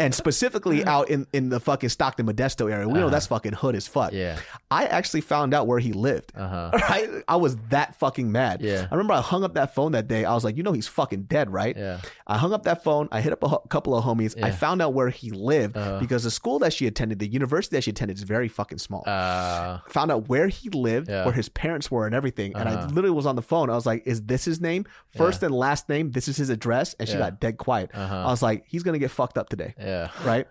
and 0.00 0.14
specifically 0.14 0.84
out 0.86 1.10
in 1.10 1.26
in 1.34 1.50
the 1.50 1.60
fucking 1.60 1.90
Stockton 1.90 2.26
Modesto 2.26 2.72
area. 2.72 2.86
We 2.88 2.94
know 2.94 3.00
Uh-huh. 3.00 3.10
that's 3.10 3.26
fucking 3.26 3.52
hood 3.52 3.74
as 3.76 3.86
fuck. 3.86 4.12
Yeah. 4.12 4.38
I 4.70 4.86
actually 4.86 5.20
found 5.20 5.52
out 5.52 5.66
where 5.66 5.78
he 5.80 5.92
lived. 5.92 6.32
Uh-huh. 6.36 6.70
Right? 6.88 7.08
I 7.28 7.36
was 7.36 7.56
that 7.68 7.96
fucking 7.96 8.32
mad. 8.32 8.62
Yeah. 8.62 8.86
I 8.90 8.94
remember 8.94 9.12
I 9.12 9.20
hung 9.20 9.44
up 9.44 9.54
that 9.54 9.74
phone 9.74 9.92
that 9.92 10.08
day. 10.08 10.24
I 10.24 10.32
was 10.32 10.44
like, 10.44 10.56
you 10.56 10.62
know, 10.62 10.72
he's 10.72 10.88
fucking 10.88 11.24
dead, 11.24 11.50
right? 11.52 11.76
Yeah. 11.76 12.00
I 12.26 12.38
hung 12.38 12.52
up 12.54 12.62
that 12.62 12.82
phone. 12.82 13.08
I 13.12 13.20
hit 13.20 13.32
up 13.34 13.42
a 13.42 13.48
ho- 13.48 13.64
couple 13.68 13.94
of 13.94 14.02
homies. 14.04 14.34
Yeah. 14.34 14.46
I 14.46 14.50
found 14.52 14.80
out 14.80 14.94
where 14.94 15.10
he 15.10 15.30
lived 15.30 15.76
Uh-huh. 15.76 15.98
because 16.00 16.24
the 16.24 16.30
school 16.30 16.58
that 16.60 16.72
she 16.72 16.86
attended, 16.86 17.18
the 17.18 17.26
university 17.26 17.76
that 17.76 17.82
she 17.84 17.90
attended, 17.90 18.16
is 18.16 18.22
very 18.22 18.48
fucking 18.48 18.78
small. 18.78 19.02
Uh, 19.06 19.80
found 19.88 20.10
out 20.10 20.28
where 20.30 20.48
he 20.48 20.70
lived, 20.70 21.08
Yeah. 21.10 21.24
where 21.26 21.34
his 21.34 21.48
parents 21.50 21.90
were, 21.90 21.97
and 22.06 22.14
everything. 22.14 22.54
And 22.54 22.68
I 22.68 22.74
Uh-huh. 22.74 22.86
literally 22.88 23.14
was 23.16 23.26
on 23.26 23.36
the 23.36 23.42
phone. 23.42 23.70
I 23.70 23.74
was 23.74 23.86
like, 23.86 24.02
"Is 24.06 24.22
this 24.22 24.44
his 24.44 24.60
name? 24.60 24.84
First 25.16 25.42
and 25.42 25.54
last 25.54 25.88
name. 25.88 26.10
This 26.12 26.28
is 26.28 26.36
his 26.36 26.48
address." 26.50 26.94
And 26.98 27.08
she 27.08 27.14
Yeah. 27.14 27.20
got 27.20 27.40
dead 27.40 27.58
quiet. 27.58 27.90
uh-huh. 27.94 28.14
I 28.26 28.26
was 28.26 28.42
like, 28.42 28.64
"He's 28.66 28.82
gonna 28.82 28.98
get 28.98 29.10
fucked 29.10 29.38
up 29.38 29.48
today, 29.48 29.74
yeah. 29.78 30.10
right?" 30.24 30.46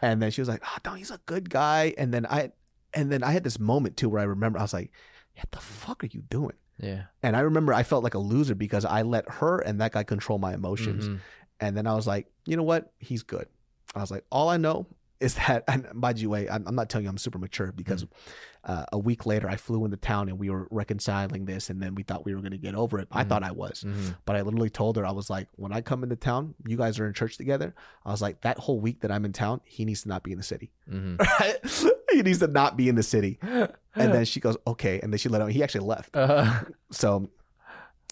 And 0.00 0.20
then 0.22 0.30
she 0.30 0.40
was 0.40 0.48
like, 0.48 0.62
"Oh 0.64 0.76
no, 0.84 0.94
he's 0.94 1.10
a 1.10 1.20
good 1.26 1.48
guy." 1.50 1.94
And 1.98 2.12
then 2.12 2.26
I, 2.26 2.52
and 2.94 3.10
then 3.10 3.22
I 3.22 3.32
had 3.32 3.44
this 3.44 3.58
moment 3.58 3.96
too 3.96 4.08
where 4.08 4.20
I 4.20 4.24
remember 4.24 4.58
I 4.58 4.62
was 4.62 4.72
like, 4.72 4.90
"What 5.36 5.50
the 5.52 5.60
fuck 5.60 6.02
are 6.04 6.08
you 6.08 6.22
doing?" 6.22 6.56
Yeah. 6.78 7.02
And 7.22 7.36
I 7.36 7.40
remember 7.40 7.72
I 7.72 7.82
felt 7.84 8.02
like 8.02 8.14
a 8.14 8.18
loser 8.18 8.54
because 8.54 8.84
I 8.84 9.02
let 9.02 9.28
her 9.28 9.58
and 9.58 9.80
that 9.80 9.92
guy 9.92 10.02
control 10.02 10.38
my 10.38 10.52
emotions. 10.54 11.08
Mhm. 11.08 11.18
And 11.60 11.76
then 11.76 11.86
I 11.86 11.94
was 11.94 12.06
like, 12.08 12.26
you 12.46 12.56
know 12.56 12.64
what? 12.64 12.92
He's 12.98 13.22
good. 13.22 13.46
I 13.94 14.00
was 14.00 14.10
like, 14.10 14.24
all 14.32 14.48
I 14.48 14.56
know 14.56 14.86
is 15.22 15.34
that, 15.36 15.64
and 15.68 15.86
by 15.94 16.12
the 16.12 16.26
way, 16.26 16.48
I'm, 16.48 16.66
I'm 16.66 16.74
not 16.74 16.88
telling 16.90 17.04
you 17.04 17.10
I'm 17.10 17.18
super 17.18 17.38
mature 17.38 17.72
because 17.72 18.04
uh, 18.64 18.84
a 18.92 18.98
week 18.98 19.26
later 19.26 19.48
I 19.48 19.56
flew 19.56 19.84
into 19.84 19.96
town 19.96 20.28
and 20.28 20.38
we 20.38 20.50
were 20.50 20.68
reconciling 20.70 21.44
this, 21.46 21.70
and 21.70 21.80
then 21.82 21.94
we 21.94 22.02
thought 22.02 22.24
we 22.24 22.34
were 22.34 22.40
going 22.40 22.52
to 22.52 22.58
get 22.58 22.74
over 22.74 22.98
it. 23.00 23.08
I 23.10 23.24
Mhm. 23.24 23.28
thought 23.28 23.42
I 23.42 23.50
was, 23.52 23.84
Mhm. 23.86 24.16
but 24.24 24.36
I 24.36 24.42
literally 24.42 24.70
told 24.70 24.96
her 24.96 25.06
I 25.06 25.12
was 25.12 25.28
like, 25.30 25.48
when 25.56 25.72
I 25.72 25.80
come 25.80 26.02
into 26.02 26.16
town, 26.16 26.54
you 26.66 26.76
guys 26.76 26.98
are 27.00 27.06
in 27.06 27.12
church 27.14 27.36
together. 27.36 27.74
I 28.04 28.10
was 28.10 28.22
like, 28.22 28.42
that 28.42 28.58
whole 28.58 28.78
week 28.80 29.00
that 29.00 29.10
I'm 29.10 29.24
in 29.24 29.32
town, 29.32 29.60
he 29.64 29.84
needs 29.84 30.02
to 30.02 30.08
not 30.08 30.22
be 30.22 30.32
in 30.32 30.38
the 30.38 30.44
city. 30.44 30.70
Mhm. 30.90 31.90
he 32.12 32.22
needs 32.22 32.38
to 32.40 32.46
not 32.48 32.76
be 32.76 32.88
in 32.88 32.94
the 32.96 33.02
city. 33.02 33.38
And 33.94 34.10
then 34.14 34.24
she 34.24 34.40
goes, 34.40 34.56
okay, 34.66 35.00
and 35.02 35.12
then 35.12 35.18
she 35.18 35.28
let 35.28 35.42
him. 35.42 35.48
He 35.48 35.62
actually 35.62 35.84
left. 35.86 36.16
Uh, 36.16 36.62
So, 36.90 37.28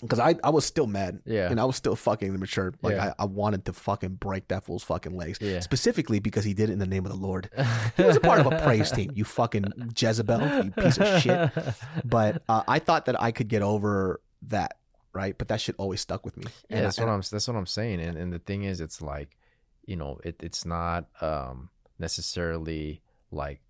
because 0.00 0.18
I, 0.18 0.34
I 0.42 0.50
was 0.50 0.64
still 0.64 0.86
mad. 0.86 1.20
yeah. 1.24 1.50
And 1.50 1.60
I 1.60 1.64
was 1.64 1.76
still 1.76 1.94
fucking 1.96 2.28
immature. 2.34 2.72
Like 2.82 2.94
Yeah. 2.96 3.12
I, 3.18 3.22
I 3.22 3.24
wanted 3.26 3.64
to 3.66 3.72
fucking 3.72 4.14
break 4.14 4.48
that 4.48 4.64
fool's 4.64 4.82
fucking 4.84 5.16
legs. 5.16 5.38
Yeah. 5.40 5.60
Specifically 5.60 6.20
because 6.20 6.44
he 6.44 6.54
did 6.54 6.70
it 6.70 6.72
in 6.72 6.78
the 6.78 6.86
name 6.86 7.04
of 7.06 7.12
the 7.12 7.18
Lord. 7.18 7.50
He 7.96 8.02
was 8.04 8.16
a 8.16 8.20
part 8.20 8.40
of 8.40 8.46
a 8.52 8.60
praise 8.62 8.90
team. 8.90 9.10
You 9.14 9.24
fucking 9.24 9.92
Jezebel, 9.96 10.64
you 10.64 10.70
piece 10.70 10.98
of 10.98 11.20
shit. 11.22 11.50
But 12.04 12.42
uh, 12.48 12.62
I 12.66 12.78
thought 12.78 13.06
that 13.06 13.20
I 13.20 13.30
could 13.32 13.48
get 13.48 13.62
over 13.62 14.20
that, 14.48 14.78
right? 15.12 15.36
But 15.36 15.48
that 15.48 15.60
shit 15.60 15.74
always 15.78 16.00
stuck 16.00 16.24
with 16.24 16.36
me. 16.36 16.44
Yeah, 16.68 16.76
And 16.78 16.86
that's 16.86 16.98
I- 16.98 17.04
what 17.04 17.10
I'm. 17.12 17.22
That's 17.30 17.46
what 17.48 17.56
I'm 17.56 17.66
saying. 17.66 18.00
And 18.00 18.16
and 18.16 18.32
the 18.32 18.38
thing 18.38 18.62
is, 18.64 18.80
it's 18.80 19.02
like, 19.02 19.36
you 19.84 19.96
know, 19.96 20.18
it, 20.24 20.36
it's 20.42 20.64
not 20.64 21.06
um 21.20 21.68
necessarily 21.98 23.02
like 23.30 23.60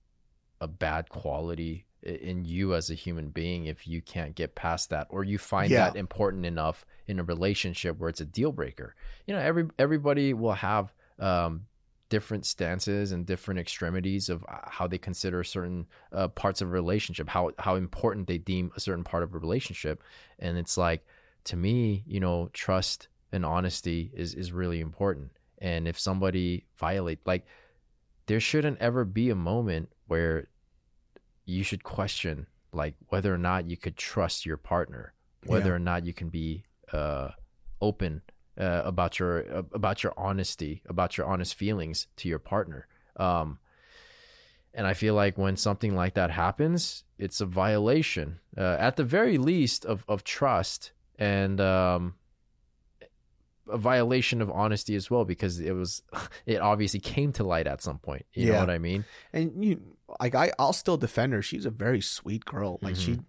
a 0.60 0.68
bad 0.68 1.08
quality 1.08 1.86
in 2.02 2.44
you 2.44 2.74
as 2.74 2.90
a 2.90 2.94
human 2.94 3.28
being 3.28 3.66
if 3.66 3.86
you 3.86 4.00
can't 4.00 4.34
get 4.34 4.54
past 4.54 4.90
that 4.90 5.06
or 5.10 5.22
you 5.24 5.38
find 5.38 5.70
Yeah. 5.70 5.90
that 5.90 5.96
important 5.96 6.46
enough 6.46 6.84
in 7.06 7.18
a 7.18 7.22
relationship 7.24 7.98
where 7.98 8.08
it's 8.08 8.20
a 8.20 8.24
deal 8.24 8.52
breaker. 8.52 8.94
You 9.26 9.34
know, 9.34 9.40
every 9.40 9.68
everybody 9.78 10.32
will 10.34 10.54
have 10.54 10.92
um 11.18 11.66
different 12.08 12.44
stances 12.44 13.12
and 13.12 13.24
different 13.24 13.60
extremities 13.60 14.28
of 14.28 14.44
uh, 14.48 14.58
how 14.64 14.86
they 14.88 14.98
consider 14.98 15.44
certain 15.44 15.86
uh, 16.12 16.26
parts 16.26 16.60
of 16.60 16.68
a 16.68 16.70
relationship, 16.72 17.28
how 17.28 17.50
how 17.58 17.76
important 17.76 18.26
they 18.26 18.38
deem 18.38 18.72
a 18.76 18.80
certain 18.80 19.04
part 19.04 19.22
of 19.22 19.34
a 19.34 19.38
relationship, 19.38 20.02
and 20.38 20.58
it's 20.58 20.76
like 20.76 21.06
to 21.44 21.56
me, 21.56 22.02
you 22.06 22.18
know, 22.20 22.50
trust 22.52 23.08
and 23.32 23.44
honesty 23.46 24.10
is 24.14 24.34
is 24.34 24.52
really 24.52 24.80
important. 24.80 25.30
And 25.58 25.86
if 25.86 25.98
somebody 26.00 26.64
violate, 26.78 27.20
like, 27.26 27.46
there 28.26 28.40
shouldn't 28.40 28.78
ever 28.78 29.04
be 29.04 29.30
a 29.30 29.34
moment 29.34 29.90
where 30.06 30.48
you 31.50 31.62
should 31.64 31.82
question 31.82 32.46
like 32.72 32.94
whether 33.08 33.34
or 33.34 33.38
not 33.38 33.68
you 33.70 33.76
could 33.76 33.96
trust 33.96 34.46
your 34.46 34.56
partner, 34.56 35.12
whether 35.46 35.70
Yeah. 35.70 35.76
or 35.76 35.78
not 35.90 36.04
you 36.06 36.14
can 36.14 36.28
be 36.28 36.64
uh, 36.92 37.28
open 37.80 38.22
uh, 38.58 38.82
about 38.84 39.18
your 39.18 39.34
uh, 39.58 39.62
about 39.72 40.02
your 40.02 40.12
honesty, 40.16 40.82
about 40.88 41.16
your 41.16 41.26
honest 41.26 41.54
feelings 41.54 42.06
to 42.16 42.28
your 42.28 42.38
partner. 42.38 42.86
Um, 43.16 43.58
and 44.72 44.86
I 44.86 44.94
feel 44.94 45.14
like 45.14 45.36
when 45.36 45.56
something 45.56 45.96
like 45.96 46.14
that 46.14 46.30
happens, 46.30 47.04
it's 47.18 47.40
a 47.40 47.46
violation, 47.46 48.38
uh, 48.56 48.76
at 48.78 48.94
the 48.96 49.04
very 49.04 49.36
least, 49.38 49.84
of 49.84 50.04
of 50.06 50.22
trust 50.22 50.92
and 51.18 51.60
um, 51.60 52.14
a 53.70 53.78
violation 53.78 54.40
of 54.42 54.50
honesty 54.50 54.94
as 54.94 55.10
well, 55.10 55.24
because 55.24 55.60
it 55.60 55.72
was 55.72 56.02
it 56.46 56.60
obviously 56.60 57.00
came 57.00 57.32
to 57.34 57.44
light 57.44 57.66
at 57.66 57.82
some 57.82 57.98
point. 57.98 58.26
You 58.32 58.52
know 58.52 58.58
what 58.60 58.70
I 58.70 58.78
mean? 58.78 59.04
and 59.32 59.64
you 59.64 59.80
like 60.20 60.34
I, 60.34 60.52
I'll 60.58 60.72
still 60.72 60.96
defend 60.96 61.32
her. 61.32 61.42
She's 61.42 61.64
a 61.66 61.70
very 61.70 62.00
sweet 62.00 62.44
girl. 62.44 62.78
Like 62.82 62.96
she 62.96 63.12
Mm-hmm. 63.12 63.22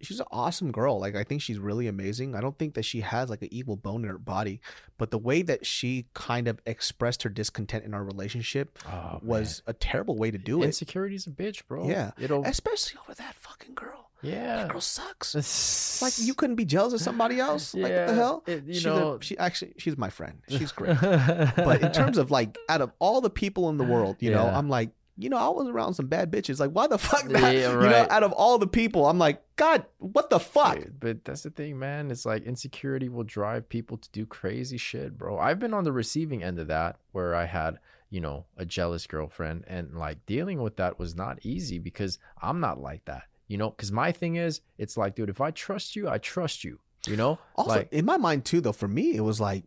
she's 0.00 0.20
an 0.20 0.26
awesome 0.30 0.70
girl. 0.70 1.00
Like 1.00 1.16
I 1.16 1.24
think 1.24 1.42
she's 1.42 1.58
really 1.58 1.88
amazing. 1.88 2.34
I 2.36 2.40
don't 2.40 2.56
think 2.56 2.74
that 2.74 2.84
she 2.84 3.00
has 3.00 3.28
like 3.30 3.42
an 3.42 3.48
evil 3.52 3.74
bone 3.76 4.04
in 4.04 4.10
her 4.10 4.18
body, 4.18 4.60
but 4.96 5.10
the 5.10 5.18
way 5.18 5.42
that 5.42 5.66
she 5.66 6.06
kind 6.14 6.46
of 6.46 6.60
expressed 6.66 7.24
her 7.24 7.30
discontent 7.30 7.84
in 7.84 7.94
our 7.94 8.04
relationship 8.04 8.78
Oh, 8.88 9.18
was 9.22 9.62
a 9.66 9.72
terrible 9.72 10.16
way 10.16 10.30
to 10.30 10.38
do 10.38 10.62
it. 10.62 10.66
insecurity's 10.66 11.26
a 11.26 11.30
bitch, 11.30 11.66
bro. 11.66 11.88
Yeah. 11.88 12.12
it'll 12.18 12.44
Especially 12.44 12.98
over 13.02 13.14
that 13.14 13.34
fucking 13.34 13.74
girl. 13.74 14.07
Yeah. 14.22 14.56
That 14.56 14.68
girl 14.68 14.80
sucks. 14.80 15.34
Like 16.02 16.14
you 16.18 16.34
couldn't 16.34 16.56
be 16.56 16.64
jealous 16.64 16.92
of 16.92 17.00
somebody 17.00 17.40
else. 17.40 17.74
Like 17.74 17.92
what 17.92 18.06
the 18.06 18.14
hell? 18.14 18.44
it- 18.46 18.64
you 18.66 18.74
she's 18.74 18.84
know- 18.86 19.14
a, 19.14 19.22
she 19.22 19.36
actually 19.38 19.74
she's 19.78 19.96
my 19.98 20.10
friend. 20.10 20.38
She's 20.48 20.72
great. 20.72 20.96
but 21.00 21.82
in 21.82 21.92
terms 21.92 22.18
of 22.22 22.30
like 22.30 22.56
out 22.68 22.80
of 22.80 22.92
all 22.98 23.20
the 23.20 23.30
people 23.30 23.68
in 23.70 23.76
the 23.78 23.84
world, 23.84 24.16
you 24.20 24.30
know, 24.30 24.46
I'm 24.46 24.68
like, 24.68 24.90
you 25.20 25.28
know, 25.28 25.36
I 25.36 25.48
was 25.48 25.66
around 25.68 25.94
some 25.94 26.06
bad 26.06 26.30
bitches. 26.30 26.60
Like, 26.60 26.70
why 26.70 26.86
the 26.86 26.96
fuck 26.98 27.24
that? 27.24 27.52
Yeah, 27.54 27.72
You 27.82 27.88
know, 27.88 28.06
out 28.08 28.22
of 28.22 28.30
all 28.32 28.56
the 28.58 28.68
people, 28.68 29.06
I'm 29.08 29.18
like, 29.18 29.42
God, 29.56 29.84
what 29.98 30.30
the 30.30 30.38
fuck? 30.38 30.76
Dude, 30.76 31.00
but 31.00 31.24
that's 31.24 31.42
the 31.42 31.50
thing, 31.50 31.76
man. 31.76 32.12
It's 32.12 32.24
like 32.24 32.44
insecurity 32.44 33.08
will 33.08 33.24
drive 33.24 33.68
people 33.68 33.96
to 33.96 34.08
do 34.12 34.24
crazy 34.26 34.76
shit, 34.76 35.18
bro. 35.18 35.36
I've 35.36 35.58
been 35.58 35.74
on 35.74 35.82
the 35.82 35.90
receiving 35.92 36.44
end 36.44 36.60
of 36.60 36.68
that 36.68 36.98
where 37.10 37.34
I 37.34 37.46
had, 37.46 37.78
you 38.10 38.20
know, 38.20 38.46
a 38.56 38.64
jealous 38.64 39.08
girlfriend 39.08 39.64
and 39.66 39.96
like 39.98 40.24
dealing 40.26 40.62
with 40.62 40.76
that 40.76 41.00
was 41.00 41.16
not 41.16 41.40
easy 41.44 41.80
because 41.80 42.20
I'm 42.40 42.60
not 42.60 42.80
like 42.80 43.04
that. 43.06 43.24
You 43.48 43.56
know, 43.56 43.70
cuz 43.70 43.90
my 43.90 44.12
thing 44.12 44.36
is 44.36 44.60
it's 44.76 44.96
like, 44.96 45.16
dude, 45.16 45.30
if 45.30 45.40
I 45.40 45.50
trust 45.50 45.96
you, 45.96 46.08
I 46.08 46.18
trust 46.18 46.64
you. 46.64 46.78
You 47.06 47.16
know? 47.16 47.38
Also, 47.56 47.70
like 47.70 47.92
in 47.92 48.04
my 48.04 48.16
mind 48.16 48.44
too, 48.44 48.60
though, 48.60 48.72
for 48.72 48.88
me, 48.88 49.14
it 49.14 49.20
was 49.20 49.40
like, 49.40 49.64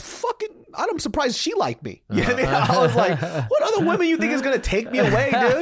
fucking? 0.00 0.48
I'm 0.74 0.98
surprised 0.98 1.36
she 1.36 1.54
liked 1.54 1.82
me. 1.82 2.02
You 2.10 2.22
know 2.22 2.28
what 2.28 2.32
I 2.34 2.36
mean? 2.36 2.46
I 2.46 2.78
was 2.78 2.94
like, 2.94 3.20
what 3.50 3.62
other 3.62 3.86
women 3.86 4.06
you 4.06 4.16
think 4.18 4.32
is 4.32 4.42
gonna 4.42 4.58
take 4.58 4.90
me 4.92 4.98
away, 4.98 5.30
dude? 5.32 5.60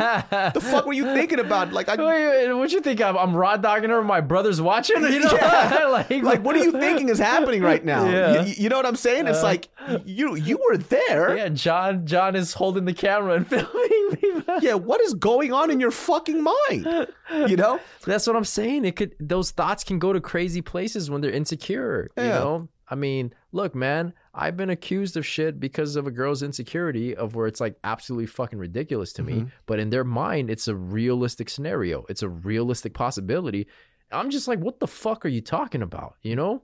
The 0.54 0.60
fuck 0.60 0.84
were 0.84 0.92
you 0.92 1.04
thinking 1.14 1.38
about? 1.38 1.72
Like, 1.72 1.88
I 1.88 1.94
Wait, 1.96 2.06
wait, 2.48 2.52
what 2.52 2.72
you 2.72 2.80
think? 2.80 3.00
I'm, 3.00 3.16
I'm 3.16 3.34
raw 3.36 3.56
dogging 3.56 3.90
her. 3.90 4.02
My 4.02 4.20
brother's 4.20 4.60
watching. 4.60 4.96
You 5.16 5.20
know, 5.20 5.32
Yeah. 5.32 5.86
like, 5.86 6.10
like, 6.10 6.44
what 6.44 6.56
are 6.56 6.62
you 6.64 6.72
thinking 6.72 7.08
is 7.08 7.18
happening 7.18 7.62
right 7.62 7.84
now? 7.84 8.04
Yeah. 8.08 8.42
You, 8.44 8.54
you 8.64 8.68
know 8.68 8.76
what 8.76 8.86
I'm 8.86 8.96
saying? 8.96 9.26
It's 9.28 9.38
Uh, 9.40 9.44
like 9.44 9.68
you 10.04 10.34
you 10.34 10.58
were 10.68 10.76
there. 10.76 11.36
Yeah, 11.36 11.48
John. 11.50 12.06
John 12.06 12.34
is 12.36 12.52
holding 12.52 12.84
the 12.84 12.92
camera 12.92 13.34
and 13.34 13.46
filming 13.46 14.08
me. 14.22 14.42
yeah, 14.60 14.74
what 14.74 15.00
is 15.00 15.14
going 15.14 15.52
on 15.52 15.70
in 15.70 15.80
your 15.80 15.90
fucking 15.92 16.42
mind? 16.42 17.08
You 17.48 17.56
know? 17.56 17.80
That's 18.04 18.26
what 18.26 18.36
I'm 18.36 18.44
saying. 18.44 18.84
It 18.84 18.96
could 18.96 19.14
those 19.20 19.50
thoughts 19.52 19.84
can 19.84 19.98
go 19.98 20.12
to 20.12 20.20
crazy 20.20 20.60
places 20.62 21.08
when 21.10 21.20
they're 21.20 21.30
insecure. 21.30 22.10
You 22.16 22.24
Yeah. 22.24 22.28
know? 22.40 22.68
I 22.88 22.94
mean, 22.94 23.32
look, 23.52 23.74
man, 23.74 24.12
I've 24.38 24.56
been 24.56 24.68
accused 24.68 25.16
of 25.16 25.24
shit 25.24 25.58
because 25.58 25.96
of 25.96 26.06
a 26.06 26.10
girl's 26.10 26.42
insecurity 26.42 27.16
of 27.16 27.34
where 27.34 27.46
it's 27.46 27.60
like 27.60 27.78
absolutely 27.82 28.26
fucking 28.26 28.58
ridiculous 28.58 29.12
to 29.14 29.22
me. 29.22 29.32
Mhm. 29.32 29.52
But 29.64 29.80
in 29.80 29.88
their 29.88 30.04
mind, 30.04 30.50
it's 30.50 30.68
a 30.68 30.76
realistic 30.76 31.48
scenario. 31.48 32.04
It's 32.10 32.22
a 32.22 32.28
realistic 32.28 32.92
possibility. 32.92 33.66
I'm 34.12 34.30
just 34.30 34.46
like, 34.46 34.58
what 34.60 34.78
the 34.78 34.86
fuck 34.86 35.24
are 35.24 35.28
you 35.28 35.40
talking 35.40 35.80
about? 35.80 36.16
You 36.22 36.36
know? 36.36 36.62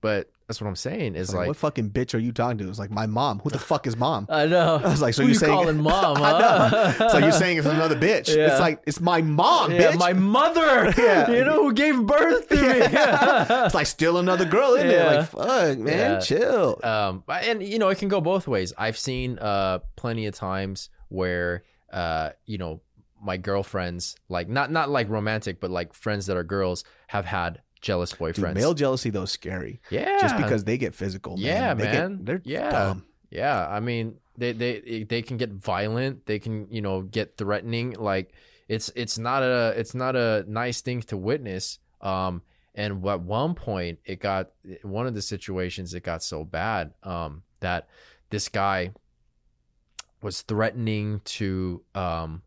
But 0.00 0.30
that's 0.50 0.60
what 0.60 0.66
I'm 0.66 0.74
saying. 0.74 1.14
Is 1.14 1.30
like, 1.30 1.38
like, 1.38 1.46
what 1.48 1.56
fucking 1.58 1.90
bitch 1.90 2.12
are 2.12 2.18
you 2.18 2.32
talking 2.32 2.58
to? 2.58 2.68
It's 2.68 2.80
like 2.80 2.90
my 2.90 3.06
mom. 3.06 3.38
Who 3.38 3.50
the 3.50 3.58
fuck 3.70 3.86
is 3.86 3.96
mom? 3.96 4.26
I 4.28 4.46
know. 4.46 4.80
I 4.84 4.88
was 4.88 5.00
like, 5.00 5.14
so 5.14 5.22
Who 5.22 5.28
you're 5.28 5.34
you 5.34 5.38
saying 5.38 5.52
calling 5.52 5.80
mom? 5.82 6.16
I 6.16 6.40
know. 6.98 7.08
So 7.08 7.18
you're 7.18 7.30
saying 7.30 7.58
it's 7.58 7.68
another 7.68 7.94
bitch? 7.94 8.34
Yeah. 8.34 8.48
It's 8.50 8.58
like 8.58 8.82
it's 8.84 9.00
my 9.00 9.22
mom, 9.22 9.70
yeah, 9.70 9.92
bitch. 9.92 9.98
my 10.00 10.12
mother. 10.12 10.92
Yeah. 10.98 11.30
you 11.30 11.44
know 11.44 11.62
who 11.62 11.72
gave 11.72 12.04
birth 12.04 12.48
to 12.48 12.56
me. 12.56 12.80
it's 13.64 13.74
like 13.74 13.86
still 13.86 14.18
another 14.18 14.44
girl 14.44 14.74
in 14.74 14.88
there. 14.88 15.04
Yeah. 15.12 15.18
Like 15.20 15.28
fuck, 15.28 15.78
man, 15.78 15.86
Yeah. 15.86 16.18
chill. 16.18 16.80
um 16.82 17.22
and 17.28 17.62
you 17.62 17.78
know 17.78 17.88
it 17.88 17.98
can 17.98 18.08
go 18.08 18.20
both 18.20 18.48
ways 18.48 18.72
i've 18.76 18.98
seen 18.98 19.38
uh 19.38 19.78
plenty 19.96 20.26
of 20.26 20.34
times 20.34 20.90
where 21.08 21.62
uh 21.92 22.30
you 22.46 22.58
know 22.58 22.80
my 23.22 23.36
girlfriends 23.36 24.16
like 24.28 24.48
not 24.48 24.70
not 24.72 24.90
like 24.90 25.08
romantic 25.08 25.60
but 25.60 25.70
like 25.70 25.94
friends 25.94 26.26
that 26.26 26.36
are 26.36 26.44
girls 26.44 26.84
have 27.08 27.24
had 27.24 27.60
jealous 27.80 28.12
Dude, 28.12 28.54
male 28.54 28.74
jealousy 28.74 29.10
though 29.10 29.22
is 29.22 29.30
scary. 29.32 29.80
yeah 29.90 30.18
Just 30.20 30.36
because 30.36 30.64
they 30.64 30.76
get 30.78 30.94
physical. 30.94 31.36
Man. 31.36 31.46
Yeah, 31.46 31.74
They 31.74 31.84
man. 31.84 32.16
Get, 32.16 32.26
they're 32.26 32.42
Yeah. 32.44 32.70
dumb. 32.70 33.04
yeah 33.30 33.66
i 33.68 33.78
mean 33.80 34.16
they 34.36 34.52
they 34.52 35.04
they 35.04 35.22
can 35.22 35.36
get 35.36 35.50
violent 35.50 36.26
they 36.26 36.38
can 36.38 36.66
you 36.70 36.80
know 36.82 37.02
get 37.02 37.36
threatening 37.36 37.92
like 37.92 38.32
it's 38.68 38.90
it's 38.96 39.18
not 39.18 39.42
a 39.42 39.72
it's 39.76 39.94
not 39.94 40.16
a 40.16 40.44
nice 40.48 40.80
thing 40.80 41.00
to 41.02 41.16
witness 41.16 41.78
um 42.00 42.42
and 42.74 43.06
at 43.06 43.20
one 43.20 43.54
point 43.54 43.98
it 44.04 44.20
got 44.20 44.50
one 44.82 45.06
of 45.06 45.14
the 45.14 45.22
situations 45.22 45.92
it 45.94 46.02
got 46.02 46.22
so 46.22 46.44
bad 46.44 46.92
um 47.02 47.42
that 47.60 47.88
this 48.30 48.48
guy 48.48 48.92
was 50.22 50.42
threatening 50.42 51.20
to 51.24 51.82
um 51.94 52.42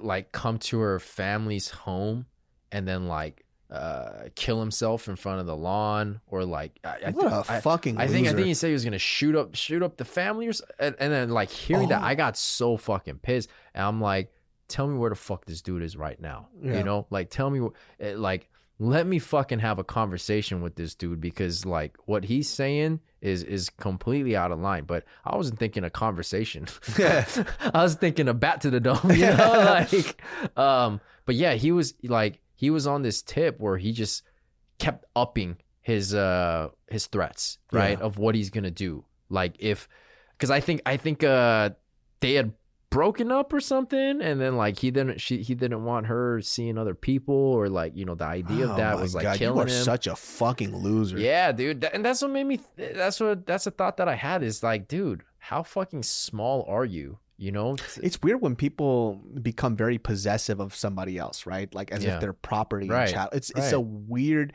like 0.00 0.32
come 0.32 0.58
to 0.58 0.78
her 0.80 0.98
family's 0.98 1.70
home 1.70 2.26
and 2.72 2.86
then 2.86 3.06
like 3.08 3.44
uh 3.70 4.28
kill 4.36 4.60
himself 4.60 5.08
in 5.08 5.16
front 5.16 5.40
of 5.40 5.46
the 5.46 5.56
lawn 5.56 6.20
or 6.28 6.44
like 6.44 6.78
I, 6.84 6.98
I, 7.06 7.10
What 7.10 7.26
a 7.26 7.44
I- 7.52 7.60
fucking. 7.60 7.98
I 7.98 8.06
think 8.06 8.28
I 8.28 8.32
think 8.32 8.46
he 8.46 8.54
said 8.54 8.68
he 8.68 8.72
was 8.72 8.84
gonna 8.84 8.98
shoot 8.98 9.34
up 9.34 9.54
shoot 9.56 9.82
up 9.82 9.96
the 9.96 10.04
family 10.04 10.46
or 10.48 10.52
and, 10.78 10.94
and 11.00 11.12
then 11.12 11.30
like 11.30 11.50
hearing 11.50 11.88
that 11.88 12.02
Oh. 12.02 12.04
I 12.06 12.14
got 12.14 12.36
so 12.36 12.76
fucking 12.76 13.18
pissed 13.18 13.48
and 13.74 13.84
I'm 13.84 14.00
like 14.00 14.32
tell 14.68 14.86
me 14.86 14.96
where 14.98 15.10
the 15.10 15.16
fuck 15.16 15.44
this 15.46 15.62
dude 15.62 15.82
is 15.82 15.96
right 15.96 16.20
now 16.20 16.48
Yeah. 16.62 16.78
you 16.78 16.84
know 16.84 17.06
like 17.10 17.30
tell 17.30 17.50
me 17.50 17.68
eh, 18.00 18.14
like 18.16 18.48
let 18.78 19.06
me 19.06 19.18
fucking 19.18 19.58
have 19.60 19.78
a 19.78 19.84
conversation 19.84 20.60
with 20.60 20.74
this 20.76 20.94
dude 20.94 21.20
because 21.20 21.64
like 21.66 21.96
what 22.04 22.24
he's 22.24 22.48
saying 22.48 23.00
is 23.20 23.42
is 23.42 23.68
completely 23.70 24.36
out 24.36 24.52
of 24.52 24.60
line 24.60 24.84
but 24.84 25.04
I 25.24 25.34
wasn't 25.36 25.58
thinking 25.58 25.82
a 25.82 25.90
conversation 25.90 26.66
I 26.98 27.24
was 27.74 27.94
thinking 27.94 28.28
a 28.28 28.34
bat 28.34 28.60
to 28.60 28.70
the 28.70 28.80
dome 28.80 29.10
you 29.10 29.26
know 29.36 29.36
like 29.88 30.22
um 30.56 31.00
but 31.24 31.34
yeah 31.34 31.54
he 31.54 31.72
was 31.72 31.94
like 32.04 32.40
he 32.56 32.70
was 32.70 32.86
on 32.86 33.02
this 33.02 33.22
tip 33.22 33.60
where 33.60 33.76
he 33.76 33.92
just 33.92 34.22
kept 34.78 35.04
upping 35.14 35.56
his 35.82 36.14
uh 36.14 36.68
his 36.88 37.06
threats 37.06 37.58
right 37.70 37.98
Yeah. 37.98 38.04
of 38.04 38.18
what 38.18 38.34
he's 38.34 38.50
gonna 38.50 38.70
do 38.72 39.04
like 39.30 39.54
if 39.60 39.88
because 40.32 40.50
i 40.50 40.58
think 40.60 40.80
i 40.84 40.96
think 40.96 41.22
uh 41.22 41.70
they 42.20 42.34
had 42.34 42.52
broken 42.90 43.30
up 43.30 43.52
or 43.52 43.60
something 43.60 44.20
and 44.22 44.40
then 44.40 44.56
like 44.56 44.78
he 44.78 44.90
didn't 44.90 45.20
she 45.20 45.42
he 45.42 45.54
didn't 45.54 45.84
want 45.84 46.06
her 46.06 46.40
seeing 46.40 46.78
other 46.78 46.94
people 46.94 47.34
or 47.34 47.68
like 47.68 47.94
you 47.96 48.04
know 48.04 48.14
the 48.14 48.24
idea 48.24 48.66
Oh 48.66 48.70
of 48.70 48.76
that 48.78 48.98
was 48.98 49.14
like 49.14 49.24
God, 49.24 49.40
you 49.40 49.58
are 49.58 49.62
him 49.62 49.68
such 49.68 50.06
a 50.06 50.16
fucking 50.16 50.74
loser. 50.74 51.18
yeah 51.18 51.52
dude 51.52 51.84
and 51.84 52.04
that's 52.04 52.22
what 52.22 52.30
made 52.30 52.44
me 52.44 52.58
th- 52.76 52.94
that's 52.94 53.20
what 53.20 53.44
that's 53.46 53.66
a 53.66 53.70
thought 53.70 53.96
that 53.98 54.08
i 54.08 54.14
had 54.14 54.42
is 54.42 54.62
like 54.62 54.88
dude 54.88 55.22
how 55.38 55.62
fucking 55.62 56.02
small 56.04 56.64
are 56.68 56.84
you 56.84 57.18
you 57.38 57.52
know 57.52 57.76
It's 58.02 58.20
weird 58.22 58.40
when 58.40 58.56
people 58.56 59.20
become 59.42 59.76
very 59.76 59.98
possessive 59.98 60.58
of 60.60 60.74
somebody 60.74 61.18
else, 61.18 61.44
right? 61.46 61.72
Like 61.74 61.92
as 61.92 62.02
Yeah. 62.04 62.14
if 62.14 62.20
they're 62.20 62.32
property 62.32 62.88
Right, 62.88 63.02
and 63.04 63.12
child. 63.12 63.30
It's 63.32 63.50
it's 63.54 63.72
a 63.72 63.80
weird. 63.80 64.52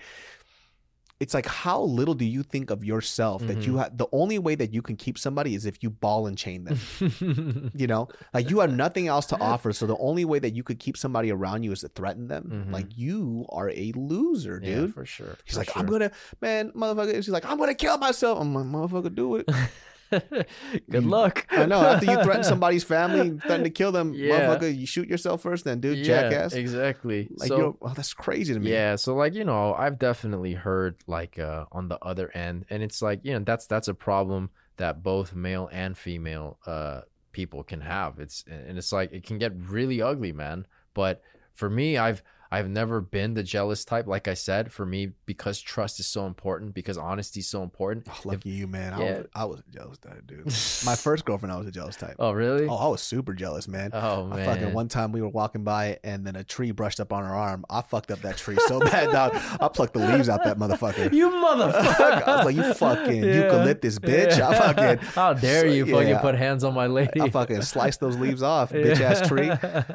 It's 1.19 1.35
like 1.35 1.45
how 1.45 1.83
little 1.83 2.15
do 2.15 2.25
you 2.25 2.41
think 2.41 2.71
of 2.71 2.83
yourself 2.83 3.45
that 3.45 3.59
Mm-hmm. 3.59 3.61
you 3.71 3.77
have? 3.77 3.95
The 3.95 4.07
only 4.11 4.39
way 4.39 4.55
that 4.55 4.73
you 4.73 4.81
can 4.81 4.95
keep 4.95 5.19
somebody 5.19 5.53
is 5.53 5.67
if 5.67 5.83
you 5.83 5.91
ball 5.91 6.25
and 6.25 6.35
chain 6.35 6.63
them. 6.63 6.79
you 7.75 7.85
know, 7.85 8.07
like 8.33 8.49
you 8.49 8.59
have 8.61 8.73
nothing 8.73 9.07
else 9.07 9.27
to 9.27 9.37
offer, 9.39 9.71
so 9.71 9.85
the 9.85 9.97
only 9.97 10.25
way 10.25 10.39
that 10.39 10.55
you 10.55 10.63
could 10.63 10.79
keep 10.79 10.97
somebody 10.97 11.31
around 11.31 11.61
you 11.61 11.71
is 11.71 11.81
to 11.81 11.89
threaten 11.89 12.27
them. 12.27 12.65
Mhm. 12.67 12.73
Like 12.73 12.97
you 12.97 13.45
are 13.49 13.69
a 13.69 13.91
loser, 13.95 14.59
yeah, 14.63 14.75
dude. 14.77 14.95
for 14.95 15.05
sure 15.05 15.37
He's 15.45 15.53
for 15.53 15.59
like, 15.59 15.69
sure. 15.69 15.79
I'm 15.79 15.85
gonna, 15.85 16.11
man, 16.41 16.71
motherfucker. 16.71 17.13
She's 17.17 17.29
like, 17.29 17.45
I'm 17.45 17.59
gonna 17.59 17.75
kill 17.75 17.99
myself. 17.99 18.39
I'm 18.41 18.55
like, 18.55 18.65
motherfucker, 18.65 19.13
do 19.13 19.35
it. 19.35 19.47
good 20.89 21.05
luck 21.05 21.47
I 21.51 21.65
know. 21.65 21.81
After 21.81 22.05
you 22.05 22.21
threaten 22.23 22.43
somebody's 22.53 22.83
family, 22.83 23.39
threaten 23.39 23.63
to 23.63 23.69
kill 23.69 23.91
them, 23.91 24.13
Yeah. 24.13 24.41
motherfucker, 24.41 24.75
you 24.77 24.85
shoot 24.85 25.07
yourself 25.07 25.41
first, 25.41 25.65
then, 25.65 25.79
dude, 25.79 25.99
yeah, 25.99 26.23
jackass. 26.23 26.53
exactly 26.53 27.29
Like, 27.35 27.47
so 27.49 27.57
you're, 27.57 27.75
oh, 27.81 27.93
that's 27.95 28.13
crazy 28.13 28.53
to 28.53 28.59
me. 28.59 28.71
Yeah, 28.71 28.95
so 28.95 29.15
like 29.15 29.33
you 29.33 29.43
know, 29.45 29.73
I've 29.73 29.97
definitely 29.99 30.53
heard 30.53 30.95
like 31.07 31.39
uh 31.39 31.65
on 31.71 31.87
the 31.87 31.97
other 32.03 32.29
end, 32.35 32.65
and 32.69 32.83
it's 32.83 33.01
like 33.01 33.21
you 33.23 33.33
know 33.33 33.39
that's 33.45 33.67
that's 33.67 33.87
a 33.87 33.93
problem 33.93 34.49
that 34.77 35.03
both 35.03 35.35
male 35.35 35.69
and 35.71 35.97
female 35.97 36.57
uh 36.65 37.01
people 37.31 37.63
can 37.63 37.81
have. 37.81 38.19
It's 38.19 38.43
and 38.47 38.77
it's 38.77 38.91
like 38.91 39.11
it 39.13 39.23
can 39.25 39.37
get 39.37 39.53
really 39.55 40.01
ugly, 40.01 40.31
man. 40.33 40.67
But 40.93 41.21
for 41.53 41.69
me, 41.69 41.97
I've 41.97 42.21
I've 42.53 42.69
never 42.69 42.99
been 42.99 43.33
the 43.33 43.43
jealous 43.43 43.85
type. 43.85 44.07
Like 44.07 44.27
I 44.27 44.33
said, 44.33 44.73
for 44.73 44.85
me, 44.85 45.11
because 45.25 45.61
trust 45.61 45.99
is 46.01 46.07
so 46.07 46.25
important, 46.25 46.73
because 46.73 46.97
honesty 46.97 47.39
is 47.39 47.47
so 47.47 47.63
important. 47.63 48.07
Oh, 48.09 48.19
lucky 48.25 48.49
you, 48.49 48.67
man. 48.67 48.93
I, 48.93 48.99
Yeah. 49.03 49.17
was, 49.19 49.27
I 49.33 49.45
was 49.45 49.59
a 49.61 49.71
jealous 49.71 49.97
type, 49.99 50.27
dude. 50.27 50.45
My 50.85 50.95
first 50.95 51.23
girlfriend, 51.23 51.53
I 51.53 51.57
was 51.57 51.67
a 51.67 51.71
jealous 51.71 51.95
type. 51.95 52.15
Oh 52.19 52.31
really? 52.33 52.67
Oh, 52.67 52.75
I 52.75 52.87
was 52.89 53.01
super 53.01 53.33
jealous, 53.33 53.67
man. 53.69 53.91
Oh, 53.93 54.29
I 54.31 54.35
man. 54.35 54.45
fucking 54.45 54.73
one 54.73 54.89
time 54.89 55.13
we 55.13 55.21
were 55.21 55.29
walking 55.29 55.63
by 55.63 55.99
and 56.03 56.27
then 56.27 56.35
a 56.35 56.43
tree 56.43 56.71
brushed 56.71 56.99
up 56.99 57.13
on 57.13 57.23
her 57.23 57.33
arm. 57.33 57.63
I 57.69 57.81
fucked 57.83 58.11
up 58.11 58.19
that 58.23 58.35
tree 58.37 58.57
so 58.67 58.79
bad, 58.91 59.11
dog. 59.11 59.31
I 59.61 59.69
plucked 59.69 59.93
the 59.93 59.99
leaves 59.99 60.27
out 60.27 60.43
that 60.43 60.57
motherfucker. 60.57 61.13
you 61.13 61.29
motherfucker! 61.29 62.27
I 62.27 62.35
was 62.35 62.45
like, 62.45 62.55
you 62.55 62.73
fucking 62.73 63.23
Yeah. 63.23 63.43
eucalyptus 63.45 63.97
bitch. 63.99 64.39
I 64.41 64.57
fucking 64.73 65.05
How 65.07 65.33
dare 65.33 65.67
you 65.67 65.85
So- 65.85 65.93
fucking 65.93 66.09
yeah. 66.09 66.19
put 66.21 66.35
hands 66.35 66.63
on 66.65 66.73
my 66.73 66.87
lady? 66.87 67.21
I 67.21 67.29
fucking 67.29 67.61
sliced 67.61 68.01
those 68.01 68.17
leaves 68.17 68.43
off, 68.43 68.71
bitch 68.71 68.99
ass 68.99 69.25
tree. 69.27 69.49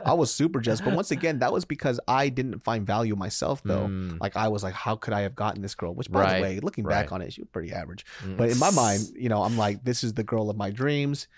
I 0.05 0.15
was 0.15 0.33
super 0.33 0.61
jealous. 0.61 0.81
But 0.81 0.95
once 0.95 1.11
again, 1.11 1.41
that 1.41 1.53
was 1.53 1.67
because 1.67 2.01
I 2.09 2.31
didn't 2.31 2.46
find 2.65 2.87
value 2.87 3.17
myself 3.17 3.63
though. 3.65 3.87
Mm. 3.87 4.19
Like 4.21 4.37
I 4.37 4.49
was 4.49 4.63
like, 4.63 4.75
how 4.75 4.97
could 4.97 5.13
I 5.15 5.23
have 5.23 5.35
gotten 5.35 5.63
this 5.63 5.75
girl? 5.75 5.95
Which 5.95 6.11
by 6.11 6.21
Right, 6.21 6.37
the 6.37 6.43
way, 6.43 6.61
looking 6.61 6.85
right. 6.85 7.03
back 7.03 7.13
on 7.13 7.23
it, 7.23 7.33
she 7.33 7.43
was 7.43 7.49
pretty 7.53 7.73
average. 7.73 8.05
Mm. 8.25 8.37
But 8.37 8.51
in 8.51 8.59
my 8.59 8.71
mind, 8.71 9.11
you 9.17 9.29
know, 9.29 9.43
I'm 9.43 9.57
like, 9.57 9.85
this 9.85 10.03
is 10.05 10.15
the 10.15 10.25
girl 10.25 10.51
of 10.51 10.57
my 10.57 10.71
dreams. 10.71 11.29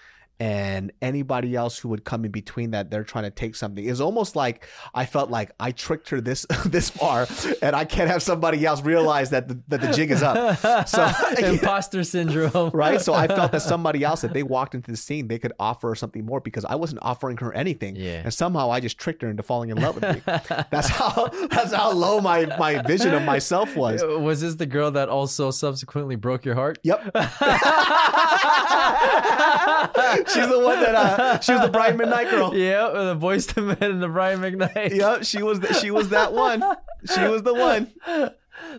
And 0.40 0.92
anybody 1.02 1.56
else 1.56 1.78
who 1.78 1.88
would 1.88 2.04
come 2.04 2.24
in 2.24 2.30
between 2.30 2.70
that, 2.70 2.90
they're 2.90 3.02
trying 3.02 3.24
to 3.24 3.30
take 3.30 3.56
something. 3.56 3.84
is 3.84 4.00
almost 4.00 4.36
like 4.36 4.64
I 4.94 5.04
felt 5.04 5.30
like 5.30 5.50
I 5.58 5.72
tricked 5.72 6.10
her 6.10 6.20
this 6.20 6.46
this 6.66 6.90
far, 6.90 7.26
and 7.60 7.74
I 7.74 7.84
can't 7.84 8.08
have 8.08 8.22
somebody 8.22 8.64
else 8.64 8.82
realize 8.82 9.30
that 9.30 9.48
the, 9.48 9.60
that 9.68 9.80
the 9.80 9.92
jig 9.92 10.10
is 10.12 10.22
up. 10.22 10.58
So 10.88 11.10
imposter 11.38 12.04
syndrome, 12.04 12.70
right? 12.70 13.00
So 13.00 13.14
I 13.14 13.26
felt 13.26 13.52
that 13.52 13.62
somebody 13.74 14.04
else, 14.04 14.22
if 14.22 14.32
they 14.32 14.42
walked 14.42 14.74
into 14.74 14.90
the 14.90 14.96
scene, 14.96 15.26
they 15.28 15.38
could 15.38 15.52
offer 15.58 15.88
her 15.88 15.94
something 15.94 16.24
more 16.24 16.40
because 16.40 16.64
I 16.64 16.76
wasn't 16.76 17.00
offering 17.02 17.36
her 17.38 17.52
anything. 17.52 17.96
Yeah. 17.96 18.22
And 18.24 18.32
somehow 18.32 18.70
I 18.70 18.80
just 18.80 18.98
tricked 18.98 19.22
her 19.22 19.30
into 19.30 19.42
falling 19.42 19.70
in 19.70 19.78
love 19.78 19.96
with 19.96 20.04
me. 20.14 20.22
That's 20.70 20.88
how 20.88 21.28
that's 21.50 21.72
how 21.72 21.92
low 21.92 22.20
my 22.20 22.46
my 22.58 22.80
vision 22.82 23.14
of 23.14 23.22
myself 23.22 23.74
was. 23.76 24.02
Uh, 24.02 24.18
was 24.20 24.40
this 24.40 24.54
the 24.54 24.66
girl 24.66 24.90
that 24.92 25.08
also 25.08 25.50
subsequently 25.50 26.16
broke 26.16 26.44
your 26.44 26.54
heart? 26.54 26.78
Yep. 26.84 27.14
She's 30.32 30.48
the 30.48 30.60
one 30.60 30.80
that 30.80 30.94
uh, 30.94 31.40
she 31.40 31.52
was 31.52 31.62
the 31.62 31.68
Brian 31.68 31.96
McKnight 31.98 32.30
girl. 32.30 32.54
Yeah, 32.54 32.88
the 32.90 33.16
Boyz 33.16 33.56
II 33.56 33.64
Men 33.64 33.92
and 33.92 34.02
the 34.02 34.08
Brian 34.08 34.40
McKnight. 34.40 34.94
Yep, 34.94 35.24
she 35.24 35.42
was 35.42 35.60
the, 35.60 35.72
she 35.74 35.90
was 35.90 36.10
that 36.10 36.32
one. 36.32 36.62
She 37.14 37.20
was 37.26 37.42
the 37.42 37.54
one. 37.54 37.92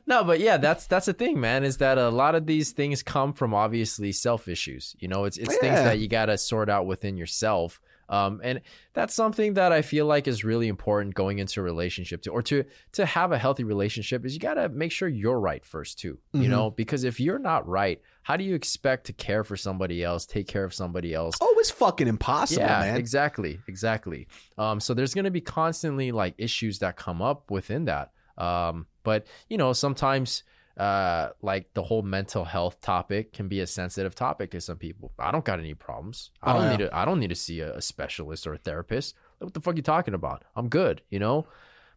No, 0.05 0.23
but 0.23 0.39
yeah, 0.39 0.57
that's 0.57 0.87
that's 0.87 1.05
the 1.05 1.13
thing, 1.13 1.39
man. 1.39 1.63
Is 1.63 1.77
that 1.77 1.97
a 1.97 2.09
lot 2.09 2.35
of 2.35 2.45
these 2.45 2.71
things 2.71 3.01
come 3.01 3.33
from 3.33 3.53
obviously 3.53 4.11
self 4.11 4.47
issues. 4.47 4.95
You 4.99 5.07
know, 5.07 5.23
it's 5.23 5.37
it's 5.37 5.57
things 5.57 5.75
that 5.75 5.99
you 5.99 6.07
gotta 6.07 6.37
sort 6.37 6.69
out 6.69 6.85
within 6.85 7.17
yourself. 7.17 7.79
Um, 8.09 8.41
and 8.43 8.61
that's 8.93 9.13
something 9.13 9.53
that 9.53 9.71
I 9.71 9.81
feel 9.83 10.05
like 10.07 10.27
is 10.27 10.43
really 10.43 10.67
important 10.67 11.13
going 11.15 11.37
into 11.39 11.59
a 11.59 11.63
relationship 11.63 12.23
to, 12.23 12.31
or 12.31 12.41
to 12.43 12.65
to 12.93 13.05
have 13.05 13.31
a 13.31 13.37
healthy 13.37 13.63
relationship 13.63 14.25
is 14.25 14.33
you 14.33 14.39
gotta 14.39 14.67
make 14.69 14.91
sure 14.91 15.07
you're 15.07 15.39
right 15.39 15.63
first 15.63 15.99
too. 15.99 16.17
You 16.33 16.47
Mhm. 16.47 16.49
know, 16.49 16.71
because 16.71 17.03
if 17.03 17.19
you're 17.19 17.39
not 17.39 17.67
right, 17.67 18.01
how 18.23 18.35
do 18.35 18.43
you 18.43 18.55
expect 18.55 19.05
to 19.05 19.13
care 19.13 19.43
for 19.43 19.55
somebody 19.55 20.03
else, 20.03 20.25
take 20.25 20.47
care 20.47 20.63
of 20.63 20.73
somebody 20.73 21.13
else? 21.13 21.35
Oh, 21.39 21.55
it's 21.59 21.69
fucking 21.71 22.07
impossible, 22.07 22.63
yeah, 22.63 22.79
man. 22.81 22.97
exactly, 22.97 23.59
exactly. 23.67 24.27
Um, 24.57 24.79
so 24.79 24.93
there's 24.95 25.13
gonna 25.13 25.31
be 25.31 25.41
constantly 25.41 26.11
like 26.11 26.33
issues 26.37 26.79
that 26.79 26.95
come 26.97 27.21
up 27.21 27.51
within 27.51 27.85
that. 27.85 28.11
Um, 28.37 28.87
but 29.03 29.27
you 29.49 29.57
know, 29.57 29.71
sometimes 29.73 30.43
uh, 30.79 31.29
like 31.41 31.73
the 31.73 31.83
whole 31.83 32.01
mental 32.01 32.45
health 32.45 32.79
topic 32.81 33.33
can 33.33 33.47
be 33.49 33.59
a 33.59 33.67
sensitive 33.67 34.15
topic 34.15 34.51
to 34.51 34.61
some 34.61 34.77
people. 34.77 35.11
I 35.19 35.31
don't 35.31 35.43
got 35.45 35.59
any 35.59 35.73
problems. 35.73 36.31
I 36.41 36.51
Oh, 36.51 36.53
don't 36.55 36.63
yeah. 36.63 36.69
need 36.71 36.79
to. 36.85 36.95
I 36.95 37.05
don't 37.05 37.19
need 37.19 37.29
to 37.29 37.35
see 37.35 37.59
a, 37.59 37.75
a 37.75 37.81
specialist 37.81 38.47
or 38.47 38.53
a 38.53 38.57
therapist. 38.57 39.15
What 39.39 39.53
the 39.53 39.61
fuck 39.61 39.75
you 39.75 39.81
talking 39.83 40.13
about? 40.13 40.43
I'm 40.55 40.69
good. 40.69 41.01
You 41.09 41.19
know. 41.19 41.45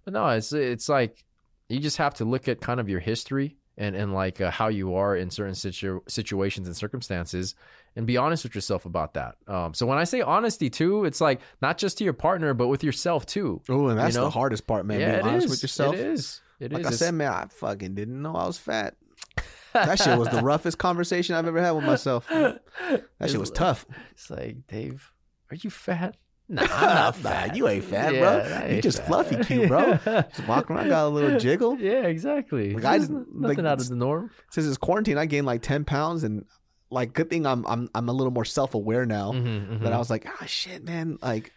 But 0.05 0.15
no, 0.15 0.27
it's 0.29 0.53
it's 0.53 0.89
like 0.89 1.25
you 1.69 1.79
just 1.79 1.97
have 1.99 2.15
to 2.15 2.25
look 2.25 2.49
at 2.49 2.61
kind 2.61 2.81
of 2.81 2.89
your 2.89 2.99
history 3.01 3.57
and 3.79 3.95
and 3.95 4.13
like 4.13 4.41
uh, 4.41 4.51
how 4.51 4.67
you 4.69 4.97
are 4.97 5.15
in 5.17 5.31
certain 5.31 5.55
situ- 5.55 6.03
situations 6.09 6.67
and 6.67 6.77
circumstances 6.77 7.55
and 7.95 8.07
be 8.07 8.17
honest 8.17 8.43
with 8.43 8.55
yourself 8.55 8.85
about 8.85 9.15
that. 9.15 9.37
Um, 9.47 9.75
so 9.75 9.87
when 9.87 9.99
I 9.99 10.05
say 10.05 10.23
honesty 10.23 10.69
too, 10.71 11.05
it's 11.05 11.21
like 11.21 11.41
not 11.61 11.79
just 11.79 11.99
to 11.99 12.05
your 12.05 12.15
partner, 12.15 12.53
but 12.53 12.67
with 12.69 12.83
yourself 12.83 13.27
too. 13.27 13.63
Oh, 13.69 13.89
and 13.89 13.99
that's 13.99 14.17
know? 14.17 14.25
the 14.25 14.31
hardest 14.31 14.67
part, 14.67 14.87
man. 14.87 14.99
yeah, 14.99 15.13
being 15.13 15.19
it 15.21 15.29
honest 15.29 15.45
is. 15.47 15.51
with 15.53 15.63
yourself. 15.63 15.95
It 15.95 16.01
is. 16.01 16.41
It 16.63 16.73
is. 16.73 16.79
Like 16.79 16.87
I 16.87 16.91
said, 16.91 17.15
man, 17.15 17.33
I 17.33 17.47
fucking 17.47 17.95
didn't 17.95 18.21
know 18.23 18.35
I 18.35 18.47
was 18.47 18.59
fat. 18.59 18.95
That 19.73 19.99
shit 19.99 20.19
was 20.19 20.29
the 20.29 20.41
roughest 20.43 20.79
conversation 20.79 21.35
I've 21.35 21.47
ever 21.47 21.61
had 21.61 21.73
with 21.73 21.85
myself. 21.85 22.29
That 22.29 22.61
shit 23.27 23.41
was 23.41 23.51
tough. 23.51 23.87
It's 24.13 24.31
like, 24.31 24.67
Dave, 24.67 25.13
are 25.51 25.57
you 25.57 25.71
fat? 25.71 26.17
Nah, 26.49 26.63
I'm 26.65 26.69
not 26.69 27.23
Nah, 27.23 27.31
fat. 27.31 27.57
you 27.57 27.67
ain't 27.67 27.85
fat, 27.85 28.13
Yeah, 28.15 28.67
bro. 28.67 28.75
You 28.75 28.83
just 28.83 28.99
fat. 28.99 29.07
fluffy 29.07 29.37
cute, 29.45 29.69
bro. 29.69 29.95
Just 30.05 30.47
walk 30.47 30.71
around, 30.71 30.89
got 30.89 31.07
a 31.07 31.09
little 31.09 31.39
jiggle. 31.39 31.79
Yeah, 31.79 32.03
exactly. 32.03 32.75
Like, 32.75 32.85
I 32.85 32.97
nothing 32.99 33.27
like, 33.41 33.59
out 33.61 33.81
of 33.81 33.89
the 33.89 33.95
norm. 33.97 34.31
Since 34.51 34.67
it's 34.67 34.77
quarantine, 34.77 35.17
I 35.17 35.25
gained 35.25 35.47
like 35.47 35.63
ten 35.63 35.85
pounds, 35.87 36.25
and 36.25 36.45
like 36.91 37.15
good 37.15 37.31
thing 37.31 37.47
I'm 37.47 37.65
I'm 37.67 37.89
I'm 37.95 38.09
a 38.11 38.13
little 38.13 38.33
more 38.33 38.45
self 38.45 38.75
aware 38.75 39.07
now. 39.07 39.33
Mm-hmm, 39.33 39.83
That 39.85 39.95
I 39.95 39.99
was 39.99 40.11
like, 40.11 40.27
ah, 40.29 40.45
shit, 40.45 40.85
man, 40.85 41.17
like. 41.23 41.53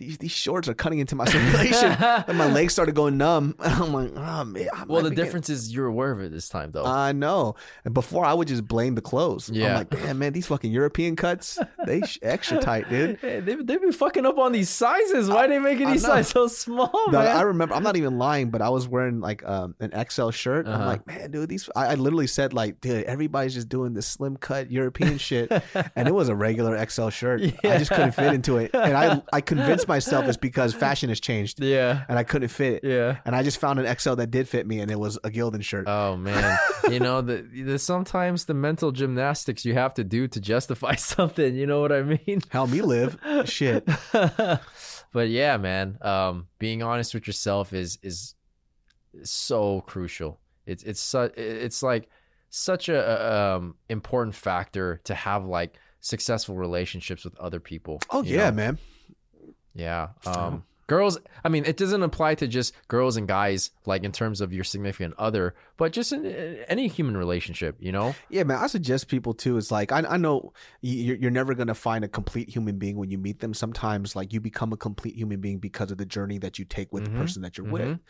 These, 0.00 0.16
these 0.18 0.30
shorts 0.32 0.66
are 0.66 0.72
cutting 0.74 0.98
into 0.98 1.14
my 1.14 1.24
circulation, 1.34 1.92
and 1.92 2.38
my 2.38 2.50
legs 2.50 2.72
started 2.72 2.94
going 2.94 3.18
numb. 3.18 3.54
And 3.60 3.74
I'm 3.74 3.92
like, 3.92 4.12
oh 4.16 4.44
man. 4.44 4.68
I 4.74 4.84
well, 4.88 5.02
the 5.02 5.10
be 5.10 5.14
getting- 5.16 5.24
difference 5.26 5.50
is 5.50 5.72
you're 5.74 5.86
aware 5.86 6.10
of 6.10 6.20
it 6.20 6.32
this 6.32 6.48
time, 6.48 6.70
though. 6.72 6.86
I 6.86 7.12
know. 7.12 7.54
And 7.84 7.92
before, 7.92 8.24
I 8.24 8.32
would 8.32 8.48
just 8.48 8.66
blame 8.66 8.94
the 8.94 9.02
clothes. 9.02 9.50
I'm 9.50 9.56
Yeah. 9.56 9.76
like, 9.76 9.90
damn, 9.90 10.18
man, 10.18 10.32
these 10.32 10.46
fucking 10.46 10.72
European 10.72 11.16
cuts, 11.16 11.58
they 11.86 12.00
extra 12.22 12.58
tight, 12.60 12.88
dude. 12.88 13.18
Hey, 13.20 13.40
they 13.40 13.56
they 13.56 13.76
be 13.76 13.92
fucking 13.92 14.24
up 14.24 14.38
on 14.38 14.52
these 14.52 14.70
sizes. 14.70 15.28
Why 15.28 15.44
are 15.44 15.48
they 15.48 15.58
making 15.58 15.90
these 15.90 16.02
sizes 16.02 16.32
so 16.32 16.46
small, 16.48 16.90
No, 17.12 17.18
man? 17.18 17.36
I 17.36 17.42
remember. 17.42 17.74
I'm 17.74 17.82
not 17.82 17.96
even 17.96 18.16
lying, 18.18 18.48
but 18.50 18.62
I 18.62 18.70
was 18.70 18.88
wearing 18.88 19.20
like 19.20 19.44
um, 19.46 19.74
an 19.80 19.92
XL 20.08 20.30
shirt. 20.30 20.66
I'm 20.66 20.72
Uh-huh. 20.72 20.86
like, 20.86 21.06
man, 21.06 21.30
dude, 21.30 21.48
these. 21.50 21.68
I, 21.76 21.88
I 21.88 21.94
literally 21.96 22.26
said 22.26 22.54
like, 22.54 22.80
dude, 22.80 23.04
everybody's 23.04 23.52
just 23.52 23.68
doing 23.68 23.92
this 23.92 24.06
slim 24.06 24.38
cut 24.38 24.70
European 24.70 25.18
shit, 25.18 25.52
and 25.94 26.08
it 26.08 26.14
was 26.14 26.30
a 26.30 26.34
regular 26.34 26.82
XL 26.88 27.10
shirt. 27.10 27.42
I 27.64 27.76
just 27.78 27.90
couldn't 27.90 28.12
fit 28.12 28.32
into 28.32 28.56
it, 28.56 28.70
and 28.74 28.96
I 28.96 29.22
I 29.32 29.40
convinced 29.42 29.86
myself 29.90 30.26
is 30.26 30.36
because 30.38 30.72
fashion 30.86 31.10
has 31.10 31.20
changed, 31.20 31.62
yeah, 31.62 32.04
and 32.08 32.18
I 32.18 32.24
couldn't 32.24 32.48
fit. 32.48 32.82
yeah. 32.82 33.18
And 33.26 33.36
I 33.36 33.42
just 33.42 33.58
found 33.58 33.78
an 33.78 33.98
XL 33.98 34.14
that 34.14 34.30
did 34.30 34.48
fit 34.48 34.66
me, 34.66 34.80
and 34.80 34.90
it 34.90 34.98
was 34.98 35.16
a 35.22 35.30
Gildan 35.30 35.62
shirt. 35.62 35.84
Oh 35.86 36.16
man, 36.16 36.58
you 36.90 37.00
know 37.00 37.20
the, 37.20 37.42
the 37.42 37.78
sometimes 37.78 38.46
the 38.46 38.54
mental 38.54 38.92
gymnastics 38.92 39.64
you 39.64 39.74
have 39.74 39.92
to 39.94 40.04
do 40.04 40.26
to 40.28 40.40
justify 40.40 40.94
something. 40.96 41.54
You 41.54 41.66
know 41.66 41.82
what 41.82 41.92
I 41.92 42.02
mean? 42.02 42.40
Help 42.48 42.70
me 42.70 42.80
live, 42.80 43.18
shit. 43.44 43.86
but 44.12 45.28
yeah, 45.28 45.58
man, 45.58 45.98
um, 46.00 46.46
being 46.58 46.82
honest 46.82 47.12
with 47.12 47.26
yourself 47.26 47.72
is 47.72 47.98
is 48.02 48.34
so 49.22 49.82
crucial. 49.82 50.40
It's 50.66 50.82
it's 50.84 51.00
su- 51.00 51.32
it's 51.36 51.82
like 51.82 52.08
such 52.48 52.88
a 52.88 53.00
a, 53.00 53.56
um, 53.56 53.74
important 53.88 54.34
factor 54.34 55.00
to 55.04 55.14
have 55.14 55.44
like 55.44 55.76
successful 56.00 56.56
relationships 56.56 57.24
with 57.24 57.36
other 57.38 57.60
people. 57.60 58.00
Oh 58.10 58.22
yeah, 58.22 58.50
know? 58.50 58.56
man. 58.56 58.78
Yeah. 59.74 60.08
Um, 60.26 60.64
girls, 60.86 61.18
I 61.44 61.48
mean, 61.48 61.64
it 61.64 61.76
doesn't 61.76 62.02
apply 62.02 62.34
to 62.36 62.48
just 62.48 62.74
girls 62.88 63.16
and 63.16 63.28
guys, 63.28 63.70
like 63.86 64.02
in 64.02 64.10
terms 64.12 64.40
of 64.40 64.52
your 64.52 64.64
significant 64.64 65.14
other, 65.18 65.54
but 65.76 65.92
just 65.92 66.12
in 66.12 66.26
uh, 66.26 66.64
any 66.68 66.88
human 66.88 67.16
relationship, 67.16 67.76
you 67.78 67.92
know? 67.92 68.14
Yeah, 68.28 68.42
man. 68.42 68.58
I 68.58 68.66
suggest 68.66 69.06
people 69.08 69.32
too. 69.32 69.56
It's 69.56 69.70
like 69.70 69.92
I, 69.92 70.00
I 70.00 70.16
know 70.16 70.52
you- 70.80 71.04
you're, 71.04 71.16
you're 71.16 71.30
never 71.30 71.54
gonna 71.54 71.74
find 71.74 72.04
a 72.04 72.08
complete 72.08 72.48
human 72.48 72.78
being 72.78 72.96
when 72.96 73.10
you 73.10 73.18
meet 73.18 73.38
them. 73.38 73.54
Sometimes, 73.54 74.16
like 74.16 74.32
you 74.32 74.40
become 74.40 74.72
a 74.72 74.76
complete 74.76 75.14
human 75.14 75.40
being 75.40 75.58
because 75.58 75.90
of 75.92 75.98
the 75.98 76.06
journey 76.06 76.38
that 76.38 76.58
you 76.58 76.64
take 76.64 76.92
with 76.92 77.04
Mhm. 77.04 77.12
the 77.12 77.18
person 77.20 77.42
that 77.42 77.56
you're 77.56 77.70
with. 77.70 77.82
Mhm. 77.88 78.00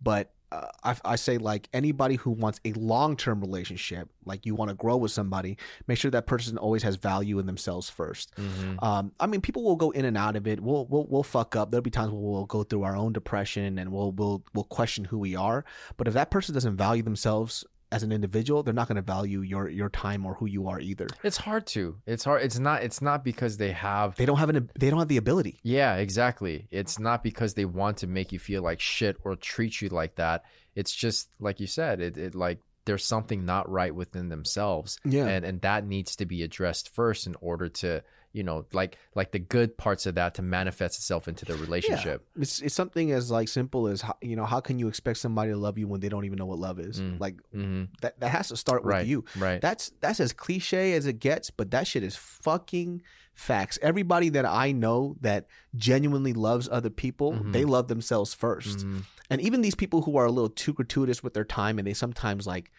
But 0.00 0.30
uh, 0.50 0.66
I, 0.82 0.96
I 1.04 1.16
say 1.16 1.38
like 1.38 1.68
anybody 1.72 2.16
who 2.16 2.30
wants 2.30 2.60
a 2.64 2.72
long 2.72 3.16
term 3.16 3.40
relationship, 3.40 4.08
like 4.24 4.46
you 4.46 4.54
want 4.54 4.70
to 4.70 4.74
grow 4.74 4.96
with 4.96 5.12
somebody, 5.12 5.58
make 5.86 5.98
sure 5.98 6.10
that 6.10 6.26
person 6.26 6.56
always 6.58 6.82
has 6.82 6.96
value 6.96 7.38
in 7.38 7.46
themselves 7.46 7.90
1st 7.90 8.28
Mm-hmm. 8.38 8.84
Um, 8.84 9.12
I 9.20 9.26
mean, 9.26 9.40
people 9.40 9.62
will 9.62 9.76
go 9.76 9.90
in 9.90 10.04
and 10.04 10.16
out 10.16 10.36
of 10.36 10.46
it. 10.46 10.60
We'll 10.60 10.86
we'll 10.86 11.06
we'll 11.08 11.22
fuck 11.22 11.56
up. 11.56 11.70
There'll 11.70 11.82
be 11.82 11.90
times 11.90 12.10
where 12.12 12.20
we'll 12.20 12.46
go 12.46 12.62
through 12.62 12.82
our 12.82 12.96
own 12.96 13.12
depression 13.12 13.78
and 13.78 13.92
we'll 13.92 14.12
we'll 14.12 14.44
we'll 14.54 14.64
question 14.64 15.04
who 15.04 15.18
we 15.18 15.36
are. 15.36 15.64
But 15.96 16.08
if 16.08 16.14
that 16.14 16.30
person 16.30 16.54
doesn't 16.54 16.76
value 16.76 17.02
themselves 17.02 17.64
as 17.90 18.02
an 18.02 18.12
individual, 18.12 18.62
they're 18.62 18.74
not 18.74 18.88
going 18.88 18.96
to 18.96 19.02
value 19.02 19.40
your 19.40 19.68
your 19.68 19.88
time 19.88 20.26
or 20.26 20.34
who 20.34 20.46
you 20.46 20.68
are 20.68 20.80
either. 20.80 21.06
It's 21.22 21.38
hard 21.38 21.66
to. 21.68 21.96
It's 22.06 22.24
hard. 22.24 22.42
It's 22.42 22.58
not. 22.58 22.82
It's 22.82 23.00
not 23.00 23.24
because 23.24 23.56
they 23.56 23.72
have. 23.72 24.16
They 24.16 24.26
don't 24.26 24.38
have 24.38 24.50
an 24.50 24.70
they 24.78 24.90
don't 24.90 24.98
have 24.98 25.08
the 25.08 25.16
ability. 25.16 25.60
Yeah, 25.62 25.96
exactly. 25.96 26.68
It's 26.70 26.98
not 26.98 27.22
because 27.22 27.54
they 27.54 27.64
want 27.64 27.98
to 27.98 28.06
make 28.06 28.32
you 28.32 28.38
feel 28.38 28.62
like 28.62 28.80
shit 28.80 29.16
or 29.24 29.36
treat 29.36 29.80
you 29.80 29.88
like 29.88 30.16
that. 30.16 30.44
It's 30.74 30.94
just 30.94 31.30
like 31.40 31.60
you 31.60 31.66
said. 31.66 32.00
It, 32.00 32.18
it 32.18 32.34
like 32.34 32.60
there's 32.84 33.04
something 33.04 33.44
not 33.44 33.70
right 33.70 33.94
within 33.94 34.28
themselves. 34.28 34.98
Yeah. 35.04 35.26
and 35.26 35.44
and 35.44 35.60
that 35.62 35.86
needs 35.86 36.16
to 36.16 36.26
be 36.26 36.42
addressed 36.42 36.94
first 36.94 37.26
in 37.26 37.36
order 37.40 37.68
to 37.68 38.02
you 38.38 38.44
know 38.48 38.58
like 38.72 38.92
like 39.20 39.30
the 39.36 39.38
good 39.56 39.70
parts 39.84 40.06
of 40.06 40.14
that 40.14 40.30
to 40.36 40.42
manifest 40.42 40.92
itself 41.00 41.26
into 41.30 41.44
the 41.44 41.56
relationship. 41.66 42.18
It's 42.42 42.54
it's 42.62 42.74
something 42.82 43.10
as 43.18 43.24
like 43.38 43.48
simple 43.48 43.82
as 43.92 43.98
how, 44.06 44.16
you 44.30 44.36
know 44.38 44.44
how 44.52 44.60
can 44.60 44.78
you 44.78 44.86
expect 44.92 45.18
somebody 45.18 45.50
to 45.50 45.56
love 45.66 45.76
you 45.80 45.86
when 45.88 46.00
they 46.02 46.08
don't 46.08 46.24
even 46.28 46.38
know 46.38 46.46
what 46.52 46.60
love 46.68 46.78
is? 46.78 47.00
Mm. 47.00 47.18
Like 47.24 47.36
hmm 47.52 47.84
that 48.02 48.12
that 48.20 48.30
has 48.30 48.46
to 48.48 48.56
start 48.56 48.80
with 48.84 48.92
Right. 48.96 49.06
you. 49.06 49.24
Right. 49.36 49.60
That's 49.60 49.84
that's 50.00 50.20
as 50.20 50.32
cliche 50.32 50.92
as 50.98 51.04
it 51.06 51.18
gets, 51.18 51.50
but 51.50 51.66
that 51.72 51.84
shit 51.90 52.02
is 52.10 52.14
fucking 52.16 53.02
facts. 53.34 53.76
Everybody 53.82 54.28
that 54.36 54.46
I 54.46 54.72
know 54.72 55.16
that 55.20 55.46
genuinely 55.74 56.32
loves 56.32 56.68
other 56.70 56.90
people, 56.90 57.32
Mhm. 57.32 57.52
they 57.52 57.64
love 57.64 57.86
themselves 57.88 58.34
1st 58.34 58.78
Mhm. 58.86 59.02
And 59.30 59.40
even 59.40 59.60
these 59.60 59.74
people 59.74 60.00
who 60.02 60.16
are 60.16 60.26
a 60.26 60.30
little 60.30 60.48
too 60.64 60.72
gratuitous 60.72 61.22
with 61.24 61.34
their 61.34 61.44
time 61.44 61.78
and 61.78 61.86
they 61.86 61.92
sometimes 61.94 62.46
like 62.46 62.70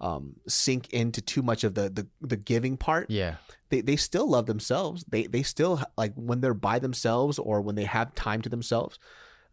um, 0.00 0.36
sink 0.46 0.92
into 0.92 1.20
too 1.20 1.42
much 1.42 1.64
of 1.64 1.74
the 1.74 1.88
the, 1.90 2.06
the 2.20 2.36
giving 2.36 2.76
part. 2.76 3.10
Yeah. 3.10 3.36
They 3.70 3.80
they 3.80 3.96
still 3.96 4.28
love 4.28 4.46
themselves. 4.46 5.04
They 5.08 5.26
they 5.26 5.42
still 5.42 5.80
like 5.96 6.12
when 6.14 6.40
they're 6.40 6.54
by 6.54 6.78
themselves 6.78 7.38
or 7.38 7.60
when 7.60 7.74
they 7.74 7.84
have 7.84 8.14
time 8.14 8.42
to 8.42 8.48
themselves. 8.48 8.98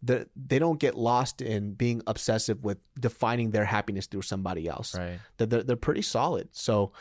They, 0.05 0.25
they 0.35 0.59
don't 0.59 0.81
get 0.81 0.97
lost 0.97 1.41
in 1.41 1.75
being 1.75 2.01
obsessive 2.07 2.61
with 2.61 2.77
defining 2.99 3.51
their 3.51 3.63
happiness 3.63 4.05
through 4.05 4.23
somebody 4.23 4.67
else 4.67 4.97
Right. 4.97 5.17
they're, 5.37 5.47
they're, 5.47 5.63
they're 5.63 5.75
pretty 5.77 6.01
solid. 6.01 6.49
So, 6.51 6.91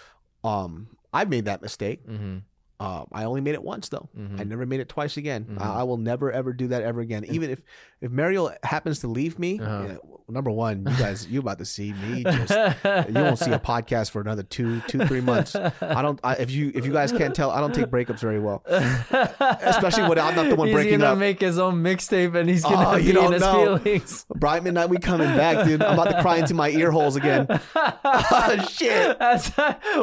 um, 0.45 0.87
I've 1.13 1.29
made 1.29 1.47
that 1.47 1.63
mistake. 1.63 2.07
Mm-hmm. 2.07 2.39
Uh, 2.81 3.05
I 3.13 3.25
only 3.25 3.41
made 3.41 3.55
it 3.55 3.63
once 3.63 3.89
though. 3.91 4.09
Mhm. 4.19 4.41
I 4.41 4.45
never 4.45 4.67
made 4.67 4.81
it 4.81 4.89
twice 4.89 5.17
again. 5.17 5.47
Mhm. 5.53 5.61
I, 5.63 5.81
I 5.81 5.83
will 5.85 5.99
never 5.99 6.33
ever 6.33 6.53
do 6.53 6.69
that 6.69 6.83
ever 6.83 7.01
again. 7.01 7.25
Even 7.27 7.51
if 7.51 7.63
if 8.01 8.11
Mariel 8.11 8.53
happens 8.65 8.99
to 9.01 9.07
leave 9.09 9.39
me, 9.39 9.61
Uh-huh. 9.61 9.85
yeah, 9.87 9.97
well, 10.03 10.25
number 10.29 10.51
one, 10.51 10.79
you 10.89 10.97
guys, 10.97 11.25
you 11.29 11.39
about 11.39 11.59
to 11.59 11.65
see 11.65 11.93
me 11.93 12.25
just. 12.25 12.51
You 12.85 13.15
won't 13.15 13.39
see 13.39 13.53
a 13.53 13.61
podcast 13.61 14.11
for 14.11 14.21
another 14.21 14.43
two, 14.43 14.81
two, 14.89 14.99
three 15.07 15.21
months. 15.21 15.55
I 15.55 16.03
don't. 16.03 16.19
I, 16.25 16.35
if 16.35 16.51
you 16.51 16.73
if 16.75 16.85
you 16.85 16.93
guys 16.93 17.13
can't 17.13 17.35
tell, 17.35 17.51
I 17.53 17.61
don't 17.61 17.73
take 17.75 17.87
breakups 17.87 18.19
very 18.21 18.41
well. 18.41 18.65
Especially 18.69 20.03
when 20.09 20.19
I'm 20.19 20.35
not 20.35 20.49
the 20.49 20.57
one 20.57 20.69
he's 20.69 20.75
breaking 20.75 20.99
gonna 21.01 21.13
up. 21.13 21.19
make 21.19 21.41
his 21.41 21.59
own 21.59 21.83
mixtape 21.83 22.35
and 22.35 22.49
he's 22.49 22.63
gonna 22.65 22.89
Oh, 22.91 22.97
be 22.97 23.05
you 23.05 23.13
don't 23.13 23.33
his 23.33 23.43
know. 23.43 23.79
feelings. 23.79 24.27
Brian 24.35 24.65
McKnight, 24.65 24.89
we 24.89 24.97
coming 24.99 25.29
back, 25.37 25.67
dude. 25.67 25.83
I'm 25.83 25.95
about 25.99 26.11
to 26.11 26.21
cry 26.23 26.39
into 26.39 26.55
my 26.55 26.71
ear 26.71 26.91
holes 26.91 27.17
again. 27.17 27.47
Oh, 28.05 28.67
shit. 28.71 29.19
That's 29.19 29.49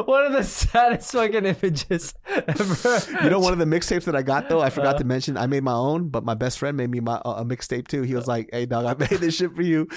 one 0.06 0.24
of 0.24 0.32
the 0.32 0.42
saddest 0.42 1.12
fucking 1.12 1.44
images 1.46 2.14
ever. 2.26 2.69
You 3.22 3.30
know, 3.30 3.38
one 3.40 3.52
of 3.52 3.58
the 3.58 3.64
mixtapes 3.64 4.04
that 4.04 4.16
I 4.16 4.22
got 4.22 4.48
though, 4.48 4.60
I 4.60 4.70
forgot 4.70 4.98
to 4.98 5.04
mention. 5.04 5.36
I 5.36 5.46
made 5.46 5.62
my 5.62 5.72
own, 5.74 6.08
but 6.08 6.24
my 6.24 6.34
best 6.34 6.58
friend 6.58 6.76
made 6.76 6.90
me 6.90 7.00
my 7.00 7.16
uh, 7.16 7.36
a 7.38 7.44
mixtape 7.44 7.88
too. 7.88 8.02
He 8.02 8.14
was 8.14 8.26
like, 8.26 8.48
"Hey, 8.52 8.66
dog, 8.66 8.86
I 8.86 8.94
made 9.10 9.20
this 9.20 9.36
shit 9.36 9.54
for 9.54 9.62
you." 9.62 9.88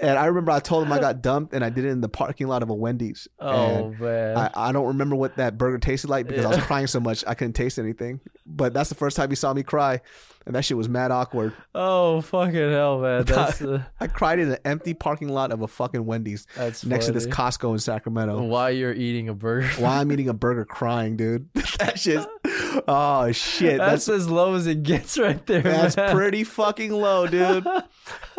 And 0.00 0.16
I 0.18 0.26
remember 0.26 0.52
I 0.52 0.60
told 0.60 0.86
him 0.86 0.92
I 0.92 0.98
got 1.00 1.22
dumped, 1.22 1.54
and 1.54 1.64
I 1.64 1.70
did 1.70 1.84
it 1.84 1.88
in 1.88 2.00
the 2.00 2.08
parking 2.08 2.46
lot 2.46 2.62
of 2.62 2.70
a 2.70 2.74
Wendy's. 2.74 3.26
Oh 3.40 3.50
And 3.50 4.00
man. 4.00 4.36
I, 4.36 4.50
I 4.54 4.72
don't 4.72 4.86
remember 4.86 5.16
what 5.16 5.36
that 5.36 5.58
burger 5.58 5.78
tasted 5.78 6.08
like 6.08 6.26
because 6.28 6.44
I 6.44 6.48
was 6.48 6.58
crying 6.64 6.86
so 6.86 7.00
much 7.00 7.24
I 7.26 7.34
couldn't 7.34 7.54
taste 7.54 7.78
anything. 7.78 8.20
But 8.46 8.74
that's 8.74 8.88
the 8.88 8.94
first 8.94 9.16
time 9.16 9.30
he 9.30 9.36
saw 9.36 9.52
me 9.52 9.62
cry, 9.62 10.00
and 10.48 10.56
that 10.56 10.64
shit 10.64 10.76
was 10.76 10.88
mad 10.88 11.10
awkward. 11.12 11.52
oh 11.74 12.20
fucking 12.22 12.54
hell, 12.54 12.98
man. 13.00 13.22
That's 13.26 13.62
uh, 13.62 13.84
I 14.00 14.06
cried 14.08 14.38
in 14.40 14.50
an 14.50 14.58
empty 14.64 14.94
parking 14.94 15.28
lot 15.28 15.52
of 15.52 15.60
a 15.62 15.68
fucking 15.68 16.04
Wendy's 16.04 16.46
that's 16.56 16.84
next 16.84 17.06
to 17.06 17.12
this. 17.12 17.26
Costco 17.26 17.72
in 17.74 17.78
Sacramento. 17.78 18.42
While 18.42 18.70
you're 18.72 18.92
eating 18.94 19.28
a 19.28 19.34
burger. 19.34 19.68
While 19.80 20.00
I'm 20.00 20.10
eating 20.10 20.28
a 20.28 20.34
burger, 20.34 20.64
crying, 20.64 21.16
dude. 21.16 21.48
that 21.78 21.98
shit. 22.00 22.26
Oh 22.88 23.30
shit. 23.32 23.76
That's, 23.78 24.06
That's 24.06 24.20
as 24.22 24.28
low 24.30 24.54
as 24.54 24.66
it 24.66 24.82
gets 24.82 25.18
right 25.18 25.44
there. 25.46 25.60
That's 25.62 25.96
man. 25.96 26.14
pretty 26.16 26.44
fucking 26.44 26.92
low, 26.92 27.26
dude. 27.26 27.66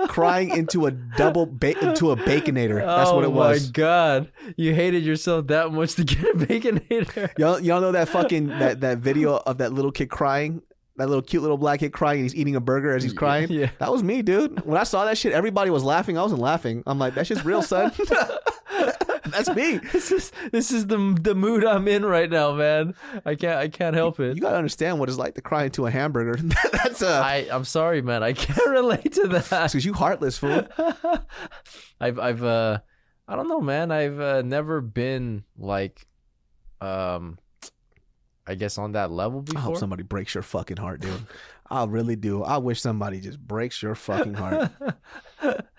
Crying 0.08 0.50
into 0.50 0.86
a 0.88 0.92
double 0.92 1.46
ba- 1.46 1.78
into 1.88 2.12
a 2.12 2.16
baconator. 2.16 2.84
That's 2.84 3.12
what 3.12 3.24
it 3.24 3.28
Oh 3.28 3.32
was. 3.32 3.68
my 3.68 3.72
god, 3.72 4.32
you 4.58 4.74
hated 4.74 5.04
yourself 5.04 5.48
that 5.48 5.72
much 5.72 5.94
to 5.96 6.04
get 6.04 6.24
a 6.24 6.34
baconator. 6.38 7.38
Y'all, 7.38 7.60
y'all 7.60 7.82
know 7.82 7.92
that 7.92 8.10
fucking 8.10 8.48
that 8.48 8.82
that 8.82 8.98
video 9.00 9.36
of 9.38 9.60
that 9.60 9.74
little 9.74 9.92
kid 9.92 10.10
crying, 10.10 10.62
that 11.00 11.08
little 11.08 11.22
cute 11.22 11.42
little 11.42 11.58
black 11.58 11.80
kid 11.80 11.94
crying, 11.94 12.20
and 12.20 12.26
he's 12.26 12.36
eating 12.36 12.56
a 12.56 12.60
burger 12.60 12.94
as 12.94 13.02
he's 13.02 13.14
crying. 13.14 13.50
Yeah. 13.50 13.72
That 13.80 13.92
was 13.92 14.04
me, 14.04 14.22
dude. 14.22 14.66
When 14.66 14.78
I 14.78 14.84
saw 14.84 15.06
that 15.06 15.18
shit, 15.18 15.32
everybody 15.32 15.72
was 15.72 15.84
laughing. 15.84 16.18
I 16.18 16.22
wasn't 16.22 16.42
laughing. 16.42 16.84
I'm 16.86 17.00
like, 17.00 17.16
that 17.16 17.26
shit's 17.26 17.46
real, 17.46 17.62
son. 17.62 17.92
That's 19.32 19.50
me. 19.56 19.80
This 19.94 20.12
is 20.12 20.32
this 20.52 20.72
is 20.72 20.88
the 20.88 21.18
the 21.22 21.36
mood 21.36 21.66
I'm 21.66 21.88
in 21.88 22.06
right 22.06 22.30
now, 22.30 22.54
man. 22.54 22.96
I 23.26 23.36
can't 23.36 23.58
I 23.58 23.68
can't 23.68 23.96
help 23.96 24.20
it. 24.20 24.36
You 24.36 24.42
gotta 24.42 24.58
understand 24.58 25.00
what 25.00 25.10
it's 25.10 25.18
like 25.18 25.36
to 25.36 25.42
cry 25.42 25.66
into 25.66 25.86
a 25.86 25.92
hamburger. 25.92 26.42
That's 26.72 27.02
a 27.02 27.10
I 27.10 27.48
I'm 27.52 27.66
sorry, 27.66 28.02
man. 28.02 28.24
I 28.24 28.34
can't 28.34 28.70
relate 28.70 29.14
to 29.14 29.28
that. 29.30 29.50
because 29.50 29.86
you 29.86 29.94
heartless 29.94 30.38
fool. 30.38 30.68
I've 32.00 32.20
I've 32.20 32.44
uh 32.44 32.80
I 33.28 33.36
don't 33.36 33.48
know, 33.48 33.62
man. 33.62 33.92
I've 33.92 34.20
uh, 34.20 34.42
never 34.42 34.82
been 34.82 35.44
like 35.58 36.08
um 36.82 37.38
I 38.50 38.56
guess 38.56 38.80
on 38.80 38.94
that 38.94 39.12
level 39.12 39.46
I 39.56 39.60
hope 39.60 39.78
somebody 39.78 40.02
breaks 40.02 40.34
your 40.34 40.42
fucking 40.42 40.78
heart, 40.78 41.02
dude. 41.02 41.28
I 41.70 41.86
really 41.86 42.16
do. 42.16 42.44
I 42.44 42.58
wish 42.58 42.82
somebody 42.82 43.20
just 43.20 43.40
breaks 43.40 43.84
your 43.84 43.94
fucking 43.94 44.34
heart. 44.34 44.72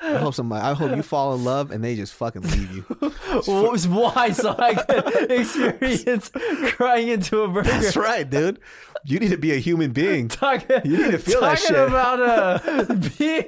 I 0.01 0.17
hope 0.19 0.35
somebody. 0.35 0.65
I 0.65 0.73
hope 0.75 0.95
you 0.95 1.03
fall 1.03 1.35
in 1.35 1.43
love 1.43 1.73
and 1.73 1.83
they 1.83 1.97
just 1.97 2.15
fucking 2.15 2.43
leave 2.43 2.71
you. 2.71 2.83
Why? 3.47 4.31
So 4.31 4.55
I 4.57 4.75
could 4.75 5.31
experience 5.33 6.31
crying 6.75 7.09
into 7.09 7.43
a 7.43 7.49
burger. 7.49 7.69
That's 7.69 7.97
right, 7.97 8.29
dude. 8.29 8.61
You 9.05 9.19
need 9.19 9.31
to 9.31 9.39
be 9.39 9.53
a 9.53 9.57
human 9.57 9.93
being. 9.93 10.29
Talking, 10.41 10.81
You 10.85 10.99
need 11.05 11.11
to 11.13 11.19
feel 11.19 11.41
that 11.41 11.59
shit. 11.59 11.69
talking 11.75 11.93
about 11.93 12.21
uh, 12.21 12.95
being, 13.19 13.45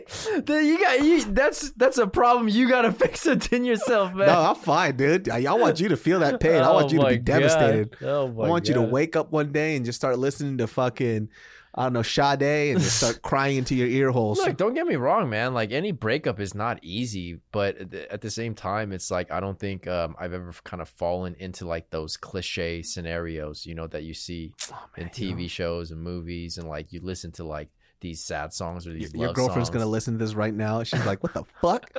you 0.66 0.80
got 0.80 1.02
you. 1.04 1.24
That's 1.24 1.70
that's 1.72 1.98
a 1.98 2.06
problem 2.06 2.48
you 2.48 2.68
got 2.68 2.82
to 2.82 2.92
fix 3.02 3.24
within 3.26 3.64
yourself, 3.64 4.14
man. 4.14 4.26
No, 4.28 4.40
I'm 4.40 4.54
fine, 4.56 4.96
dude. 4.96 5.28
I, 5.28 5.44
I 5.50 5.54
want 5.54 5.80
you 5.80 5.88
to 5.88 5.96
feel 5.96 6.20
that 6.20 6.40
pain. 6.40 6.56
I 6.62 6.68
Oh 6.68 6.74
want 6.74 6.92
you 6.92 7.00
to 7.00 7.06
be 7.08 7.18
devastated. 7.18 7.96
Oh 8.02 8.26
I 8.26 8.48
want 8.48 8.68
you 8.68 8.74
to 8.74 8.82
wake 8.82 9.16
up 9.16 9.32
one 9.32 9.52
day 9.52 9.76
and 9.76 9.84
just 9.84 9.96
start 9.96 10.18
listening 10.18 10.58
to 10.58 10.66
fucking, 10.66 11.28
I 11.74 11.85
don't 11.85 11.94
know, 11.94 12.03
Sade 12.03 12.43
and 12.74 12.81
just 12.81 12.99
start 12.99 13.23
crying 13.23 13.57
into 13.57 13.74
your 13.74 13.89
ear 13.89 14.11
holes. 14.11 14.39
Look, 14.39 14.59
don't 14.59 14.74
get 14.74 14.86
me 14.86 14.97
wrong, 14.97 15.31
man. 15.31 15.55
Like 15.55 15.73
any 15.73 15.90
breakup 15.90 16.39
is 16.39 16.55
not 16.55 16.78
easy, 16.82 17.40
but 17.51 17.77
at 18.11 18.20
the- 18.20 18.31
same 18.31 18.55
time, 18.55 18.93
it's 18.93 19.11
like 19.11 19.31
I 19.31 19.40
don't 19.40 19.59
think 19.59 19.86
um, 19.86 20.15
I've 20.19 20.32
ever 20.35 20.53
kind 20.65 20.82
of 20.82 20.89
fallen 20.89 21.35
into 21.39 21.66
like 21.66 21.89
those 21.90 22.16
cliche 22.19 22.82
scenarios, 22.82 23.65
you 23.65 23.74
know, 23.74 23.86
that 23.86 24.03
you 24.03 24.12
see 24.15 24.53
Oh, 24.70 24.86
in 24.99 25.09
TV 25.09 25.49
shows 25.49 25.90
and 25.90 26.03
movies, 26.03 26.59
and 26.59 26.69
like 26.69 26.93
you 26.93 27.01
listen 27.03 27.32
to 27.32 27.44
like 27.44 27.69
these 28.01 28.23
sad 28.23 28.53
songs 28.53 28.86
or 28.86 28.90
Your, 28.90 28.99
these 28.99 29.15
your 29.15 29.27
love 29.28 29.36
girlfriend's 29.36 29.69
songs. 29.69 29.78
gonna 29.78 29.86
listen 29.90 30.19
to 30.19 30.24
this 30.24 30.35
right 30.35 30.53
now. 30.55 30.82
She's 30.82 31.07
like, 31.07 31.23
"What 31.23 31.32
the 31.35 31.44
fuck?" 31.62 31.90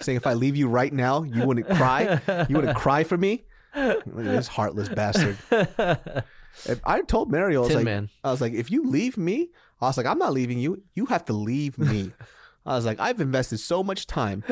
Saying 0.00 0.16
if 0.16 0.26
I 0.26 0.34
leave 0.34 0.54
you 0.56 0.68
right 0.68 0.92
now, 0.92 1.22
you 1.24 1.44
wouldn't 1.46 1.66
cry. 1.68 2.20
You 2.48 2.56
wouldn't 2.56 2.76
cry 2.76 3.02
for 3.04 3.16
me. 3.16 3.44
Look 3.74 4.06
at 4.06 4.24
this 4.24 4.48
heartless 4.48 4.88
bastard. 4.88 5.36
If- 6.66 6.80
I 6.84 7.00
told 7.02 7.30
Mary, 7.30 7.56
I 7.56 7.60
was 7.60 7.68
Tin 7.68 7.76
like, 7.78 7.84
Man. 7.84 8.08
I 8.24 8.30
was 8.30 8.40
like, 8.40 8.52
if 8.52 8.70
you 8.70 8.84
leave 8.88 9.16
me, 9.16 9.50
I 9.80 9.86
was 9.86 9.96
like, 9.96 10.06
I'm 10.06 10.18
not 10.18 10.32
leaving 10.32 10.58
you. 10.58 10.82
You 10.94 11.06
have 11.06 11.24
to 11.26 11.32
leave 11.32 11.78
me. 11.78 12.12
I 12.66 12.76
was 12.76 12.84
like, 12.84 13.00
I've 13.00 13.20
invested 13.22 13.56
so 13.58 13.82
much 13.82 14.06
time 14.06 14.44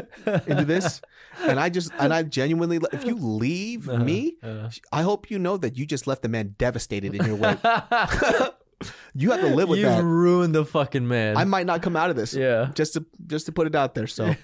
into 0.46 0.64
this, 0.64 1.02
and 1.42 1.60
I 1.60 1.68
just 1.68 1.92
and 1.98 2.12
I 2.14 2.22
genuinely, 2.22 2.80
if 2.90 3.04
you 3.04 3.14
leave 3.16 3.86
me, 3.86 4.32
Uh, 4.42 4.70
I 4.90 5.02
hope 5.02 5.30
you 5.30 5.38
know 5.38 5.58
that 5.58 5.76
you 5.76 5.84
just 5.84 6.06
left 6.06 6.22
the 6.22 6.28
man 6.30 6.54
devastated 6.56 7.14
in 7.14 7.26
your 7.26 7.36
wake. 7.36 7.58
you 9.14 9.30
have 9.30 9.40
to 9.40 9.54
live 9.54 9.68
with 9.68 9.78
You've 9.80 9.90
that. 9.90 10.02
ruined 10.02 10.54
the 10.54 10.64
fucking 10.64 11.06
man. 11.06 11.36
I 11.36 11.44
might 11.44 11.66
not 11.66 11.82
come 11.82 11.96
out 11.96 12.08
of 12.08 12.16
this. 12.16 12.32
yeah. 12.32 12.70
Just 12.74 12.94
to 12.94 13.04
just 13.26 13.44
to 13.46 13.52
put 13.52 13.66
it 13.66 13.74
out 13.74 13.94
there. 13.94 14.06
So 14.06 14.34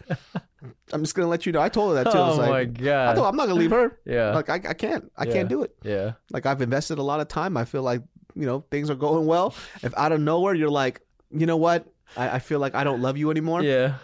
I'm 0.92 1.02
just 1.02 1.14
gonna 1.14 1.28
let 1.28 1.46
you 1.46 1.52
know. 1.52 1.60
I 1.60 1.68
told 1.68 1.96
her 1.96 2.02
that 2.04 2.12
too. 2.12 2.18
I 2.18 2.28
was 2.28 2.38
Oh 2.38 2.42
like, 2.42 2.50
my 2.50 2.58
I 2.60 2.64
god. 2.64 3.16
thought 3.16 3.28
I'm 3.28 3.36
not 3.36 3.46
gonna 3.48 3.58
leave 3.60 3.70
her. 3.70 3.98
yeah. 4.06 4.34
Like 4.34 4.48
I, 4.50 4.54
I 4.54 4.74
can't. 4.74 5.10
I 5.16 5.24
Yeah. 5.24 5.32
can't 5.32 5.48
do 5.48 5.62
it. 5.62 5.74
yeah. 5.82 6.12
Like 6.30 6.46
I've 6.46 6.60
invested 6.62 6.98
a 6.98 7.02
lot 7.02 7.20
of 7.20 7.28
time. 7.28 7.56
I 7.56 7.64
feel 7.64 7.82
like 7.82 8.02
you 8.34 8.46
know 8.46 8.64
things 8.70 8.90
are 8.90 8.94
going 8.94 9.26
well. 9.26 9.54
If 9.82 9.96
out 9.96 10.12
of 10.12 10.20
nowhere 10.20 10.54
you're 10.54 10.70
like, 10.70 11.00
you 11.30 11.46
know 11.46 11.56
what? 11.56 11.86
I, 12.16 12.36
I 12.36 12.38
feel 12.38 12.58
like 12.60 12.74
I 12.74 12.84
don't 12.84 13.00
love 13.02 13.16
you 13.16 13.30
anymore. 13.30 13.62
Yeah. 13.62 13.94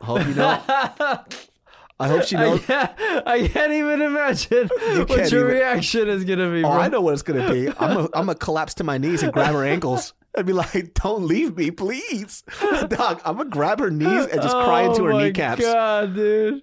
I 0.00 0.04
hope 0.04 0.26
you 0.26 0.34
know. 0.34 0.62
I 2.00 2.08
hope 2.08 2.22
she 2.24 2.34
I 2.36 2.40
knows. 2.40 2.64
can't, 2.64 2.90
I 3.26 3.46
can't 3.46 3.72
even 3.74 4.00
imagine 4.00 4.68
what 5.06 5.30
your 5.30 5.40
even- 5.42 5.46
reaction 5.46 6.08
is 6.08 6.24
gonna 6.24 6.50
be. 6.50 6.58
Oh, 6.64 6.70
bro. 6.70 6.80
I 6.80 6.88
know 6.88 7.02
what 7.02 7.12
it's 7.12 7.22
gonna 7.22 7.52
be. 7.52 7.68
I'm 7.68 7.74
gonna 7.94 8.02
I'm 8.14 8.26
gonna 8.26 8.34
collapse 8.36 8.74
to 8.74 8.84
my 8.84 8.96
knees 8.96 9.22
and 9.22 9.32
grab 9.32 9.52
her 9.52 9.64
ankles. 9.64 10.14
I'd 10.36 10.46
be 10.46 10.52
like, 10.52 10.94
"Don't 11.02 11.24
leave 11.26 11.56
me, 11.56 11.70
please, 11.70 12.42
dog." 12.88 13.20
I'm 13.24 13.36
gonna 13.36 13.50
grab 13.50 13.80
her 13.80 13.90
knees 13.90 14.26
and 14.26 14.40
just 14.42 14.54
cry 14.56 14.82
into 14.82 15.04
her 15.04 15.12
kneecaps. 15.12 15.62
oh 15.64 15.66
my 15.66 15.72
kneecaps. 15.72 16.08
God, 16.08 16.14
dude. 16.14 16.62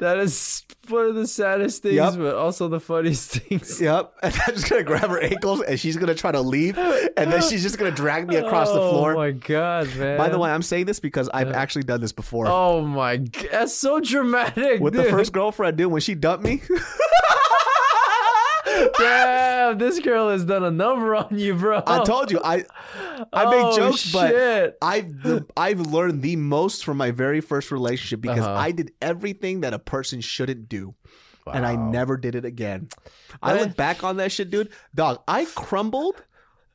That 0.00 0.18
is 0.18 0.64
one 0.88 1.06
of 1.06 1.14
the 1.14 1.26
saddest 1.26 1.82
things, 1.82 1.94
Yep. 1.94 2.14
but 2.16 2.34
also 2.34 2.66
the 2.66 2.80
funniest 2.80 3.30
things. 3.38 3.80
Yep. 3.80 4.12
And 4.24 4.34
I'm 4.46 4.54
just 4.54 4.68
gonna 4.68 4.82
grab 4.82 5.08
her 5.08 5.20
ankles 5.20 5.62
and 5.62 5.78
she's 5.78 5.96
gonna 5.96 6.16
try 6.16 6.32
to 6.32 6.40
leave, 6.40 6.76
and 6.76 7.32
then 7.32 7.40
she's 7.42 7.62
just 7.62 7.78
gonna 7.78 7.92
drag 7.92 8.26
me 8.26 8.34
across 8.36 8.68
the 8.68 8.74
floor. 8.80 9.12
Oh 9.12 9.16
my 9.16 9.30
god, 9.30 9.94
man. 9.96 10.18
By 10.18 10.28
the 10.28 10.38
way, 10.38 10.50
I'm 10.50 10.62
saying 10.62 10.86
this 10.86 10.98
because 10.98 11.28
I've 11.32 11.52
actually 11.52 11.84
done 11.84 12.00
this 12.00 12.12
before. 12.12 12.46
Oh 12.48 12.80
my 12.82 13.18
god, 13.18 13.48
that's 13.52 13.72
so 13.74 14.00
dramatic. 14.00 14.80
With 14.80 14.94
the 14.94 15.04
first 15.04 15.32
girlfriend, 15.32 15.78
dude, 15.78 15.92
when 15.92 16.00
she 16.00 16.16
dumped 16.16 16.44
me, 16.44 16.60
Damn, 18.98 19.78
this 19.78 20.00
girl 20.00 20.28
has 20.30 20.44
done 20.44 20.64
a 20.64 20.70
number 20.70 21.14
on 21.14 21.38
you, 21.38 21.54
bro. 21.54 21.82
I 21.86 22.04
told 22.04 22.30
you 22.30 22.40
I 22.42 22.64
I 23.32 23.44
Oh, 23.44 23.50
make 23.50 23.76
jokes, 23.76 24.12
but 24.12 24.30
shit. 24.30 24.78
I've 24.82 25.22
the, 25.22 25.46
I've 25.56 25.80
learned 25.80 26.22
the 26.22 26.36
most 26.36 26.84
from 26.84 26.96
my 26.96 27.10
very 27.10 27.40
first 27.40 27.70
relationship 27.70 28.20
because 28.20 28.40
Uh-huh. 28.40 28.52
I 28.54 28.72
did 28.72 28.92
everything 29.02 29.60
that 29.62 29.72
a 29.74 29.78
person 29.78 30.20
shouldn't 30.20 30.68
do. 30.68 30.94
And 31.52 31.66
I 31.66 31.76
never 31.76 32.16
did 32.16 32.34
it 32.36 32.46
again. 32.46 32.88
I 33.42 33.60
look 33.60 33.76
back 33.76 34.02
on 34.02 34.16
that 34.16 34.32
shit, 34.32 34.48
dude. 34.48 34.70
Dog, 34.94 35.20
I 35.28 35.44
crumbled. 35.44 36.22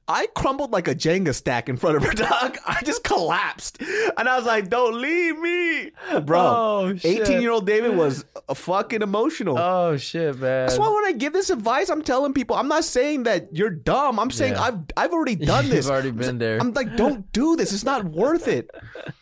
I 0.10 0.26
crumbled 0.36 0.72
like 0.72 0.88
a 0.88 0.95
Jenga 0.95 1.36
stack 1.36 1.69
in 1.69 1.77
front 1.77 1.98
of 1.98 2.03
her, 2.03 2.14
dog. 2.14 2.57
I 2.65 2.81
just 2.84 3.03
collapsed. 3.03 3.80
And 4.18 4.27
I 4.27 4.36
was 4.38 4.45
like, 4.45 4.68
don't 4.69 4.99
leave 4.99 5.38
me. 5.40 5.91
Bro, 6.26 6.40
Oh, 6.40 6.94
18 7.03 7.41
year 7.41 7.52
old 7.52 7.65
David 7.68 7.95
was 7.95 8.26
a 8.49 8.56
fucking 8.56 9.02
emotional. 9.03 9.57
Oh 9.57 9.98
shit, 9.98 10.34
man. 10.40 10.65
That's 10.68 10.80
why 10.80 10.90
when 10.90 11.06
I 11.06 11.11
give 11.11 11.31
this 11.34 11.49
advice, 11.52 11.90
I'm 11.90 12.02
telling 12.02 12.34
people, 12.34 12.56
I'm 12.56 12.68
not 12.68 12.84
saying 12.84 13.23
that 13.23 13.56
you're 13.56 13.69
dumb. 13.69 14.19
I'm 14.19 14.31
saying 14.31 14.53
Yeah. 14.53 14.61
I've 14.64 14.80
I've 14.98 15.11
already 15.14 15.36
done 15.52 15.65
You've 15.65 15.76
this. 15.76 15.90
already 15.90 16.11
been 16.11 16.40
there. 16.40 16.57
I'm 16.60 16.73
like, 16.73 16.95
don't 16.95 17.31
do 17.31 17.56
this. 17.56 17.72
It's 17.72 17.84
not 17.86 18.03
worth 18.06 18.48
it. 18.48 18.72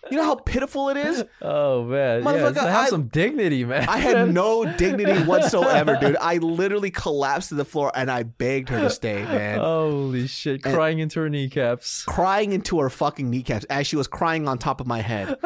You 0.10 0.16
know 0.16 0.24
how 0.24 0.36
pitiful 0.36 0.88
it 0.90 0.96
is? 0.98 1.24
Oh 1.42 1.84
man, 1.84 2.24
yeah, 2.24 2.30
Motherfucker, 2.32 2.56
so 2.56 2.62
have 2.62 2.86
I- 2.86 2.90
some 2.90 3.08
dignity, 3.08 3.64
man. 3.66 3.88
I 3.90 3.98
had 3.98 4.34
no 4.34 4.66
dignity 4.78 5.22
whatsoever, 5.24 5.98
dude. 6.00 6.18
I 6.20 6.38
literally 6.38 6.92
collapsed 6.92 7.50
to 7.50 7.56
the 7.56 7.66
floor 7.66 7.92
and 7.96 8.10
I 8.10 8.24
begged 8.24 8.70
her 8.70 8.80
to 8.82 8.90
stay, 8.90 9.24
man. 9.24 9.60
Holy 9.60 10.28
shit, 10.28 10.66
And- 10.66 10.77
crying 10.78 11.00
into 11.00 11.20
her 11.20 11.30
kneecaps. 11.30 12.04
Crying 12.04 12.52
into 12.52 12.80
her 12.80 12.90
fucking 12.92 13.30
kneecaps 13.32 13.66
as 13.66 13.88
she 13.88 13.96
was 13.96 14.08
crying 14.08 14.48
on 14.48 14.60
top 14.60 14.80
of 14.80 14.86
my 14.86 15.02
head. 15.02 15.36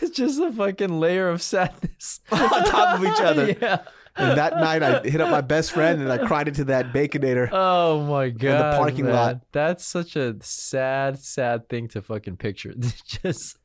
it's 0.00 0.10
just 0.10 0.40
a 0.40 0.50
fucking 0.50 0.98
layer 0.98 1.28
of 1.28 1.40
sadness 1.40 2.20
on 2.32 2.64
top 2.64 2.98
of 2.98 3.04
each 3.04 3.20
other. 3.20 3.50
yeah. 3.62 3.82
And 4.16 4.36
that 4.36 4.56
night 4.56 4.82
I 4.82 5.00
hit 5.08 5.20
up 5.20 5.30
my 5.30 5.42
best 5.42 5.70
friend 5.70 6.02
and 6.02 6.10
I 6.10 6.18
cried 6.18 6.48
into 6.48 6.64
that 6.64 6.92
baconator. 6.92 7.48
Oh 7.52 8.02
my 8.02 8.30
god. 8.30 8.50
In 8.50 8.56
the 8.56 8.76
parking 8.76 9.04
man. 9.04 9.14
lot. 9.14 9.40
That's 9.52 9.86
such 9.86 10.16
a 10.16 10.34
sad, 10.40 11.20
sad 11.20 11.68
thing 11.68 11.86
to 11.88 12.02
fucking 12.02 12.36
picture. 12.36 12.74
just 13.06 13.58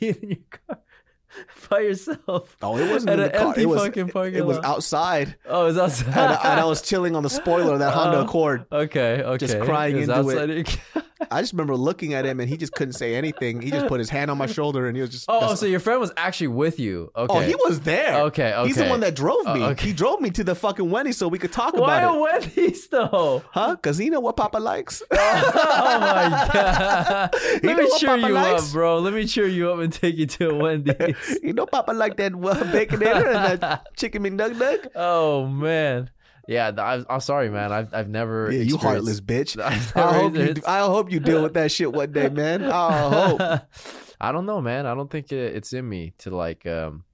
being 0.00 0.16
in 0.20 0.30
your 0.30 0.38
car 0.66 0.80
by 1.70 1.80
yourself. 1.80 2.56
Oh, 2.62 2.76
it 2.78 2.90
wasn't 2.90 3.10
At 3.10 3.18
in 3.18 3.24
the 3.32 3.38
car. 3.38 3.54
It 3.56 3.66
was, 3.66 3.80
fucking 3.82 4.08
parking 4.08 4.34
it 4.36 4.46
was 4.46 4.58
outside. 4.58 5.36
Oh, 5.46 5.66
it's 5.66 5.78
outside. 5.78 6.08
And, 6.08 6.18
I- 6.34 6.50
and 6.52 6.60
I 6.60 6.64
was 6.64 6.82
chilling 6.82 7.16
on 7.16 7.22
the 7.22 7.30
spoiler 7.30 7.72
of 7.74 7.78
that 7.80 7.94
Honda 7.94 8.18
Oh. 8.22 8.24
Accord. 8.24 8.66
okay, 8.70 9.22
okay. 9.22 9.38
just 9.46 9.60
crying 9.60 9.96
It 9.96 10.08
was 10.08 10.08
into 10.08 10.28
it. 10.30 10.68
outside 10.68 10.94
your- 10.94 11.04
I 11.30 11.40
just 11.40 11.52
remember 11.52 11.76
looking 11.76 12.14
at 12.14 12.24
him 12.26 12.40
and 12.40 12.48
he 12.48 12.56
just 12.56 12.72
couldn't 12.72 12.94
say 12.94 13.14
anything. 13.14 13.60
He 13.62 13.70
just 13.70 13.86
put 13.86 13.98
his 14.00 14.10
hand 14.10 14.30
on 14.30 14.38
my 14.38 14.46
shoulder 14.46 14.86
and 14.86 14.96
he 14.96 15.00
was 15.02 15.10
just. 15.10 15.26
Oh, 15.28 15.50
oh, 15.50 15.54
so 15.54 15.66
your 15.66 15.80
friend 15.80 16.00
was 16.00 16.12
actually 16.16 16.48
with 16.48 16.78
you. 16.80 17.10
Okay. 17.16 17.34
Oh, 17.34 17.40
he 17.40 17.54
was 17.54 17.80
there. 17.80 18.22
Okay, 18.24 18.52
Okay. 18.54 18.66
He's 18.66 18.76
the 18.76 18.86
one 18.88 19.00
that 19.00 19.14
drove 19.14 19.44
me. 19.46 19.62
Oh, 19.62 19.70
okay. 19.70 19.86
He 19.88 19.92
drove 19.92 20.20
me 20.20 20.30
to 20.30 20.44
the 20.44 20.54
fucking 20.54 20.90
Wendy's 20.90 21.16
so 21.16 21.28
we 21.28 21.38
could 21.38 21.52
talk 21.52 21.74
Why 21.74 22.00
about 22.02 22.14
a 22.14 22.18
it. 22.18 22.20
Wendy's 22.56 22.86
though? 22.88 23.42
Huh? 23.50 23.76
Because 23.76 23.98
he 23.98 24.10
know 24.10 24.20
what 24.20 24.36
Papa 24.36 24.58
likes. 24.58 25.02
oh 25.10 25.16
my 26.00 26.50
god! 26.52 27.34
You 27.62 27.68
Let 27.68 27.76
me 27.78 27.90
cheer 27.98 28.08
Papa 28.16 28.20
you 28.28 28.32
likes? 28.34 28.66
up, 28.68 28.72
bro. 28.72 28.98
Let 28.98 29.14
me 29.14 29.26
cheer 29.26 29.46
you 29.46 29.70
up 29.70 29.78
and 29.80 29.92
take 29.92 30.16
you 30.16 30.26
to 30.26 30.50
a 30.50 30.54
Wendy's. 30.54 31.38
you 31.42 31.52
know 31.52 31.66
Papa 31.66 31.92
like 31.92 32.16
that 32.16 32.32
uh, 32.32 32.36
baconator 32.36 33.26
and 33.34 33.60
that 33.60 33.86
chicken 33.96 34.22
McNugget. 34.24 34.88
oh 34.94 35.46
man, 35.46 36.10
yeah. 36.46 36.70
I, 36.76 37.04
I'm 37.08 37.20
sorry, 37.20 37.48
man. 37.50 37.72
I've 37.72 37.92
I've 37.94 38.08
never. 38.08 38.50
Yeah, 38.52 38.62
you 38.62 38.76
heartless 38.76 39.20
bitch. 39.20 39.60
I 39.96 40.12
hope 40.12 40.34
you. 40.36 40.54
I 40.66 40.80
hope 40.80 41.10
you 41.12 41.20
deal 41.20 41.42
with 41.42 41.54
that 41.54 41.70
shit 41.72 41.92
one 41.92 42.12
day, 42.12 42.28
man. 42.28 42.64
I 42.72 43.08
hope. 43.08 43.60
I 44.20 44.32
don't 44.32 44.46
know, 44.46 44.60
man. 44.60 44.86
I 44.86 44.94
don't 44.94 45.10
think 45.10 45.32
it, 45.32 45.56
it's 45.56 45.72
in 45.72 45.88
me 45.88 46.12
to 46.18 46.34
like, 46.34 46.64
um, 46.66 47.04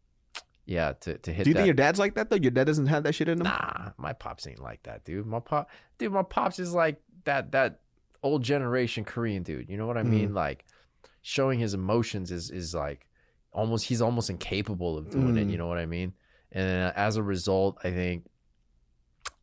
yeah, 0.66 0.92
to 1.00 1.16
to 1.18 1.32
hit. 1.32 1.44
Do 1.44 1.50
you 1.50 1.54
that. 1.54 1.60
think 1.60 1.66
your 1.66 1.74
dad's 1.74 1.98
like 1.98 2.14
that 2.16 2.30
though? 2.30 2.36
Your 2.36 2.50
dad 2.50 2.64
doesn't 2.64 2.86
have 2.86 3.04
that 3.04 3.14
shit 3.14 3.28
in 3.28 3.38
him. 3.38 3.44
Nah, 3.44 3.90
my 3.96 4.12
pops 4.12 4.46
ain't 4.46 4.60
like 4.62 4.82
that, 4.84 5.04
dude. 5.04 5.26
My 5.26 5.40
pop, 5.40 5.70
dude, 5.98 6.12
my 6.12 6.22
pops 6.22 6.58
is 6.58 6.74
like 6.74 7.00
that 7.24 7.52
that 7.52 7.80
old 8.22 8.42
generation 8.42 9.04
Korean 9.04 9.42
dude. 9.42 9.68
You 9.70 9.76
know 9.78 9.86
what 9.86 9.96
I 9.96 10.02
Mm. 10.02 10.08
mean? 10.10 10.34
Like 10.34 10.64
showing 11.22 11.58
his 11.58 11.72
emotions 11.74 12.30
is 12.30 12.50
is 12.50 12.74
like 12.74 13.06
almost 13.52 13.84
he's 13.86 14.02
almost 14.02 14.28
incapable 14.30 14.98
of 14.98 15.10
doing 15.10 15.36
it. 15.36 15.46
Mm. 15.46 15.50
You 15.50 15.58
know 15.58 15.66
what 15.68 15.78
I 15.78 15.86
mean? 15.86 16.12
And 16.52 16.92
as 16.96 17.16
a 17.16 17.22
result, 17.22 17.78
I 17.84 17.90
think 17.90 18.24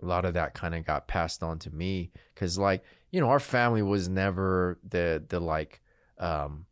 a 0.02 0.06
lot 0.06 0.26
of 0.26 0.34
that 0.34 0.54
kind 0.54 0.76
of 0.76 0.86
got 0.86 1.08
passed 1.08 1.44
on 1.44 1.60
to 1.60 1.72
me 1.72 2.12
because 2.34 2.58
like 2.58 2.84
you 3.12 3.20
know 3.20 3.30
our 3.30 3.40
family 3.40 3.82
was 3.82 4.10
never 4.10 4.78
the 4.88 5.24
the 5.30 5.40
like 5.40 5.82
um 6.20 6.66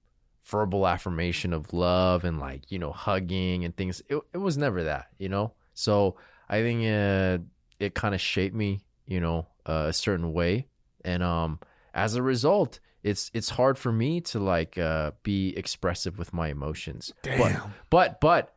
verbal 0.43 0.85
affirmation 0.85 1.53
of 1.53 1.73
love 1.73 2.25
and 2.25 2.39
like 2.39 2.71
you 2.71 2.77
know 2.79 2.91
hugging 2.91 3.63
and 3.63 3.75
things. 3.75 4.01
It, 4.09 4.21
it 4.33 4.37
was 4.37 4.57
never 4.57 4.83
that 4.83 5.07
you 5.17 5.29
know? 5.29 5.53
So 5.73 6.17
i 6.49 6.61
think 6.61 6.81
uh, 6.81 7.41
it 7.79 7.95
kind 7.95 8.13
of 8.13 8.19
shaped 8.21 8.53
me 8.55 8.81
you 9.07 9.19
know 9.19 9.47
uh, 9.65 9.85
a 9.87 9.93
certain 9.93 10.33
way. 10.33 10.67
And 11.05 11.23
um 11.23 11.59
as 11.93 12.15
a 12.15 12.21
result 12.21 12.79
it's 13.03 13.29
it's 13.33 13.49
hard 13.49 13.77
for 13.77 13.91
me 13.91 14.21
to 14.21 14.39
like 14.39 14.77
uh 14.77 15.11
be 15.23 15.55
expressive 15.57 16.17
with 16.17 16.33
my 16.33 16.49
emotions. 16.49 17.13
But 17.23 17.37
Damn. 17.37 17.73
but 17.89 18.19
but 18.21 18.53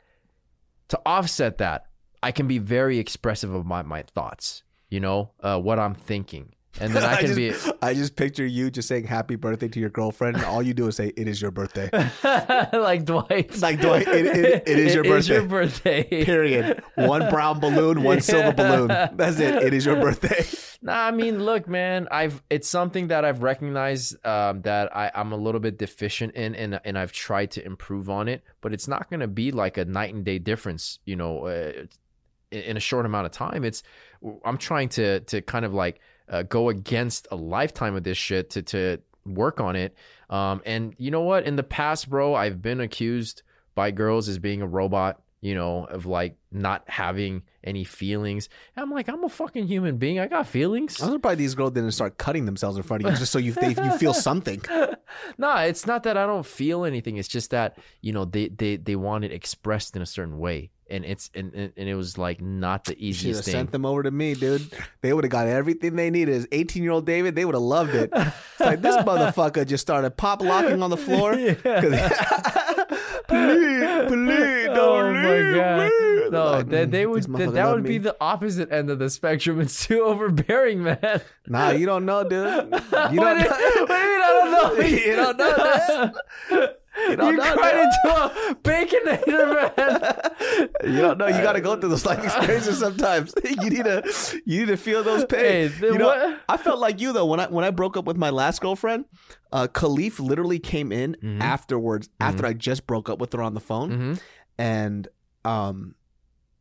to 0.88 1.00
offset 1.04 1.58
that 1.58 1.86
i 2.27 2.31
can 2.32 2.47
be 2.47 2.59
very 2.59 2.98
expressive 2.98 3.53
of 3.55 3.65
my 3.66 3.82
my 3.82 4.03
thoughts 4.03 4.62
you 4.90 5.01
know 5.01 5.31
uh 5.40 5.59
what 5.59 5.78
i'm 5.78 5.94
thinking 5.94 6.47
and 6.78 6.94
then 6.94 7.05
I 7.11 7.15
I 7.15 7.16
can 7.23 7.35
just, 7.35 7.65
be 7.66 7.73
I 7.81 7.94
just 7.94 8.16
picture 8.16 8.44
you 8.44 8.70
just 8.70 8.86
saying 8.86 9.05
happy 9.07 9.36
birthday 9.36 9.69
to 9.69 9.81
your 9.81 9.89
girlfriend, 9.89 10.36
and 10.36 10.44
all 10.44 10.62
you 10.62 10.74
do 10.74 10.86
is 10.89 10.97
say, 10.97 11.11
"It 11.16 11.27
is 11.27 11.40
your 11.40 11.51
birthday." 11.51 11.89
like 12.86 13.07
Dwight. 13.07 13.59
Like 13.62 13.81
Dwight, 13.81 14.07
it- 14.07 14.27
it- 14.27 14.69
it 14.69 14.78
is 14.85 14.94
your 14.94 15.03
birthday. 15.05 15.15
It 15.15 15.19
is 15.19 15.28
your 15.40 15.43
birthday. 15.47 16.24
Period. 16.32 16.82
One 16.97 17.31
brown 17.31 17.61
balloon, 17.61 18.03
one 18.03 18.20
silver 18.20 18.53
balloon. 18.53 18.89
That's 18.89 19.40
it. 19.40 19.55
It 19.62 19.73
is 19.73 19.86
your 19.86 19.97
birthday. 19.97 20.44
Nah, 20.82 21.07
I 21.09 21.12
mean, 21.12 21.43
look, 21.43 21.66
man, 21.66 22.09
I've 22.11 22.43
it's 22.51 22.69
something 22.69 23.09
that 23.09 23.24
I've 23.24 23.43
recognized 23.43 24.09
um, 24.27 24.61
that 24.69 24.94
I, 24.94 25.11
I'm 25.15 25.32
a 25.32 25.36
little 25.47 25.61
bit 25.62 25.78
deficient 25.78 26.35
in, 26.35 26.55
and 26.55 26.78
and 26.85 26.98
I've 26.98 27.12
tried 27.12 27.53
to 27.53 27.65
improve 27.65 28.11
on 28.11 28.28
it. 28.28 28.44
But 28.61 28.74
it's 28.74 28.86
not 28.86 29.09
going 29.09 29.20
to 29.20 29.28
be 29.28 29.51
like 29.51 29.78
a 29.78 29.86
night 29.86 30.12
and 30.12 30.27
day 30.27 30.39
difference, 30.39 30.98
you 31.07 31.16
know, 31.16 31.47
uh, 31.47 31.73
in, 32.51 32.77
a 32.77 32.81
short 32.81 33.06
amount 33.06 33.27
of 33.27 33.32
time. 33.32 33.64
It's 33.64 33.82
I'm 34.44 34.59
trying 34.59 34.89
to 34.90 35.20
to 35.20 35.43
kind 35.43 35.64
of 35.64 35.74
like 35.74 36.01
uh, 36.28 36.43
go 36.43 36.68
against 36.68 37.28
a 37.31 37.36
lifetime 37.36 37.97
of 37.97 38.05
this 38.05 38.18
shit 38.18 38.51
to 38.51 38.62
to 38.62 38.98
work 39.24 39.60
on 39.60 39.77
it. 39.77 39.94
Um, 40.31 40.62
and 40.64 40.94
you 40.98 41.10
know 41.10 41.23
what? 41.23 41.44
In 41.44 41.56
the 41.56 41.62
past, 41.62 42.09
bro, 42.09 42.35
I've 42.35 42.62
been 42.62 42.81
accused 42.81 43.43
by 43.74 43.90
girls 43.90 44.28
as 44.28 44.39
being 44.39 44.62
a 44.62 44.66
robot. 44.66 45.23
You 45.43 45.55
know, 45.55 45.85
of 45.85 46.06
like 46.06 46.36
not 46.51 46.82
having 46.89 47.43
any 47.62 47.85
feelings. 47.85 48.48
And 48.74 48.82
I'm 48.82 48.90
like, 48.90 49.09
I'm 49.09 49.23
a 49.23 49.28
fucking 49.28 49.66
human 49.68 49.98
being. 49.98 50.18
I 50.18 50.27
got 50.27 50.48
feelings. 50.48 51.01
I'm 51.01 51.12
surprised 51.12 51.39
these 51.39 51.55
girls 51.55 51.73
didn't 51.73 51.93
start 51.93 52.16
cutting 52.18 52.47
themselves 52.47 52.77
in 52.78 52.82
front 52.82 53.05
of 53.05 53.12
you 53.12 53.18
just 53.18 53.31
so 53.31 53.39
you 53.39 53.52
they, 53.52 53.68
you 53.68 53.98
feel 53.98 54.14
something. 54.28 54.62
nah, 55.39 55.60
it's 55.60 55.86
not 55.86 56.05
that 56.05 56.16
I 56.16 56.27
don't 56.27 56.47
feel 56.47 56.85
anything. 56.85 57.18
It's 57.18 57.28
just 57.28 57.51
that 57.51 57.78
you 58.01 58.12
know 58.12 58.24
they 58.24 58.48
they 58.48 58.77
they 58.77 58.97
want 58.97 59.24
it 59.24 59.32
expressed 59.32 59.94
in 59.94 60.02
a 60.02 60.06
certain 60.06 60.39
way, 60.39 60.70
and 60.88 61.04
it's 61.04 61.30
and 61.34 61.52
and 61.54 61.72
it 61.76 61.94
was 61.94 62.16
like 62.18 62.40
not 62.40 62.84
the 62.84 62.96
easiest 63.04 63.44
thing. 63.44 63.52
sent 63.52 63.72
them 63.72 63.84
over 63.86 64.02
to 64.02 64.10
me, 64.10 64.34
dude. 64.34 64.62
They 65.00 65.12
would 65.12 65.24
have 65.24 65.30
got 65.30 65.46
everything 65.46 65.96
they 65.96 66.10
needed. 66.10 66.34
As 66.34 66.46
18 66.52 66.82
year 66.82 66.92
old 66.92 67.06
David, 67.06 67.34
they 67.34 67.44
would 67.44 67.54
have 67.54 67.62
loved 67.62 67.94
it. 67.94 68.10
It's 68.14 68.60
like 68.60 68.82
this 68.82 68.96
motherfucker 68.96 69.66
just 69.66 69.82
started 69.82 70.16
pop 70.16 70.42
locking 70.42 70.82
on 70.82 70.90
the 70.90 70.96
floor. 70.96 71.32
'Cause- 71.32 71.56
please, 73.28 74.06
please, 74.08 74.66
don't 74.66 75.16
oh 75.16 75.28
leave 75.28 75.92
me. 75.92 76.30
No, 76.30 76.50
Like, 76.52 76.68
they, 76.68 76.84
they 76.84 77.04
mm, 77.04 77.10
would 77.10 77.22
that, 77.24 77.28
motherfucker 77.30 77.52
that 77.54 77.64
love 77.64 77.74
would 77.74 77.84
be 77.84 77.98
the 77.98 78.16
opposite 78.20 78.72
end 78.72 78.90
of 78.90 78.98
the 78.98 79.10
spectrum. 79.10 79.60
It's 79.66 79.86
too 79.86 80.02
overbearing, 80.02 80.82
man. 80.82 81.20
Nah, 81.46 81.70
you 81.70 81.86
don't 81.86 82.04
know, 82.04 82.22
dude. 82.28 82.32
You 82.32 82.70
don't 82.70 83.12
do 83.12 83.14
you, 83.14 83.20
what 83.20 83.58
do 83.58 83.64
you 83.64 83.86
mean 83.86 83.90
I 83.90 84.28
don't 84.28 84.78
know? 84.78 84.84
You 84.86 85.16
don't 85.16 85.36
know 85.36 85.54
that. 85.56 86.80
You 86.97 87.10
You, 87.10 87.16
know 87.16 87.55
cried 87.55 87.77
into 87.77 88.09
a 88.16 88.55
baconator, 88.62 89.77
man. 89.77 90.70
You 90.94 91.01
don't 91.02 91.18
know. 91.18 91.27
You 91.27 91.43
got 91.43 91.52
to 91.55 91.60
go 91.60 91.77
through 91.77 91.90
those 91.90 92.06
life 92.06 92.23
experiences 92.24 92.78
sometimes. 92.78 93.35
you 93.44 93.70
need 93.70 93.85
to, 93.85 94.02
you 94.44 94.60
need 94.60 94.68
to 94.68 94.77
feel 94.77 95.02
those 95.02 95.24
pains. 95.24 95.73
Hey, 95.74 95.86
you 95.86 95.98
know, 95.98 96.06
what- 96.06 96.40
I 96.48 96.56
felt 96.56 96.78
like 96.78 97.01
you 97.01 97.12
though 97.12 97.27
when 97.27 97.40
I 97.40 97.47
when 97.48 97.64
I 97.64 97.70
broke 97.70 97.97
up 97.97 98.05
with 98.06 98.16
my 98.16 98.31
last 98.31 98.60
girlfriend. 98.60 99.05
Uh, 99.52 99.66
Khalif 99.68 100.18
literally 100.20 100.59
came 100.59 100.90
in 100.93 101.16
Mhm. 101.23 101.40
afterwards 101.40 102.09
after 102.20 102.44
I 102.47 102.52
just 102.52 102.86
broke 102.86 103.09
up 103.09 103.18
with 103.20 103.32
her 103.32 103.43
on 103.43 103.55
the 103.55 103.60
phone, 103.60 103.90
hmm 103.90 104.14
and 104.59 105.06
um, 105.44 105.94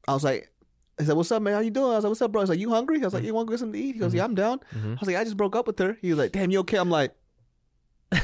I 0.07 0.13
was 0.13 0.23
like. 0.23 0.51
he 0.99 1.05
said, 1.05 1.15
"What's 1.17 1.31
up, 1.31 1.41
man? 1.41 1.53
How 1.53 1.59
you 1.61 1.71
doing?" 1.71 1.91
I 1.91 1.95
was 1.95 2.03
like, 2.03 2.09
"What's 2.11 2.21
up, 2.21 2.31
bro?" 2.31 2.41
He's 2.41 2.49
like, 2.49 2.59
"You 2.59 2.69
hungry?" 2.69 3.01
I 3.01 3.05
was 3.05 3.13
like, 3.13 3.23
"You 3.23 3.33
want 3.33 3.47
to 3.47 3.51
get 3.53 3.59
something 3.59 3.79
to 3.81 3.87
eat?" 3.87 3.93
He 3.95 3.99
goes, 3.99 4.11
Mhm. 4.13 4.17
"Yeah, 4.17 4.23
I'm 4.25 4.35
down." 4.35 4.59
Mhm. 4.75 4.91
I 4.91 4.99
was 4.99 5.07
like, 5.07 5.15
"I 5.17 5.23
just 5.23 5.37
broke 5.37 5.55
up 5.55 5.65
with 5.67 5.79
her." 5.79 5.97
He 6.01 6.09
was 6.09 6.19
like, 6.19 6.31
"Damn, 6.31 6.51
you 6.51 6.59
okay?" 6.59 6.77
I'm 6.77 6.89
like, 6.89 7.13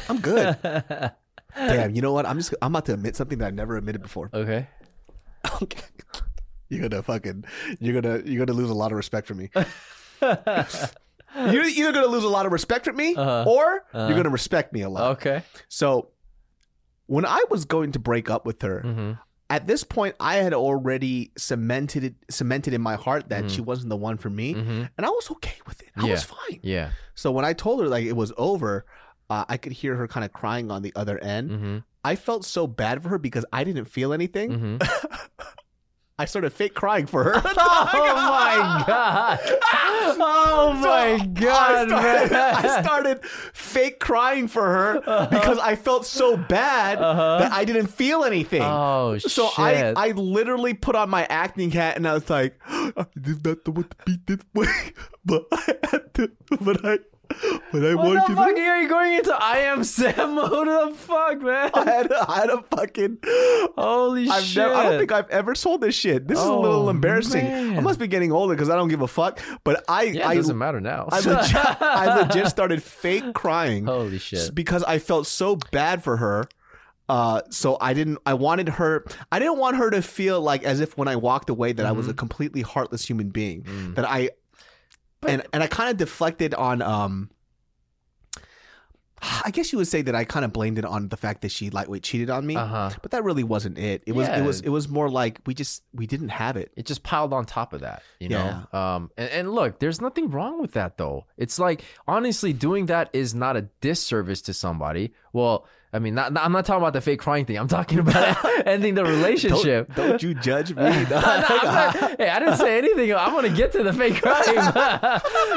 "I'm 0.10 0.20
good." 0.20 0.58
Damn, 1.56 1.96
you 1.96 2.02
know 2.02 2.14
what? 2.14 2.26
I'm 2.26 2.38
just 2.38 2.54
I'm 2.62 2.72
about 2.72 2.86
to 2.86 2.94
admit 2.94 3.16
something 3.16 3.38
that 3.40 3.48
I 3.48 3.52
never 3.52 3.78
admitted 3.78 4.02
before. 4.02 4.30
okay. 4.34 4.68
Okay. 5.62 5.82
You're 6.70 6.88
gonna 6.88 7.04
fucking 7.04 7.44
you're 7.80 8.00
gonna 8.00 8.22
you're 8.24 8.46
gonna 8.46 8.58
lose 8.58 8.70
a 8.70 8.74
lot 8.76 8.92
of 8.92 8.98
respect 8.98 9.28
for 9.28 9.34
me. 9.34 9.50
You're 10.22 11.64
either 11.64 11.92
gonna 11.94 12.08
lose 12.08 12.24
a 12.26 12.30
lot 12.30 12.46
of 12.46 12.52
respect 12.52 12.86
for 12.86 12.94
me 12.94 13.16
Uh-huh. 13.16 13.46
or 13.50 13.76
Uh-huh. 13.94 14.08
you're 14.08 14.18
gonna 14.18 14.30
respect 14.30 14.74
me 14.74 14.82
a 14.82 14.90
lot. 14.90 15.12
okay. 15.14 15.44
So 15.70 16.10
when 17.08 17.26
I 17.26 17.44
was 17.50 17.66
going 17.66 17.94
to 17.94 18.00
break 18.00 18.30
up 18.30 18.46
with 18.46 18.62
her, 18.62 18.82
hmm 18.82 19.12
at 19.50 19.68
this 19.68 19.84
point 19.84 20.16
I 20.18 20.36
had 20.38 20.54
already 20.54 21.32
cemented 21.38 22.06
it 22.06 22.16
cemented 22.30 22.74
in 22.74 22.82
my 22.82 22.96
heart 22.96 23.28
that 23.30 23.44
Mhm. 23.46 23.50
she 23.50 23.60
wasn't 23.60 23.90
the 23.90 23.98
one 23.98 24.16
for 24.18 24.30
me. 24.30 24.54
hmm 24.54 24.84
And 24.98 25.06
I 25.06 25.10
was 25.10 25.30
okay 25.32 25.58
with 25.68 25.82
it. 25.82 25.90
I 25.98 26.06
Yeah. 26.06 26.12
was 26.12 26.24
fine. 26.24 26.60
Yeah. 26.64 26.92
So 27.16 27.32
when 27.34 27.44
I 27.44 27.52
told 27.52 27.82
her 27.82 27.88
like 27.90 28.06
it 28.06 28.16
was 28.16 28.32
over, 28.38 28.86
uh, 29.32 29.46
I 29.50 29.58
could 29.58 29.72
hear 29.72 29.96
her 29.96 30.08
kind 30.08 30.24
of 30.26 30.34
crying 30.34 30.70
on 30.72 30.82
the 30.82 30.94
other 30.96 31.18
end. 31.20 31.50
hmm 31.52 31.78
I 32.04 32.16
felt 32.16 32.44
so 32.46 32.66
bad 32.66 33.04
for 33.04 33.10
her 33.10 33.20
because 33.20 33.46
I 33.54 33.64
didn't 33.64 33.86
feel 33.86 34.12
anything. 34.12 34.52
hmm 34.52 34.78
I 36.20 36.26
started 36.26 36.52
fake 36.54 36.76
crying 36.76 37.08
for 37.08 37.24
her. 37.24 37.34
Oh 37.44 38.14
my 38.16 38.84
god! 38.86 39.40
Oh 40.24 40.74
my 40.74 41.18
So, 41.18 41.26
god, 41.46 41.92
I 41.92 42.28
started! 42.28 42.34
I 42.38 42.82
started 42.84 43.26
fake 43.54 44.00
crying 44.00 44.48
for 44.48 44.62
her 44.64 45.28
because 45.30 45.58
I 45.58 45.76
felt 45.76 46.06
so 46.06 46.38
bad 46.38 47.00
Uh-huh. 47.00 47.40
that 47.40 47.52
I 47.52 47.66
didn't 47.66 47.88
feel 47.88 48.24
anything. 48.24 48.62
Oh 48.64 49.18
so 49.18 49.48
shit! 49.50 49.60
I, 49.98 50.10
I 50.10 50.12
literally 50.12 50.74
put 50.76 50.96
on 50.96 51.10
my 51.10 51.26
acting 51.30 51.72
hat 51.72 51.96
and 51.98 52.08
I 52.08 52.14
was 52.14 52.30
like, 52.30 52.60
"This 53.16 53.38
did 53.38 53.66
not 53.66 53.76
want 53.76 53.90
to 53.92 53.98
be 54.06 54.18
this 54.28 54.46
way, 54.54 54.94
but 55.26 55.46
I 55.52 55.76
had 55.90 56.14
to, 56.16 56.32
but 56.60 56.86
I, 56.86 57.00
but 57.72 57.84
I 57.86 57.96
what 57.96 58.06
wanted 58.06 58.22
the 58.24 58.28
to. 58.28 58.36
fuck 58.36 58.58
are 58.58 58.78
you 58.82 58.90
going 58.90 59.14
into? 59.14 59.34
I 59.34 59.60
am 59.60 59.84
Sam 59.84 60.36
mode. 60.36 60.68
The 60.68 60.96
fuck, 60.96 61.42
man! 61.42 61.72
I 61.74 61.84
had, 61.86 62.12
I 62.14 62.36
had 62.40 62.50
a 62.50 62.62
fucking. 62.76 63.18
Holy 63.78 64.30
I've 64.30 64.44
shit! 64.44 64.58
never, 64.58 64.74
I 64.74 64.84
don't 64.90 65.00
think 65.00 65.12
I've 65.12 65.30
ever 65.30 65.56
sold 65.56 65.82
this 65.82 65.96
shit. 65.96 66.28
This 66.28 66.40
is 66.40 66.46
a 66.46 66.54
little 66.54 66.88
Oh, 66.88 66.90
embarrassing. 66.90 67.78
I 67.78 67.80
must 67.80 68.00
be 68.00 68.08
getting 68.08 68.32
older 68.32 68.54
because 68.54 68.70
I 68.70 68.76
don't 68.76 68.90
give 68.90 69.02
a 69.02 69.08
fuck. 69.08 69.40
But 69.64 69.84
I, 69.88 70.04
yeah, 70.04 70.22
it 70.22 70.28
I, 70.30 70.36
doesn't 70.36 70.58
matter 70.58 70.82
now. 70.82 71.08
I 71.12 71.20
legit, 71.22 71.56
I 71.82 72.22
legit 72.22 72.48
started 72.48 72.82
fake 72.84 73.34
crying 73.34 73.86
Holy 73.86 74.18
shit! 74.18 74.54
because 74.54 74.84
I 74.84 75.00
felt 75.00 75.28
so 75.28 75.58
bad 75.72 76.04
for 76.04 76.18
her. 76.18 76.46
Uh, 77.10 77.42
so 77.50 77.78
I 77.82 77.94
didn't. 77.94 78.20
I 78.26 78.36
wanted 78.36 78.70
her. 78.70 79.04
I 79.32 79.40
didn't 79.40 79.58
want 79.58 79.76
her 79.76 79.90
to 79.90 80.02
feel 80.02 80.40
like 80.40 80.64
as 80.64 80.80
if 80.80 80.98
when 80.98 81.10
I 81.10 81.18
walked 81.18 81.50
away 81.50 81.74
that 81.74 81.86
I 81.86 81.92
was 81.92 82.08
a 82.08 82.14
completely 82.14 82.62
heartless 82.62 83.06
human 83.06 83.30
being. 83.30 83.64
Mm. 83.64 83.96
That 83.96 84.06
I, 84.06 84.30
and 85.28 85.44
and 85.54 85.62
I 85.64 85.68
kind 85.68 85.90
of 85.90 85.98
deflected 85.98 86.54
on. 86.54 86.82
Um, 86.82 87.30
I 89.46 89.52
guess 89.52 89.72
you 89.72 89.78
would 89.78 89.88
say 89.88 90.02
that 90.02 90.16
I 90.16 90.24
kind 90.24 90.44
of 90.44 90.52
blamed 90.52 90.80
it 90.80 90.86
on 90.86 91.08
the 91.10 91.18
fact 91.18 91.44
that 91.44 91.52
she 91.52 91.70
lightweight 91.70 92.02
cheated 92.02 92.32
on 92.32 92.44
me. 92.44 92.56
Uh 92.56 92.66
huh. 92.66 92.90
But 93.04 93.12
that 93.12 93.24
really 93.24 93.44
wasn't 93.44 93.78
it. 93.78 94.02
It 94.08 94.14
was. 94.14 94.28
Yeah. 94.28 94.40
It 94.42 94.46
was. 94.46 94.62
It 94.62 94.70
was 94.70 94.90
more 94.90 95.10
like 95.12 95.42
we 95.46 95.54
just 95.54 95.84
we 95.94 96.08
didn't 96.08 96.30
have 96.30 96.58
it. 96.58 96.72
it 96.76 96.88
just 96.88 97.04
piled 97.04 97.32
on 97.32 97.46
top 97.46 97.74
of 97.74 97.82
that, 97.82 98.02
you 98.20 98.30
Yeah. 98.30 98.64
know. 98.74 98.80
Um, 98.80 99.12
and, 99.18 99.30
and 99.30 99.52
look, 99.52 99.78
there's 99.78 100.02
nothing 100.02 100.32
wrong 100.32 100.60
with 100.60 100.72
that 100.72 100.98
though. 100.98 101.26
It's 101.38 101.60
like 101.60 101.84
honestly, 102.08 102.52
doing 102.52 102.88
that 102.88 103.12
is 103.14 103.36
not 103.36 103.56
a 103.56 103.64
disservice 103.80 104.42
to 104.44 104.56
somebody. 104.56 105.14
Well, 105.34 105.68
I 105.94 106.00
mean, 106.00 106.16
not, 106.16 106.38
I'm 106.38 106.54
not 106.54 106.66
talking 106.66 106.82
about 106.82 106.94
the 106.94 107.02
fake 107.02 107.20
crying 107.20 107.46
thing. 107.46 107.58
I'm 107.58 107.68
talking 107.68 108.00
about 108.00 108.38
ending 108.66 108.96
the 108.96 109.04
relationship. 109.04 109.94
Don't, 109.94 110.08
don't 110.08 110.24
you 110.24 110.34
judge 110.34 110.70
me? 110.74 110.76
No, 111.10 111.18
I'm 111.18 111.42
not- 111.42 112.20
hey, 112.20 112.30
I 112.30 112.40
didn't 112.40 112.58
say 112.58 112.78
anything. 112.78 113.14
I'm 113.14 113.34
gonna 113.34 113.50
get 113.50 113.72
to 113.74 113.84
the 113.84 113.92
fake 113.92 114.22
crying, 114.22 114.56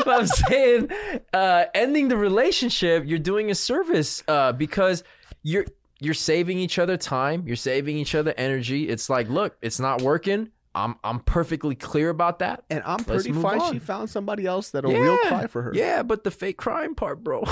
but 0.04 0.08
I'm 0.08 0.26
saying 0.26 0.90
uh, 1.32 1.64
ending 1.74 2.08
the 2.08 2.16
relationship. 2.16 3.04
You're 3.06 3.18
doing 3.20 3.50
a 3.50 3.54
service 3.54 4.22
uh, 4.26 4.52
because 4.52 5.04
you're 5.42 5.66
you're 6.00 6.14
saving 6.14 6.58
each 6.58 6.78
other 6.78 6.96
time. 6.96 7.44
You're 7.46 7.54
saving 7.56 7.96
each 7.96 8.14
other 8.14 8.34
energy. 8.36 8.88
It's 8.88 9.08
like, 9.08 9.28
look, 9.28 9.56
it's 9.62 9.78
not 9.78 10.02
working. 10.02 10.50
I'm 10.74 10.96
I'm 11.04 11.20
perfectly 11.20 11.74
clear 11.74 12.08
about 12.10 12.40
that. 12.40 12.64
and 12.70 12.82
I'm 12.84 12.96
Let's 13.06 13.24
pretty 13.24 13.32
fine. 13.32 13.60
on. 13.60 13.72
She 13.72 13.78
found 13.78 14.10
somebody 14.10 14.44
else 14.46 14.70
that'll 14.70 14.90
real 14.92 15.16
cry 15.18 15.46
for 15.46 15.62
her. 15.62 15.72
Yeah, 15.74 16.02
but 16.02 16.24
the 16.24 16.30
fake 16.30 16.56
crying 16.56 16.94
part, 16.94 17.22
bro. 17.22 17.44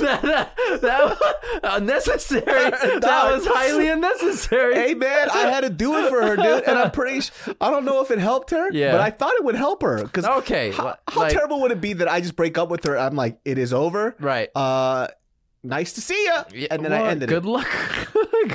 that, 0.00 0.20
that, 0.22 0.56
that 0.80 1.04
was 1.04 1.60
unnecessary. 1.62 2.42
That 3.02 3.32
was 3.32 3.46
highly 3.46 3.88
unnecessary. 3.88 4.74
Hey 4.74 4.94
man, 4.94 5.28
I 5.30 5.40
had 5.50 5.62
to 5.62 5.70
do 5.70 5.96
it 5.98 6.08
for 6.08 6.22
her, 6.22 6.36
dude, 6.36 6.64
and 6.64 6.78
I'm 6.78 6.90
pretty. 6.90 7.20
Sh- 7.20 7.30
I 7.60 7.70
don't 7.70 7.84
know 7.84 8.00
if 8.02 8.10
it 8.10 8.18
helped 8.18 8.50
her, 8.50 8.70
Yeah. 8.72 8.92
but 8.92 9.00
I 9.00 9.10
thought 9.10 9.34
it 9.34 9.44
would 9.44 9.54
help 9.54 9.82
her. 9.82 10.02
Because 10.02 10.24
Okay, 10.24 10.70
how, 10.72 10.96
how 11.08 11.20
like- 11.22 11.32
terrible 11.32 11.60
would 11.62 11.72
it 11.72 11.80
be 11.80 11.92
that 11.94 12.08
I 12.08 12.20
just 12.20 12.36
break 12.36 12.56
up 12.58 12.68
with 12.70 12.84
her? 12.84 12.98
I'm 12.98 13.16
like, 13.16 13.38
it 13.44 13.58
is 13.58 13.72
over. 13.72 14.14
Right. 14.20 14.48
Uh, 14.54 15.08
nice 15.62 15.92
to 15.94 16.00
see 16.00 16.20
you. 16.24 16.36
Yeah, 16.54 16.68
and 16.70 16.84
then 16.84 16.92
well, 16.92 17.04
I 17.04 17.10
ended 17.10 17.28
Good 17.28 17.44
it. 17.44 17.48
luck. 17.48 17.66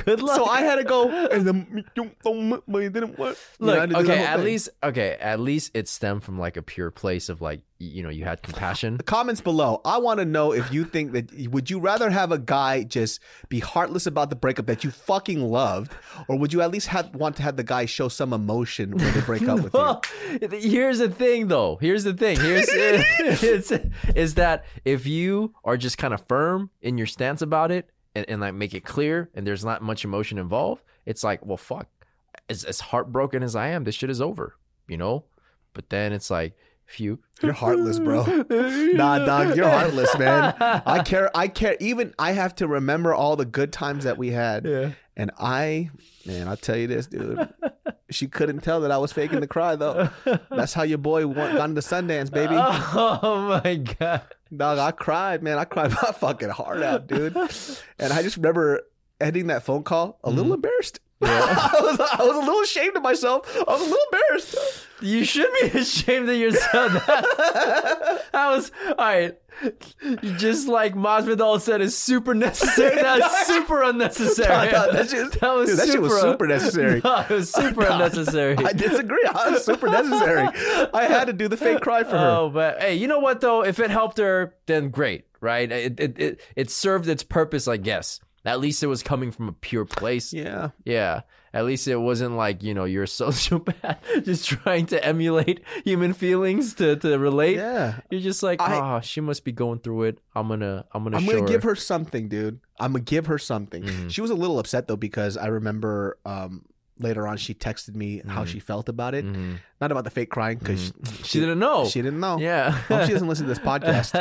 good 0.04 0.20
luck. 0.22 0.36
So 0.38 0.44
I 0.46 0.60
had 0.62 0.76
to 0.76 0.84
go, 0.84 1.08
and 1.08 1.46
then 1.46 1.66
it 1.76 1.86
didn't 1.94 3.18
work. 3.18 3.36
You 3.60 3.66
know, 3.66 3.74
Look, 3.74 3.88
do 3.88 3.94
the 3.94 4.00
okay, 4.00 4.24
at 4.24 4.40
least 4.40 4.68
okay, 4.82 5.16
at 5.20 5.40
least 5.40 5.72
it 5.74 5.88
stemmed 5.88 6.22
from 6.24 6.38
like 6.38 6.56
a 6.56 6.62
pure 6.62 6.90
place 6.90 7.28
of 7.28 7.40
like 7.40 7.60
you 7.80 8.02
know, 8.02 8.08
you 8.08 8.24
had 8.24 8.42
compassion. 8.42 8.96
the 8.96 9.04
comments 9.04 9.40
below. 9.40 9.80
I 9.84 9.98
want 9.98 10.18
to 10.18 10.24
know 10.24 10.52
if 10.52 10.72
you 10.72 10.84
think 10.84 11.12
that 11.12 11.48
would 11.48 11.70
you 11.70 11.78
rather 11.78 12.10
have 12.10 12.32
a 12.32 12.38
guy 12.38 12.82
just 12.82 13.20
be 13.48 13.60
heartless 13.60 14.06
about 14.06 14.30
the 14.30 14.36
breakup 14.36 14.66
that 14.66 14.82
you 14.82 14.90
fucking 14.90 15.40
loved, 15.40 15.92
or 16.26 16.36
would 16.36 16.52
you 16.52 16.60
at 16.60 16.72
least 16.72 16.88
have 16.88 17.14
want 17.14 17.36
to 17.36 17.42
have 17.42 17.56
the 17.56 17.62
guy 17.62 17.86
show 17.86 18.08
some 18.08 18.32
emotion 18.32 18.96
when 18.96 19.14
they 19.14 19.20
break 19.20 19.42
up 19.48 19.60
with 19.60 19.74
you? 19.74 19.78
Well, 19.78 20.02
here's 20.50 20.98
the 20.98 21.08
thing 21.08 21.48
though. 21.48 21.76
Here's 21.76 22.02
the 22.02 22.12
thing. 22.12 22.40
Here's 22.40 22.66
it's, 22.70 23.72
is 24.14 24.34
that 24.34 24.64
if 24.84 25.06
you 25.06 25.54
are 25.64 25.76
just 25.76 25.98
kind 25.98 26.12
of 26.12 26.26
firm 26.26 26.70
in 26.82 26.98
your 26.98 27.06
stance 27.06 27.42
about 27.42 27.70
it 27.70 27.90
and, 28.16 28.28
and 28.28 28.40
like 28.40 28.54
make 28.54 28.74
it 28.74 28.84
clear 28.84 29.30
and 29.34 29.46
there's 29.46 29.64
not 29.64 29.82
much 29.82 30.04
emotion 30.04 30.36
involved, 30.36 30.82
it's 31.06 31.22
like, 31.22 31.46
well 31.46 31.56
fuck. 31.56 31.86
As 32.48 32.64
as 32.64 32.80
heartbroken 32.80 33.42
as 33.42 33.54
I 33.54 33.68
am, 33.68 33.84
this 33.84 33.94
shit 33.94 34.10
is 34.10 34.20
over, 34.20 34.56
you 34.88 34.96
know? 34.96 35.26
But 35.74 35.90
then 35.90 36.12
it's 36.12 36.30
like 36.30 36.56
few. 36.88 37.20
You're 37.42 37.52
heartless, 37.52 37.98
bro. 37.98 38.24
Nah, 38.48 39.24
dog, 39.24 39.56
you're 39.56 39.68
heartless, 39.68 40.16
man. 40.18 40.54
I 40.60 41.02
care. 41.04 41.30
I 41.36 41.48
care. 41.48 41.76
Even 41.78 42.14
I 42.18 42.32
have 42.32 42.54
to 42.56 42.66
remember 42.66 43.14
all 43.14 43.36
the 43.36 43.44
good 43.44 43.72
times 43.72 44.04
that 44.04 44.18
we 44.18 44.30
had. 44.30 44.64
Yeah. 44.64 44.92
And 45.16 45.30
I, 45.38 45.90
man, 46.24 46.48
I'll 46.48 46.56
tell 46.56 46.76
you 46.76 46.86
this, 46.86 47.06
dude. 47.06 47.48
She 48.10 48.26
couldn't 48.26 48.60
tell 48.60 48.80
that 48.80 48.90
I 48.90 48.98
was 48.98 49.12
faking 49.12 49.40
the 49.40 49.46
cry, 49.46 49.76
though. 49.76 50.08
That's 50.50 50.72
how 50.72 50.82
your 50.82 50.98
boy 50.98 51.26
went, 51.26 51.56
got 51.56 51.68
into 51.68 51.82
Sundance, 51.82 52.32
baby. 52.32 52.54
Oh 52.58 53.60
my 53.64 53.76
god. 53.76 54.22
Dog, 54.56 54.78
I 54.78 54.92
cried, 54.92 55.42
man. 55.42 55.58
I 55.58 55.64
cried 55.64 55.90
my 55.90 56.12
fucking 56.12 56.48
heart 56.48 56.82
out, 56.82 57.06
dude. 57.06 57.36
And 57.98 58.12
I 58.12 58.22
just 58.22 58.36
remember 58.36 58.82
ending 59.20 59.48
that 59.48 59.62
phone 59.62 59.82
call 59.82 60.18
a 60.24 60.30
little 60.30 60.44
mm-hmm. 60.44 60.54
embarrassed. 60.54 61.00
I, 61.20 61.70
was, 61.80 62.00
I 62.00 62.24
was 62.24 62.36
a 62.36 62.40
little 62.40 62.60
ashamed 62.60 62.96
of 62.96 63.02
myself. 63.02 63.56
I 63.56 63.72
was 63.72 63.80
a 63.80 63.84
little 63.84 64.04
embarrassed. 64.12 64.77
You 65.00 65.24
should 65.24 65.50
be 65.60 65.68
ashamed 65.78 66.28
of 66.28 66.36
yourself. 66.36 66.92
That, 67.06 68.22
that 68.32 68.48
was 68.50 68.72
all 68.90 68.94
right. 68.96 69.38
Just 70.36 70.68
like 70.68 70.94
Masvidal 70.94 71.60
said, 71.60 71.80
is 71.80 71.96
super 71.96 72.32
necessary. 72.32 72.94
That's 72.94 73.46
super 73.48 73.82
unnecessary. 73.82 74.70
No, 74.70 74.86
no, 74.86 74.92
that 74.92 75.10
shit- 75.10 75.32
that 75.40 75.54
was 75.54 75.70
dude, 75.70 75.78
that 75.80 75.88
shit 75.88 76.00
was 76.00 76.12
super- 76.12 76.30
super 76.32 76.46
necessary. 76.46 77.00
No, 77.02 77.20
it 77.20 77.30
was 77.30 77.52
super 77.52 77.84
unnecessary. 77.84 78.56
I 78.58 78.72
disagree. 78.72 79.24
I 79.34 79.50
was 79.50 79.64
super 79.64 79.88
necessary. 79.88 80.46
I 80.94 81.06
had 81.08 81.26
to 81.26 81.32
do 81.32 81.48
the 81.48 81.56
fake 81.56 81.80
cry 81.80 82.04
for 82.04 82.16
her. 82.16 82.30
Oh, 82.38 82.50
but 82.50 82.80
hey, 82.80 82.94
you 82.94 83.08
know 83.08 83.18
what 83.18 83.40
though? 83.40 83.64
If 83.64 83.80
it 83.80 83.90
helped 83.90 84.18
her, 84.18 84.54
then 84.66 84.90
great, 84.90 85.24
right? 85.40 85.70
It 85.70 85.98
it 85.98 86.18
it, 86.20 86.40
it 86.54 86.70
served 86.70 87.08
its 87.08 87.22
purpose, 87.24 87.66
I 87.66 87.78
guess. 87.78 88.20
At 88.44 88.60
least 88.60 88.82
it 88.84 88.86
was 88.86 89.02
coming 89.02 89.32
from 89.32 89.48
a 89.48 89.52
pure 89.52 89.84
place. 89.84 90.32
Yeah. 90.32 90.70
Yeah. 90.84 91.22
At 91.54 91.64
least 91.64 91.88
it 91.88 91.96
wasn't 91.96 92.36
like, 92.36 92.62
you 92.62 92.74
know, 92.74 92.84
you're 92.84 93.04
a 93.04 93.06
sociopath 93.52 93.98
just 94.24 94.46
trying 94.46 94.86
to 94.86 95.04
emulate 95.04 95.62
human 95.84 96.12
feelings 96.12 96.74
to, 96.74 96.96
to 96.96 97.18
relate. 97.18 97.56
Yeah. 97.56 98.00
You're 98.10 98.20
just 98.20 98.42
like, 98.42 98.60
I- 98.60 98.96
oh, 98.96 99.00
she 99.00 99.20
must 99.20 99.44
be 99.44 99.52
going 99.52 99.78
through 99.80 100.04
it. 100.04 100.18
I'm 100.34 100.48
gonna 100.48 100.84
I'm 100.92 101.04
gonna 101.04 101.16
I'm 101.16 101.26
gonna 101.26 101.46
give 101.46 101.62
her. 101.62 101.70
her 101.70 101.74
something, 101.76 102.28
dude. 102.28 102.60
I'm 102.78 102.92
gonna 102.92 103.04
give 103.04 103.26
her 103.26 103.38
something. 103.38 103.82
Mhm. 103.82 104.10
She 104.10 104.20
was 104.20 104.30
a 104.30 104.34
little 104.34 104.58
upset 104.58 104.86
though 104.88 104.96
because 104.96 105.36
I 105.36 105.46
remember 105.48 106.18
um, 106.24 106.64
later 107.00 107.26
on 107.28 107.36
she 107.36 107.54
texted 107.54 107.94
me 107.94 108.22
how 108.26 108.44
Mhm. 108.44 108.48
she 108.48 108.58
felt 108.60 108.88
about 108.88 109.14
it. 109.14 109.24
Mhm. 109.24 109.58
Not 109.80 109.92
about 109.92 110.04
the 110.04 110.10
fake 110.10 110.30
crying 110.30 110.58
because 110.58 110.92
She 111.24 111.38
didn't 111.40 111.58
know. 111.58 111.86
She 111.86 112.02
didn't 112.02 112.20
know. 112.20 112.38
yeah. 112.38 112.70
Hope 112.88 113.04
she 113.06 113.12
doesn't 113.12 113.28
listen 113.28 113.46
to 113.46 113.48
this 113.54 113.58
podcast. 113.60 114.14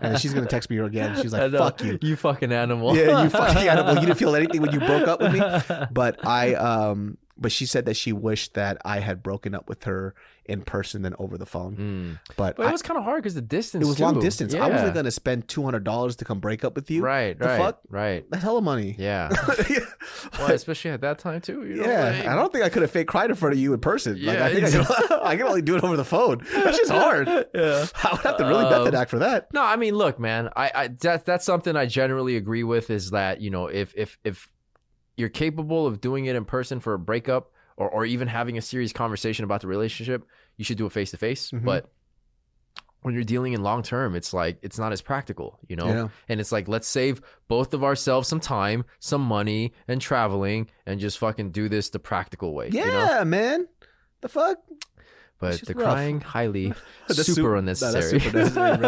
And 0.00 0.18
she's 0.18 0.32
gonna 0.34 0.46
text 0.46 0.70
me 0.70 0.78
again. 0.78 1.20
She's 1.20 1.34
I 1.34 1.42
like, 1.44 1.52
know. 1.52 1.58
"Fuck 1.58 1.82
you." 1.84 1.98
You 2.00 2.16
fucking 2.16 2.52
animal. 2.52 2.96
Yeah, 2.96 3.22
you 3.24 3.30
fucking 3.30 3.68
animal. 3.68 3.94
You 3.96 4.06
didn't 4.06 4.18
feel 4.18 4.34
anything 4.34 4.60
when 4.62 4.72
you 4.72 4.80
broke 4.80 5.06
up 5.08 5.20
with 5.20 5.32
me. 5.32 5.40
But 5.90 6.26
I, 6.26 6.54
um, 6.54 7.18
but 7.38 7.52
she 7.52 7.66
said 7.66 7.86
that 7.86 7.94
she 7.96 8.12
wished 8.12 8.54
that 8.54 8.78
I 8.84 9.00
had 9.00 9.22
broken 9.22 9.54
up 9.54 9.68
with 9.68 9.84
her 9.84 10.14
in 10.46 10.60
person 10.62 11.02
than 11.02 11.14
over 11.18 11.38
the 11.38 11.46
phone. 11.46 11.76
Mm. 11.76 12.34
But, 12.36 12.56
But 12.56 12.64
it 12.64 12.68
I- 12.68 12.72
was 12.72 12.82
kind 12.82 12.98
of 12.98 13.04
hard 13.04 13.22
because 13.22 13.34
the 13.34 13.40
distance. 13.42 13.84
it 13.84 13.86
was 13.88 14.00
long 14.00 14.14
too. 14.14 14.20
distance. 14.20 14.54
I 14.54 14.68
wasn't 14.68 14.94
gonna 14.94 15.10
spend 15.10 15.46
two 15.48 15.62
hundred 15.62 15.84
dollars 15.84 16.16
to 16.16 16.24
come 16.24 16.40
break 16.40 16.64
up 16.64 16.74
with 16.74 16.90
you. 16.90 17.02
Right, 17.02 17.38
The 17.38 17.44
right, 17.46 17.58
fuck? 17.58 17.80
right. 17.88 18.24
That's 18.30 18.42
hella 18.42 18.60
money. 18.62 18.96
Yeah. 18.98 19.30
well, 20.38 20.50
especially 20.52 20.90
at 20.90 21.00
that 21.02 21.18
time 21.18 21.40
too. 21.40 21.64
You 21.64 21.76
know, 21.76 21.84
yeah, 21.84 22.10
like- 22.10 22.26
I 22.26 22.34
don't 22.34 22.52
think 22.52 22.64
I 22.64 22.68
could 22.68 22.82
have 22.82 22.90
fake 22.90 23.08
cried 23.08 23.30
in 23.30 23.36
front 23.36 23.54
of 23.54 23.58
you 23.60 23.72
in 23.74 23.80
person. 23.80 24.14
like, 24.14 24.22
Yeah, 24.38 24.44
I 24.46 24.52
think 24.54 24.66
I, 24.66 24.70
can, 24.70 25.18
I 25.22 25.40
only 25.48 25.62
do 25.62 25.76
it 25.76 25.84
over 25.84 25.96
the 25.96 26.04
phone. 26.04 26.44
That's 26.52 26.78
just 26.78 26.90
hard. 26.90 27.28
Yeah. 27.54 27.86
I 28.02 28.12
would 28.12 28.20
have 28.22 28.36
to 28.38 28.44
really 28.44 28.64
Um, 28.64 28.70
method 28.70 28.94
act 28.94 29.10
for 29.10 29.18
that. 29.20 29.52
No, 29.52 29.62
I 29.62 29.76
mean, 29.76 29.94
look, 29.94 30.18
man, 30.18 30.48
I, 30.56 30.70
I 30.74 30.88
that 31.02 31.24
that's 31.24 31.44
something 31.44 31.76
I 31.76 31.86
generally 31.86 32.36
agree 32.36 32.64
with 32.64 32.90
is 32.90 33.10
that 33.10 33.40
you 33.40 33.50
know 33.50 33.66
if 33.66 33.92
if 33.96 34.18
if 34.24 34.50
you're 35.16 35.28
capable 35.28 35.86
of 35.86 36.00
doing 36.00 36.24
it 36.26 36.34
in 36.36 36.44
person 36.44 36.80
for 36.80 36.94
a 36.94 36.98
breakup 36.98 37.52
or 37.82 37.88
or 37.90 38.04
even 38.04 38.28
having 38.28 38.56
a 38.58 38.62
serious 38.62 38.92
conversation 38.92 39.44
about 39.44 39.60
the 39.60 39.66
relationship, 39.66 40.24
you 40.56 40.64
should 40.64 40.78
do 40.78 40.86
it 40.86 40.92
face 40.92 41.10
to 41.10 41.16
face. 41.16 41.50
But 41.50 41.90
when 43.00 43.14
you're 43.14 43.24
dealing 43.24 43.52
in 43.52 43.62
long 43.62 43.82
term, 43.82 44.14
it's 44.14 44.32
like 44.32 44.58
it's 44.62 44.78
not 44.78 44.92
as 44.92 45.02
practical, 45.02 45.58
you 45.68 45.74
know. 45.76 45.86
Yeah. 45.88 46.08
And 46.28 46.40
it's 46.40 46.52
like 46.52 46.68
let's 46.68 46.86
save 46.86 47.20
both 47.48 47.74
of 47.74 47.82
ourselves 47.82 48.28
some 48.28 48.40
time, 48.40 48.84
some 49.00 49.20
money, 49.22 49.72
and 49.88 50.00
traveling, 50.00 50.68
and 50.86 51.00
just 51.00 51.18
fucking 51.18 51.50
do 51.50 51.68
this 51.68 51.90
the 51.90 51.98
practical 51.98 52.54
way. 52.54 52.68
Yeah, 52.72 52.84
You 52.84 52.90
know? 52.92 53.24
man. 53.24 53.68
The 54.20 54.28
fuck? 54.28 54.58
But 55.42 55.60
the 55.66 55.74
rough. 55.74 55.84
crying 55.84 56.20
highly 56.20 56.72
super 57.08 57.22
super- 57.24 57.56
unnecessary. 57.56 58.20
super 58.20 58.38
necessary, 58.38 58.78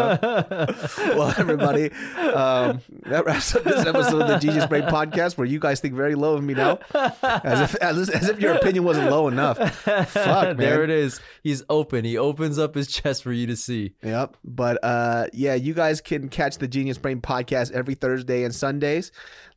well, 1.17 1.33
everybody, 1.37 1.91
um, 2.17 2.81
that 3.03 3.23
wraps 3.25 3.55
up 3.55 3.63
this 3.63 3.85
episode 3.85 4.21
of 4.21 4.27
the 4.27 4.37
Genius 4.39 4.65
Brain 4.65 4.83
Podcast, 4.83 5.37
where 5.37 5.45
you 5.45 5.59
guys 5.59 5.79
think 5.81 5.93
very 5.93 6.15
low 6.15 6.33
of 6.35 6.43
me 6.43 6.53
now, 6.53 6.79
as 6.93 7.61
if 7.61 7.75
as, 7.75 8.09
as 8.09 8.29
if 8.29 8.39
your 8.39 8.53
opinion 8.53 8.83
wasn't 8.83 9.09
low 9.11 9.27
enough. 9.27 9.57
Fuck, 9.57 10.57
There 10.65 10.83
it 10.83 10.89
is. 10.89 11.19
He's 11.43 11.61
open. 11.69 12.05
He 12.05 12.17
opens 12.17 12.57
up 12.57 12.73
his 12.75 12.87
chest 12.87 13.21
for 13.23 13.31
you 13.33 13.47
to 13.47 13.55
see. 13.55 13.93
Yep. 14.01 14.37
But 14.43 14.83
uh, 14.83 15.27
yeah, 15.33 15.55
you 15.55 15.73
guys 15.73 16.01
can 16.01 16.29
catch 16.29 16.57
the 16.57 16.67
Genius 16.67 16.97
Brain 16.97 17.21
podcast 17.21 17.71
every 17.73 17.95
Thursday 17.95 18.43
and 18.43 18.55
Sundays. 18.55 19.11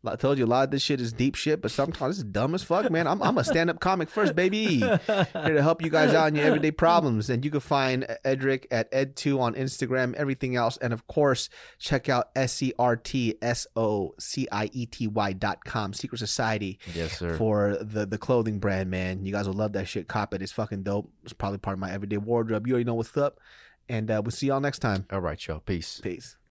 I 0.06 0.14
told 0.16 0.38
you 0.38 0.44
a 0.44 0.46
lot 0.46 0.64
of 0.64 0.70
this 0.70 0.80
shit 0.80 1.00
is 1.00 1.12
deep 1.12 1.34
shit, 1.34 1.60
but 1.60 1.70
sometimes 1.72 2.20
it's 2.20 2.24
dumb 2.24 2.54
as 2.54 2.62
fuck, 2.62 2.88
man. 2.90 3.06
I'm, 3.08 3.20
I'm 3.20 3.36
a 3.36 3.42
stand 3.44 3.68
up 3.68 3.80
comic 3.80 4.08
first, 4.08 4.34
baby. 4.36 4.78
Here 4.78 4.98
to 5.06 5.60
help 5.62 5.82
you 5.82 5.90
guys 5.90 6.14
out 6.14 6.28
in 6.28 6.36
your 6.36 6.44
everyday 6.46 6.70
problems. 6.70 7.28
And 7.28 7.44
you 7.44 7.50
can 7.50 7.60
find 7.60 8.06
Edric 8.24 8.68
at 8.70 8.90
Ed2 8.92 9.40
on 9.40 9.54
Instagram, 9.54 10.14
everything 10.14 10.54
else. 10.54 10.76
And 10.76 10.92
of 10.92 11.06
course, 11.08 11.50
check 11.80 12.08
out 12.08 12.30
S 12.36 12.52
C 12.54 12.72
R 12.78 12.96
T 12.96 13.34
S 13.42 13.66
O 13.74 14.14
C 14.20 14.46
I 14.52 14.70
E 14.72 14.86
T 14.86 15.08
Y 15.08 15.32
dot 15.32 15.64
com, 15.64 15.92
Secret 15.92 16.18
Society 16.18 16.78
Yes, 16.94 17.18
sir. 17.18 17.34
for 17.36 17.76
the 17.80 18.06
the 18.06 18.18
clothing 18.18 18.60
brand, 18.60 18.90
man. 18.90 19.24
You 19.26 19.32
guys 19.32 19.46
will 19.46 19.54
love 19.56 19.72
that 19.72 19.88
shit. 19.88 20.08
Cop 20.08 20.32
it. 20.32 20.40
It's 20.42 20.52
fucking 20.52 20.84
dope. 20.84 21.10
It's 21.24 21.32
probably 21.32 21.58
part 21.58 21.74
of 21.74 21.80
my 21.80 21.92
everyday 21.92 22.18
wardrobe. 22.18 22.66
You 22.66 22.74
already 22.74 22.84
know 22.86 22.94
what's 22.94 23.16
up. 23.16 23.40
And 23.90 24.10
uh, 24.10 24.22
we'll 24.24 24.30
see 24.30 24.46
y'all 24.46 24.60
next 24.60 24.78
time. 24.78 25.06
All 25.12 25.20
right, 25.20 25.44
y'all. 25.46 25.60
Peace. 25.60 26.00
Peace. 26.00 26.38